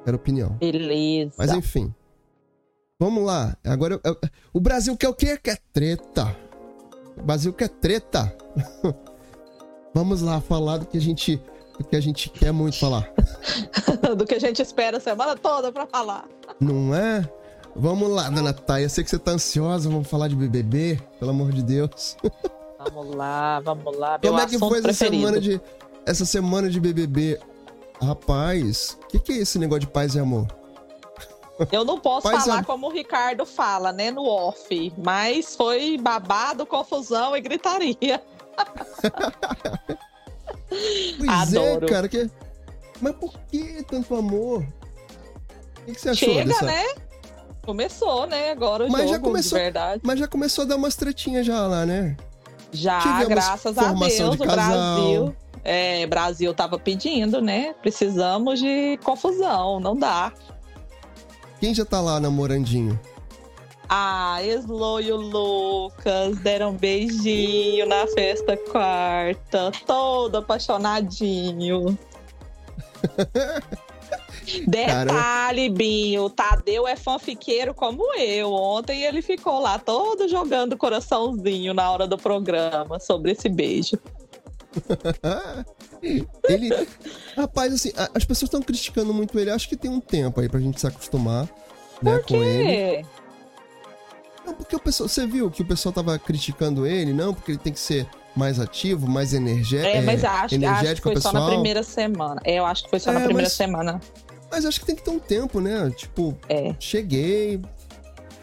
Quero 0.05 0.17
opinião. 0.17 0.57
Beleza. 0.59 1.35
Mas 1.39 1.53
enfim. 1.53 1.95
Vamos 2.99 3.25
lá. 3.25 3.57
Agora 3.63 3.95
eu, 3.95 4.01
eu, 4.05 4.19
o 4.53 4.59
Brasil 4.59 4.97
quer 4.97 5.09
o 5.09 5.15
quê? 5.15 5.39
Quer 5.39 5.61
treta. 5.73 6.37
O 7.17 7.23
Brasil 7.23 7.53
quer 7.53 7.69
treta. 7.69 8.37
Vamos 9.95 10.21
lá 10.21 10.41
falar 10.41 10.79
do 10.79 10.87
que 10.87 10.99
a 10.99 11.01
gente 11.01 11.41
do 11.79 11.85
que 11.85 11.97
a 11.97 12.01
gente 12.01 12.29
quer 12.29 12.53
muito 12.53 12.79
falar. 12.79 13.09
do 14.17 14.25
que 14.27 14.35
a 14.35 14.39
gente 14.39 14.61
espera 14.61 14.99
a 14.99 15.01
semana 15.01 15.37
toda 15.37 15.73
para 15.73 15.87
falar. 15.87 16.25
Não 16.61 16.95
é? 16.95 17.29
Vamos 17.77 18.11
lá, 18.11 18.29
dona 18.29 18.53
Thay. 18.53 18.85
Eu 18.85 18.91
sei 18.91 19.03
que 19.03 19.11
você 19.11 19.19
tá 19.19 19.33
ansiosa. 19.33 19.89
Vamos 19.89 20.09
falar 20.09 20.29
de 20.29 20.37
BBB, 20.37 21.01
pelo 21.19 21.31
amor 21.31 21.53
de 21.53 21.63
Deus. 21.63 22.17
Vamos 22.79 23.15
lá, 23.15 23.61
vamos 23.61 23.97
lá. 23.97 24.19
Meu 24.23 24.33
Como 24.33 24.43
é 24.43 24.47
que 24.47 24.59
foi 24.59 24.79
essa 24.79 24.93
semana 24.93 25.41
de 25.41 25.61
essa 26.07 26.25
semana 26.25 26.69
de 26.69 26.79
BBB? 26.79 27.41
Rapaz, 28.01 28.99
o 29.05 29.07
que, 29.09 29.19
que 29.19 29.33
é 29.33 29.37
esse 29.37 29.59
negócio 29.59 29.81
de 29.81 29.87
paz 29.87 30.15
e 30.15 30.19
amor? 30.19 30.47
Eu 31.71 31.85
não 31.85 32.01
posso 32.01 32.29
Paz 32.29 32.45
falar 32.45 32.65
como 32.65 32.89
o 32.89 32.91
Ricardo 32.91 33.47
fala, 33.47 33.93
né, 33.93 34.11
no 34.11 34.27
off, 34.27 34.93
mas 34.99 35.55
foi 35.55 35.97
babado, 35.97 36.67
confusão 36.67 37.37
e 37.37 37.41
gritaria. 37.41 38.21
Pois 41.19 41.31
Adoro. 41.31 41.87
é, 41.87 41.89
cara. 41.89 42.09
Que... 42.09 42.31
Mas 43.01 43.15
por 43.17 43.33
que 43.51 43.83
tanto 43.85 44.15
amor? 44.17 44.63
O 44.63 45.85
que, 45.87 45.93
que 45.93 46.01
você 46.01 46.11
achou 46.11 46.29
Chega, 46.35 46.47
dessa? 46.53 46.65
né? 46.65 46.85
Começou, 47.65 48.27
né? 48.27 48.51
Agora 48.51 48.87
o 48.87 48.91
Mas 48.91 49.09
já 49.09 49.17
jogo, 49.17 49.29
começou- 49.29 49.59
de 49.59 49.65
verdade. 49.65 50.01
Mas 50.05 50.19
já 50.19 50.27
começou 50.27 50.65
a 50.65 50.67
dar 50.67 50.77
umas 50.77 50.97
tretinhas 50.97 51.47
já 51.47 51.67
lá, 51.67 51.87
né? 51.87 52.17
Já, 52.73 52.99
Tivemos 53.01 53.29
graças 53.29 53.79
a 53.79 53.93
Deus, 53.93 54.37
de 54.37 54.43
o. 54.43 54.47
Brasil. 54.47 55.37
É, 55.63 56.07
Brasil 56.07 56.53
tava 56.53 56.79
pedindo, 56.79 57.41
né? 57.41 57.75
Precisamos 57.81 58.59
de 58.61 58.99
confusão, 59.05 59.79
não 59.81 59.97
dá. 59.97 60.33
Quem 61.61 61.73
já 61.73 61.85
tá 61.85 62.01
lá 62.01 62.19
namorandinho? 62.21 62.99
A 63.89 64.43
Eslo 64.43 65.01
e 65.01 65.13
o 65.13 65.17
Lucas 65.17 66.39
deram 66.39 66.71
um 66.71 66.77
beijinho 66.77 67.87
na 67.87 68.07
festa 68.09 68.57
quarta, 68.57 69.71
todo 69.87 70.37
apaixonadinho. 70.37 71.99
Detalhe, 74.67 75.71
Binho, 75.71 76.25
o 76.25 76.31
Tadeu 76.31 76.87
é 76.87 76.97
fanfiqueiro 76.97 77.75
como 77.75 78.15
eu. 78.15 78.53
Ontem 78.53 79.03
ele 79.03 79.23
ficou 79.23 79.61
lá 79.61 79.79
todo 79.79 80.29
jogando 80.29 80.77
coraçãozinho 80.77 81.73
na 81.73 81.91
hora 81.91 82.07
do 82.07 82.19
programa 82.19 82.99
sobre 83.01 83.33
esse 83.33 83.49
beijo. 83.49 83.99
ele. 86.49 86.89
Rapaz, 87.37 87.73
assim, 87.73 87.93
as 88.15 88.25
pessoas 88.25 88.49
estão 88.49 88.63
criticando 88.63 89.15
muito 89.15 89.39
ele. 89.39 89.51
Acho 89.51 89.69
que 89.69 89.77
tem 89.77 89.91
um 89.91 90.01
tempo 90.01 90.41
aí 90.41 90.49
pra 90.49 90.61
gente 90.61 90.81
se 90.81 90.87
acostumar, 90.87 91.49
né, 92.03 92.19
com 92.27 92.43
ele. 92.43 93.07
Não, 94.45 94.55
porque 94.55 94.77
o 94.77 94.79
pessoal. 94.81 95.09
Você 95.09 95.27
viu 95.27 95.51
que 95.51 95.63
o 95.63 95.65
pessoal 95.67 95.93
tava 95.93 96.19
criticando 96.19 96.87
ele, 96.87 97.13
não, 97.13 97.33
porque 97.35 97.53
ele 97.53 97.59
tem 97.59 97.73
que 97.73 97.81
ser 97.81 98.07
mais 98.37 98.59
ativo, 98.61 99.07
mais 99.09 99.33
energé 99.33 99.97
é, 99.99 100.01
mas 100.03 100.23
é, 100.25 100.27
acho, 100.27 100.37
acho 100.37 100.49
que 100.49 100.55
energético, 100.57 101.13
foi 101.13 101.21
só 101.21 101.33
na 101.33 101.47
primeira 101.47 101.83
semana. 101.83 102.41
É, 102.45 102.59
eu 102.59 102.67
acho 102.67 102.85
que 102.85 102.91
foi 102.91 102.99
só 103.01 103.11
É, 103.11 103.15
na 103.15 103.21
primeira 103.21 103.43
mas- 103.47 103.53
semana. 103.53 104.01
Mas 104.51 104.65
acho 104.67 104.81
que 104.81 104.87
tem 104.87 104.95
que 104.95 105.03
ter 105.03 105.11
um 105.11 105.19
tempo, 105.19 105.61
né? 105.61 105.91
Tipo, 105.97 106.37
É. 106.49 106.75
cheguei, 106.79 107.61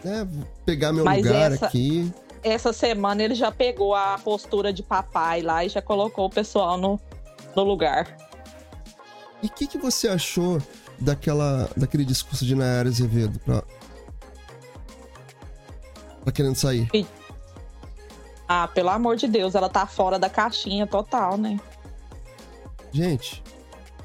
né? 0.04 0.26
vou 0.30 0.44
Pegar 0.66 0.92
meu 0.92 1.04
Mas 1.04 1.24
lugar 1.24 1.52
essa- 1.52 1.66
aqui. 1.66 2.12
Essa 2.42 2.72
semana 2.72 3.22
ele 3.22 3.34
já 3.34 3.52
pegou 3.52 3.94
a 3.94 4.18
postura 4.18 4.72
de 4.72 4.82
papai 4.82 5.42
lá 5.42 5.64
e 5.64 5.68
já 5.68 5.80
colocou 5.80 6.26
o 6.26 6.30
pessoal 6.30 6.76
no, 6.76 6.98
no 7.54 7.62
lugar. 7.62 8.16
E 9.42 9.46
o 9.46 9.50
que, 9.50 9.66
que 9.66 9.78
você 9.78 10.08
achou 10.08 10.60
daquela, 10.98 11.70
daquele 11.76 12.04
discurso 12.04 12.44
de 12.44 12.54
Nayara 12.54 12.88
Azevedo 12.88 13.38
pra. 13.40 13.62
Pra 16.22 16.32
querendo 16.32 16.54
sair? 16.56 16.88
Ah, 18.48 18.68
pelo 18.68 18.90
amor 18.90 19.16
de 19.16 19.26
Deus, 19.28 19.54
ela 19.54 19.68
tá 19.68 19.86
fora 19.86 20.18
da 20.18 20.28
caixinha 20.28 20.86
total, 20.86 21.36
né? 21.38 21.58
Gente. 22.92 23.42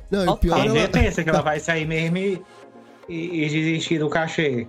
Não, 0.10 0.20
e 0.20 0.24
o 0.24 0.26
Total. 0.28 0.38
pior 0.38 0.62
Quem 0.62 0.78
ela. 0.78 0.90
pensa 0.90 1.24
que 1.24 1.30
ela 1.30 1.42
vai 1.42 1.60
sair 1.60 1.86
mesmo 1.86 2.18
e, 2.18 2.42
e- 3.10 3.44
e 3.44 3.50
desistir 3.50 4.00
do 4.00 4.10
cachê? 4.10 4.66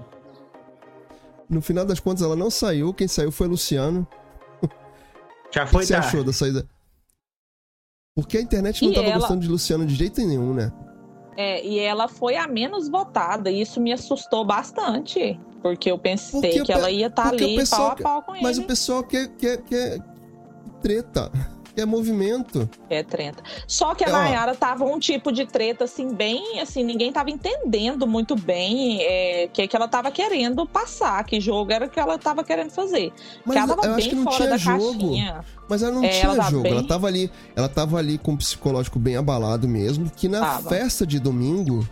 No 1.48 1.62
final 1.62 1.84
das 1.84 2.00
contas, 2.00 2.22
ela 2.24 2.34
não 2.34 2.50
saiu. 2.50 2.92
Quem 2.92 3.06
saiu 3.06 3.30
foi 3.30 3.46
o 3.46 3.50
Luciano. 3.50 4.06
Já 5.54 5.62
O 5.62 5.66
que 5.66 5.70
foi 5.72 5.84
você 5.86 5.92
tarde. 5.94 6.08
achou 6.08 6.24
da 6.24 6.32
saída? 6.32 6.68
Porque 8.16 8.36
a 8.38 8.40
internet 8.42 8.82
não 8.84 8.90
E 8.90 8.94
tava 8.94 9.06
ela- 9.06 9.18
gostando 9.20 9.40
de 9.42 9.48
Luciano 9.48 9.86
de 9.86 9.94
jeito 9.94 10.20
nenhum, 10.20 10.52
né? 10.52 10.72
É, 11.36 11.64
e 11.64 11.78
ela 11.78 12.08
foi 12.08 12.36
a 12.36 12.48
menos 12.48 12.88
votada, 12.88 13.48
e 13.48 13.60
isso 13.60 13.80
me 13.80 13.92
assustou 13.92 14.44
bastante. 14.44 15.38
Porque 15.62 15.90
eu 15.90 15.98
pensei 15.98 16.40
Porque 16.40 16.62
que 16.62 16.72
ela 16.72 16.90
ia 16.90 17.06
estar 17.08 17.26
o 17.26 17.28
ali 17.36 17.56
pessoal 17.56 17.80
pau 17.82 17.90
a 17.92 17.96
que- 17.96 18.02
pau 18.02 18.22
com 18.22 18.32
Mas 18.42 18.56
ele. 18.56 18.64
o 18.64 18.68
pessoal 18.68 19.02
quer, 19.02 19.28
quer, 19.36 19.58
quer 19.62 19.98
treta, 20.80 21.30
quer 21.74 21.84
movimento. 21.86 22.68
É 22.88 23.02
treta. 23.02 23.42
Só 23.66 23.94
que 23.94 24.04
a 24.04 24.08
Ó. 24.08 24.12
Nayara 24.12 24.54
tava 24.54 24.84
um 24.84 24.98
tipo 24.98 25.32
de 25.32 25.46
treta, 25.46 25.84
assim, 25.84 26.12
bem, 26.14 26.60
assim, 26.60 26.82
ninguém 26.84 27.12
tava 27.12 27.30
entendendo 27.30 28.06
muito 28.06 28.36
bem 28.36 28.98
é, 29.02 29.46
o 29.48 29.52
que, 29.52 29.66
que 29.66 29.76
ela 29.76 29.88
tava 29.88 30.10
querendo 30.10 30.64
passar, 30.66 31.24
que 31.24 31.40
jogo 31.40 31.72
era 31.72 31.88
que 31.88 31.98
ela 31.98 32.16
tava 32.18 32.44
querendo 32.44 32.70
fazer. 32.70 33.12
Mas 33.44 33.56
Porque 33.56 33.58
ela 33.58 33.72
eu 33.72 33.76
tava 33.76 33.88
acho 33.94 33.96
bem 33.96 34.08
que 34.10 34.14
não 34.14 34.24
fora 34.24 34.36
tinha 34.36 34.48
da 34.50 34.56
jogo. 34.56 34.92
caixinha. 34.92 35.44
Mas 35.68 35.82
ela 35.82 35.92
não 35.92 36.04
É, 36.04 36.08
tinha 36.08 36.24
ela 36.24 36.36
tá 36.36 36.50
jogo. 36.50 36.62
bem- 36.62 36.72
Ela 36.72 36.82
tava 36.86 37.06
ali, 37.08 37.30
ela 37.56 37.68
tava 37.68 37.98
ali 37.98 38.16
com 38.18 38.32
o 38.32 38.36
psicológico 38.38 38.98
bem 38.98 39.16
abalado 39.16 39.68
mesmo. 39.68 40.10
Que 40.10 40.28
na 40.28 40.40
Tava. 40.40 40.68
festa 40.70 41.06
de 41.06 41.18
domingo, 41.18 41.86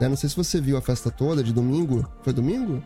né? 0.00 0.08
Não 0.08 0.16
sei 0.16 0.28
se 0.30 0.36
você 0.36 0.60
viu 0.60 0.76
a 0.76 0.80
festa 0.80 1.10
toda 1.10 1.42
de 1.42 1.52
domingo. 1.52 2.08
Foi 2.22 2.32
domingo? 2.32 2.82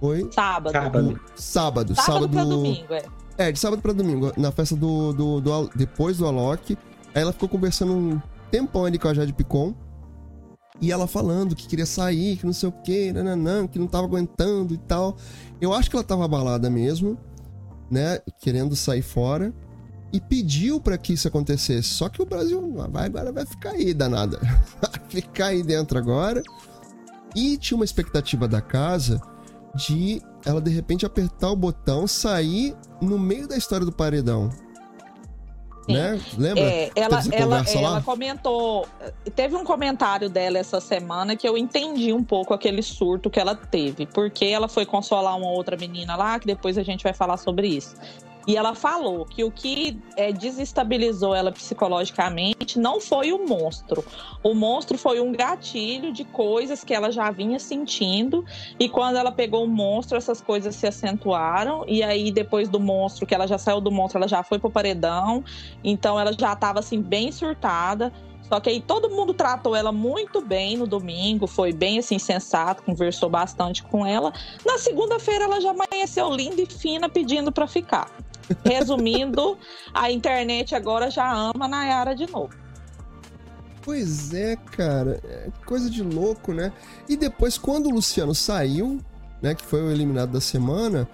Foi 0.00 0.28
Sábado. 0.32 0.72
Sábado. 0.72 1.08
do- 1.12 1.20
sábado. 1.36 1.94
Sábado, 1.94 2.28
pra 2.28 2.44
domingo, 2.44 2.92
é. 2.94 3.02
É, 3.36 3.50
de 3.52 3.58
sábado 3.58 3.82
pra 3.82 3.92
domingo, 3.92 4.32
na 4.36 4.52
festa 4.52 4.76
do, 4.76 5.12
do, 5.12 5.40
do 5.40 5.70
depois 5.74 6.18
do 6.18 6.26
Alok. 6.26 6.76
Aí 7.14 7.22
ela 7.22 7.32
ficou 7.32 7.48
conversando 7.48 7.92
um 7.92 8.20
tempão 8.50 8.84
ali 8.84 8.98
com 8.98 9.08
a 9.08 9.14
Jade 9.14 9.32
Picon. 9.32 9.74
E 10.80 10.90
ela 10.92 11.06
falando 11.06 11.54
que 11.54 11.66
queria 11.68 11.86
sair, 11.86 12.36
que 12.36 12.44
não 12.46 12.52
sei 12.52 12.68
o 12.68 12.72
que, 12.72 13.12
nananã, 13.12 13.66
que 13.66 13.78
não 13.78 13.86
tava 13.86 14.06
aguentando 14.06 14.74
e 14.74 14.78
tal. 14.78 15.16
Eu 15.60 15.72
acho 15.72 15.88
que 15.88 15.96
ela 15.96 16.04
tava 16.04 16.24
abalada 16.24 16.68
mesmo, 16.68 17.16
né? 17.90 18.18
Querendo 18.40 18.74
sair 18.76 19.02
fora. 19.02 19.52
e 20.12 20.20
pediu 20.20 20.80
para 20.80 20.96
que 20.96 21.12
isso 21.12 21.26
acontecesse. 21.26 21.88
Só 21.88 22.08
que 22.08 22.22
o 22.22 22.26
Brasil 22.26 22.72
vai, 22.88 23.06
agora 23.06 23.32
vai 23.32 23.44
ficar 23.46 23.70
aí, 23.70 23.92
danada. 23.92 24.38
Vai 24.80 25.00
ficar 25.08 25.46
aí 25.46 25.62
dentro 25.62 25.98
agora. 25.98 26.40
E 27.34 27.56
tinha 27.56 27.74
uma 27.76 27.84
expectativa 27.84 28.46
da 28.46 28.60
casa 28.60 29.20
de 29.74 30.22
ela 30.44 30.60
de 30.60 30.70
repente 30.70 31.04
apertar 31.04 31.50
o 31.50 31.56
botão, 31.56 32.06
sair 32.06 32.74
no 33.00 33.18
meio 33.18 33.48
da 33.48 33.56
história 33.56 33.84
do 33.84 33.92
paredão. 33.92 34.50
Né? 35.88 36.18
Lembra? 36.38 36.62
É, 36.62 36.90
ela, 36.96 37.20
ela, 37.30 37.64
ela 37.68 38.02
comentou. 38.02 38.88
Teve 39.36 39.54
um 39.54 39.64
comentário 39.64 40.30
dela 40.30 40.58
essa 40.58 40.80
semana 40.80 41.36
que 41.36 41.46
eu 41.46 41.58
entendi 41.58 42.10
um 42.10 42.24
pouco 42.24 42.54
aquele 42.54 42.82
surto 42.82 43.28
que 43.28 43.38
ela 43.38 43.54
teve. 43.54 44.06
Porque 44.06 44.46
ela 44.46 44.66
foi 44.66 44.86
consolar 44.86 45.36
uma 45.36 45.50
outra 45.50 45.76
menina 45.76 46.16
lá, 46.16 46.38
que 46.38 46.46
depois 46.46 46.78
a 46.78 46.82
gente 46.82 47.02
vai 47.02 47.12
falar 47.12 47.36
sobre 47.36 47.68
isso. 47.68 47.94
E 48.46 48.56
ela 48.56 48.74
falou 48.74 49.24
que 49.24 49.42
o 49.42 49.50
que 49.50 49.98
é, 50.16 50.32
desestabilizou 50.32 51.34
ela 51.34 51.50
psicologicamente 51.50 52.78
não 52.78 53.00
foi 53.00 53.32
o 53.32 53.46
monstro. 53.46 54.04
O 54.42 54.54
monstro 54.54 54.98
foi 54.98 55.20
um 55.20 55.32
gatilho 55.32 56.12
de 56.12 56.24
coisas 56.24 56.84
que 56.84 56.92
ela 56.92 57.10
já 57.10 57.30
vinha 57.30 57.58
sentindo. 57.58 58.44
E 58.78 58.88
quando 58.88 59.16
ela 59.16 59.32
pegou 59.32 59.64
o 59.64 59.68
monstro, 59.68 60.18
essas 60.18 60.42
coisas 60.42 60.76
se 60.76 60.86
acentuaram. 60.86 61.84
E 61.88 62.02
aí, 62.02 62.30
depois 62.30 62.68
do 62.68 62.78
monstro, 62.78 63.26
que 63.26 63.34
ela 63.34 63.46
já 63.46 63.56
saiu 63.56 63.80
do 63.80 63.90
monstro, 63.90 64.18
ela 64.18 64.28
já 64.28 64.42
foi 64.42 64.58
pro 64.58 64.70
paredão. 64.70 65.42
Então 65.82 66.20
ela 66.20 66.32
já 66.32 66.52
estava 66.52 66.80
assim, 66.80 67.00
bem 67.00 67.32
surtada. 67.32 68.12
Só 68.42 68.60
que 68.60 68.68
aí 68.68 68.80
todo 68.80 69.08
mundo 69.08 69.32
tratou 69.32 69.74
ela 69.74 69.90
muito 69.90 70.40
bem 70.42 70.76
no 70.76 70.86
domingo, 70.86 71.46
foi 71.46 71.72
bem 71.72 71.98
assim 71.98 72.18
sensato, 72.18 72.82
conversou 72.82 73.30
bastante 73.30 73.82
com 73.82 74.04
ela. 74.04 74.32
Na 74.66 74.76
segunda-feira 74.76 75.44
ela 75.44 75.60
já 75.60 75.70
amanheceu 75.70 76.30
linda 76.30 76.60
e 76.60 76.66
fina 76.66 77.08
pedindo 77.08 77.50
para 77.50 77.66
ficar. 77.66 78.10
Resumindo, 78.64 79.58
a 79.92 80.10
internet 80.10 80.74
agora 80.74 81.10
já 81.10 81.32
ama 81.32 81.68
Nayara 81.68 82.14
de 82.14 82.30
novo. 82.30 82.54
Pois 83.82 84.32
é, 84.32 84.56
cara. 84.56 85.20
É 85.24 85.50
coisa 85.66 85.90
de 85.90 86.02
louco, 86.02 86.52
né? 86.52 86.72
E 87.08 87.16
depois, 87.16 87.58
quando 87.58 87.86
o 87.86 87.90
Luciano 87.90 88.34
saiu, 88.34 88.98
né? 89.42 89.54
Que 89.54 89.64
foi 89.64 89.82
o 89.82 89.90
eliminado 89.90 90.32
da 90.32 90.40
semana, 90.40 91.08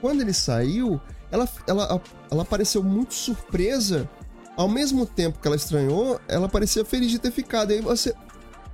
quando 0.00 0.20
ele 0.20 0.32
saiu, 0.32 1.00
ela, 1.30 1.48
ela, 1.66 2.02
ela 2.30 2.44
pareceu 2.44 2.82
muito 2.82 3.14
surpresa. 3.14 4.08
Ao 4.56 4.68
mesmo 4.68 5.06
tempo 5.06 5.38
que 5.38 5.46
ela 5.46 5.56
estranhou, 5.56 6.20
ela 6.26 6.48
parecia 6.48 6.84
feliz 6.84 7.10
de 7.10 7.18
ter 7.18 7.30
ficado. 7.30 7.70
E 7.70 7.74
aí 7.76 7.80
você, 7.80 8.12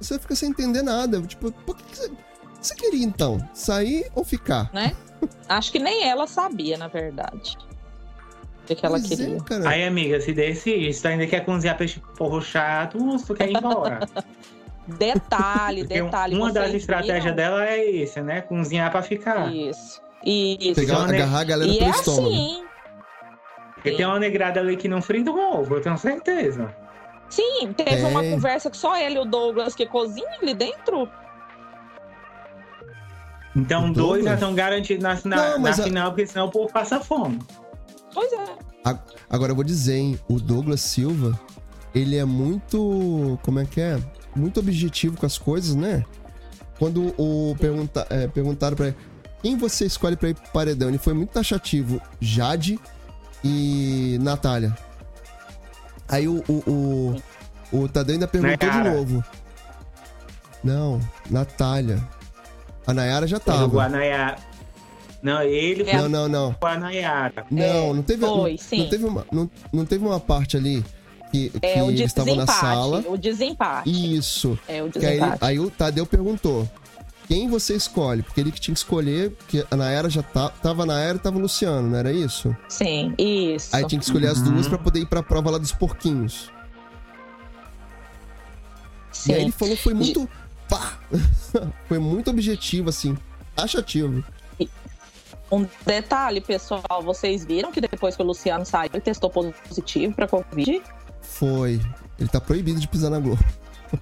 você 0.01 0.19
fica 0.19 0.35
sem 0.35 0.49
entender 0.49 0.83
nada. 0.83 1.21
Tipo, 1.23 1.53
por 1.53 1.77
que, 1.77 1.85
que 1.85 1.97
você, 1.97 2.13
você 2.61 2.75
queria 2.75 3.05
então? 3.05 3.39
Sair 3.53 4.11
ou 4.15 4.25
ficar? 4.25 4.73
Né? 4.73 4.97
Acho 5.47 5.71
que 5.71 5.79
nem 5.79 6.09
ela 6.09 6.27
sabia, 6.27 6.79
na 6.79 6.89
verdade 6.89 7.57
que, 8.67 8.75
que 8.75 8.87
ela 8.87 8.99
pois 8.99 9.11
é, 9.11 9.17
queria. 9.17 9.37
É, 9.37 9.69
Aí, 9.69 9.85
amiga, 9.85 10.21
se 10.21 10.33
desse 10.33 10.71
isso, 10.75 11.03
tu 11.03 11.09
ainda 11.09 11.27
quer 11.27 11.45
cozinhar 11.45 11.77
peixe 11.77 12.01
porro 12.17 12.41
chato, 12.41 12.99
tu 13.27 13.35
quer 13.35 13.51
ir 13.51 13.57
embora. 13.57 14.01
detalhe, 14.87 15.83
Porque 15.83 16.03
detalhe. 16.03 16.37
Uma 16.37 16.53
das 16.53 16.75
estratégias 16.75 17.35
dela 17.35 17.67
é 17.67 17.85
isso, 17.85 18.21
né? 18.23 18.43
Cozinhar 18.43 18.91
pra 18.91 19.03
ficar. 19.03 19.53
Isso. 19.53 20.03
Isso. 20.25 20.81
Pegar, 20.81 21.05
agarrar 21.05 21.41
a 21.41 21.45
galera 21.45 21.71
e 21.71 21.79
pelo 21.79 21.91
é 21.91 21.93
estômago. 21.93 22.29
Assim. 22.29 22.65
Porque 23.75 23.93
tem 23.93 24.07
uma 24.07 24.19
negrada 24.19 24.61
ali 24.61 24.77
que 24.77 24.89
não 24.89 25.01
frita 25.01 25.31
um 25.31 25.39
ovo, 25.39 25.77
eu 25.77 25.81
tenho 25.81 25.97
certeza. 25.97 26.75
Sim, 27.29 27.73
teve 27.77 28.03
é. 28.03 28.07
uma 28.07 28.23
conversa 28.23 28.71
que 28.71 28.77
só 28.77 28.97
ele 28.97 29.17
e 29.17 29.19
o 29.19 29.25
Douglas 29.25 29.75
que 29.75 29.87
cozinha 29.87 30.39
ali 30.41 30.55
dentro. 30.55 31.09
Então, 33.55 33.91
dois 33.91 34.25
já 34.25 34.35
estão 34.35 34.55
garantidos 34.55 35.03
na, 35.03 35.15
na, 35.25 35.51
não, 35.53 35.59
na 35.61 35.73
final, 35.73 36.09
a... 36.09 36.11
porque 36.11 36.27
senão 36.27 36.47
o 36.47 36.51
povo 36.51 36.71
passa 36.71 37.01
fome. 37.01 37.39
Pois 38.17 38.33
é. 38.33 38.57
Agora 39.29 39.53
eu 39.53 39.55
vou 39.55 39.63
dizer, 39.63 39.97
hein, 39.97 40.19
o 40.27 40.41
Douglas 40.41 40.81
Silva, 40.81 41.39
ele 41.95 42.17
é 42.17 42.25
muito. 42.25 43.39
Como 43.43 43.59
é 43.61 43.67
que 43.67 43.79
é? 43.79 43.99
Muito 44.35 44.59
objetivo 44.59 45.19
com 45.19 45.27
as 45.27 45.37
coisas, 45.37 45.75
né? 45.75 46.03
Quando 46.79 47.15
o 47.19 47.55
pergunta, 47.61 48.07
é, 48.09 48.27
perguntaram 48.27 48.75
pra 48.75 48.87
ele 48.87 48.97
quem 49.43 49.55
você 49.55 49.85
escolhe 49.85 50.17
pra 50.17 50.31
ir 50.31 50.35
pro 50.35 50.51
paredão, 50.51 50.89
ele 50.89 50.97
foi 50.97 51.13
muito 51.13 51.31
taxativo. 51.31 52.01
Jade 52.19 52.81
e 53.45 54.17
Natália. 54.23 54.75
Aí 56.09 56.27
o, 56.27 56.43
o, 56.49 57.21
o, 57.71 57.81
o 57.83 57.89
Tadeu 57.89 58.15
ainda 58.15 58.27
perguntou 58.27 58.71
de 58.71 58.89
novo. 58.89 59.25
Não, 60.65 61.01
Natália. 61.29 62.03
A 62.87 62.95
Nayara 62.95 63.27
já 63.27 63.39
tava. 63.39 63.85
A 63.85 63.89
Nayara. 63.91 64.37
Não, 65.23 65.43
ele 65.43 65.85
foi 65.85 65.95
não, 65.95 66.09
não, 66.09 66.29
não. 66.29 66.55
com 66.55 66.67
a 66.67 66.79
Nayara. 66.79 67.47
Não, 67.51 67.95
não 67.95 68.03
teve, 68.03 68.27
foi, 68.27 68.51
não, 68.53 68.59
sim. 68.59 68.79
não 68.79 68.89
teve 68.89 69.05
uma, 69.05 69.27
não, 69.33 69.51
não 69.73 69.85
teve 69.85 70.05
uma 70.05 70.21
parte 70.21 70.57
ali 70.57 70.85
que, 71.31 71.51
que 71.51 71.67
é, 71.67 71.85
eles 71.85 72.01
estavam 72.01 72.37
na 72.37 72.47
sala. 72.47 73.05
O 73.09 73.17
desempate. 73.17 73.91
Isso. 74.17 74.59
É 74.69 74.83
o 74.83 74.89
desempate. 74.89 75.39
Aí, 75.45 75.53
aí, 75.53 75.61
o 75.61 75.71
Tadeu 75.71 76.07
perguntou: 76.07 76.69
quem 77.29 77.49
você 77.49 77.75
escolhe? 77.75 78.23
Porque 78.23 78.41
ele 78.41 78.53
que 78.53 78.61
tinha 78.61 78.75
que 78.75 78.79
escolher, 78.79 79.31
porque 79.31 79.65
a 79.71 79.77
Nayara 79.77 80.09
já 80.09 80.23
tá, 80.23 80.49
tava 80.49 80.87
na 80.87 81.01
era 81.01 81.17
e 81.17 81.21
tava 81.21 81.37
o 81.37 81.41
Luciano, 81.41 81.89
não 81.89 81.99
era 81.99 82.13
isso? 82.13 82.57
Sim, 82.69 83.15
isso. 83.19 83.75
Aí 83.75 83.85
tinha 83.87 83.99
que 83.99 84.05
escolher 84.05 84.27
uhum. 84.27 84.33
as 84.33 84.43
duas 84.43 84.69
para 84.69 84.79
poder 84.79 85.01
ir 85.01 85.07
pra 85.07 85.23
prova 85.23 85.51
lá 85.51 85.59
dos 85.59 85.73
porquinhos. 85.73 86.51
Sim. 89.11 89.33
E 89.33 89.35
aí 89.35 89.43
ele 89.43 89.53
falou, 89.53 89.77
foi 89.77 89.95
muito. 89.95 90.29
Pá! 90.69 90.99
foi 91.89 91.99
muito 91.99 92.31
objetivo, 92.31 92.91
assim. 92.91 93.17
Taxativo. 93.55 94.23
Um 95.51 95.67
detalhe, 95.85 96.41
pessoal, 96.41 97.03
vocês 97.03 97.45
viram 97.45 97.71
que 97.71 97.81
depois 97.81 98.17
que 98.17 98.23
o 98.23 98.25
Luciano 98.25 98.65
saiu, 98.65 98.91
ele 98.93 99.01
testou 99.01 99.31
positivo 99.31 100.15
para 100.15 100.27
Covid? 100.27 100.83
Foi. 101.21 101.81
Ele 102.19 102.29
tá 102.29 102.41
proibido 102.41 102.81
de 102.81 102.89
pisar 102.89 103.11
na 103.11 103.21
Globo. 103.21 103.45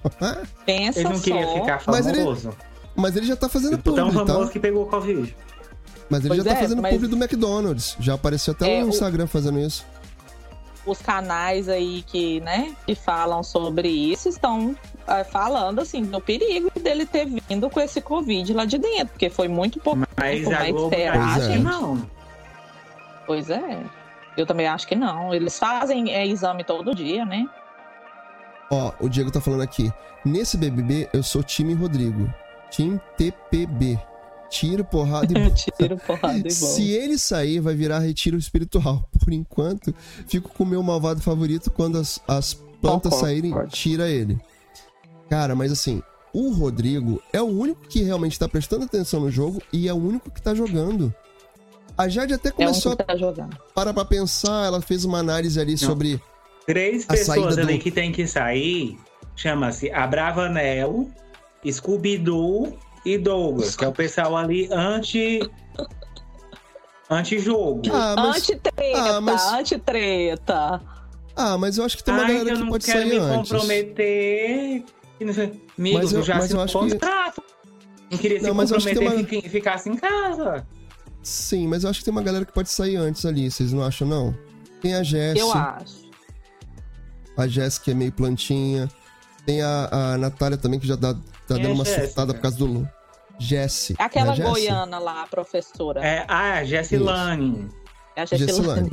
Pensa 0.65 0.99
Ele 0.99 1.09
não 1.09 1.19
queria 1.19 1.45
só. 1.45 1.53
ficar 1.53 1.79
famoso. 1.79 2.03
Mas 2.03 2.17
ele, 2.17 2.55
mas 2.95 3.15
ele 3.15 3.25
já 3.27 3.35
tá 3.35 3.47
fazendo 3.47 3.77
tipo, 3.77 3.91
publi, 3.91 4.01
tão 4.01 4.11
famoso 4.11 4.47
tá? 4.47 4.51
que 4.51 4.59
pegou 4.59 4.87
Covid. 4.87 5.35
Mas 6.09 6.19
ele 6.21 6.29
pois 6.29 6.43
já 6.43 6.51
tá 6.51 6.57
é, 6.57 6.61
fazendo 6.61 6.81
mas... 6.81 6.93
publi 6.93 7.07
do 7.07 7.15
McDonald's. 7.15 7.95
Já 7.99 8.15
apareceu 8.15 8.53
até 8.53 8.79
é, 8.79 8.81
no 8.81 8.89
Instagram 8.89 9.25
o... 9.25 9.27
fazendo 9.27 9.59
isso 9.59 9.85
os 10.85 11.01
canais 11.01 11.67
aí 11.67 12.03
que, 12.03 12.39
né, 12.41 12.75
que 12.85 12.93
falam 12.93 13.41
sobre 13.41 13.89
isso 13.89 14.29
estão 14.29 14.75
é, 14.93 14.94
falando 15.23 15.79
assim 15.79 16.03
do 16.03 16.19
perigo 16.19 16.71
dele 16.79 17.05
ter 17.05 17.25
vindo 17.25 17.69
com 17.69 17.79
esse 17.79 18.01
Covid 18.01 18.53
lá 18.53 18.65
de 18.65 18.77
dentro, 18.77 19.07
porque 19.07 19.29
foi 19.29 19.47
muito 19.47 19.79
pouco 19.79 19.99
Mas 20.17 20.43
tempo, 20.43 20.55
a 20.55 20.71
Globo 20.71 20.95
acha 20.95 21.51
que 21.51 21.59
não. 21.59 22.09
Pois 23.25 23.49
é. 23.49 23.83
Eu 24.37 24.45
também 24.45 24.67
acho 24.67 24.87
que 24.87 24.95
não. 24.95 25.33
Eles 25.33 25.57
fazem 25.57 26.11
é, 26.11 26.25
exame 26.27 26.63
todo 26.63 26.93
dia, 26.93 27.25
né? 27.25 27.47
Ó, 28.69 28.91
o 28.99 29.09
Diego 29.09 29.31
tá 29.31 29.39
falando 29.39 29.61
aqui. 29.61 29.91
Nesse 30.25 30.57
BBB, 30.57 31.09
eu 31.13 31.23
sou 31.23 31.41
time 31.41 31.73
Rodrigo. 31.73 32.31
Time 32.69 32.99
TPB. 33.17 33.99
Tiro, 34.49 34.83
porrada 34.83 35.27
e 35.27 35.51
Tiro, 35.77 35.97
porrada 35.97 36.37
e 36.37 36.41
bola. 36.41 36.51
Se 36.51 36.91
ele 36.91 37.17
sair, 37.17 37.59
vai 37.59 37.75
virar 37.75 37.99
retiro 37.99 38.37
espiritual. 38.37 39.07
Por 39.23 39.31
enquanto, 39.31 39.93
fico 40.27 40.49
com 40.49 40.63
o 40.63 40.67
meu 40.67 40.83
malvado 40.83 41.21
favorito. 41.21 41.71
Quando 41.71 41.97
as, 41.97 42.21
as 42.27 42.53
plantas 42.81 43.13
Concordo. 43.13 43.15
saírem, 43.15 43.67
tira 43.67 44.09
ele. 44.09 44.37
Cara, 45.29 45.55
mas 45.55 45.71
assim, 45.71 46.01
o 46.33 46.51
Rodrigo 46.51 47.21
é 47.31 47.41
o 47.41 47.45
único 47.45 47.87
que 47.87 48.03
realmente 48.03 48.37
tá 48.37 48.47
prestando 48.47 48.85
atenção 48.85 49.21
no 49.21 49.31
jogo 49.31 49.61
e 49.71 49.87
é 49.87 49.93
o 49.93 49.97
único 49.97 50.29
que 50.29 50.41
tá 50.41 50.53
jogando. 50.53 51.13
A 51.97 52.09
Jade 52.09 52.33
até 52.33 52.51
começou 52.51 52.93
é 52.93 52.95
tá 52.97 53.15
jogando. 53.15 53.53
a 53.53 53.73
parar 53.73 53.93
pra 53.93 54.03
pensar, 54.03 54.65
ela 54.65 54.81
fez 54.81 55.05
uma 55.05 55.19
análise 55.19 55.59
ali 55.59 55.71
Não. 55.71 55.77
sobre. 55.77 56.21
Três 56.65 57.05
pessoas 57.05 57.57
ali 57.57 57.77
do... 57.77 57.79
que 57.79 57.91
tem 57.91 58.11
que 58.11 58.27
sair 58.27 58.97
chama-se 59.35 59.91
Abravanel, 59.91 61.07
Scooby-Doo 61.69 62.77
e 63.05 63.17
Douglas, 63.17 63.75
que 63.75 63.85
é 63.85 63.87
o 63.87 63.91
pessoal 63.91 64.35
ali 64.35 64.67
anti. 64.71 65.39
Anti-jogo. 67.09 67.83
Ah, 67.93 68.15
mas... 68.17 68.37
Anti-treta, 68.37 69.17
ah, 69.17 69.21
mas... 69.21 69.53
anti-treta. 69.53 70.81
Ah, 71.35 71.57
mas 71.57 71.77
eu 71.77 71.85
acho 71.85 71.97
que 71.97 72.03
tem 72.03 72.13
uma 72.13 72.23
Ai, 72.23 72.37
galera 72.37 72.57
que 72.57 72.67
pode 72.67 72.83
sair 72.85 72.97
antes. 72.97 73.11
Eu 73.11 73.19
não 73.19 73.27
quero 73.27 73.41
me 73.41 73.49
comprometer. 73.49 74.85
Amigo, 75.19 75.97
mas 75.97 76.13
eu, 76.13 76.23
já 76.23 76.35
mas 76.35 76.51
eu 76.51 76.61
acho 76.61 76.79
contrato. 76.79 77.41
Que... 77.41 77.55
Não 78.11 78.17
queria 78.17 78.41
não, 78.41 78.49
se 78.49 78.55
mas 78.55 78.71
comprometer 78.71 79.07
uma... 79.07 79.45
e 79.45 79.49
ficasse 79.49 79.89
em 79.89 79.95
casa. 79.95 80.65
Sim, 81.23 81.67
mas 81.67 81.83
eu 81.83 81.89
acho 81.89 81.99
que 81.99 82.05
tem 82.05 82.11
uma 82.11 82.21
galera 82.21 82.45
que 82.45 82.53
pode 82.53 82.69
sair 82.69 82.97
antes 82.97 83.25
ali, 83.25 83.49
vocês 83.49 83.73
não 83.73 83.83
acham, 83.83 84.07
não? 84.07 84.37
Tem 84.81 84.93
a 84.93 85.01
Jéssica. 85.01 85.39
Eu 85.39 85.51
acho. 85.51 86.05
A 87.37 87.47
Jéssica 87.47 87.91
é 87.91 87.93
meio 87.93 88.11
plantinha. 88.11 88.89
Tem 89.45 89.61
a, 89.61 89.89
a 89.91 90.17
Natália 90.17 90.57
também, 90.57 90.79
que 90.79 90.87
já 90.87 90.95
dá, 90.95 91.13
tá 91.13 91.55
dando 91.55 91.73
uma 91.73 91.85
surtada 91.85 92.33
por 92.33 92.41
causa 92.41 92.57
do 92.57 92.65
Lu. 92.65 92.89
Jessie. 93.39 93.95
É 93.99 94.03
aquela 94.03 94.33
é 94.33 94.39
goiana 94.39 94.99
lá, 94.99 95.23
a 95.23 95.27
professora. 95.27 96.05
É, 96.05 96.25
ah, 96.27 96.61
é 96.61 96.65
Jessilane. 96.65 97.67
É 98.15 98.21
a 98.21 98.25
Jessilane. 98.25 98.91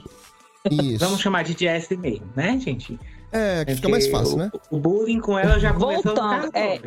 Isso. 0.71 1.05
Vamos 1.05 1.21
chamar 1.21 1.45
de 1.45 1.57
Jessie 1.59 1.97
mesmo, 1.97 2.29
né, 2.35 2.59
gente? 2.59 2.99
É, 3.33 3.65
que 3.65 3.75
fica 3.77 3.89
mais 3.89 4.07
fácil, 4.09 4.35
o, 4.35 4.39
né? 4.39 4.51
O 4.71 4.79
bullying 4.79 5.21
com 5.21 5.39
ela 5.39 5.59
já 5.59 5.73
começou 5.73 6.15
Voltando, 6.15 6.51
é, 6.55 6.81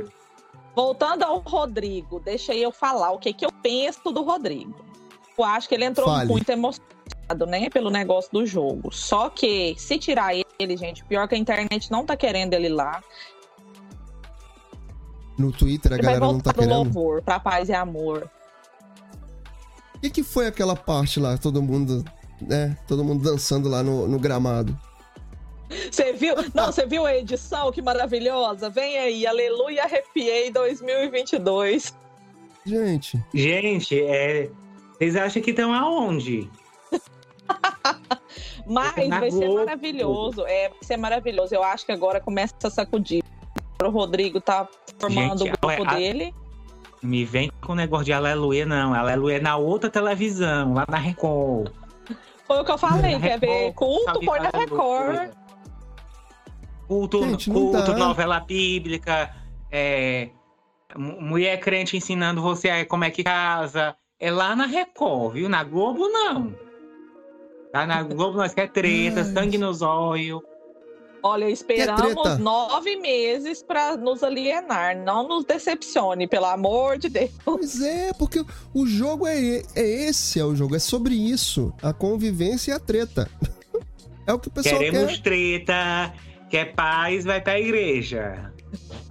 Voltando 0.75 1.23
ao 1.23 1.39
Rodrigo, 1.39 2.19
deixa 2.19 2.53
eu 2.53 2.71
falar 2.71 3.11
o 3.11 3.17
que, 3.17 3.33
que 3.33 3.45
eu 3.45 3.51
penso 3.63 4.11
do 4.11 4.23
Rodrigo. 4.23 4.75
Eu 5.37 5.43
acho 5.43 5.67
que 5.67 5.75
ele 5.75 5.85
entrou 5.85 6.05
Fale. 6.05 6.29
muito 6.29 6.49
emocionado 6.49 7.45
né, 7.47 7.69
pelo 7.69 7.89
negócio 7.89 8.31
do 8.31 8.45
jogo. 8.45 8.93
Só 8.93 9.29
que 9.29 9.73
se 9.77 9.97
tirar 9.97 10.33
ele, 10.59 10.77
gente, 10.77 11.03
pior 11.05 11.27
que 11.27 11.35
a 11.35 11.37
internet 11.37 11.89
não 11.91 12.05
tá 12.05 12.15
querendo 12.15 12.53
ele 12.53 12.69
lá. 12.69 13.01
No 15.37 15.51
Twitter 15.51 15.93
a 15.93 15.95
ele 15.95 16.03
galera 16.03 16.25
não 16.25 16.39
tá 16.39 16.53
querendo. 16.53 16.75
louvor, 16.75 17.21
pra 17.21 17.39
paz 17.39 17.69
e 17.69 17.73
amor. 17.73 18.29
O 19.95 19.99
que, 19.99 20.09
que 20.09 20.23
foi 20.23 20.45
aquela 20.45 20.75
parte 20.75 21.19
lá, 21.19 21.37
todo 21.37 21.61
mundo, 21.61 22.05
né, 22.39 22.77
todo 22.87 23.03
mundo 23.03 23.23
dançando 23.23 23.67
lá 23.67 23.81
no, 23.81 24.07
no 24.07 24.19
gramado? 24.19 24.77
Você 25.91 26.13
viu? 26.13 26.35
Não, 26.53 26.67
você 26.67 26.85
viu 26.85 27.05
a 27.05 27.15
edição? 27.15 27.71
Que 27.71 27.81
maravilhosa. 27.81 28.69
Vem 28.69 28.97
aí, 28.97 29.27
Aleluia 29.27 29.83
Arrepiei 29.83 30.51
2022. 30.51 31.93
Gente. 32.65 33.23
Gente, 33.33 34.01
é... 34.01 34.49
vocês 34.93 35.15
acham 35.15 35.41
que 35.41 35.51
estão 35.51 35.73
aonde? 35.73 36.49
Mas 38.65 39.09
vai 39.09 39.31
ser 39.31 39.49
maravilhoso. 39.49 40.45
É, 40.47 40.69
vai 40.69 40.77
ser 40.81 40.97
maravilhoso. 40.97 41.53
Eu 41.53 41.63
acho 41.63 41.85
que 41.85 41.91
agora 41.91 42.19
começa 42.19 42.55
a 42.63 42.69
sacudir. 42.69 43.23
O 43.83 43.89
Rodrigo 43.89 44.41
tá 44.41 44.67
formando 44.97 45.45
Gente, 45.45 45.53
o 45.53 45.59
grupo 45.61 45.89
a... 45.89 45.95
dele. 45.95 46.33
Me 47.03 47.23
vem 47.23 47.51
com 47.61 47.75
negócio 47.75 48.05
de 48.05 48.13
aleluia, 48.13 48.65
não. 48.65 48.93
Aleluia 48.95 49.37
é 49.37 49.39
na 49.39 49.57
outra 49.57 49.89
televisão, 49.89 50.73
lá 50.73 50.85
na 50.89 50.97
Record. 50.97 51.71
Foi 52.47 52.59
o 52.59 52.65
que 52.65 52.71
eu 52.71 52.77
falei, 52.77 53.19
quer 53.19 53.39
ver 53.39 53.73
culto, 53.73 54.19
põe 54.21 54.39
na 54.39 54.49
Record. 54.49 55.31
Culto, 56.87 57.23
Gente, 57.23 57.49
culto 57.49 57.93
novela 57.93 58.39
bíblica, 58.39 59.35
é, 59.71 60.29
mulher 60.95 61.59
crente 61.59 61.97
ensinando 61.97 62.41
você 62.41 62.85
como 62.85 63.03
é 63.03 63.09
que 63.09 63.23
casa. 63.23 63.95
É 64.19 64.31
lá 64.31 64.55
na 64.55 64.65
Record, 64.65 65.33
viu? 65.33 65.49
Na 65.49 65.63
Globo, 65.63 66.07
não. 66.07 66.55
Tá 67.71 67.85
na 67.85 68.03
Globo 68.03 68.37
nós 68.37 68.53
quer 68.53 68.71
treta, 68.71 69.21
Ai. 69.21 69.25
sangue 69.25 69.57
nos 69.57 69.81
olhos. 69.81 70.41
Olha, 71.21 71.49
esperamos 71.49 72.37
nove 72.37 72.97
meses 72.97 73.63
para 73.63 73.97
nos 73.97 74.23
alienar. 74.23 74.95
Não 74.95 75.27
nos 75.27 75.43
decepcione, 75.43 76.27
pelo 76.27 76.45
amor 76.45 76.99
de 76.99 77.09
Deus. 77.09 77.31
Pois 77.43 77.81
é, 77.81 78.13
porque 78.13 78.45
o 78.73 78.85
jogo 78.85 79.25
é, 79.25 79.63
é 79.75 80.07
esse, 80.07 80.39
é 80.39 80.45
o 80.45 80.55
jogo. 80.55 80.75
É 80.75 80.79
sobre 80.79 81.15
isso. 81.15 81.73
A 81.81 81.91
convivência 81.91 82.71
e 82.71 82.75
a 82.75 82.79
treta. 82.79 83.29
É 84.27 84.33
o 84.33 84.39
que 84.39 84.47
o 84.47 84.51
pessoal 84.51 84.79
Queremos 84.79 85.17
quer. 85.17 85.21
treta, 85.21 86.11
quer 86.49 86.73
paz, 86.73 87.25
vai 87.25 87.41
pra 87.41 87.59
igreja. 87.59 88.51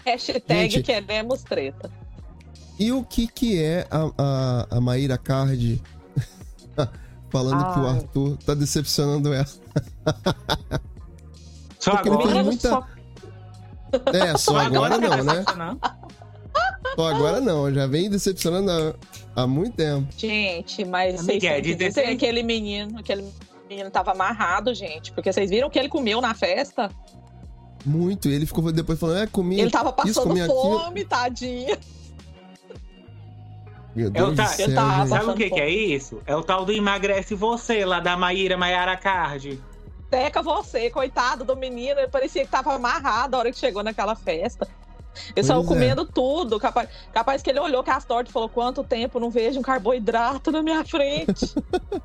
Hashtag 0.04 0.70
Gente, 0.70 0.82
queremos 0.82 1.42
treta. 1.42 1.90
E 2.78 2.92
o 2.92 3.04
que 3.04 3.26
que 3.26 3.62
é 3.62 3.86
a, 3.90 4.10
a, 4.18 4.66
a 4.76 4.80
Maíra 4.80 5.16
Card 5.16 5.80
falando 7.30 7.64
Ai. 7.64 7.72
que 7.72 7.80
o 7.80 7.86
Arthur 7.86 8.36
tá 8.38 8.54
decepcionando 8.54 9.32
ela? 9.32 9.46
Só 11.78 11.92
Porque 11.92 12.08
agora? 12.08 12.42
Muita... 12.42 12.68
Só... 12.68 12.86
É, 14.12 14.32
só, 14.32 14.38
só 14.38 14.58
agora, 14.58 14.96
agora 14.96 15.22
não, 15.22 15.24
né? 15.24 15.44
Só 16.96 17.08
agora 17.08 17.40
não, 17.40 17.72
já 17.72 17.86
vem 17.86 18.10
decepcionando 18.10 18.70
há, 18.70 19.42
há 19.42 19.46
muito 19.46 19.76
tempo. 19.76 20.08
Gente, 20.16 20.84
mas 20.84 21.20
vocês 21.20 21.40
têm 21.40 21.62
que 21.62 21.74
dizer 21.74 22.06
aquele 22.06 22.42
menino, 22.42 22.98
aquele 22.98 23.24
menino 23.68 23.90
tava 23.90 24.12
amarrado, 24.12 24.74
gente, 24.74 25.12
porque 25.12 25.32
vocês 25.32 25.50
viram 25.50 25.70
que 25.70 25.78
ele 25.78 25.88
comeu 25.88 26.20
na 26.20 26.34
festa? 26.34 26.90
Muito, 27.84 28.28
ele 28.28 28.46
ficou 28.46 28.72
depois 28.72 28.98
falando, 28.98 29.18
é, 29.18 29.26
comi 29.26 29.60
Ele 29.60 29.70
tava 29.70 29.92
passando 29.92 30.36
isso, 30.36 30.46
fome, 30.46 31.02
aquilo. 31.02 31.08
tadinho. 31.08 31.76
Meu 33.94 34.10
Deus 34.10 34.28
é 34.28 34.32
o 34.32 34.34
ta... 34.34 34.46
céu, 34.46 34.74
tava 34.74 35.06
Sabe 35.06 35.30
o 35.30 35.34
que, 35.34 35.50
que, 35.50 35.60
é 35.60 35.68
isso? 35.68 36.20
É 36.26 36.34
o 36.34 36.42
tal 36.42 36.64
do 36.64 36.72
emagrece 36.72 37.34
você 37.34 37.84
lá 37.84 38.00
da 38.00 38.16
Maíra 38.16 38.56
Maiara 38.56 38.96
Card. 38.96 39.62
Teca 40.10 40.42
você, 40.42 40.90
coitado 40.90 41.44
do 41.44 41.56
menino, 41.56 42.00
ele 42.00 42.08
parecia 42.08 42.44
que 42.44 42.50
tava 42.50 42.74
amarrado 42.74 43.34
a 43.34 43.38
hora 43.38 43.52
que 43.52 43.58
chegou 43.58 43.82
naquela 43.82 44.14
festa. 44.16 44.66
Eles 45.34 45.46
estavam 45.46 45.62
é. 45.62 45.66
comendo 45.66 46.04
tudo. 46.04 46.58
Capaz, 46.58 46.88
capaz 47.12 47.42
que 47.42 47.50
ele 47.50 47.60
olhou 47.60 47.82
Castor 47.84 48.24
e 48.26 48.32
falou: 48.32 48.48
Quanto 48.48 48.82
tempo 48.82 49.20
não 49.20 49.30
vejo 49.30 49.60
um 49.60 49.62
carboidrato 49.62 50.50
na 50.50 50.62
minha 50.62 50.84
frente? 50.84 51.54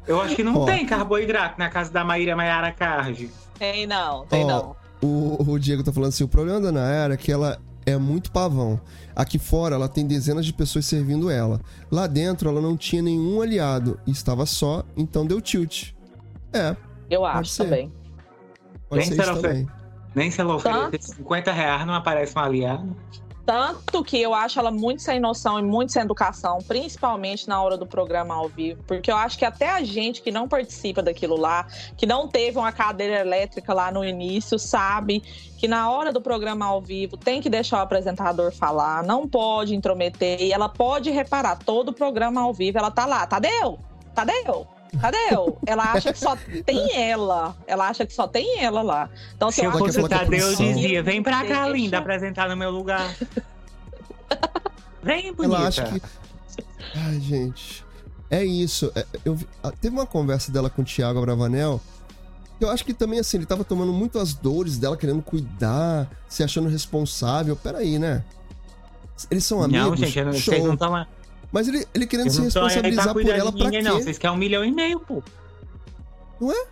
Eu 0.08 0.22
acho 0.22 0.36
que 0.36 0.44
não 0.44 0.66
tem 0.66 0.86
carboidrato 0.86 1.58
na 1.58 1.70
casa 1.70 1.92
da 1.92 2.04
Maíra 2.04 2.36
Maiara 2.36 2.72
Card. 2.72 3.32
Tem 3.58 3.88
não, 3.88 4.26
tem 4.28 4.46
não. 4.46 4.76
O, 5.02 5.44
o 5.44 5.60
Diego 5.60 5.84
tá 5.84 5.92
falando 5.92 6.10
assim: 6.10 6.24
o 6.24 6.28
problema 6.28 6.60
da 6.60 6.72
Nayara 6.72 7.14
é 7.14 7.18
que 7.18 7.32
ela 7.32 7.60
é 7.86 7.98
muito 7.98 8.32
pavão. 8.32 8.80
Aqui 9.16 9.40
fora 9.40 9.76
ela 9.76 9.88
tem 9.88 10.06
dezenas 10.06 10.46
de 10.46 10.54
pessoas 10.54 10.86
servindo 10.86 11.30
ela. 11.30 11.60
Lá 11.92 12.08
dentro 12.08 12.50
ela 12.50 12.62
não 12.62 12.78
tinha 12.78 13.02
nenhum 13.02 13.42
aliado 13.42 14.00
e 14.06 14.12
estava 14.12 14.46
só, 14.46 14.84
então 14.96 15.26
deu 15.26 15.42
tilt. 15.42 15.92
É. 16.54 16.76
Eu 17.10 17.26
acho 17.26 17.58
também. 17.58 17.92
Pode 18.88 19.02
nem 19.02 19.16
ser 19.16 19.22
isso 19.22 19.42
também. 19.42 19.68
Nem 20.16 20.32
se 20.32 20.42
ela 20.42 20.56
oferecer 20.56 21.02
50 21.02 21.52
reais 21.52 21.86
não 21.86 21.94
aparece 21.94 22.38
um 22.38 22.42
aliado. 22.42 22.96
Tanto 23.50 24.04
que 24.04 24.22
eu 24.22 24.32
acho 24.32 24.60
ela 24.60 24.70
muito 24.70 25.02
sem 25.02 25.20
noção 25.20 25.58
e 25.58 25.64
muito 25.64 25.92
sem 25.92 26.04
educação, 26.04 26.60
principalmente 26.68 27.50
na 27.50 27.60
hora 27.60 27.76
do 27.76 27.88
programa 27.88 28.36
ao 28.36 28.48
vivo. 28.48 28.84
Porque 28.86 29.12
eu 29.12 29.18
acho 29.18 29.40
que 29.40 29.44
até 29.44 29.72
a 29.72 29.84
gente 29.84 30.22
que 30.22 30.30
não 30.30 30.48
participa 30.48 31.02
daquilo 31.02 31.36
lá, 31.36 31.66
que 31.98 32.06
não 32.06 32.28
teve 32.28 32.60
uma 32.60 32.72
cadeira 32.72 33.22
elétrica 33.22 33.74
lá 33.74 33.92
no 33.92 34.06
início, 34.06 34.60
sabe 34.60 35.24
que 35.58 35.68
na 35.68 35.90
hora 35.90 36.14
do 36.14 36.22
programa 36.22 36.68
ao 36.68 36.80
vivo 36.80 37.18
tem 37.18 37.42
que 37.42 37.50
deixar 37.50 37.78
o 37.78 37.82
apresentador 37.82 38.52
falar, 38.52 39.04
não 39.04 39.28
pode 39.28 39.74
intrometer. 39.74 40.40
E 40.40 40.54
ela 40.54 40.70
pode 40.70 41.10
reparar, 41.10 41.56
todo 41.56 41.90
o 41.90 41.94
programa 41.94 42.42
ao 42.42 42.54
vivo 42.54 42.78
ela 42.78 42.92
tá 42.92 43.08
lá. 43.08 43.26
Tadeu! 43.26 43.80
Tadeu! 44.14 44.79
Cadê 45.00 45.18
eu? 45.32 45.58
Ela 45.66 45.92
acha 45.92 46.12
que 46.12 46.20
só 46.20 46.36
tem 46.66 46.96
ela. 46.96 47.56
Ela 47.68 47.90
acha 47.90 48.06
que 48.06 48.14
só 48.14 48.28
tem 48.28 48.60
ela 48.60 48.82
lá. 48.82 49.10
Então, 49.36 49.52
Se 49.52 49.64
eu 49.64 49.72
fosse 49.72 50.00
o 50.00 50.10
Tadeu, 50.10 50.40
eu 50.40 50.56
dizia: 50.56 51.04
vem 51.04 51.22
pra 51.22 51.46
cá, 51.46 51.66
Deixa. 51.66 51.70
linda, 51.70 51.98
apresentar 52.00 52.50
no 52.50 52.58
meu 52.58 52.72
lugar. 52.72 53.14
Vem, 55.02 55.34
bonita. 55.34 55.56
Ela 55.56 55.68
acha 55.68 55.84
que. 55.84 56.02
Ai, 56.96 57.20
gente. 57.20 57.86
É 58.30 58.44
isso. 58.44 58.92
É, 58.96 59.06
eu, 59.24 59.38
teve 59.80 59.96
uma 59.96 60.06
conversa 60.06 60.52
dela 60.52 60.70
com 60.70 60.82
o 60.82 60.86
Thiago 60.86 61.22
Bravanel. 61.22 61.80
Eu 62.60 62.70
acho 62.70 62.84
que 62.84 62.94
também, 62.94 63.20
assim, 63.20 63.38
ele 63.38 63.46
tava 63.46 63.64
tomando 63.64 63.94
muito 63.94 64.20
as 64.20 64.34
dores 64.34 64.78
dela, 64.78 64.98
querendo 64.98 65.22
cuidar, 65.22 66.10
se 66.28 66.44
achando 66.44 66.68
responsável. 66.68 67.56
Peraí, 67.56 67.98
né? 67.98 68.24
Eles 69.32 69.46
são 69.46 69.64
amigos. 69.64 69.90
Não, 69.90 69.96
gente, 69.96 70.20
eu, 70.20 70.34
vocês 70.34 70.64
não 70.64 70.74
estão 70.74 71.06
mas 71.52 71.68
ele, 71.68 71.86
ele 71.94 72.06
querendo 72.08 72.30
se 72.30 72.42
responsabilizar 72.42 73.14
por 73.14 73.28
ela 73.28 73.52
pra 73.52 73.70
quê? 73.70 73.82
Não, 73.82 74.00
vocês 74.00 74.18
querem 74.18 74.36
um 74.36 74.40
milhão 74.40 74.64
e 74.64 74.72
meio, 74.72 75.00
pô. 75.00 75.24
Não 76.40 76.52
é? 76.52 76.66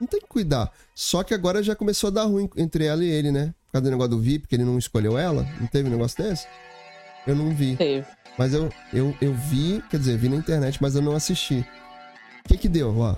Não 0.00 0.06
tem 0.06 0.20
que 0.20 0.26
cuidar. 0.26 0.72
Só 0.94 1.22
que 1.22 1.34
agora 1.34 1.62
já 1.62 1.74
começou 1.76 2.08
a 2.08 2.10
dar 2.10 2.24
ruim 2.24 2.48
entre 2.56 2.86
ela 2.86 3.04
e 3.04 3.08
ele, 3.08 3.30
né? 3.30 3.54
Por 3.66 3.72
causa 3.72 3.84
do 3.84 3.90
negócio 3.90 4.10
do 4.10 4.20
VIP, 4.20 4.48
que 4.48 4.54
ele 4.54 4.64
não 4.64 4.78
escolheu 4.78 5.18
ela. 5.18 5.46
Não 5.60 5.66
teve 5.66 5.88
um 5.88 5.92
negócio 5.92 6.22
desse? 6.22 6.46
Eu 7.26 7.36
não 7.36 7.54
vi. 7.54 7.76
Teve. 7.76 8.06
Mas 8.38 8.54
eu, 8.54 8.70
eu, 8.92 9.14
eu 9.20 9.34
vi, 9.34 9.82
quer 9.90 9.98
dizer, 9.98 10.16
vi 10.16 10.28
na 10.28 10.36
internet, 10.36 10.78
mas 10.80 10.94
eu 10.94 11.02
não 11.02 11.12
assisti. 11.12 11.66
O 12.44 12.48
que 12.48 12.56
que 12.56 12.68
deu, 12.68 12.96
ó? 12.98 13.14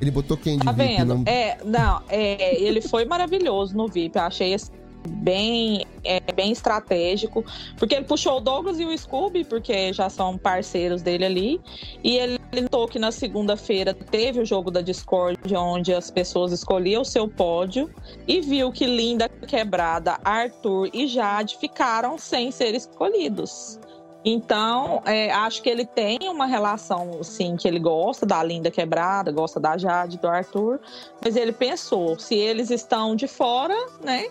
Ele 0.00 0.10
botou 0.10 0.36
quem 0.36 0.58
de 0.58 0.64
tá 0.64 0.72
VIP? 0.72 0.96
Vendo? 0.96 1.14
Não... 1.14 1.24
É, 1.26 1.58
não, 1.64 2.02
é, 2.08 2.60
ele 2.60 2.80
foi 2.80 3.04
maravilhoso 3.04 3.76
no 3.76 3.86
VIP. 3.86 4.16
Eu 4.16 4.22
achei 4.22 4.54
assim, 4.54 4.72
bem, 5.08 5.86
é, 6.04 6.20
bem 6.32 6.52
estratégico, 6.52 7.44
porque 7.76 7.94
ele 7.94 8.04
puxou 8.04 8.38
o 8.38 8.40
Douglas 8.40 8.78
e 8.78 8.84
o 8.84 8.96
Scooby, 8.96 9.44
porque 9.44 9.92
já 9.92 10.08
são 10.08 10.36
parceiros 10.38 11.02
dele 11.02 11.24
ali, 11.24 11.60
e 12.02 12.16
ele 12.16 12.38
notou 12.60 12.86
que 12.86 12.98
na 12.98 13.12
segunda-feira 13.12 13.94
teve 13.94 14.40
o 14.40 14.44
jogo 14.44 14.70
da 14.70 14.80
Discord, 14.80 15.54
onde 15.54 15.94
as 15.94 16.10
pessoas 16.10 16.52
escolhiam 16.52 17.02
o 17.02 17.04
seu 17.04 17.28
pódio, 17.28 17.90
e 18.26 18.40
viu 18.40 18.70
que 18.72 18.86
Linda 18.86 19.28
Quebrada, 19.28 20.18
Arthur 20.24 20.90
e 20.92 21.06
Jade 21.06 21.56
ficaram 21.58 22.18
sem 22.18 22.50
ser 22.50 22.74
escolhidos. 22.74 23.78
Então, 24.24 25.02
é, 25.04 25.32
acho 25.32 25.62
que 25.62 25.68
ele 25.68 25.84
tem 25.84 26.18
uma 26.28 26.46
relação, 26.46 27.22
sim, 27.24 27.56
que 27.56 27.66
ele 27.66 27.80
gosta 27.80 28.24
da 28.24 28.42
Linda 28.42 28.70
Quebrada, 28.70 29.32
gosta 29.32 29.58
da 29.58 29.76
Jade, 29.76 30.16
do 30.18 30.28
Arthur, 30.28 30.78
mas 31.24 31.34
ele 31.34 31.52
pensou, 31.52 32.16
se 32.18 32.36
eles 32.36 32.70
estão 32.70 33.16
de 33.16 33.26
fora, 33.26 33.74
né, 34.00 34.28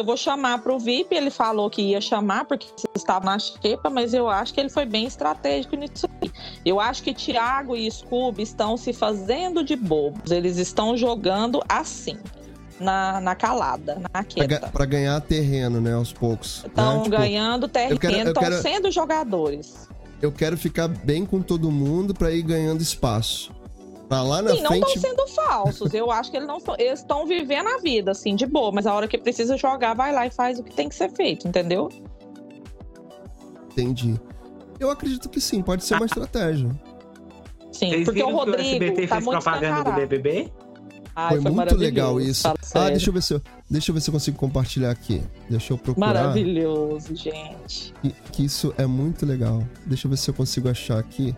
eu 0.00 0.04
vou 0.04 0.16
chamar 0.16 0.58
para 0.62 0.72
o 0.72 0.78
VIP, 0.78 1.14
ele 1.14 1.30
falou 1.30 1.68
que 1.68 1.82
ia 1.82 2.00
chamar 2.00 2.46
porque 2.46 2.66
estava 2.96 3.24
na 3.26 3.38
xepa, 3.38 3.90
mas 3.90 4.14
eu 4.14 4.28
acho 4.28 4.52
que 4.54 4.60
ele 4.60 4.70
foi 4.70 4.86
bem 4.86 5.04
estratégico 5.04 5.76
nisso 5.76 6.08
aí. 6.20 6.30
Eu 6.64 6.80
acho 6.80 7.02
que 7.02 7.12
Thiago 7.12 7.76
e 7.76 7.90
Scooby 7.90 8.42
estão 8.42 8.76
se 8.78 8.94
fazendo 8.94 9.62
de 9.62 9.76
bobos, 9.76 10.30
eles 10.30 10.56
estão 10.56 10.96
jogando 10.96 11.62
assim. 11.68 12.18
Na, 12.80 13.20
na 13.20 13.34
calada, 13.34 14.00
na 14.10 14.24
queda. 14.24 14.70
Para 14.72 14.86
ganhar 14.86 15.20
terreno, 15.20 15.82
né, 15.82 15.92
aos 15.92 16.14
poucos. 16.14 16.64
Estão 16.66 16.96
né? 16.96 17.02
tipo, 17.02 17.16
ganhando 17.18 17.68
terreno, 17.68 18.30
estão 18.30 18.42
quero... 18.42 18.62
sendo 18.62 18.90
jogadores. 18.90 19.86
Eu 20.22 20.32
quero 20.32 20.56
ficar 20.56 20.88
bem 20.88 21.26
com 21.26 21.42
todo 21.42 21.70
mundo 21.70 22.14
para 22.14 22.32
ir 22.32 22.40
ganhando 22.40 22.80
espaço. 22.80 23.52
Pra 24.10 24.24
lá 24.24 24.42
na 24.42 24.50
Sim, 24.50 24.66
frente... 24.66 24.80
não 24.80 24.88
estão 24.88 25.02
sendo 25.02 25.28
falsos. 25.28 25.94
Eu 25.94 26.10
acho 26.10 26.32
que 26.32 26.36
eles 26.36 26.48
não 26.48 26.58
eles 26.76 26.98
estão 26.98 27.24
vivendo 27.24 27.68
a 27.68 27.78
vida, 27.78 28.10
assim, 28.10 28.34
de 28.34 28.44
boa. 28.44 28.72
Mas 28.72 28.84
a 28.84 28.92
hora 28.92 29.06
que 29.06 29.16
precisa 29.16 29.56
jogar, 29.56 29.94
vai 29.94 30.12
lá 30.12 30.26
e 30.26 30.32
faz 30.32 30.58
o 30.58 30.64
que 30.64 30.74
tem 30.74 30.88
que 30.88 30.96
ser 30.96 31.12
feito, 31.12 31.46
entendeu? 31.46 31.88
Entendi. 33.70 34.20
Eu 34.80 34.90
acredito 34.90 35.28
que 35.28 35.40
sim, 35.40 35.62
pode 35.62 35.84
ser 35.84 35.94
uma 35.94 36.06
estratégia. 36.06 36.68
Sim, 37.70 37.90
Vocês 37.90 38.04
porque 38.04 38.20
o 38.20 38.26
viram 38.26 38.28
que 38.30 38.34
o 38.34 38.36
Rodrigo 38.36 38.84
SBT 38.84 39.06
tá 39.06 39.14
fez 39.14 39.24
muito 39.24 39.42
propaganda 39.42 39.84
do. 39.84 39.92
BBB? 39.92 40.52
Ai, 41.14 41.28
Foi, 41.28 41.40
muito 41.40 41.54
maravilhoso, 41.54 41.84
legal 41.84 42.20
isso. 42.20 42.48
Ah, 42.48 42.54
sério. 42.60 42.90
deixa 42.90 43.10
eu 43.10 43.14
ver 43.14 43.22
se 43.22 43.34
eu, 43.34 43.42
deixa 43.70 43.90
eu 43.90 43.94
ver 43.94 44.00
se 44.00 44.10
eu 44.10 44.12
consigo 44.12 44.36
compartilhar 44.36 44.90
aqui. 44.90 45.22
Deixa 45.48 45.72
eu 45.72 45.78
procurar. 45.78 46.14
Maravilhoso, 46.14 47.14
gente. 47.14 47.94
Que, 48.02 48.10
que 48.32 48.44
isso 48.44 48.74
é 48.76 48.86
muito 48.86 49.24
legal. 49.24 49.62
Deixa 49.86 50.08
eu 50.08 50.10
ver 50.10 50.16
se 50.16 50.28
eu 50.28 50.34
consigo 50.34 50.68
achar 50.68 50.98
aqui. 50.98 51.32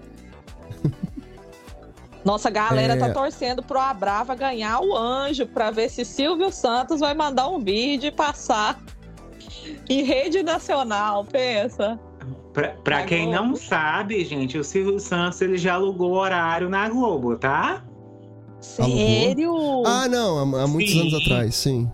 Nossa 2.24 2.49
galera 2.51 2.94
É. 2.94 2.97
tá 2.97 3.11
torcendo 3.11 3.62
pro 3.62 3.78
Abrava 3.81 4.35
ganhar 4.35 4.81
o 4.81 4.97
anjo 4.97 5.47
pra 5.47 5.70
ver 5.70 5.89
se 5.90 6.05
Silvio 6.05 6.53
Santos 6.53 7.01
vai 7.01 7.15
mandar 7.15 7.49
um 7.49 7.59
vídeo 7.59 8.09
e 8.09 8.12
passar 8.12 8.78
em 9.89 10.03
rede 10.03 10.43
nacional, 10.43 11.24
pensa. 11.24 11.99
Pra, 12.53 12.69
pra 12.85 13.01
Na 13.01 13.07
quem 13.07 13.31
Globo. 13.31 13.43
não 13.49 13.57
sabe, 13.57 14.24
gente, 14.24 14.57
o 14.59 14.62
Silvio 14.62 15.01
Santos 15.01 15.40
ele 15.40 15.57
já 15.59 15.74
alugou 15.74 16.12
horário 16.12 16.69
na 16.69 16.89
Globo, 16.89 17.36
tá? 17.36 17.82
Sério? 18.61 19.82
Ah, 19.85 20.07
não, 20.09 20.39
há, 20.57 20.62
há 20.62 20.66
muitos 20.66 20.93
Sim. 20.93 21.01
anos 21.01 21.15
atrás, 21.15 21.55
sim. 21.57 21.90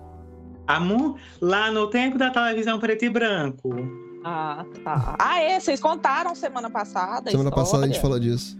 Há 0.66 0.78
mu- 0.78 1.16
Lá 1.40 1.70
no 1.70 1.86
tempo 1.88 2.18
da 2.18 2.30
televisão 2.30 2.78
preto 2.78 3.04
e 3.04 3.08
branco. 3.08 3.70
Ah, 4.24 4.64
tá. 4.84 5.16
Ah, 5.18 5.40
é, 5.40 5.58
vocês 5.58 5.80
contaram 5.80 6.34
semana 6.34 6.68
passada. 6.68 7.28
a 7.28 7.30
Semana 7.30 7.50
passada 7.50 7.84
a 7.84 7.86
gente 7.86 7.96
história. 7.96 8.16
falou 8.16 8.20
disso. 8.20 8.58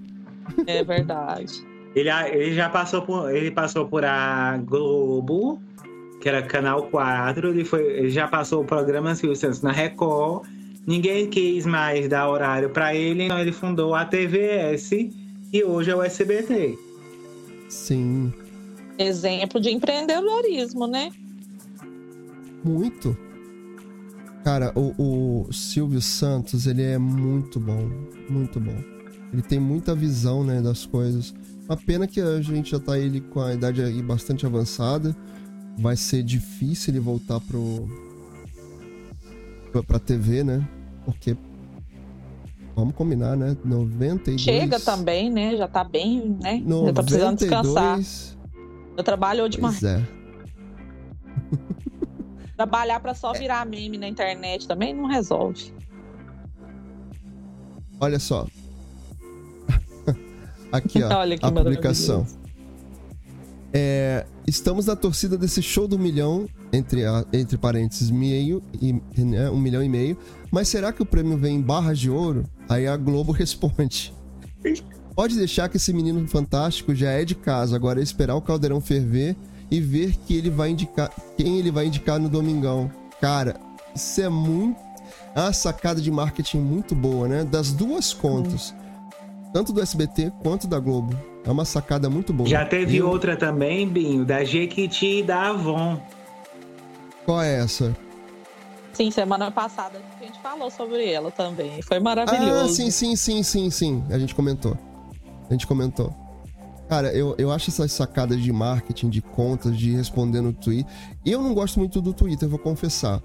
É 0.67 0.83
verdade. 0.85 1.67
Ele, 1.95 2.11
ele 2.11 2.55
já 2.55 2.69
passou 2.69 3.03
por. 3.03 3.35
Ele 3.35 3.51
passou 3.51 3.87
por 3.87 4.05
a 4.05 4.57
Globo, 4.59 5.61
que 6.21 6.29
era 6.29 6.43
Canal 6.43 6.85
4. 6.85 7.49
Ele, 7.49 7.65
foi, 7.65 7.83
ele 7.83 8.11
já 8.11 8.29
passou 8.29 8.63
o 8.63 8.65
programa 8.65 9.15
Silvio 9.15 9.37
Santos 9.37 9.63
na 9.63 9.73
Record. 9.73 10.47
Ninguém 10.87 11.29
quis 11.29 11.67
mais 11.67 12.09
dar 12.09 12.29
horário 12.31 12.71
pra 12.71 12.95
ele, 12.95 13.25
então 13.25 13.39
ele 13.39 13.53
fundou 13.53 13.95
a 13.95 14.07
TVS 14.07 14.93
e 15.53 15.65
hoje 15.65 15.91
é 15.91 15.95
o 15.97 16.03
SBT. 16.03 16.79
Sim, 17.69 18.33
Exemplo 18.99 19.61
de 19.61 19.71
empreendedorismo, 19.71 20.87
né? 20.87 21.13
muito. 22.65 23.17
Cara, 24.45 24.73
o, 24.75 25.47
o 25.47 25.53
Silvio 25.53 26.01
Santos, 26.01 26.67
ele 26.67 26.83
é 26.83 26.99
muito 26.99 27.61
bom. 27.61 27.89
Muito 28.29 28.59
bom. 28.59 28.77
Ele 29.33 29.43
tem 29.43 29.59
muita 29.59 29.95
visão, 29.95 30.43
né, 30.43 30.61
das 30.61 30.87
coisas. 30.87 31.35
Uma 31.69 31.77
pena 31.77 32.07
que 32.07 32.21
a 32.21 32.41
gente 32.41 32.71
já 32.71 32.81
tá 32.81 32.99
ele 32.99 33.21
com 33.21 33.41
a 33.41 33.53
idade 33.53 33.83
aí 33.83 34.03
bastante 34.03 34.47
avançada. 34.47 35.15
Vai 35.79 35.97
ser 35.97 36.23
difícil 36.23 36.93
ele 36.93 37.01
voltar 37.01 37.41
pro. 37.41 37.87
pra, 39.71 39.83
pra 39.83 39.99
TV, 39.99 40.43
né? 40.43 40.67
Porque. 41.05 41.37
Vamos 42.75 42.95
combinar, 42.95 43.37
né? 43.37 43.57
92. 43.65 44.41
Chega 44.41 44.81
também, 44.81 45.31
né? 45.31 45.57
Já 45.57 45.69
tá 45.69 45.83
bem, 45.85 46.39
né? 46.41 46.63
Já 46.65 46.93
tá 46.93 47.03
precisando 47.03 47.33
92. 47.33 47.39
descansar. 47.39 48.01
Já 48.97 49.03
trabalhou 49.03 49.49
demais. 49.49 49.81
Pois 49.81 49.93
é. 49.93 50.03
Trabalhar 52.57 53.01
pra 53.01 53.15
só 53.15 53.33
virar 53.33 53.67
meme 53.67 53.99
na 53.99 54.09
internet 54.09 54.67
também 54.67 54.95
não 54.95 55.07
resolve. 55.07 55.73
Olha 58.01 58.19
só. 58.19 58.47
Aqui, 60.73 61.03
ó. 61.05 61.19
Olha 61.19 61.39
a 61.41 61.51
publicação. 61.53 62.27
É, 63.73 64.25
estamos 64.47 64.87
na 64.87 64.97
torcida 64.97 65.37
desse 65.37 65.63
show 65.63 65.87
do 65.87 65.99
milhão, 65.99 66.49
entre, 66.73 67.05
a- 67.05 67.25
entre 67.33 67.59
parênteses, 67.59 68.11
meio 68.11 68.63
e, 68.81 68.95
né, 69.17 69.51
um 69.51 69.59
milhão 69.59 69.83
e 69.83 69.89
meio. 69.89 70.17
Mas 70.51 70.69
será 70.69 70.93
que 70.93 71.03
o 71.03 71.07
prêmio 71.07 71.37
vem 71.37 71.57
em 71.57 71.61
barras 71.61 71.99
de 71.99 72.09
ouro? 72.11 72.45
Aí 72.69 72.87
a 72.87 72.97
Globo 72.97 73.33
responde. 73.33 74.15
Pode 75.15 75.37
deixar 75.37 75.69
que 75.69 75.77
esse 75.77 75.93
menino 75.93 76.27
fantástico 76.29 76.95
já 76.95 77.11
é 77.11 77.25
de 77.25 77.35
casa, 77.35 77.77
agora 77.77 78.01
é 78.01 78.03
esperar 78.03 78.37
o 78.37 78.41
caldeirão 78.41 78.81
ferver 78.81 79.37
e 79.71 79.81
ver 79.81 80.17
que 80.27 80.35
ele 80.35 80.49
vai 80.49 80.71
indicar 80.71 81.11
quem 81.37 81.59
ele 81.59 81.71
vai 81.71 81.87
indicar 81.87 82.19
no 82.19 82.29
domingão. 82.29 82.91
Cara, 83.21 83.57
isso 83.95 84.21
é 84.21 84.29
muito 84.29 84.79
é 85.35 85.41
uma 85.41 85.53
sacada 85.53 86.01
de 86.01 86.11
marketing 86.11 86.59
muito 86.59 86.95
boa, 86.95 87.29
né? 87.29 87.45
Das 87.45 87.71
duas 87.73 88.13
contas. 88.15 88.75
Tanto 89.53 89.73
do 89.73 89.81
SBT 89.81 90.33
quanto 90.43 90.67
da 90.67 90.79
Globo. 90.79 91.17
É 91.45 91.51
uma 91.51 91.65
sacada 91.65 92.11
muito 92.11 92.33
boa. 92.33 92.49
Já 92.49 92.65
teve 92.67 92.99
Eu- 92.99 93.09
outra 93.09 93.37
também, 93.37 93.89
Binho, 93.89 94.25
da 94.25 94.45
Jequiti 94.45 95.21
e 95.21 95.23
da 95.23 95.49
Avon. 95.51 95.99
Qual 97.25 97.41
é 97.43 97.61
essa? 97.61 97.97
Sim, 98.93 99.11
semana 99.11 99.51
passada 99.51 100.01
a 100.21 100.25
gente 100.25 100.39
falou 100.41 100.71
sobre 100.71 101.11
ela 101.11 101.31
também. 101.31 101.81
Foi 101.83 101.99
Ah, 101.99 102.01
maravilhoso. 102.01 102.75
sim, 102.75 102.91
sim, 102.91 103.15
sim, 103.17 103.43
sim, 103.43 103.71
sim. 103.71 104.05
A 104.11 104.19
gente 104.19 104.35
comentou. 104.35 104.77
A 105.49 105.53
gente 105.53 105.67
comentou. 105.67 106.13
Cara, 106.89 107.13
eu, 107.13 107.35
eu 107.39 107.53
acho 107.53 107.71
essas 107.71 107.93
sacadas 107.93 108.41
de 108.41 108.51
marketing, 108.53 109.09
de 109.09 109.21
contas, 109.23 109.77
de 109.77 109.95
responder 109.95 110.41
no 110.41 110.53
Twitter. 110.53 110.91
Eu 111.25 111.43
não 111.43 111.55
gosto 111.55 111.79
muito 111.79 112.01
do 112.01 112.13
Twitter, 112.13 112.49
vou 112.49 112.59
confessar. 112.59 113.23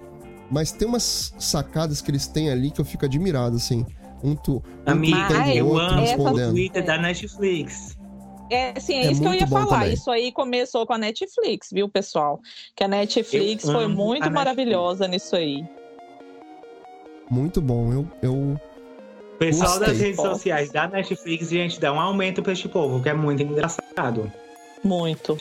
Mas 0.50 0.70
tem 0.70 0.86
umas 0.86 1.34
sacadas 1.38 2.00
que 2.02 2.10
eles 2.10 2.26
têm 2.26 2.50
ali 2.50 2.70
que 2.70 2.80
eu 2.80 2.84
fico 2.84 3.04
admirado, 3.06 3.56
assim. 3.56 3.84
Um, 4.22 4.34
tu, 4.36 4.62
um 4.86 4.90
Amiga, 4.90 5.54
eu 5.54 5.68
outro 5.68 6.26
amo 6.26 6.28
o. 6.28 6.50
Twitter 6.50 6.84
da 6.84 6.98
Netflix. 6.98 7.96
É, 8.50 8.78
sim, 8.78 8.94
É 8.96 9.06
é 9.06 9.12
isso 9.12 9.20
que 9.20 9.26
eu 9.26 9.34
ia 9.34 9.46
falar. 9.46 9.80
também. 9.80 9.94
Isso 9.94 10.10
aí 10.10 10.32
começou 10.32 10.86
com 10.86 10.92
a 10.92 10.98
Netflix, 10.98 11.70
viu, 11.72 11.88
pessoal? 11.88 12.40
Que 12.76 12.84
a 12.84 12.88
Netflix 12.88 13.64
Eu 13.64 13.72
foi 13.72 13.86
muito 13.86 14.30
maravilhosa 14.30 15.08
nisso 15.08 15.34
aí. 15.34 15.64
Muito 17.30 17.60
bom. 17.60 17.92
Eu, 17.92 18.06
eu 18.22 18.60
pessoal 19.38 19.70
Gostei. 19.70 19.88
das 19.88 19.98
redes 19.98 20.20
sociais 20.20 20.70
da 20.70 20.86
Netflix, 20.88 21.48
gente, 21.48 21.80
dá 21.80 21.92
um 21.92 22.00
aumento 22.00 22.42
pra 22.42 22.52
este 22.52 22.68
povo, 22.68 23.02
que 23.02 23.08
é 23.08 23.14
muito 23.14 23.42
engraçado. 23.42 24.30
Muito. 24.82 25.38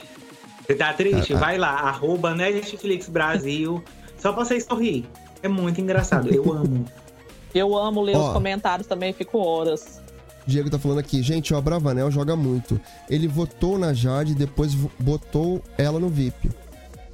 Você 0.66 0.76
tá 0.76 0.94
triste? 0.94 1.34
Ah, 1.34 1.38
ah. 1.38 1.40
Vai 1.40 1.58
lá, 1.58 1.70
arroba 1.72 2.34
Netflix 2.34 3.10
Brasil, 3.10 3.84
só 4.18 4.32
pra 4.32 4.46
vocês 4.46 4.64
sorrir. 4.64 5.06
É 5.42 5.48
muito 5.48 5.82
engraçado, 5.82 6.34
eu 6.34 6.52
amo. 6.52 6.86
Eu 7.54 7.78
amo 7.78 8.02
ler 8.02 8.16
Ó. 8.16 8.28
os 8.28 8.34
comentários 8.34 8.88
também, 8.88 9.14
fico 9.14 9.38
horas. 9.40 10.02
Diego 10.46 10.70
tá 10.70 10.78
falando 10.78 11.00
aqui, 11.00 11.22
gente, 11.22 11.54
o 11.54 11.58
Abravanel 11.58 12.12
joga 12.12 12.36
muito. 12.36 12.80
Ele 13.10 13.28
votou 13.28 13.78
na 13.78 13.94
Jade 13.94 14.34
e 14.34 14.36
depois 14.36 14.74
botou 15.00 15.62
ela 15.78 16.00
no 16.00 16.10
VIP. 16.10 16.52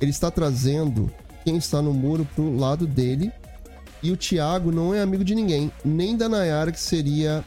Ele 0.02 0.10
está 0.11 0.32
trazendo 0.32 1.11
quem 1.44 1.57
está 1.57 1.82
no 1.82 1.94
muro 1.94 2.28
pro 2.36 2.57
lado 2.57 2.88
dele. 2.88 3.32
E 4.02 4.11
o 4.11 4.18
Thiago 4.18 4.72
não 4.72 4.94
é 4.95 5.02
amigo 5.02 5.24
de 5.26 5.36
ninguém, 5.36 5.70
nem 5.84 6.16
da 6.16 6.30
Nayara, 6.30 6.72
que 6.72 6.80
seria 6.80 7.44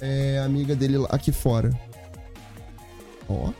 é, 0.00 0.42
amiga 0.44 0.74
dele 0.74 0.96
aqui 1.08 1.30
fora. 1.30 1.70
Ó, 3.28 3.50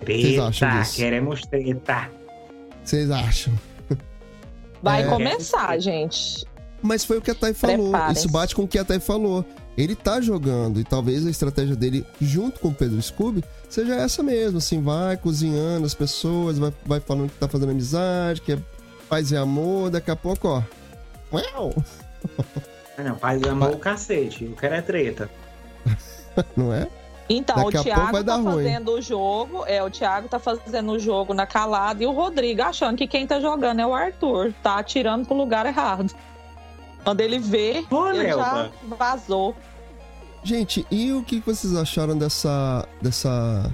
Vocês 0.00 0.38
acham 0.38 0.70
disso? 0.80 0.96
queremos 0.96 1.40
treta. 1.42 2.08
vocês 2.84 3.10
acham? 3.10 3.52
Vai 4.82 5.02
É. 5.02 5.06
começar, 5.06 5.78
gente. 5.78 6.46
Mas 6.80 7.04
foi 7.04 7.18
o 7.18 7.20
que 7.22 7.30
a 7.30 7.34
Thay 7.34 7.52
falou. 7.54 7.92
Isso 8.12 8.28
bate 8.28 8.54
com 8.54 8.62
o 8.62 8.68
que 8.68 8.78
a 8.78 8.84
Thay 8.84 9.00
falou. 9.00 9.44
Ele 9.76 9.94
tá 9.94 10.20
jogando 10.20 10.80
e 10.80 10.84
talvez 10.84 11.26
a 11.26 11.30
estratégia 11.30 11.76
dele, 11.76 12.04
junto 12.20 12.58
com 12.60 12.68
o 12.68 12.74
Pedro 12.74 13.00
Scooby, 13.00 13.44
seja 13.68 13.94
essa 13.94 14.22
mesmo. 14.22 14.58
Assim, 14.58 14.82
vai 14.82 15.16
cozinhando 15.16 15.86
as 15.86 15.94
pessoas, 15.94 16.58
vai, 16.58 16.72
vai 16.84 17.00
falando 17.00 17.30
que 17.30 17.36
tá 17.38 17.48
fazendo 17.48 17.70
amizade, 17.70 18.40
que 18.40 18.52
é 18.52 18.58
paz 19.08 19.30
e 19.30 19.36
amor. 19.36 19.90
Daqui 19.90 20.10
a 20.10 20.16
pouco, 20.16 20.48
ó. 20.48 20.62
Uau! 21.32 21.74
Ah, 22.96 23.02
Não, 23.02 23.14
paz 23.16 23.40
e 23.42 23.48
amor 23.48 23.70
o 23.70 23.78
cacete, 23.78 24.44
eu 24.44 24.52
quero 24.56 24.74
é 24.74 24.82
treta. 24.82 25.30
Não 26.56 26.72
é? 26.72 26.86
Então, 27.28 27.56
Daqui 27.56 27.76
a 27.76 27.80
o 27.80 27.84
Thiago 27.84 28.24
tá 28.24 28.36
ruim. 28.36 28.44
fazendo 28.64 28.92
o 28.92 29.02
jogo, 29.02 29.64
é, 29.66 29.82
o 29.82 29.90
Thiago 29.90 30.28
tá 30.28 30.38
fazendo 30.38 30.92
o 30.92 30.98
jogo 30.98 31.34
na 31.34 31.46
calada 31.46 32.02
e 32.02 32.06
o 32.06 32.12
Rodrigo 32.12 32.62
achando 32.62 32.96
que 32.96 33.06
quem 33.06 33.26
tá 33.26 33.38
jogando 33.38 33.80
é 33.80 33.86
o 33.86 33.92
Arthur, 33.94 34.54
tá 34.62 34.78
atirando 34.78 35.26
pro 35.26 35.36
lugar 35.36 35.66
errado. 35.66 36.14
Quando 37.04 37.20
ele 37.20 37.38
vê, 37.38 37.84
Ô, 37.90 38.08
ele 38.08 38.28
já 38.28 38.70
vazou. 38.84 39.54
Gente, 40.42 40.86
e 40.90 41.12
o 41.12 41.22
que 41.22 41.40
vocês 41.40 41.74
acharam 41.76 42.16
dessa. 42.16 42.86
dessa. 43.02 43.70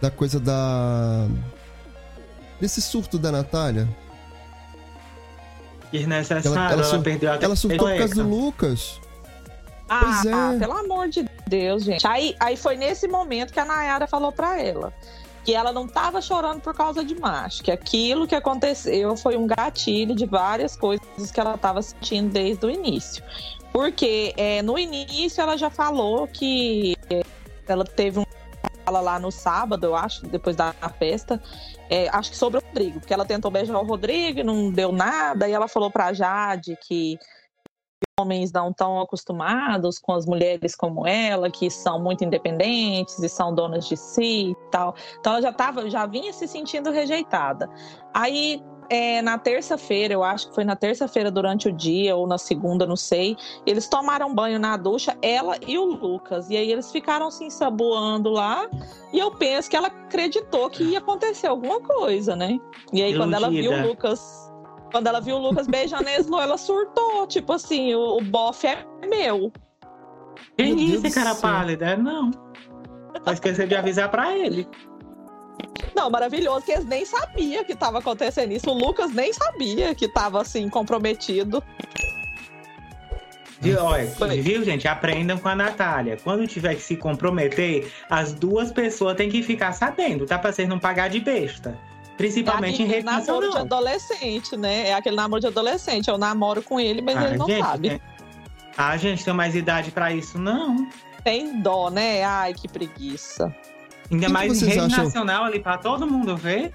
da 0.00 0.10
coisa 0.10 0.38
da. 0.38 1.26
desse 2.60 2.80
surto 2.80 3.18
da 3.18 3.32
Natália? 3.32 3.88
desnecessário, 5.90 6.52
Ela- 6.54 6.72
ela, 6.72 6.86
ela 6.94 7.02
perdeu 7.02 7.32
até 7.32 7.44
Ela 7.46 7.56
surtou 7.56 7.88
por 7.88 7.96
causa 7.98 8.14
do. 8.14 8.28
Lucas. 8.28 9.00
Ah, 9.88 10.20
Pois 10.22 10.26
é. 10.26 10.32
ah, 10.32 10.56
pelo 10.58 10.72
amor 10.72 11.08
de 11.08 11.24
Deus, 11.46 11.84
gente. 11.84 12.06
Aí, 12.06 12.36
aí 12.38 12.56
foi 12.56 12.76
nesse 12.76 13.08
momento 13.08 13.52
que 13.52 13.60
a 13.60 13.64
Nayara 13.64 14.06
falou 14.06 14.32
pra 14.32 14.60
ela 14.60 14.92
que 15.44 15.54
ela 15.54 15.72
não 15.72 15.88
tava 15.88 16.20
chorando 16.20 16.60
por 16.60 16.74
causa 16.74 17.02
de 17.02 17.18
macho, 17.18 17.62
que 17.62 17.70
aquilo 17.70 18.26
que 18.26 18.34
aconteceu 18.34 19.16
foi 19.16 19.34
um 19.34 19.46
gatilho 19.46 20.14
de 20.14 20.26
várias 20.26 20.76
coisas 20.76 21.30
que 21.32 21.40
ela 21.40 21.56
tava 21.56 21.80
sentindo 21.80 22.30
desde 22.30 22.66
o 22.66 22.70
início. 22.70 23.24
Porque 23.72 24.34
é, 24.36 24.60
no 24.60 24.78
início 24.78 25.40
ela 25.40 25.56
já 25.56 25.70
falou 25.70 26.28
que 26.28 26.94
é, 27.08 27.22
ela 27.66 27.82
teve 27.84 28.18
um 28.18 28.24
fala 28.84 29.00
lá 29.00 29.18
no 29.18 29.30
sábado, 29.30 29.84
eu 29.84 29.94
acho, 29.94 30.26
depois 30.26 30.56
da 30.56 30.72
festa, 30.98 31.42
é, 31.90 32.08
acho 32.10 32.30
que 32.30 32.36
sobre 32.36 32.58
o 32.58 32.62
Rodrigo, 32.66 33.00
porque 33.00 33.12
ela 33.12 33.24
tentou 33.24 33.50
beijar 33.50 33.78
o 33.78 33.86
Rodrigo 33.86 34.40
e 34.40 34.44
não 34.44 34.70
deu 34.70 34.92
nada, 34.92 35.48
e 35.48 35.52
ela 35.52 35.68
falou 35.68 35.90
pra 35.90 36.12
Jade 36.12 36.76
que 36.80 37.18
homens 38.18 38.52
não 38.52 38.70
estão 38.70 39.00
acostumados 39.00 39.98
com 39.98 40.12
as 40.12 40.26
mulheres 40.26 40.74
como 40.74 41.06
ela, 41.06 41.50
que 41.50 41.70
são 41.70 42.00
muito 42.00 42.24
independentes 42.24 43.18
e 43.18 43.28
são 43.28 43.54
donas 43.54 43.86
de 43.86 43.96
si 43.96 44.50
e 44.50 44.56
tal. 44.70 44.94
Então 45.20 45.34
ela 45.34 45.42
já 45.42 45.52
tava, 45.52 45.88
já 45.88 46.04
vinha 46.06 46.32
se 46.32 46.48
sentindo 46.48 46.90
rejeitada. 46.90 47.70
Aí 48.12 48.62
é, 48.90 49.20
na 49.20 49.36
terça-feira, 49.38 50.14
eu 50.14 50.24
acho 50.24 50.48
que 50.48 50.54
foi 50.54 50.64
na 50.64 50.74
terça-feira 50.74 51.30
durante 51.30 51.68
o 51.68 51.72
dia 51.72 52.16
ou 52.16 52.26
na 52.26 52.38
segunda, 52.38 52.86
não 52.86 52.96
sei. 52.96 53.36
Eles 53.66 53.86
tomaram 53.86 54.34
banho 54.34 54.58
na 54.58 54.76
ducha, 54.76 55.16
ela 55.20 55.56
e 55.66 55.78
o 55.78 55.84
Lucas. 55.84 56.48
E 56.48 56.56
aí 56.56 56.72
eles 56.72 56.90
ficaram 56.90 57.30
se 57.30 57.44
ensaboando 57.44 58.30
lá. 58.30 58.68
E 59.12 59.18
eu 59.18 59.30
penso 59.30 59.68
que 59.68 59.76
ela 59.76 59.88
acreditou 59.88 60.70
que 60.70 60.82
ia 60.82 60.98
acontecer 60.98 61.46
alguma 61.46 61.80
coisa, 61.80 62.34
né? 62.34 62.58
E 62.92 63.02
aí, 63.02 63.10
Iludida. 63.12 63.18
quando 63.18 63.34
ela 63.34 63.50
viu 63.50 63.72
o 63.72 63.88
Lucas 63.88 64.47
quando 64.90 65.06
ela 65.06 65.20
viu 65.20 65.36
o 65.36 65.38
Lucas 65.38 65.66
beijando 65.66 66.08
a 66.08 66.12
Eslo, 66.12 66.40
ela 66.40 66.56
surtou. 66.56 67.26
Tipo 67.26 67.52
assim, 67.52 67.94
o, 67.94 68.18
o 68.18 68.24
bofe 68.24 68.66
é 68.66 68.84
meu. 69.08 69.52
Que 70.56 70.64
isso, 70.64 71.10
cara 71.14 71.34
pálida? 71.34 71.96
Não. 71.96 72.30
Só 73.24 73.32
esqueceu 73.32 73.66
de 73.66 73.74
avisar 73.74 74.10
pra 74.10 74.36
ele. 74.36 74.66
Não, 75.94 76.10
maravilhoso, 76.10 76.64
que 76.64 76.72
eles 76.72 76.84
nem 76.84 77.04
sabiam 77.04 77.64
que 77.64 77.74
tava 77.74 77.98
acontecendo 77.98 78.52
isso. 78.52 78.70
O 78.70 78.74
Lucas 78.74 79.12
nem 79.12 79.32
sabia 79.32 79.94
que 79.94 80.08
tava 80.08 80.40
assim, 80.40 80.68
comprometido. 80.68 81.62
Viu, 83.60 83.82
olha, 83.82 84.06
viu, 84.40 84.62
gente? 84.62 84.86
Aprendam 84.86 85.36
com 85.36 85.48
a 85.48 85.56
Natália. 85.56 86.16
Quando 86.22 86.46
tiver 86.46 86.76
que 86.76 86.82
se 86.82 86.96
comprometer, 86.96 87.92
as 88.08 88.32
duas 88.32 88.70
pessoas 88.70 89.16
têm 89.16 89.28
que 89.28 89.42
ficar 89.42 89.72
sabendo, 89.72 90.26
tá? 90.26 90.38
Pra 90.38 90.52
vocês 90.52 90.68
não 90.68 90.78
pagar 90.78 91.08
de 91.08 91.18
besta. 91.18 91.76
Principalmente 92.18 92.82
é 92.82 92.84
em 92.84 92.88
rede 92.88 93.04
namoro 93.04 93.48
de 93.48 93.58
adolescente, 93.58 94.56
né? 94.56 94.88
É 94.88 94.94
aquele 94.94 95.14
namoro 95.14 95.40
de 95.40 95.46
adolescente. 95.46 96.08
Eu 96.08 96.18
namoro 96.18 96.60
com 96.60 96.80
ele, 96.80 97.00
mas 97.00 97.16
ah, 97.16 97.28
ele 97.28 97.38
não 97.38 97.46
gente, 97.46 97.62
sabe. 97.62 97.88
É... 97.88 98.00
Ah, 98.76 98.96
gente, 98.96 99.24
tem 99.24 99.32
mais 99.32 99.54
idade 99.54 99.92
para 99.92 100.12
isso, 100.12 100.36
não. 100.36 100.90
Tem 101.22 101.62
dó, 101.62 101.88
né? 101.90 102.24
Ai, 102.24 102.54
que 102.54 102.66
preguiça. 102.66 103.54
Ainda 104.10 104.26
Quem 104.26 104.32
mais 104.32 104.62
em 104.62 104.66
rede 104.66 104.80
acham... 104.80 105.04
nacional 105.04 105.44
ali 105.44 105.60
pra 105.60 105.78
todo 105.78 106.08
mundo 106.08 106.36
ver. 106.36 106.74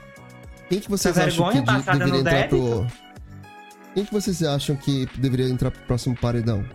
Quem 0.70 0.80
que 0.80 0.90
vocês 0.90 1.18
Essa 1.18 1.28
acham 1.28 1.52
que 1.52 1.62
de, 1.62 2.00
deveria 2.00 2.20
entrar 2.22 2.48
pro... 2.48 2.88
Quem 3.94 4.06
que 4.06 4.14
vocês 4.14 4.44
acham 4.44 4.76
que 4.78 5.06
deveria 5.18 5.50
entrar 5.50 5.72
pro 5.72 5.82
próximo 5.82 6.16
paredão? 6.16 6.66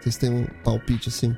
Vocês 0.00 0.16
têm 0.16 0.30
um 0.30 0.46
palpite 0.64 1.10
assim? 1.10 1.36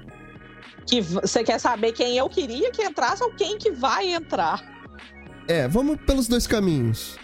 Que 0.86 1.00
você 1.00 1.42
quer 1.42 1.58
saber 1.58 1.90
quem 1.92 2.16
eu 2.16 2.28
queria 2.28 2.70
que 2.70 2.82
entrasse 2.82 3.22
ou 3.22 3.32
quem 3.32 3.58
que 3.58 3.72
vai 3.72 4.14
entrar? 4.14 4.71
É, 5.52 5.68
vamos 5.68 5.98
pelos 6.06 6.26
dois 6.26 6.46
caminhos. 6.46 7.18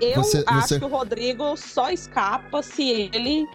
Eu 0.00 0.22
você, 0.22 0.42
acho 0.46 0.68
você... 0.68 0.78
que 0.78 0.84
o 0.86 0.88
Rodrigo 0.88 1.54
só 1.54 1.90
escapa 1.90 2.62
se 2.62 3.10
ele. 3.12 3.46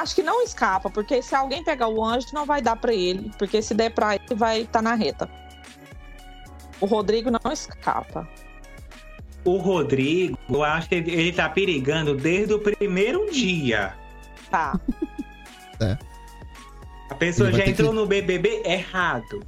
Acho 0.00 0.16
que 0.16 0.22
não 0.24 0.42
escapa, 0.42 0.90
porque 0.90 1.22
se 1.22 1.32
alguém 1.32 1.62
pegar 1.62 1.86
o 1.86 2.04
anjo, 2.04 2.26
não 2.32 2.44
vai 2.44 2.60
dar 2.60 2.74
para 2.74 2.92
ele. 2.92 3.30
Porque 3.38 3.62
se 3.62 3.72
der 3.72 3.94
pra 3.94 4.16
ele, 4.16 4.34
vai 4.34 4.62
estar 4.62 4.80
tá 4.80 4.82
na 4.82 4.94
reta. 4.96 5.30
O 6.80 6.86
Rodrigo 6.86 7.30
não 7.30 7.52
escapa. 7.52 8.28
O 9.44 9.58
Rodrigo, 9.58 10.36
eu 10.50 10.64
acho 10.64 10.88
que 10.88 10.96
ele 10.96 11.32
tá 11.32 11.48
perigando 11.48 12.16
desde 12.16 12.52
o 12.52 12.58
primeiro 12.58 13.30
dia. 13.30 13.94
Tá. 14.50 14.78
é. 15.80 15.96
A 17.08 17.14
pessoa 17.14 17.52
já 17.52 17.64
entrou 17.64 17.90
que... 17.90 17.94
no 17.94 18.06
BBB 18.06 18.62
errado. 18.64 19.40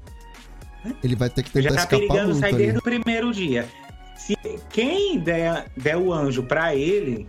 Ele 1.03 1.17
vai 1.17 1.31
ter 1.31 1.43
que 1.43 1.51
tentar 1.51 1.71
Já 1.71 1.81
tá 1.83 1.87
perigando 1.87 2.35
sair 2.35 2.57
desde 2.57 2.79
o 2.79 2.83
primeiro 2.83 3.33
dia. 3.33 3.69
Se 4.17 4.37
quem 4.71 5.19
der, 5.19 5.67
der 5.77 5.97
o 5.97 6.13
anjo 6.13 6.43
para 6.43 6.75
ele, 6.75 7.27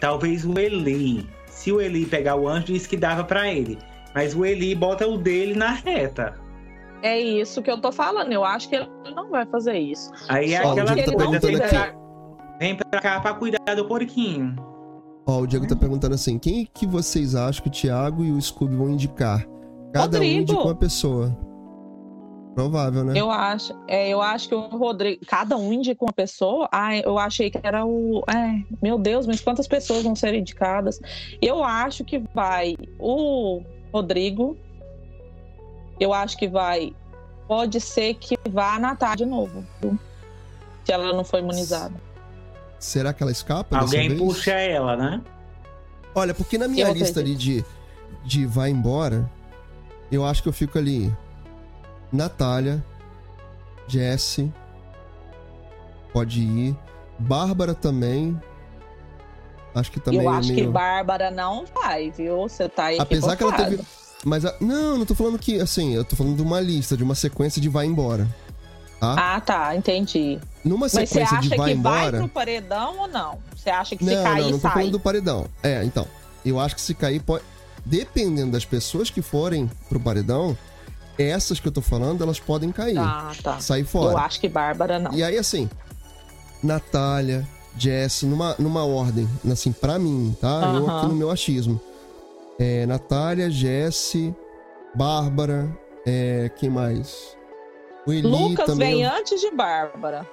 talvez 0.00 0.44
o 0.44 0.58
Eli. 0.58 1.28
Se 1.46 1.72
o 1.72 1.80
Eli 1.80 2.06
pegar 2.06 2.36
o 2.36 2.48
anjo, 2.48 2.66
diz 2.66 2.86
que 2.86 2.96
dava 2.96 3.24
para 3.24 3.52
ele. 3.52 3.78
Mas 4.14 4.34
o 4.34 4.44
Eli 4.44 4.74
bota 4.74 5.06
o 5.06 5.18
dele 5.18 5.54
na 5.54 5.72
reta. 5.72 6.34
É 7.02 7.18
isso 7.18 7.62
que 7.62 7.70
eu 7.70 7.80
tô 7.80 7.92
falando. 7.92 8.32
Eu 8.32 8.44
acho 8.44 8.68
que 8.68 8.76
ele 8.76 8.88
não 9.14 9.30
vai 9.30 9.46
fazer 9.46 9.78
isso. 9.78 10.10
Aí 10.28 10.54
é 10.54 10.58
aquela 10.58 10.94
coisa, 10.94 11.40
vem 11.40 11.58
pra, 11.58 11.94
vem 12.58 12.76
pra 12.76 13.00
cá 13.00 13.20
pra 13.20 13.34
cuidar 13.34 13.74
do 13.76 13.84
porquinho. 13.86 14.56
Ó, 15.26 15.40
o 15.40 15.46
Diego 15.46 15.66
tá 15.66 15.76
perguntando 15.76 16.14
assim: 16.14 16.38
quem 16.38 16.66
que 16.72 16.86
vocês 16.86 17.34
acham 17.34 17.62
que 17.62 17.68
o 17.68 17.72
Thiago 17.72 18.24
e 18.24 18.32
o 18.32 18.40
Scooby 18.40 18.74
vão 18.74 18.90
indicar? 18.90 19.46
Cada 19.92 20.18
Rodrigo. 20.18 20.24
um 20.24 20.40
indica 20.40 20.60
uma 20.60 20.74
pessoa. 20.74 21.47
Provável, 22.58 23.04
né? 23.04 23.12
Eu 23.14 23.30
acho, 23.30 23.72
é, 23.86 24.08
eu 24.08 24.20
acho 24.20 24.48
que 24.48 24.54
o 24.56 24.62
Rodrigo, 24.62 25.24
cada 25.28 25.56
um 25.56 25.72
indica 25.72 26.04
uma 26.04 26.12
pessoa. 26.12 26.68
Ah, 26.72 26.96
eu 26.96 27.16
achei 27.16 27.52
que 27.52 27.60
era 27.62 27.86
o, 27.86 28.24
é, 28.28 28.64
meu 28.82 28.98
Deus, 28.98 29.28
mas 29.28 29.40
quantas 29.40 29.68
pessoas 29.68 30.02
vão 30.02 30.16
ser 30.16 30.34
indicadas? 30.34 31.00
Eu 31.40 31.62
acho 31.62 32.04
que 32.04 32.18
vai 32.34 32.76
o 32.98 33.62
Rodrigo. 33.92 34.56
Eu 36.00 36.12
acho 36.12 36.36
que 36.36 36.48
vai, 36.48 36.92
pode 37.46 37.80
ser 37.80 38.14
que 38.14 38.36
vá 38.50 38.74
a 38.74 38.80
Natália 38.80 39.18
de 39.18 39.26
novo, 39.26 39.64
se 40.84 40.92
ela 40.92 41.12
não 41.12 41.22
for 41.22 41.38
imunizada. 41.38 41.94
Será 42.76 43.12
que 43.12 43.22
ela 43.22 43.30
escapa? 43.30 43.78
Alguém 43.78 44.16
puxa 44.16 44.50
ela, 44.50 44.96
né? 44.96 45.22
Olha, 46.12 46.34
porque 46.34 46.58
na 46.58 46.66
minha 46.66 46.88
eu 46.88 46.92
lista 46.92 47.20
ali 47.20 47.36
de, 47.36 47.64
de 48.24 48.46
vai 48.46 48.70
embora, 48.70 49.30
eu 50.10 50.24
acho 50.24 50.42
que 50.42 50.48
eu 50.48 50.52
fico 50.52 50.76
ali 50.76 51.14
Natália, 52.12 52.84
Jesse, 53.86 54.52
pode 56.12 56.40
ir. 56.40 56.76
Bárbara 57.18 57.74
também. 57.74 58.40
Acho 59.74 59.90
que 59.90 60.00
também. 60.00 60.20
Eu 60.20 60.28
acho 60.30 60.50
é 60.50 60.54
meio... 60.54 60.66
que 60.66 60.72
Bárbara 60.72 61.30
não 61.30 61.64
vai, 61.66 62.10
viu? 62.10 62.42
Você 62.42 62.68
tá 62.68 62.86
aí. 62.86 62.98
Apesar 62.98 63.36
que 63.36 63.42
ela 63.42 63.52
teve. 63.52 63.80
Mas 64.24 64.44
a... 64.44 64.54
não, 64.60 64.98
não 64.98 65.06
tô 65.06 65.14
falando 65.14 65.38
que 65.38 65.60
assim, 65.60 65.94
eu 65.94 66.04
tô 66.04 66.16
falando 66.16 66.36
de 66.36 66.42
uma 66.42 66.60
lista, 66.60 66.96
de 66.96 67.04
uma 67.04 67.14
sequência 67.14 67.60
de 67.60 67.68
vai 67.68 67.86
embora. 67.86 68.28
Tá? 69.00 69.36
Ah, 69.36 69.40
tá, 69.40 69.76
entendi. 69.76 70.40
Numa 70.64 70.88
sequência 70.88 71.20
Mas 71.20 71.28
você 71.28 71.34
acha 71.36 71.48
de 71.48 71.56
vai 71.56 71.72
que 71.72 71.78
embora. 71.78 72.10
vai 72.10 72.20
pro 72.20 72.28
paredão 72.28 72.98
ou 72.98 73.08
não? 73.08 73.38
Você 73.54 73.70
acha 73.70 73.94
que 73.94 74.04
não, 74.04 74.16
se 74.16 74.22
cair, 74.22 74.42
não, 74.42 74.50
não 74.50 74.58
tô 74.58 74.62
sai? 74.62 74.72
falando 74.72 74.90
do 74.90 75.00
paredão. 75.00 75.46
É, 75.62 75.84
então. 75.84 76.06
Eu 76.44 76.58
acho 76.58 76.74
que 76.74 76.80
se 76.80 76.94
cair 76.94 77.20
pode. 77.20 77.44
Dependendo 77.84 78.52
das 78.52 78.64
pessoas 78.64 79.08
que 79.08 79.22
forem 79.22 79.70
pro 79.88 80.00
paredão, 80.00 80.56
essas 81.18 81.58
que 81.58 81.66
eu 81.66 81.72
tô 81.72 81.82
falando, 81.82 82.22
elas 82.22 82.38
podem 82.38 82.70
cair. 82.70 82.98
Ah, 82.98 83.32
tá. 83.42 83.58
Sair 83.60 83.84
fora. 83.84 84.12
Eu 84.12 84.18
acho 84.18 84.40
que 84.40 84.48
Bárbara 84.48 84.98
não. 84.98 85.12
E 85.12 85.22
aí, 85.22 85.36
assim, 85.36 85.68
Natália, 86.62 87.46
Jess, 87.76 88.22
numa, 88.22 88.54
numa 88.58 88.84
ordem, 88.84 89.28
assim, 89.50 89.72
pra 89.72 89.98
mim, 89.98 90.36
tá? 90.40 90.72
Eu 90.74 90.88
aqui 90.88 91.06
no 91.06 91.14
meu 91.14 91.30
achismo. 91.30 91.80
É, 92.58 92.86
Natália, 92.86 93.50
Jesse, 93.50 94.34
Bárbara, 94.94 95.68
é, 96.06 96.50
quem 96.56 96.68
mais? 96.68 97.36
O 98.06 98.12
Eli 98.12 98.22
Lucas 98.22 98.66
também. 98.66 98.96
vem 98.96 99.04
antes 99.04 99.40
de 99.40 99.50
Bárbara. 99.50 100.26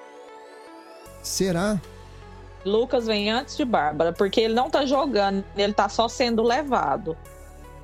Será? 1.22 1.80
Lucas 2.64 3.06
vem 3.06 3.30
antes 3.30 3.56
de 3.58 3.64
Bárbara, 3.64 4.12
porque 4.12 4.42
ele 4.42 4.56
não 4.56 4.70
tá 4.70 4.86
jogando, 4.86 5.44
ele 5.56 5.74
tá 5.74 5.88
só 5.88 6.08
sendo 6.08 6.42
levado. 6.42 7.16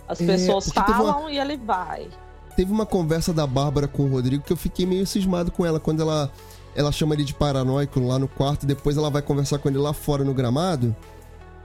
As 0.07 0.19
é, 0.19 0.25
pessoas 0.25 0.69
falam 0.69 1.21
uma... 1.21 1.31
e 1.31 1.37
ele 1.37 1.57
vai 1.57 2.09
teve 2.55 2.71
uma 2.71 2.85
conversa 2.85 3.33
da 3.33 3.47
Bárbara 3.47 3.87
com 3.87 4.03
o 4.03 4.07
Rodrigo 4.07 4.43
que 4.43 4.53
eu 4.53 4.57
fiquei 4.57 4.85
meio 4.85 5.05
cismado 5.05 5.51
com 5.51 5.65
ela 5.65 5.79
quando 5.79 6.01
ela 6.01 6.31
ela 6.75 6.91
chama 6.91 7.13
ele 7.13 7.23
de 7.23 7.33
paranoico 7.33 7.99
lá 7.99 8.17
no 8.17 8.27
quarto, 8.27 8.65
depois 8.65 8.95
ela 8.95 9.09
vai 9.09 9.21
conversar 9.21 9.59
com 9.59 9.67
ele 9.67 9.77
lá 9.77 9.91
fora 9.93 10.23
no 10.23 10.33
gramado. 10.33 10.95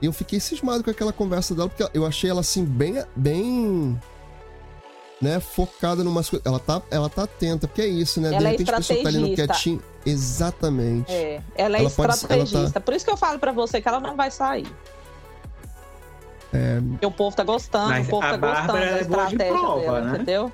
E 0.02 0.06
eu 0.06 0.12
fiquei 0.12 0.40
cismado 0.40 0.82
com 0.82 0.90
aquela 0.90 1.12
conversa 1.12 1.54
dela, 1.54 1.68
porque 1.68 1.88
eu 1.96 2.04
achei 2.04 2.28
ela 2.28 2.40
assim 2.40 2.64
bem 2.64 3.02
bem 3.14 3.98
né, 5.20 5.40
focada 5.40 6.04
numa 6.04 6.22
coisas. 6.22 6.44
Ela 6.44 6.58
tá, 6.58 6.82
ela 6.90 7.08
tá 7.08 7.22
atenta, 7.22 7.66
porque 7.66 7.82
é 7.82 7.86
isso, 7.86 8.20
né? 8.20 8.28
Ela 8.28 8.38
de 8.38 8.44
é 8.44 8.50
repente 8.50 8.70
é 8.70 8.74
a 8.74 8.76
pessoa 8.76 9.02
tá 9.02 9.08
ali 9.08 9.18
no 9.18 9.34
quietinho. 9.34 9.82
Exatamente. 10.04 11.12
É, 11.12 11.42
ela 11.54 11.76
é 11.76 11.80
ela 11.80 11.88
estrategista. 11.88 12.58
Pode, 12.58 12.72
tá... 12.72 12.80
Por 12.80 12.94
isso 12.94 13.04
que 13.04 13.10
eu 13.10 13.16
falo 13.16 13.38
para 13.38 13.52
você 13.52 13.80
que 13.80 13.88
ela 13.88 14.00
não 14.00 14.14
vai 14.14 14.30
sair. 14.30 14.66
É... 16.52 16.80
Porque 16.80 17.06
o 17.06 17.10
povo 17.10 17.34
tá 17.34 17.42
gostando, 17.42 17.88
Mas 17.88 18.06
o 18.06 18.10
povo 18.10 18.22
tá 18.22 18.36
gostando 18.36 18.72
da 18.72 18.78
é 18.78 19.00
estratégia 19.00 19.52
prova, 19.52 19.80
dela, 19.80 20.00
né? 20.02 20.14
entendeu? 20.14 20.52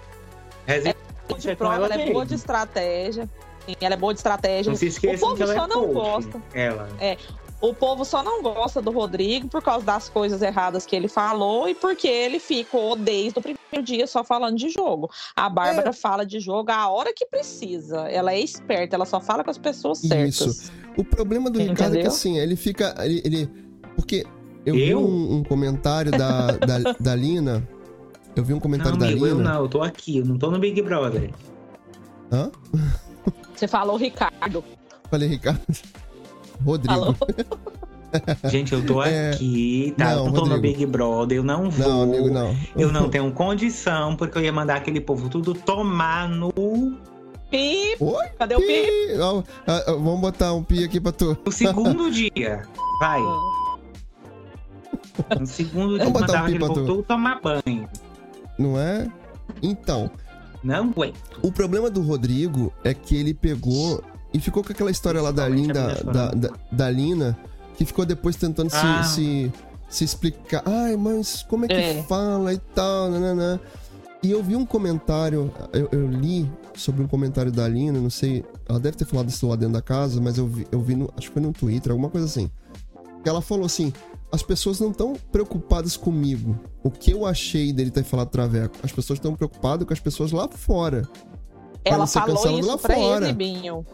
É 0.67 0.95
de 1.39 1.57
prova, 1.57 1.87
ela 1.87 1.95
é 1.95 2.13
boa 2.13 2.27
de 2.27 2.35
estratégia. 2.35 3.29
Sim, 3.67 3.77
ela 3.81 3.95
é 3.95 3.97
boa 3.97 4.13
de 4.13 4.19
estratégia. 4.19 4.71
Não 4.71 4.77
se 4.77 4.89
o 4.89 5.19
povo 5.19 5.47
só 5.47 5.53
é 5.53 5.69
não 5.69 5.69
coach, 5.69 5.93
gosta. 5.93 6.43
Ela. 6.53 6.89
É. 7.01 7.17
O 7.61 7.73
povo 7.73 8.05
só 8.05 8.25
não 8.25 8.43
gosta 8.43 8.83
do 8.83 8.91
Rodrigo 8.91 9.47
por 9.47 9.63
causa 9.63 9.87
das 9.87 10.09
coisas 10.09 10.43
erradas 10.43 10.85
que 10.85 10.97
ele 10.97 11.07
falou 11.07 11.69
e 11.69 11.75
porque 11.77 12.09
ele 12.09 12.41
ficou 12.41 12.97
desde 12.97 13.39
o 13.39 13.43
primeiro 13.43 13.83
dia 13.85 14.05
só 14.09 14.25
falando 14.25 14.57
de 14.57 14.69
jogo. 14.69 15.09
A 15.37 15.49
Bárbara 15.49 15.91
é. 15.91 15.93
fala 15.93 16.27
de 16.27 16.41
jogo 16.41 16.73
a 16.73 16.89
hora 16.89 17.13
que 17.15 17.25
precisa. 17.25 18.09
Ela 18.09 18.33
é 18.33 18.41
esperta, 18.41 18.97
ela 18.97 19.05
só 19.05 19.21
fala 19.21 19.45
com 19.45 19.51
as 19.51 19.59
pessoas 19.59 19.99
certas. 19.99 20.41
Isso. 20.41 20.73
O 20.97 21.05
problema 21.05 21.49
do 21.49 21.61
Entendeu? 21.61 21.75
Ricardo 21.75 21.97
é 21.97 22.01
que 22.01 22.09
assim, 22.09 22.37
ele 22.39 22.57
fica. 22.57 22.97
Ele. 22.99 23.23
ele 23.25 23.49
porque 23.95 24.27
eu, 24.67 24.75
eu? 24.75 24.87
vi 24.87 24.95
um, 24.97 25.37
um 25.37 25.45
comentário 25.45 26.11
da, 26.11 26.53
da, 26.53 26.79
da 26.99 27.15
Lina 27.15 27.67
eu 28.37 28.45
vi 28.45 28.53
um 28.55 28.61
comentário 28.61 28.99
não, 28.99 29.07
amigo, 29.07 29.21
da 29.21 29.27
Lina. 29.33 29.41
Eu 29.41 29.45
não, 29.45 29.63
eu 29.63 29.69
tô 29.69 29.83
aqui, 29.83 30.19
eu 30.19 30.25
não 30.25 30.39
tô 30.39 30.51
no 30.51 30.59
Big 30.59 30.81
Brother. 30.83 31.31
Hã? 32.31 32.51
Você 33.55 33.69
falou 33.69 33.97
Ricardo. 33.97 34.65
Falei 35.11 35.29
Ricardo. 35.29 35.61
Rodrigo. 36.65 36.95
Falou. 36.95 37.17
Gente, 38.51 38.75
eu 38.75 38.85
tô 38.85 39.03
É, 39.03 39.31
aqui, 39.31 39.95
tá? 39.97 40.15
não, 40.17 40.27
eu 40.27 40.33
tô 40.33 40.41
no 40.47 40.55
Rodrigo. 40.55 40.61
Big 40.61 40.87
Brother, 40.87 41.39
eu 41.39 41.43
não 41.45 41.71
vou. 41.71 41.89
Não, 41.89 42.03
amigo, 42.03 42.31
não. 42.31 42.55
Eu 42.77 42.93
não 42.93 43.09
tenho 43.09 43.31
condição, 43.33 44.17
porque 44.17 44.37
eu 44.39 44.43
ia 44.43 44.53
mandar 44.53 44.77
aquele 44.77 45.01
povo 45.01 45.29
tudo 45.29 45.55
tomar 45.55 46.29
no, 46.29 46.53
Pi, 47.51 47.97
Oi? 48.01 48.29
cadê 48.39 48.55
o 48.55 48.61
pi? 48.61 48.67
Pi. 48.67 49.19
Ó, 49.21 49.43
ah, 49.67 49.85
ah, 49.87 49.93
vamos 49.93 50.21
botar 50.23 50.55
um 50.55 50.63
pi 50.63 50.85
aqui 50.85 50.99
pra 50.99 51.13
tu. 51.13 51.37
no 51.45 51.53
segundo 51.53 52.09
dia. 52.13 52.63
Vai. 52.99 53.21
No 55.39 55.47
segundo 55.47 55.97
dia, 55.99 56.05
Vamos 56.07 56.21
botar 56.23 56.33
mandava 56.33 56.45
um 56.45 56.47
pi 56.47 56.55
aquele 56.55 56.59
povo 56.67 56.81
tu. 56.81 56.87
tudo 56.87 57.03
tomar 57.03 57.41
banho. 57.43 57.89
Não 58.63 58.79
é? 58.79 59.11
Então, 59.61 60.11
Não 60.63 60.85
aguento. 60.91 61.17
o 61.43 61.51
problema 61.51 61.91
do 61.91 62.01
Rodrigo 62.01 62.73
é 62.85 62.95
que 62.95 63.17
ele 63.17 63.35
pegou 63.35 64.03
e 64.33 64.39
ficou 64.41 64.63
com 64.63 64.73
aquela 64.73 64.91
história 64.91 65.21
lá 65.21 65.31
da 65.33 65.49
Linda, 65.49 65.95
da, 66.05 66.31
da, 66.31 66.51
da 66.71 66.91
Lina, 66.91 67.37
que 67.77 67.85
ficou 67.85 68.07
depois 68.07 68.37
tentando 68.37 68.71
se- 68.71 68.77
Ah. 68.77 69.03
se, 69.03 69.53
se, 69.89 70.05
explicar. 70.05 70.63
Ai, 70.65 70.97
mas 70.97 71.43
como 71.43 71.65
é 71.65 71.69
que 71.69 71.75
É. 71.75 72.03
fala 72.05 72.55
e 72.55 72.59
tal, 72.75 73.11
nananã. 73.11 73.59
E 74.23 74.31
eu 74.31 74.41
vi 74.43 74.55
um 74.55 74.65
comentário, 74.65 75.53
eu, 75.73 75.89
eu 75.91 76.07
li 76.09 76.49
sobre 76.77 77.03
um 77.03 77.09
comentário 77.09 77.51
da 77.51 77.67
Lina, 77.69 77.99
não 78.01 78.09
sei, 78.09 78.45
ela 78.69 78.79
deve 78.79 78.97
ter 78.97 79.05
falado 79.05 79.29
isso 79.29 79.47
lá 79.49 79.57
dentro 79.57 79.75
da 79.75 79.83
casa, 79.83 80.21
mas 80.21 80.39
eu 80.39 80.47
vi, 80.47 80.67
eu 80.71 80.81
vi 80.81 80.95
no, 80.95 81.13
acho 81.17 81.27
que 81.27 81.33
foi 81.35 81.43
no 81.43 81.53
Twitter, 81.53 81.91
alguma 81.91 82.09
coisa 82.09 82.27
assim. 82.27 82.49
Que 83.23 83.29
ela 83.29 83.43
falou 83.43 83.67
assim: 83.67 83.93
as 84.33 84.43
pessoas 84.43 84.81
não 84.81 84.91
estão 84.91 85.13
preocupadas 85.31 85.97
comigo. 85.97 86.59
O 86.83 86.91
que 86.91 87.11
eu 87.13 87.27
achei 87.27 87.73
dele 87.73 87.91
ter 87.91 88.03
falado 88.03 88.31
traveco? 88.31 88.75
As 88.83 88.91
pessoas 88.91 89.19
estão 89.19 89.35
preocupadas 89.35 89.87
com 89.87 89.93
as 89.93 90.01
pessoas 90.01 90.33
lá 90.33 90.49
fora. 90.49 91.07
Ela 91.85 92.07
falou 92.07 92.59
isso 92.59 92.67
lá 92.67 92.79
pra 92.79 92.95
fora. 92.95 93.27
ele, 93.27 93.35
Binho. 93.35 93.85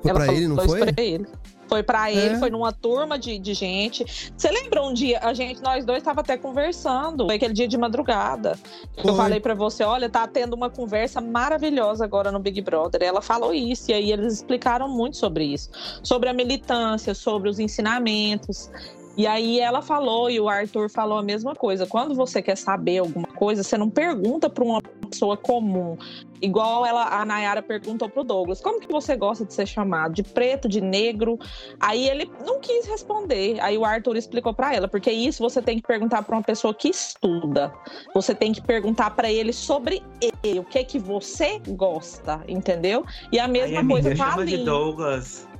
Foi 0.00 0.10
Ela 0.10 0.20
pra 0.24 0.34
ele, 0.34 0.48
não 0.48 0.56
foi? 0.56 0.66
isso 0.80 0.94
pra 0.94 1.02
ele. 1.02 1.26
Foi 1.68 1.82
pra 1.82 2.12
ele, 2.12 2.34
É. 2.34 2.38
foi 2.38 2.50
numa 2.50 2.70
turma 2.70 3.18
de, 3.18 3.38
de 3.38 3.54
gente. 3.54 4.04
Você 4.36 4.50
lembra 4.50 4.82
um 4.82 4.92
dia, 4.92 5.18
a 5.22 5.32
gente, 5.32 5.62
nós 5.62 5.86
dois 5.86 6.02
tava 6.02 6.20
até 6.20 6.36
conversando, 6.36 7.24
foi 7.24 7.36
aquele 7.36 7.54
dia 7.54 7.66
de 7.66 7.78
madrugada. 7.78 8.58
Foi. 9.00 9.10
Eu 9.10 9.14
falei 9.16 9.40
pra 9.40 9.54
você, 9.54 9.82
olha, 9.82 10.10
tá 10.10 10.26
tendo 10.28 10.52
uma 10.54 10.68
conversa 10.68 11.18
maravilhosa 11.20 12.04
agora 12.04 12.30
no 12.30 12.38
Big 12.38 12.60
Brother. 12.60 13.02
Ela 13.02 13.22
falou 13.22 13.54
isso, 13.54 13.90
e 13.90 13.94
aí 13.94 14.12
eles 14.12 14.34
explicaram 14.34 14.86
muito 14.86 15.16
sobre 15.16 15.44
isso. 15.44 15.70
Sobre 16.02 16.28
a 16.28 16.34
militância, 16.34 17.14
sobre 17.14 17.48
os 17.48 17.58
ensinamentos. 17.58 18.70
E 19.16 19.26
aí 19.26 19.60
ela 19.60 19.82
falou, 19.82 20.30
e 20.30 20.40
o 20.40 20.48
Arthur 20.48 20.88
falou 20.88 21.18
a 21.18 21.22
mesma 21.22 21.54
coisa. 21.54 21.86
Quando 21.86 22.14
você 22.14 22.40
quer 22.40 22.56
saber 22.56 22.98
alguma 22.98 23.28
coisa, 23.28 23.62
você 23.62 23.76
não 23.76 23.90
pergunta 23.90 24.48
pra 24.48 24.64
uma 24.64 24.80
pessoa 24.80 25.36
comum. 25.36 25.98
Igual 26.40 26.84
ela, 26.84 27.20
a 27.20 27.24
Nayara 27.24 27.62
perguntou 27.62 28.08
pro 28.08 28.24
Douglas: 28.24 28.60
como 28.60 28.80
que 28.80 28.90
você 28.90 29.14
gosta 29.14 29.44
de 29.44 29.52
ser 29.52 29.66
chamado? 29.66 30.14
De 30.14 30.22
preto, 30.22 30.68
de 30.68 30.80
negro? 30.80 31.38
Aí 31.78 32.08
ele 32.08 32.30
não 32.44 32.58
quis 32.58 32.86
responder. 32.86 33.60
Aí 33.60 33.76
o 33.76 33.84
Arthur 33.84 34.16
explicou 34.16 34.54
pra 34.54 34.74
ela, 34.74 34.88
porque 34.88 35.10
isso 35.10 35.42
você 35.42 35.60
tem 35.60 35.76
que 35.76 35.86
perguntar 35.86 36.22
pra 36.22 36.34
uma 36.34 36.42
pessoa 36.42 36.74
que 36.74 36.88
estuda. 36.88 37.72
Você 38.14 38.34
tem 38.34 38.52
que 38.52 38.62
perguntar 38.62 39.10
pra 39.10 39.30
ele 39.30 39.52
sobre 39.52 40.02
ele, 40.20 40.58
o 40.58 40.64
que 40.64 40.78
é 40.78 40.84
que 40.84 40.98
você 40.98 41.60
gosta, 41.68 42.42
entendeu? 42.48 43.04
E 43.30 43.38
a 43.38 43.46
mesma 43.46 43.80
Ai, 43.80 43.86
coisa 43.86 44.08
amiga, 44.08 44.24
com 44.24 44.28
a 44.28 44.32
chama 44.32 44.46
de 44.46 44.54
Aline. 44.54 44.64
Douglas. 44.64 45.51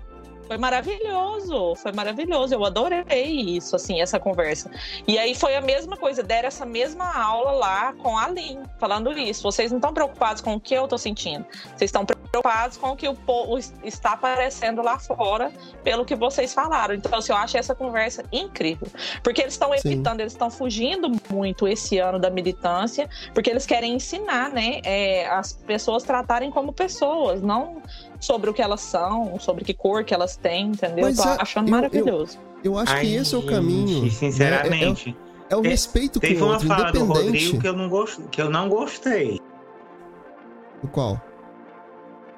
Foi 0.46 0.58
maravilhoso, 0.58 1.74
foi 1.76 1.92
maravilhoso. 1.92 2.54
Eu 2.54 2.64
adorei 2.64 3.56
isso, 3.56 3.76
assim, 3.76 4.00
essa 4.00 4.18
conversa. 4.18 4.70
E 5.06 5.18
aí 5.18 5.34
foi 5.34 5.56
a 5.56 5.60
mesma 5.60 5.96
coisa, 5.96 6.22
deram 6.22 6.48
essa 6.48 6.66
mesma 6.66 7.10
aula 7.16 7.52
lá 7.52 7.92
com 7.94 8.18
a 8.18 8.28
Lin, 8.28 8.62
falando 8.78 9.12
isso. 9.12 9.42
Vocês 9.42 9.70
não 9.70 9.78
estão 9.78 9.94
preocupados 9.94 10.42
com 10.42 10.54
o 10.54 10.60
que 10.60 10.74
eu 10.74 10.86
tô 10.86 10.98
sentindo. 10.98 11.44
Vocês 11.76 11.88
estão 11.88 12.04
preocupados 12.04 12.76
com 12.76 12.90
o 12.90 12.96
que 12.96 13.08
o 13.08 13.14
povo 13.14 13.58
está 13.82 14.12
aparecendo 14.12 14.82
lá 14.82 14.98
fora, 14.98 15.52
pelo 15.82 16.04
que 16.04 16.14
vocês 16.14 16.52
falaram. 16.52 16.94
Então, 16.94 17.18
assim, 17.18 17.32
eu 17.32 17.38
acho 17.38 17.56
essa 17.56 17.74
conversa 17.74 18.24
incrível. 18.32 18.88
Porque 19.22 19.40
eles 19.40 19.54
estão 19.54 19.74
evitando, 19.74 20.20
eles 20.20 20.32
estão 20.32 20.50
fugindo 20.50 21.10
muito 21.30 21.66
esse 21.66 21.98
ano 21.98 22.18
da 22.18 22.30
militância, 22.30 23.08
porque 23.32 23.50
eles 23.50 23.66
querem 23.66 23.94
ensinar, 23.94 24.50
né, 24.50 24.80
é, 24.84 25.26
as 25.28 25.52
pessoas 25.52 26.02
tratarem 26.02 26.50
como 26.50 26.72
pessoas, 26.72 27.40
não 27.42 27.82
sobre 28.22 28.48
o 28.48 28.54
que 28.54 28.62
elas 28.62 28.80
são, 28.80 29.38
sobre 29.38 29.64
que 29.64 29.74
cor 29.74 30.04
que 30.04 30.14
elas 30.14 30.36
têm, 30.36 30.68
entendeu? 30.68 31.04
Mas 31.04 31.16
Tô 31.16 31.24
a- 31.28 31.36
achando 31.42 31.68
eu- 31.68 31.74
eu- 31.74 31.80
maravilhoso. 31.80 32.38
Eu 32.64 32.78
acho 32.78 32.92
que 32.94 32.98
Ai, 33.00 33.14
esse 33.16 33.34
é 33.34 33.38
o 33.38 33.40
gente, 33.40 33.50
caminho. 33.50 34.04
né? 34.04 34.10
Sinceramente. 34.10 35.16
É, 35.50 35.54
é 35.54 35.56
o 35.56 35.62
Te- 35.62 35.68
respeito 35.68 36.20
com 36.20 36.26
Teve 36.26 36.40
o 36.40 36.44
uma 36.44 36.52
outro, 36.52 36.68
fala 36.68 36.92
do 36.92 36.98
independente 37.00 37.24
Rodrigo 37.24 37.60
que 37.60 37.68
eu 37.68 37.72
não, 37.76 37.88
gost... 37.88 38.20
que 38.30 38.40
eu 38.40 38.48
não 38.50 38.68
gostei. 38.68 39.40
do 40.80 40.88
qual. 40.88 41.20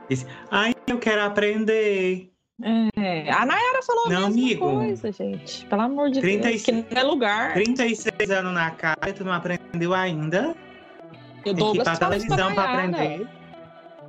Disse, 0.08 0.26
ai, 0.50 0.74
eu 0.86 0.98
quero 0.98 1.22
aprender. 1.22 2.30
É, 2.62 3.30
a 3.32 3.44
Nayara 3.44 3.82
falou 3.82 4.06
a 4.06 4.08
Não, 4.10 4.20
mesma 4.28 4.42
amigo. 4.42 4.70
coisa, 4.70 5.12
gente. 5.12 5.66
Pelo 5.66 5.82
amor 5.82 6.10
de 6.10 6.20
36 6.20 6.62
Deus, 6.64 6.86
que 6.88 6.94
não 6.94 7.00
é 7.00 7.02
lugar. 7.04 7.52
36 7.54 8.30
anos 8.30 8.52
na 8.54 8.70
cara, 8.70 9.12
tu 9.14 9.24
não 9.24 9.32
aprendeu 9.32 9.92
ainda? 9.92 10.54
E 11.44 11.50
o 11.50 11.54
Tem 11.54 11.72
que 11.72 11.78
ir 11.78 11.82
pra 11.84 11.96
televisão 11.96 12.54
pra 12.54 12.64
aprender. 12.72 13.26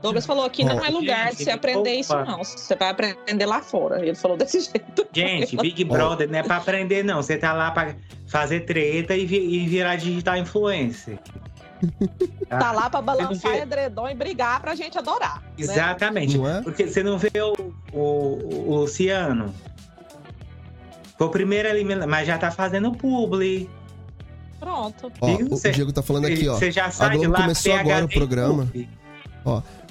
Douglas 0.01 0.25
falou 0.25 0.47
que 0.49 0.63
não 0.63 0.77
Ó. 0.77 0.85
é 0.85 0.89
lugar 0.89 1.31
de 1.31 1.43
você 1.43 1.49
aprender 1.51 1.93
isso, 1.95 2.15
não. 2.15 2.43
Você 2.43 2.75
vai 2.75 2.89
aprender 2.89 3.45
lá 3.45 3.61
fora. 3.61 3.99
Ele 4.01 4.13
falou 4.15 4.37
desse 4.37 4.59
jeito. 4.71 5.07
Gente, 5.11 5.57
Big 5.57 5.83
Brother 5.83 6.29
não 6.29 6.39
é 6.39 6.43
pra 6.43 6.57
aprender, 6.57 7.03
não. 7.03 7.21
Você 7.23 7.37
tá 7.37 7.53
lá 7.53 7.71
pra 7.71 7.95
fazer 8.27 8.61
treta 8.61 9.15
e, 9.15 9.25
vi- 9.25 9.63
e 9.63 9.67
virar 9.67 9.95
digital 9.95 10.37
influencer. 10.37 11.17
Tá 12.47 12.71
lá 12.71 12.89
pra 12.89 13.01
balançar 13.01 13.51
vê- 13.51 13.59
edredom 13.61 14.07
e 14.07 14.15
brigar 14.15 14.61
pra 14.61 14.75
gente 14.75 14.97
adorar. 14.97 15.41
né? 15.41 15.49
Exatamente. 15.57 16.37
Não 16.37 16.47
é? 16.49 16.61
Porque 16.61 16.87
você 16.87 17.01
não 17.03 17.17
vê 17.17 17.31
o, 17.41 17.73
o, 17.91 18.69
o 18.71 18.75
Luciano. 18.77 19.53
Foi 21.17 21.27
o 21.27 21.29
primeiro 21.29 21.67
eliminado, 21.67 22.07
mas 22.09 22.27
já 22.27 22.37
tá 22.37 22.51
fazendo 22.51 22.91
publi. 22.91 23.69
Pronto. 24.59 25.11
Ó, 25.21 25.27
o, 25.31 25.71
Diego 25.71 25.91
tá 25.93 26.01
falando 26.01 26.25
aqui, 26.25 26.47
ó. 26.47 26.55
Você 26.55 26.71
já 26.71 26.89
sai 26.91 27.11
de 27.11 27.17
Globo 27.17 27.33
lá, 27.33 27.41
começou 27.41 27.71
PHD 27.73 27.79
agora 27.91 28.05
o 28.05 28.09
programa. 28.09 28.65
publi. 28.65 28.89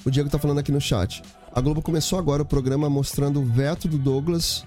O 0.05 0.10
Diego 0.10 0.28
tá 0.28 0.39
falando 0.39 0.59
aqui 0.59 0.70
no 0.70 0.81
chat. 0.81 1.22
A 1.52 1.60
Globo 1.60 1.81
começou 1.81 2.18
agora 2.18 2.43
o 2.43 2.47
programa 2.47 2.90
mostrando 2.90 3.40
o 3.40 3.44
veto 3.44 3.89
do 3.89 3.97
Douglas 3.97 4.66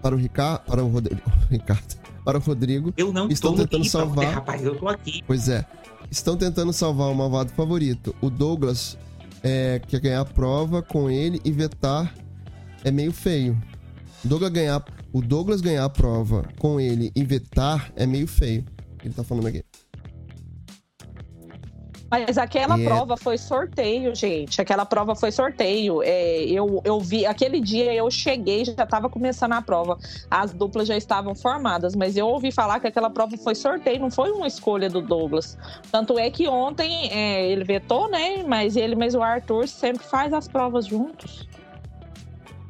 para 0.00 0.14
o 0.14 0.18
Ricardo. 0.18 0.64
Para 0.64 0.84
o 0.84 0.88
Rodrigo. 0.88 1.22
Ricardo. 1.50 1.96
Para 2.24 2.38
o 2.38 2.40
Rodrigo. 2.40 2.94
Eu 2.96 3.12
não 3.12 3.28
Estão 3.28 3.54
tentando 3.54 3.82
você, 3.84 3.90
salvar. 3.90 4.34
rapaz, 4.34 4.62
eu 4.64 4.78
tô 4.78 4.88
aqui. 4.88 5.22
Pois 5.26 5.48
é. 5.48 5.66
Estão 6.10 6.36
tentando 6.36 6.72
salvar 6.72 7.10
o 7.10 7.14
malvado 7.14 7.50
favorito. 7.52 8.14
O 8.20 8.30
Douglas 8.30 8.96
é, 9.42 9.80
quer 9.88 10.00
ganhar 10.00 10.20
a 10.20 10.24
prova 10.24 10.82
com 10.82 11.10
ele 11.10 11.40
e 11.44 11.50
vetar 11.50 12.14
é 12.84 12.90
meio 12.90 13.12
feio. 13.12 13.60
O 14.24 14.28
Douglas 14.28 14.52
ganhar, 14.52 14.84
o 15.12 15.20
Douglas 15.20 15.60
ganhar 15.60 15.84
a 15.84 15.88
prova 15.90 16.48
com 16.58 16.78
ele 16.78 17.10
e 17.14 17.24
vetar 17.24 17.92
é 17.96 18.06
meio 18.06 18.26
feio. 18.28 18.64
Ele 19.02 19.14
tá 19.14 19.24
falando 19.24 19.46
aqui. 19.48 19.64
Mas 22.12 22.36
aquela 22.36 22.78
É. 22.78 22.84
prova 22.84 23.16
foi 23.16 23.38
sorteio, 23.38 24.14
gente. 24.14 24.60
Aquela 24.60 24.84
prova 24.84 25.14
foi 25.16 25.32
sorteio. 25.32 26.02
É, 26.02 26.42
eu, 26.44 26.82
eu 26.84 27.00
vi, 27.00 27.24
aquele 27.24 27.58
dia 27.58 27.92
eu 27.94 28.10
cheguei, 28.10 28.64
já 28.66 28.72
estava 28.84 29.08
começando 29.08 29.52
a 29.54 29.62
prova. 29.62 29.98
As 30.30 30.52
duplas 30.52 30.86
já 30.86 30.96
estavam 30.96 31.34
formadas, 31.34 31.96
mas 31.96 32.16
eu 32.16 32.26
ouvi 32.28 32.52
falar 32.52 32.80
que 32.80 32.86
aquela 32.86 33.08
prova 33.08 33.36
foi 33.38 33.54
sorteio, 33.54 33.98
não 33.98 34.10
foi 34.10 34.30
uma 34.30 34.46
escolha 34.46 34.90
do 34.90 35.00
Douglas. 35.00 35.56
Tanto 35.90 36.18
é 36.18 36.30
que 36.30 36.46
ontem 36.46 37.08
é, 37.10 37.50
ele 37.50 37.64
vetou, 37.64 38.10
né? 38.10 38.44
Mas 38.46 38.76
ele, 38.76 38.94
mas 38.94 39.14
o 39.14 39.22
Arthur 39.22 39.66
sempre 39.66 40.04
faz 40.04 40.34
as 40.34 40.46
provas 40.46 40.86
juntos. 40.86 41.48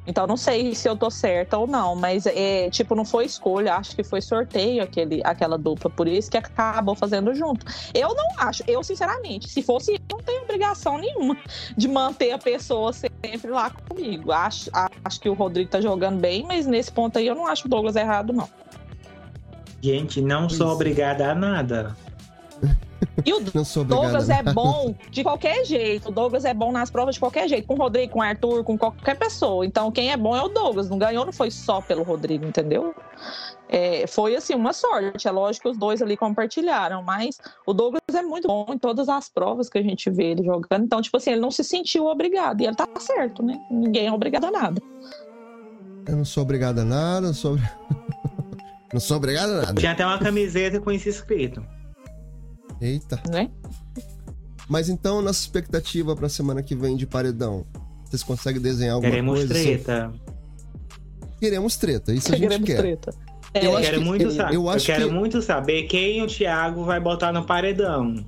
Então 0.06 0.26
não 0.26 0.36
sei 0.36 0.74
se 0.74 0.88
eu 0.88 0.96
tô 0.96 1.10
certa 1.10 1.56
ou 1.56 1.66
não, 1.66 1.94
mas 1.94 2.26
é, 2.26 2.68
tipo, 2.70 2.94
não 2.94 3.04
foi 3.04 3.24
escolha, 3.24 3.76
acho 3.76 3.94
que 3.94 4.02
foi 4.02 4.20
sorteio 4.20 4.82
aquele, 4.82 5.20
aquela 5.24 5.56
dupla, 5.56 5.88
por 5.88 6.08
isso 6.08 6.30
que 6.30 6.36
acabou 6.36 6.94
fazendo 6.94 7.34
junto. 7.34 7.64
Eu 7.94 8.14
não 8.14 8.26
acho, 8.38 8.64
eu 8.66 8.82
sinceramente, 8.82 9.48
se 9.48 9.62
fosse 9.62 9.92
eu, 9.92 10.00
não 10.10 10.18
tenho 10.18 10.42
obrigação 10.42 10.98
nenhuma 10.98 11.36
de 11.76 11.86
manter 11.86 12.32
a 12.32 12.38
pessoa 12.38 12.92
sempre 12.92 13.50
lá 13.50 13.70
comigo. 13.70 14.32
Acho, 14.32 14.70
acho 15.04 15.20
que 15.20 15.28
o 15.28 15.34
Rodrigo 15.34 15.70
tá 15.70 15.80
jogando 15.80 16.18
bem, 16.18 16.44
mas 16.46 16.66
nesse 16.66 16.90
ponto 16.90 17.18
aí 17.18 17.26
eu 17.26 17.34
não 17.34 17.46
acho 17.46 17.66
o 17.66 17.70
Douglas 17.70 17.94
errado, 17.94 18.32
não. 18.32 18.48
Gente, 19.80 20.20
não 20.20 20.48
sou 20.48 20.68
é. 20.68 20.72
obrigada 20.72 21.30
a 21.30 21.34
nada. 21.34 21.96
E 23.24 23.32
o 23.32 23.40
Não 23.54 23.64
sou 23.64 23.82
obrigado. 23.82 24.02
Douglas 24.02 24.30
é 24.30 24.42
bom 24.42 24.94
de 25.10 25.22
qualquer 25.22 25.64
jeito. 25.64 26.08
O 26.08 26.12
Douglas 26.12 26.44
é 26.44 26.54
bom 26.54 26.72
nas 26.72 26.90
provas 26.90 27.14
de 27.14 27.20
qualquer 27.20 27.48
jeito. 27.48 27.66
Com 27.66 27.74
o 27.74 27.76
Rodrigo, 27.76 28.12
com 28.12 28.18
o 28.20 28.22
Arthur, 28.22 28.64
com 28.64 28.78
qualquer 28.78 29.18
pessoa. 29.18 29.66
Então, 29.66 29.90
quem 29.90 30.10
é 30.10 30.16
bom 30.16 30.36
é 30.36 30.42
o 30.42 30.48
Douglas. 30.48 30.88
Não 30.88 30.98
ganhou, 30.98 31.24
não 31.24 31.32
foi 31.32 31.50
só 31.50 31.80
pelo 31.80 32.02
Rodrigo, 32.02 32.46
entendeu? 32.46 32.94
É, 33.68 34.06
foi 34.06 34.36
assim, 34.36 34.54
uma 34.54 34.72
sorte. 34.72 35.26
É 35.26 35.30
lógico 35.30 35.64
que 35.64 35.72
os 35.72 35.78
dois 35.78 36.00
ali 36.00 36.16
compartilharam, 36.16 37.02
mas 37.02 37.38
o 37.66 37.72
Douglas 37.72 38.02
é 38.14 38.22
muito 38.22 38.48
bom 38.48 38.66
em 38.70 38.78
todas 38.78 39.08
as 39.08 39.28
provas 39.28 39.68
que 39.68 39.78
a 39.78 39.82
gente 39.82 40.10
vê 40.10 40.30
ele 40.30 40.44
jogando. 40.44 40.84
Então, 40.84 41.00
tipo 41.02 41.16
assim, 41.16 41.32
ele 41.32 41.40
não 41.40 41.50
se 41.50 41.64
sentiu 41.64 42.06
obrigado. 42.06 42.60
E 42.60 42.66
ele 42.66 42.76
tá 42.76 42.88
certo, 42.98 43.42
né? 43.42 43.58
Ninguém 43.70 44.06
é 44.06 44.12
obrigado 44.12 44.44
a 44.44 44.50
nada. 44.50 44.80
Eu 46.06 46.16
não 46.16 46.24
sou 46.24 46.42
obrigado 46.42 46.80
a 46.80 46.84
nada, 46.84 47.26
não 47.26 47.34
sou. 47.34 47.56
não 48.92 49.00
sou 49.00 49.16
obrigado 49.16 49.50
a 49.50 49.56
nada. 49.62 49.74
Tinha 49.74 49.92
até 49.92 50.04
uma 50.04 50.18
camiseta 50.18 50.80
com 50.80 50.90
isso 50.90 51.08
escrito. 51.08 51.64
Eita. 52.82 53.20
Né? 53.30 53.48
Mas 54.68 54.88
então, 54.88 55.22
nossa 55.22 55.40
expectativa 55.40 56.16
pra 56.16 56.28
semana 56.28 56.62
que 56.62 56.74
vem 56.74 56.96
de 56.96 57.06
paredão. 57.06 57.64
Vocês 58.04 58.22
conseguem 58.22 58.60
desenhar 58.60 58.94
alguma 58.94 59.10
Queremos 59.10 59.38
coisa? 59.38 59.54
assim? 59.54 59.64
treta. 59.64 60.12
Queremos 61.40 61.76
treta, 61.76 62.12
isso 62.12 62.28
a 62.32 62.36
gente 62.36 62.42
Queremos 62.48 62.66
quer. 62.66 62.76
treta. 62.78 63.14
Eu, 63.54 63.62
Eu 63.62 63.76
acho 63.76 63.84
quero, 63.86 63.98
que- 63.98 64.04
muito, 64.04 64.22
eu- 64.24 64.30
sa- 64.30 64.52
eu 64.52 64.66
eu 64.70 64.80
quero 64.80 65.08
que- 65.08 65.14
muito 65.14 65.42
saber 65.42 65.82
quem 65.84 66.22
o 66.22 66.26
Thiago 66.26 66.84
vai 66.84 66.98
botar 67.00 67.32
no 67.32 67.44
paredão. 67.44 68.24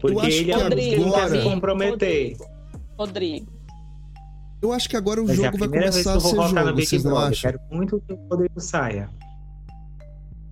Porque 0.00 0.18
acho 0.20 0.28
ele 0.28 0.44
que 0.44 0.50
é 0.52 0.56
um 0.56 0.62
Rodrigo, 0.62 1.04
que 1.04 1.10
quer 1.10 1.28
se 1.28 1.36
agora- 1.36 1.42
comprometer. 1.42 2.36
Rodrigo. 2.36 2.50
Rodrigo. 2.98 3.46
Eu 4.62 4.72
acho 4.72 4.88
que 4.88 4.96
agora 4.96 5.20
o 5.22 5.26
Mas 5.26 5.38
é 5.38 5.42
jogo 5.44 5.58
vai 5.58 5.68
começar 5.68 6.02
que 6.02 6.08
a 6.08 6.12
eu 6.12 6.20
vou 6.20 6.30
ser 6.30 6.36
no 6.36 6.48
jogo, 6.48 6.72
Big 6.74 6.86
vocês 6.86 7.04
não 7.04 7.10
Brother. 7.12 7.30
acham? 7.30 7.50
Quero 7.52 7.62
muito 7.70 8.02
que 8.06 8.12
o 8.12 8.16
Rodrigo 8.30 8.60
saia. 8.60 9.08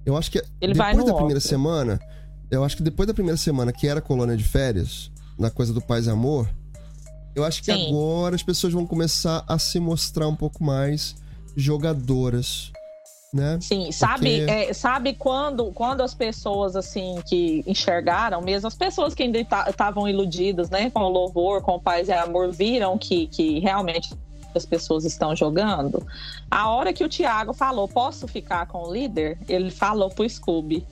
Eu 0.05 0.17
acho 0.17 0.31
que 0.31 0.43
Ele 0.61 0.75
vai 0.75 0.93
depois 0.93 1.07
da 1.11 1.15
primeira 1.15 1.41
semana, 1.41 2.01
eu 2.51 2.65
acho 2.65 2.77
que 2.77 2.83
depois 2.83 3.07
da 3.07 3.15
primeira 3.15 3.37
semana, 3.37 3.73
que 3.73 3.87
era 3.87 4.01
colônia 4.01 4.37
de 4.37 4.45
férias, 4.45 5.11
na 5.39 5.51
coisa 5.51 5.73
do 5.73 5.81
paz 5.81 6.07
e 6.07 6.11
amor, 6.11 6.49
eu 7.35 7.45
acho 7.45 7.63
que 7.63 7.73
Sim. 7.73 7.89
agora 7.89 8.35
as 8.35 8.43
pessoas 8.43 8.73
vão 8.73 8.87
começar 8.87 9.45
a 9.47 9.59
se 9.59 9.79
mostrar 9.79 10.27
um 10.27 10.35
pouco 10.35 10.65
mais 10.65 11.15
jogadoras, 11.57 12.73
né? 13.33 13.59
Sim, 13.61 13.93
sabe, 13.93 14.39
Porque- 14.39 14.51
é, 14.51 14.73
sabe 14.73 15.13
quando, 15.15 15.67
quando 15.73 16.01
as 16.03 16.15
pessoas 16.15 16.75
assim 16.75 17.21
que 17.27 17.63
enxergaram, 17.67 18.41
mesmo 18.41 18.67
as 18.67 18.75
pessoas 18.75 19.15
que 19.15 19.23
ainda 19.23 19.39
estavam 19.69 20.09
iludidas, 20.09 20.71
né, 20.71 20.91
com 20.91 21.01
o 21.01 21.09
louvor, 21.09 21.63
com 21.63 21.77
o 21.77 21.81
paz 21.81 22.09
e 22.09 22.13
amor, 22.13 22.51
viram 22.51 22.97
que, 22.99 23.27
que 23.29 23.59
realmente 23.61 24.13
as 24.55 24.65
pessoas 24.65 25.05
estão 25.05 25.37
jogando. 25.37 26.05
A 26.51 26.71
hora 26.71 26.93
que 26.93 27.05
o 27.05 27.09
Thiago 27.09 27.53
falou, 27.53 27.87
posso 27.87 28.27
ficar 28.27 28.67
com 28.67 28.83
o 28.89 28.93
líder? 28.93 29.39
Ele 29.47 29.71
falou 29.71 30.09
pro 30.09 30.29
Scooby. 30.29 30.85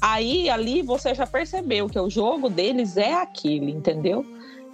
Aí 0.00 0.48
ali 0.48 0.82
você 0.82 1.14
já 1.14 1.26
percebeu 1.26 1.88
que 1.88 1.98
o 1.98 2.08
jogo 2.08 2.48
deles 2.48 2.96
é 2.96 3.14
aquele, 3.14 3.70
entendeu? 3.70 4.24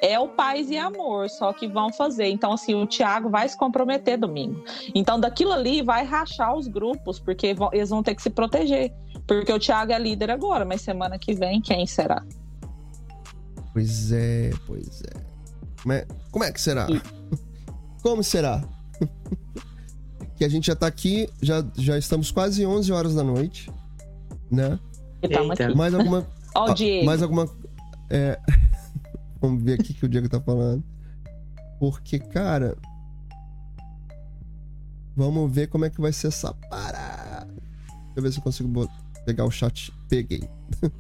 É 0.01 0.19
o 0.21 0.29
paz 0.29 0.71
e 0.71 0.77
amor, 0.77 1.29
só 1.31 1.53
que 1.53 1.67
vão 1.67 1.91
fazer. 1.93 2.29
Então, 2.29 2.53
assim, 2.53 2.75
o 2.75 2.87
Thiago 2.87 3.31
vai 3.31 3.49
se 3.49 3.57
comprometer 3.57 4.19
domingo. 4.19 4.63
Então, 4.95 5.19
daquilo 5.19 5.53
ali 5.53 5.83
vai 5.83 6.05
rachar 6.05 6.55
os 6.55 6.69
grupos, 6.69 7.19
porque 7.19 7.55
vão- 7.55 7.71
eles 7.73 7.89
vão 7.89 8.03
ter 8.03 8.15
que 8.15 8.23
se 8.23 8.29
proteger. 8.31 8.93
Porque 9.27 9.51
o 9.53 9.59
Thiago 9.59 9.93
é 9.93 9.99
líder 9.99 10.31
agora, 10.31 10.65
mas 10.67 10.83
semana 10.83 11.19
que 11.19 11.33
vem, 11.35 11.61
quem 11.63 11.87
será? 11.87 12.23
Pois 13.73 14.13
é, 14.13 14.51
pois 14.67 15.03
é. 15.03 15.21
Como 15.83 15.93
é, 15.93 16.07
como 16.31 16.45
é 16.45 16.53
que 16.53 16.61
será? 16.61 16.87
E- 16.91 17.01
Como 18.03 18.23
será? 18.23 18.63
que 20.37 20.45
a 20.45 20.49
gente 20.49 20.67
já 20.67 20.77
tá 20.77 20.87
aqui, 20.87 21.29
já, 21.43 21.65
já 21.75 21.99
estamos 21.99 22.31
quase 22.31 22.65
11 22.65 22.93
horas 22.93 23.15
da 23.15 23.25
noite, 23.25 23.69
né? 24.51 24.79
Aqui. 25.23 25.75
Mais 25.75 25.95
alguma 25.95 26.27
Ó, 26.57 26.71
o 26.71 26.75
Diego. 26.75 27.05
Mais 27.05 27.23
alguma. 27.23 27.49
É... 28.09 28.41
Vamos 29.41 29.63
ver 29.63 29.79
aqui 29.79 29.93
o 29.93 29.95
que 29.95 30.07
o 30.07 30.09
Diego 30.09 30.29
tá 30.29 30.41
falando. 30.41 30.83
Porque, 31.79 32.19
cara. 32.19 32.77
Vamos 35.15 35.53
ver 35.53 35.69
como 35.69 35.85
é 35.85 35.91
que 35.91 36.01
vai 36.01 36.13
ser 36.13 36.29
essa 36.29 36.53
parada. 36.71 37.47
Deixa 37.47 38.13
eu 38.17 38.23
ver 38.23 38.33
se 38.33 38.39
eu 38.39 38.43
consigo 38.43 38.91
pegar 39.27 39.45
o 39.45 39.51
chat. 39.51 39.93
Peguei. 40.09 40.49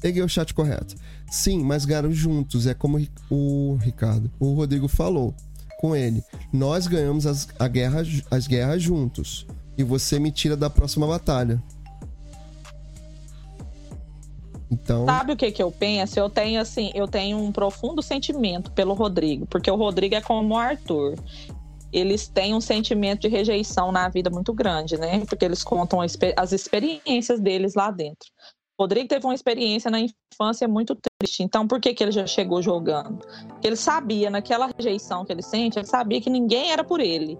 Peguei 0.00 0.22
o 0.22 0.28
chat 0.28 0.52
correto. 0.52 0.96
Sim, 1.30 1.62
mas 1.62 1.84
garotos 1.84 2.16
juntos. 2.16 2.66
É 2.66 2.74
como 2.74 2.98
o 3.28 3.76
Ricardo, 3.80 4.30
o 4.40 4.54
Rodrigo 4.54 4.88
falou 4.88 5.34
com 5.78 5.94
ele. 5.94 6.22
Nós 6.52 6.86
ganhamos 6.86 7.26
as, 7.26 7.48
a 7.58 7.68
guerra, 7.68 8.02
as 8.30 8.46
guerras 8.46 8.82
juntos. 8.82 9.46
E 9.76 9.84
você 9.84 10.18
me 10.18 10.32
tira 10.32 10.56
da 10.56 10.68
próxima 10.68 11.06
batalha. 11.06 11.62
Então. 14.70 15.04
Sabe 15.04 15.32
o 15.32 15.36
que 15.36 15.50
que 15.50 15.62
eu 15.62 15.70
penso? 15.70 16.18
Eu 16.18 16.30
tenho 16.30 16.60
assim, 16.60 16.90
eu 16.94 17.08
tenho 17.08 17.38
um 17.38 17.50
profundo 17.50 18.00
sentimento 18.00 18.70
pelo 18.70 18.94
Rodrigo, 18.94 19.46
porque 19.46 19.70
o 19.70 19.76
Rodrigo 19.76 20.14
é 20.14 20.20
como 20.20 20.54
o 20.54 20.58
Arthur. 20.58 21.16
Eles 21.92 22.28
têm 22.28 22.54
um 22.54 22.60
sentimento 22.60 23.22
de 23.22 23.28
rejeição 23.28 23.90
na 23.90 24.08
vida 24.08 24.30
muito 24.30 24.52
grande, 24.54 24.96
né? 24.96 25.24
Porque 25.26 25.44
eles 25.44 25.64
contam 25.64 26.00
as 26.00 26.52
experiências 26.52 27.40
deles 27.40 27.74
lá 27.74 27.90
dentro. 27.90 28.30
O 28.78 28.84
Rodrigo 28.84 29.08
teve 29.08 29.26
uma 29.26 29.34
experiência 29.34 29.90
na 29.90 30.00
infância 30.00 30.66
muito 30.66 30.96
triste. 30.96 31.42
Então, 31.42 31.68
por 31.68 31.78
que, 31.80 31.92
que 31.92 32.02
ele 32.02 32.12
já 32.12 32.26
chegou 32.26 32.62
jogando? 32.62 33.18
Porque 33.48 33.66
ele 33.66 33.76
sabia, 33.76 34.30
naquela 34.30 34.70
rejeição 34.74 35.22
que 35.24 35.32
ele 35.32 35.42
sente, 35.42 35.78
ele 35.78 35.86
sabia 35.86 36.18
que 36.20 36.30
ninguém 36.30 36.70
era 36.70 36.82
por 36.82 36.98
ele. 36.98 37.36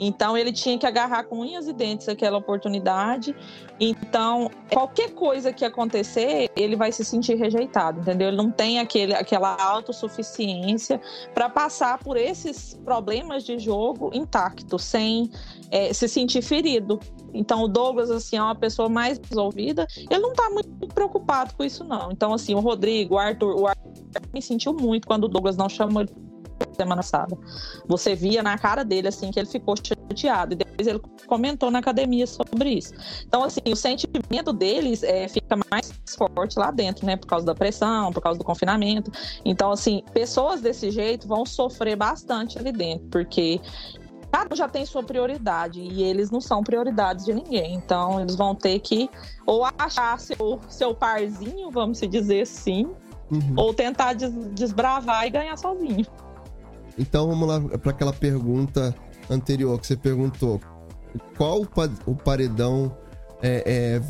Então, 0.00 0.36
ele 0.36 0.52
tinha 0.52 0.78
que 0.78 0.86
agarrar 0.86 1.24
com 1.24 1.40
unhas 1.40 1.68
e 1.68 1.72
dentes 1.72 2.08
aquela 2.08 2.38
oportunidade 2.38 3.34
então, 3.78 4.50
qualquer 4.72 5.12
coisa 5.14 5.52
que 5.52 5.64
acontecer, 5.64 6.50
ele 6.54 6.76
vai 6.76 6.92
se 6.92 7.04
sentir 7.04 7.34
rejeitado, 7.34 8.00
entendeu? 8.00 8.28
Ele 8.28 8.36
não 8.36 8.50
tem 8.50 8.78
aquele, 8.78 9.14
aquela 9.14 9.56
autossuficiência 9.60 11.00
para 11.34 11.48
passar 11.48 11.98
por 11.98 12.16
esses 12.16 12.78
problemas 12.84 13.44
de 13.44 13.58
jogo 13.58 14.10
intacto, 14.14 14.78
sem 14.78 15.30
é, 15.70 15.92
se 15.92 16.08
sentir 16.08 16.42
ferido. 16.42 17.00
Então, 17.32 17.64
o 17.64 17.68
Douglas, 17.68 18.10
assim, 18.10 18.36
é 18.36 18.42
uma 18.42 18.54
pessoa 18.54 18.88
mais 18.88 19.18
resolvida. 19.18 19.88
Ele 20.08 20.20
não 20.20 20.32
tá 20.32 20.48
muito 20.50 20.70
preocupado 20.94 21.52
com 21.54 21.64
isso, 21.64 21.82
não. 21.82 22.12
Então, 22.12 22.32
assim, 22.32 22.54
o 22.54 22.60
Rodrigo, 22.60 23.16
o 23.16 23.18
Arthur, 23.18 23.60
o 23.60 23.66
Arthur 23.66 23.92
me 24.32 24.40
sentiu 24.40 24.72
muito 24.72 25.08
quando 25.08 25.24
o 25.24 25.28
Douglas 25.28 25.56
não 25.56 25.68
chamou 25.68 26.02
ele 26.02 26.33
semana 26.74 26.96
passada. 26.96 27.36
Você 27.86 28.14
via 28.14 28.42
na 28.42 28.58
cara 28.58 28.84
dele, 28.84 29.08
assim, 29.08 29.30
que 29.30 29.38
ele 29.38 29.48
ficou 29.48 29.74
chateado. 29.76 30.54
E 30.54 30.56
depois 30.56 30.86
ele 30.86 31.00
comentou 31.26 31.70
na 31.70 31.78
academia 31.78 32.26
sobre 32.26 32.70
isso. 32.70 32.92
Então, 33.26 33.44
assim, 33.44 33.60
o 33.66 33.76
sentimento 33.76 34.52
deles 34.52 35.02
é, 35.02 35.28
fica 35.28 35.56
mais 35.70 35.92
forte 36.16 36.58
lá 36.58 36.70
dentro, 36.70 37.06
né? 37.06 37.16
Por 37.16 37.26
causa 37.26 37.46
da 37.46 37.54
pressão, 37.54 38.12
por 38.12 38.20
causa 38.20 38.38
do 38.38 38.44
confinamento. 38.44 39.10
Então, 39.44 39.70
assim, 39.70 40.02
pessoas 40.12 40.60
desse 40.60 40.90
jeito 40.90 41.26
vão 41.26 41.46
sofrer 41.46 41.96
bastante 41.96 42.58
ali 42.58 42.72
dentro, 42.72 43.06
porque 43.08 43.60
cada 44.30 44.52
um 44.52 44.56
já 44.56 44.68
tem 44.68 44.84
sua 44.84 45.02
prioridade 45.02 45.80
e 45.80 46.02
eles 46.02 46.30
não 46.30 46.40
são 46.40 46.62
prioridades 46.62 47.24
de 47.24 47.32
ninguém. 47.32 47.74
Então, 47.74 48.20
eles 48.20 48.34
vão 48.34 48.54
ter 48.54 48.78
que 48.80 49.08
ou 49.46 49.64
achar 49.78 50.18
seu, 50.18 50.60
seu 50.68 50.94
parzinho, 50.94 51.70
vamos 51.70 51.98
se 51.98 52.06
dizer 52.06 52.42
assim, 52.42 52.86
uhum. 53.30 53.54
ou 53.56 53.72
tentar 53.72 54.14
des- 54.14 54.32
desbravar 54.52 55.26
e 55.26 55.30
ganhar 55.30 55.56
sozinho. 55.56 56.06
Então 56.98 57.26
vamos 57.28 57.48
lá 57.48 57.60
para 57.78 57.90
aquela 57.90 58.12
pergunta 58.12 58.94
anterior 59.28 59.80
que 59.80 59.86
você 59.86 59.96
perguntou. 59.96 60.60
Qual 61.36 61.62
o, 61.62 61.66
pa- 61.66 61.90
o 62.06 62.14
paredão 62.14 62.96
é, 63.42 63.62
é 63.96 64.02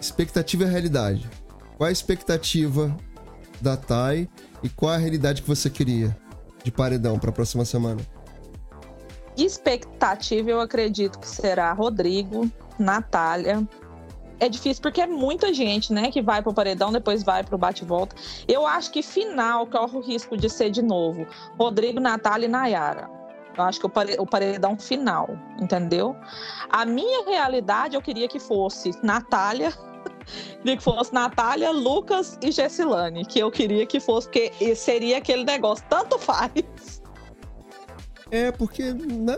expectativa 0.00 0.64
e 0.64 0.66
realidade? 0.66 1.28
Qual 1.76 1.88
a 1.88 1.92
expectativa 1.92 2.94
da 3.60 3.76
Thay 3.76 4.28
e 4.62 4.68
qual 4.68 4.92
a 4.92 4.96
realidade 4.96 5.42
que 5.42 5.48
você 5.48 5.70
queria 5.70 6.16
de 6.62 6.70
paredão 6.70 7.18
para 7.18 7.30
a 7.30 7.32
próxima 7.32 7.64
semana? 7.64 8.00
Expectativa, 9.36 10.50
eu 10.50 10.60
acredito 10.60 11.18
que 11.18 11.28
será 11.28 11.72
Rodrigo, 11.72 12.50
Natália. 12.78 13.66
É 14.38 14.48
difícil 14.48 14.82
porque 14.82 15.00
é 15.00 15.06
muita 15.06 15.52
gente, 15.54 15.92
né, 15.92 16.10
que 16.10 16.20
vai 16.20 16.42
pro 16.42 16.52
paredão, 16.52 16.92
depois 16.92 17.22
vai 17.22 17.42
pro 17.42 17.56
bate-volta. 17.56 18.14
Eu 18.46 18.66
acho 18.66 18.90
que 18.90 19.02
final 19.02 19.66
corre 19.66 19.96
o 19.96 20.00
risco 20.00 20.36
de 20.36 20.50
ser 20.50 20.70
de 20.70 20.82
novo 20.82 21.26
Rodrigo, 21.58 22.00
Natália 22.00 22.46
e 22.46 22.48
Nayara. 22.48 23.08
Eu 23.56 23.64
acho 23.64 23.80
que 23.80 23.86
o 23.86 23.88
pare- 23.88 24.16
o 24.18 24.26
paredão 24.26 24.78
final, 24.78 25.30
entendeu? 25.58 26.14
A 26.68 26.84
minha 26.84 27.24
realidade, 27.26 27.94
eu 27.94 28.02
queria 28.02 28.28
que 28.28 28.38
fosse 28.38 28.90
Natália, 29.02 29.72
que 30.62 30.78
fosse 30.80 31.14
Natália, 31.14 31.70
Lucas 31.70 32.38
e 32.42 32.52
Gessilane, 32.52 33.24
que 33.24 33.38
eu 33.38 33.50
queria 33.50 33.86
que 33.86 33.98
fosse, 33.98 34.28
porque 34.28 34.74
seria 34.76 35.16
aquele 35.16 35.44
negócio, 35.44 35.82
tanto 35.88 36.18
faz. 36.18 36.52
É 38.30 38.52
porque, 38.52 38.92
né? 38.92 39.36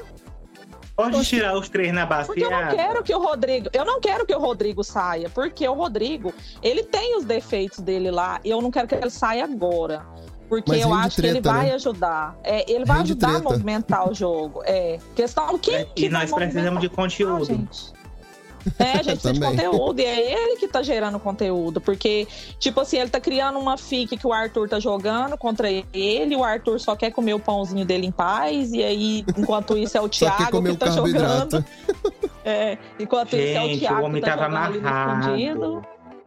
Pode 0.99 1.25
tirar 1.25 1.57
os 1.57 1.69
três 1.69 1.93
na 1.93 2.05
Porque 2.05 2.45
eu 2.45 2.51
não 2.51 2.69
quero 2.71 3.05
que 3.05 3.15
o 3.15 3.21
Rodrigo, 3.21 3.71
eu 3.73 3.85
não 3.85 4.01
quero 4.01 4.27
que 4.27 4.35
o 4.35 4.39
Rodrigo 4.41 4.83
saia, 4.83 5.31
porque 5.31 5.67
o 5.69 5.73
Rodrigo, 5.73 6.35
ele 6.61 6.83
tem 6.83 7.17
os 7.17 7.25
defeitos 7.25 7.79
dele 7.79 8.11
lá, 8.11 8.41
e 8.45 8.51
eu 8.51 8.61
não 8.61 8.69
quero 8.69 8.89
que 8.89 8.97
ele 8.97 9.09
saia 9.09 9.45
agora. 9.45 10.05
Porque 10.49 10.73
Mas 10.73 10.81
eu 10.81 10.93
acho 10.93 11.15
que 11.21 11.27
ele 11.27 11.41
treta, 11.41 11.53
vai 11.53 11.67
né? 11.67 11.75
ajudar. 11.75 12.37
É, 12.43 12.73
ele 12.73 12.85
vai 12.85 12.99
Rende 12.99 13.13
ajudar 13.13 13.29
treta. 13.29 13.47
a 13.47 13.51
movimentar 13.53 14.11
o 14.11 14.15
jogo. 14.15 14.63
É. 14.65 14.99
Questão 15.15 15.57
quem 15.59 15.75
É, 15.75 15.85
que 15.85 16.07
e 16.07 16.09
nós 16.09 16.33
precisamos 16.33 16.81
de 16.81 16.89
conteúdo. 16.89 17.43
Ah, 17.43 17.45
gente. 17.45 17.93
É, 18.79 18.93
a 18.93 19.03
gente 19.03 19.21
precisa 19.21 19.33
de 19.33 19.41
conteúdo, 19.41 20.01
e 20.01 20.05
é 20.05 20.33
ele 20.33 20.57
que 20.57 20.69
tá 20.69 20.83
gerando 20.83 21.19
conteúdo, 21.19 21.81
porque, 21.81 22.27
tipo 22.59 22.81
assim, 22.81 22.99
ele 22.99 23.11
tá 23.11 23.21
criando 23.21 23.59
uma 23.59 23.77
fic 23.77 24.17
que 24.17 24.27
o 24.27 24.33
Arthur 24.33 24.69
tá 24.69 24.81
jogando 24.81 25.37
contra 25.37 25.69
ele, 25.71 26.37
o 26.37 26.43
Arthur 26.45 26.81
só 26.81 26.97
quer 26.97 27.11
comer 27.11 27.35
o 27.35 27.41
pãozinho 27.41 27.85
dele 27.85 28.07
em 28.07 28.13
paz, 28.13 28.73
e 28.73 28.83
aí, 28.83 29.25
enquanto 29.37 29.77
isso, 29.77 29.97
é 29.97 30.01
o 30.01 30.09
Thiago 30.11 30.63
que 30.63 30.77
tá 30.77 30.91
jogando. 30.91 31.65
É, 32.45 32.79
enquanto 32.99 33.35
isso 33.37 33.59
é 33.59 33.61
o 33.61 33.67
Gente, 33.69 33.77
o 33.77 33.81
Thiago 33.81 34.07
homem 34.07 34.23
que 34.23 34.29
tá 34.29 34.37
tava 34.37 34.47
amarrado. 34.47 35.83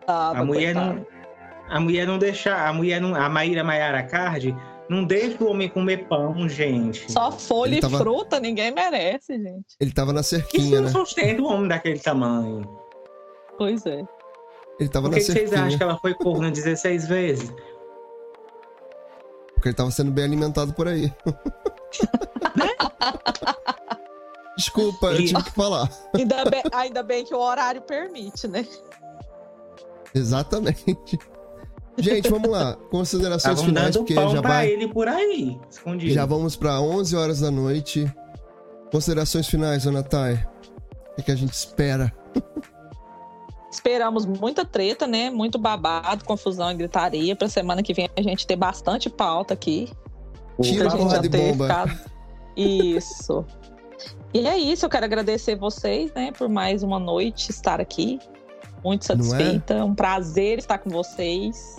Tava, 0.06 0.40
A 0.40 0.46
mulher 0.46 0.74
coitado. 0.74 0.96
não. 0.96 1.22
A 1.70 1.80
mulher 1.80 2.06
não 2.06 2.18
deixa. 2.18 2.54
A 2.54 2.74
mulher 2.74 3.00
não. 3.00 3.16
A 3.16 3.30
Maíra 3.30 3.64
Maiara 3.64 4.04
Card 4.04 4.56
não 4.92 5.06
deixa 5.06 5.42
o 5.44 5.50
homem 5.50 5.70
comer 5.70 6.08
pão, 6.10 6.48
gente. 6.50 7.10
Só 7.12 7.32
folha 7.32 7.70
Ele 7.70 7.78
e 7.78 7.82
tava- 7.82 7.98
fruta, 8.00 8.40
ninguém 8.42 8.72
merece, 8.72 9.38
gente. 9.42 9.76
Ele 9.80 9.92
tava 9.94 10.12
na 10.12 10.20
Isso 10.20 10.32
cerquinha, 10.32 10.82
não 10.82 10.88
né? 10.88 10.92
sustenta 10.92 11.42
um 11.42 11.46
homem 11.46 11.70
daquele 11.70 12.00
tamanho. 12.00 12.68
Pois 13.58 13.86
é. 13.86 14.04
Ele 14.80 14.90
tava 14.90 15.08
Por 15.08 15.12
na 15.12 15.18
que, 15.20 15.26
que 15.26 15.32
vocês 15.32 15.50
cerquinha. 15.50 15.66
acham 15.68 15.78
que 15.78 15.84
ela 15.84 15.98
foi 15.98 16.14
corna 16.14 16.52
16 16.52 17.08
vezes? 17.08 17.50
Porque 19.54 19.70
ele 19.70 19.76
tava 19.76 19.92
sendo 19.92 20.12
bem 20.12 20.26
alimentado 20.26 20.74
por 20.74 20.88
aí. 20.88 21.14
Desculpa, 24.58 25.08
eu 25.14 25.18
tive 25.26 25.44
que 25.44 25.52
falar. 25.52 25.90
Ainda 26.14 26.44
bem, 26.46 26.62
ainda 26.72 27.04
bem 27.04 27.26
que 27.26 27.34
o 27.34 27.40
horário 27.40 27.82
permite, 27.82 28.48
né? 28.48 28.66
Exatamente. 30.14 30.98
Gente, 31.98 32.30
vamos 32.30 32.50
lá. 32.50 32.76
Considerações 32.90 33.60
Estavam 33.60 33.66
finais, 33.66 33.94
dando 33.94 33.98
porque 34.00 34.14
pão 34.14 34.30
já 34.30 34.42
pra 34.42 34.52
vai. 34.52 34.68
ele 34.70 34.88
por 34.88 35.08
aí, 35.08 35.60
escondido. 35.70 36.14
Já 36.14 36.26
vamos 36.26 36.56
para 36.56 36.80
11 36.80 37.16
horas 37.16 37.40
da 37.42 37.52
noite. 37.52 38.12
Considerações 38.92 39.48
finais, 39.48 39.86
Ana 39.86 40.04
Thay. 40.04 40.36
O 40.36 41.16
que, 41.16 41.24
que 41.24 41.32
a 41.32 41.36
gente 41.36 41.54
espera? 41.54 42.14
Esperamos 43.72 44.26
muita 44.26 44.66
treta, 44.66 45.08
né? 45.08 45.30
Muito 45.30 45.58
babado, 45.58 46.26
confusão 46.26 46.72
e 46.72 46.76
gritaria. 46.76 47.36
Pra 47.36 47.48
semana 47.48 47.82
que 47.82 47.94
vem 47.94 48.10
a 48.18 48.22
gente 48.22 48.46
ter 48.46 48.56
bastante 48.56 49.10
pauta 49.10 49.54
aqui. 49.54 49.90
Tira 50.62 50.86
pra 50.86 50.88
a 50.88 50.90
gente 50.90 51.00
porra 51.00 51.16
já 51.16 51.22
de 51.22 51.30
ter 51.30 51.52
bomba. 51.52 51.68
ficado. 51.68 52.00
Isso. 52.56 53.46
E 54.34 54.48
é 54.48 54.58
isso, 54.58 54.86
eu 54.86 54.90
quero 54.90 55.06
agradecer 55.06 55.56
vocês, 55.56 56.12
né, 56.14 56.32
por 56.32 56.48
mais 56.48 56.84
uma 56.84 57.00
noite 57.00 57.50
estar 57.50 57.80
aqui. 57.82 58.20
Muito 58.84 59.04
é? 59.04 59.06
satisfeita. 59.08 59.86
Um 59.86 59.94
prazer 59.94 60.58
estar 60.58 60.78
com 60.78 60.90
vocês. 60.90 61.78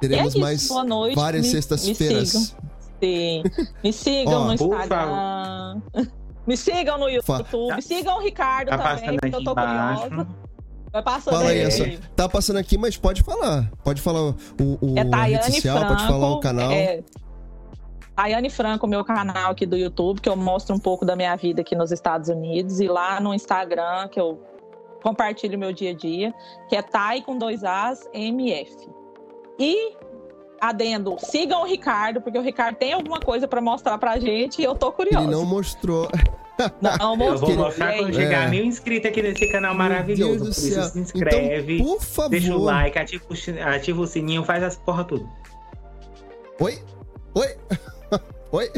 Teremos 0.00 0.34
é 0.34 0.38
mais 0.38 0.68
boa 0.68 0.84
noite. 0.84 1.14
várias 1.16 1.46
me, 1.46 1.52
sextas-feiras. 1.52 2.34
Me 2.34 2.40
sigam. 2.40 2.68
Sim. 3.00 3.42
Me 3.82 3.92
sigam 3.92 4.42
Ó, 4.42 4.44
no 4.46 4.54
Instagram. 4.54 5.82
Me 6.46 6.56
sigam 6.56 6.98
no 6.98 7.08
YouTube. 7.08 7.46
Sigam 7.82 8.18
o 8.18 8.20
Ricardo 8.20 8.68
Tá 8.70 8.78
também, 8.78 9.10
porque 9.12 9.26
aqui 9.26 9.36
eu 9.36 9.44
tô 9.44 9.52
embaixo. 9.52 10.02
curiosa. 10.02 10.28
Vai 10.90 11.02
passando 11.02 11.34
Fala 11.34 11.50
aí, 11.50 11.58
essa. 11.58 11.84
Tá 12.16 12.28
passando 12.28 12.56
aqui, 12.56 12.78
mas 12.78 12.96
pode 12.96 13.22
falar. 13.22 13.70
Pode 13.84 14.00
falar 14.00 14.22
o, 14.22 14.34
o, 14.58 14.94
É 14.96 15.00
a 15.00 15.04
rede 15.04 15.10
Tayane 15.10 15.52
social, 15.52 15.78
Franco. 15.78 15.94
pode 15.94 16.06
falar 16.06 16.30
o 16.30 16.40
canal. 16.40 16.72
É, 16.72 17.02
Tayane 18.16 18.50
Franco, 18.50 18.86
meu 18.86 19.04
canal 19.04 19.52
aqui 19.52 19.66
do 19.66 19.76
YouTube, 19.76 20.20
que 20.20 20.28
eu 20.28 20.34
mostro 20.36 20.74
um 20.74 20.78
pouco 20.78 21.04
da 21.04 21.14
minha 21.14 21.36
vida 21.36 21.60
aqui 21.60 21.76
nos 21.76 21.92
Estados 21.92 22.28
Unidos. 22.28 22.80
E 22.80 22.88
lá 22.88 23.20
no 23.20 23.34
Instagram, 23.34 24.08
que 24.08 24.18
eu 24.18 24.42
compartilho 25.02 25.58
meu 25.58 25.72
dia 25.72 25.90
a 25.90 25.94
dia, 25.94 26.34
que 26.68 26.74
é 26.74 26.82
Thay 26.82 27.22
com 27.22 27.36
dois 27.36 27.62
As, 27.62 28.08
MF. 28.14 28.88
E, 29.58 29.94
adendo, 30.60 31.16
sigam 31.18 31.62
o 31.62 31.66
Ricardo, 31.66 32.20
porque 32.20 32.38
o 32.38 32.42
Ricardo 32.42 32.76
tem 32.76 32.92
alguma 32.92 33.18
coisa 33.20 33.48
pra 33.48 33.60
mostrar 33.60 33.98
pra 33.98 34.18
gente 34.18 34.60
e 34.60 34.64
eu 34.64 34.74
tô 34.74 34.92
curiosa. 34.92 35.24
Ele 35.24 35.32
não 35.32 35.44
mostrou. 35.44 36.08
Não, 36.80 36.90
Eu 36.92 36.98
vou 37.16 37.16
mostrou. 37.30 37.56
mostrar 37.56 37.92
quando 37.96 38.06
aí? 38.08 38.14
chegar 38.14 38.46
É. 38.46 38.50
mil 38.50 38.64
inscritos 38.64 39.08
aqui 39.10 39.22
nesse 39.22 39.50
canal 39.52 39.74
maravilhoso. 39.74 40.40
Por 40.40 40.48
isso 40.50 40.82
se 40.90 40.98
inscreve, 40.98 41.76
Então, 41.80 41.86
por 41.96 42.02
favor. 42.02 42.30
deixa 42.30 42.54
o 42.56 42.62
like, 42.62 42.98
ativa 42.98 43.24
o, 43.30 43.68
ativa 43.68 44.00
o 44.00 44.06
sininho, 44.06 44.42
faz 44.44 44.62
as 44.64 44.76
porra 44.76 45.04
tudo. 45.04 45.28
Oi? 46.60 46.82
Oi? 47.34 47.56
Oi? 48.50 48.72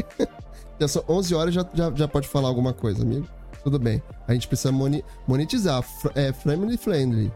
Já 0.79 0.87
são 0.87 1.03
11 1.09 1.33
horas, 1.35 1.53
já, 1.55 1.65
já, 1.73 1.91
já 1.95 2.07
pode 2.07 2.27
falar 2.27 2.47
alguma 2.49 2.73
coisa, 2.73 3.01
amigo. 3.03 3.27
Tudo 3.63 3.79
bem. 3.79 4.01
A 4.27 4.33
gente 4.33 4.47
precisa 4.47 4.71
moni- 4.71 5.03
monetizar. 5.27 5.81
Fr- 5.81 6.11
É 6.15 6.31
family 6.33 6.77
friendly. 6.77 7.31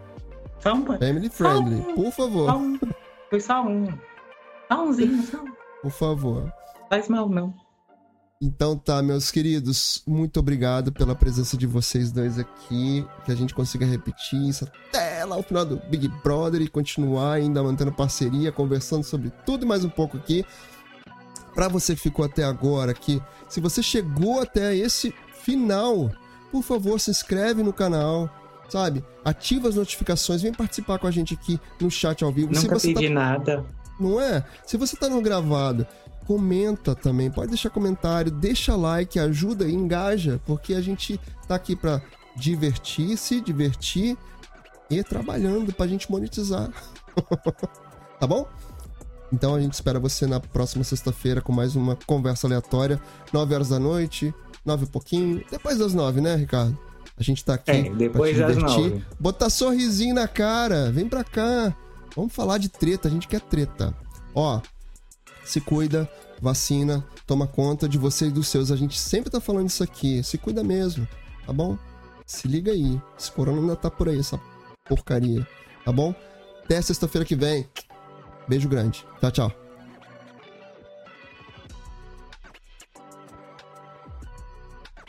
Family 0.60 1.30
friendly. 1.30 1.82
Por 1.94 2.12
favor. 2.12 2.50
Foi 3.36 3.42
só 3.42 3.68
um. 3.68 3.86
Só 4.70 4.86
umzinho, 4.86 5.22
só 5.24 5.44
um. 5.44 5.52
Por 5.82 5.92
favor. 5.92 6.54
Faz 6.90 7.10
mal, 7.10 7.28
não. 7.28 7.54
Então 8.42 8.78
tá, 8.78 9.04
meus 9.04 9.30
queridos, 9.30 10.02
muito 10.08 10.40
obrigado 10.40 10.94
pela 10.94 11.14
presença 11.14 11.58
de 11.58 11.68
vocês 11.68 12.14
dois 12.14 12.40
aqui. 12.40 13.06
Que 13.26 13.34
a 13.34 13.36
gente 13.36 13.54
consiga 13.54 13.86
repetir 13.86 14.42
isso 14.48 14.64
até 14.64 15.26
lá 15.26 15.36
o 15.36 15.44
final 15.44 15.66
do 15.66 15.76
Big 15.90 16.08
Brother 16.24 16.62
e 16.62 16.70
continuar 16.70 17.34
ainda 17.34 17.62
mantendo 17.62 17.92
parceria, 17.92 18.54
conversando 18.54 19.04
sobre 19.04 19.30
tudo 19.46 19.66
e 19.66 19.68
mais 19.68 19.84
um 19.84 19.90
pouco 19.90 20.16
aqui. 20.16 20.46
Pra 21.54 21.68
você 21.68 21.94
que 21.94 22.00
ficou 22.00 22.24
até 22.24 22.46
agora 22.46 22.92
aqui, 22.92 23.22
se 23.50 23.60
você 23.60 23.84
chegou 23.84 24.40
até 24.40 24.74
esse 24.74 25.14
final, 25.42 26.10
por 26.54 26.64
favor, 26.64 27.02
se 27.02 27.12
inscreve 27.12 27.62
no 27.64 27.74
canal, 27.74 28.30
sabe? 28.70 29.04
Ativa 29.24 29.70
as 29.70 29.76
notificações, 29.76 30.42
vem 30.42 30.54
participar 30.54 31.00
com 31.00 31.08
a 31.08 31.12
gente 31.12 31.34
aqui 31.34 31.60
no 31.80 31.90
chat 31.90 32.24
ao 32.24 32.32
vivo. 32.32 32.54
se 32.54 32.64
Nunca 32.64 32.76
tá 32.76 32.82
pedi 32.82 33.10
nada. 33.10 33.66
não 34.00 34.20
é? 34.20 34.44
Se 34.66 34.78
você 34.78 34.96
tá 34.96 35.10
no 35.10 35.22
gravado, 35.22 35.86
comenta 36.26 36.96
também, 36.96 37.30
pode 37.32 37.50
deixar 37.50 37.70
comentário, 37.70 38.32
deixa 38.32 38.76
like, 38.76 39.20
ajuda 39.20 39.66
e 39.66 39.74
engaja, 39.74 40.42
porque 40.46 40.74
a 40.74 40.82
gente 40.82 41.20
tá 41.48 41.56
aqui 41.56 41.76
pra 41.76 42.02
divertir, 42.36 43.18
se 43.18 43.40
divertir 43.40 44.18
e 44.90 45.04
trabalhando 45.04 45.72
pra 45.74 45.88
gente 45.88 46.10
monetizar. 46.12 46.70
tá 48.20 48.28
bom? 48.28 48.48
Então 49.32 49.56
a 49.56 49.60
gente 49.62 49.74
espera 49.74 50.00
você 50.00 50.28
na 50.28 50.40
próxima 50.40 50.84
sexta-feira 50.84 51.42
com 51.42 51.52
mais 51.52 51.76
uma 51.76 51.98
conversa 52.06 52.48
aleatória, 52.48 53.02
9 53.34 53.54
horas 53.56 53.70
da 53.70 53.80
noite, 53.80 54.34
9 54.64 54.86
e 54.86 54.88
pouquinho, 54.88 55.44
depois 55.50 55.78
das 55.78 55.94
9, 55.94 56.22
né, 56.22 56.36
Ricardo? 56.36 56.78
A 57.18 57.24
gente 57.24 57.44
tá 57.46 57.54
aqui 57.54 57.72
É, 57.72 57.90
depois 57.90 58.36
pra 58.36 58.48
te 58.48 58.54
divertir, 58.56 58.90
nove. 58.92 59.06
botar 59.20 59.50
sorrisinho 59.50 60.14
na 60.16 60.28
cara, 60.28 60.92
vem 60.92 61.08
pra 61.08 61.24
cá. 61.24 61.74
Vamos 62.16 62.34
falar 62.34 62.58
de 62.58 62.70
treta, 62.70 63.08
a 63.08 63.12
gente 63.12 63.28
quer 63.28 63.42
treta. 63.42 63.94
Ó, 64.34 64.60
se 65.44 65.62
cuida, 65.62 66.10
vacina, 66.42 67.06
toma 67.26 67.48
conta 67.48 67.88
de 67.88 67.98
você 67.98 68.28
e 68.28 68.32
dos 68.32 68.48
seus. 68.48 68.72
A 68.72 68.76
gente 68.76 69.00
sempre 69.00 69.30
tá 69.30 69.40
falando 69.40 69.68
isso 69.70 69.84
aqui. 69.84 70.22
Se 70.24 70.38
cuida 70.38 70.64
mesmo, 70.64 71.08
tá 71.46 71.54
bom? 71.54 71.78
Se 72.26 72.48
liga 72.48 72.72
aí. 72.72 73.00
Esse 73.18 73.32
corona 73.32 73.62
ainda 73.62 73.76
tá 73.76 73.90
por 73.90 74.10
aí, 74.10 74.20
essa 74.20 74.40
porcaria, 74.88 75.48
tá 75.86 75.92
bom? 75.92 76.14
Até 76.64 76.82
sexta-feira 76.82 77.24
que 77.26 77.36
vem. 77.36 77.66
Beijo 78.48 78.68
grande. 78.68 79.06
Tchau, 79.22 79.32
tchau. 79.32 79.65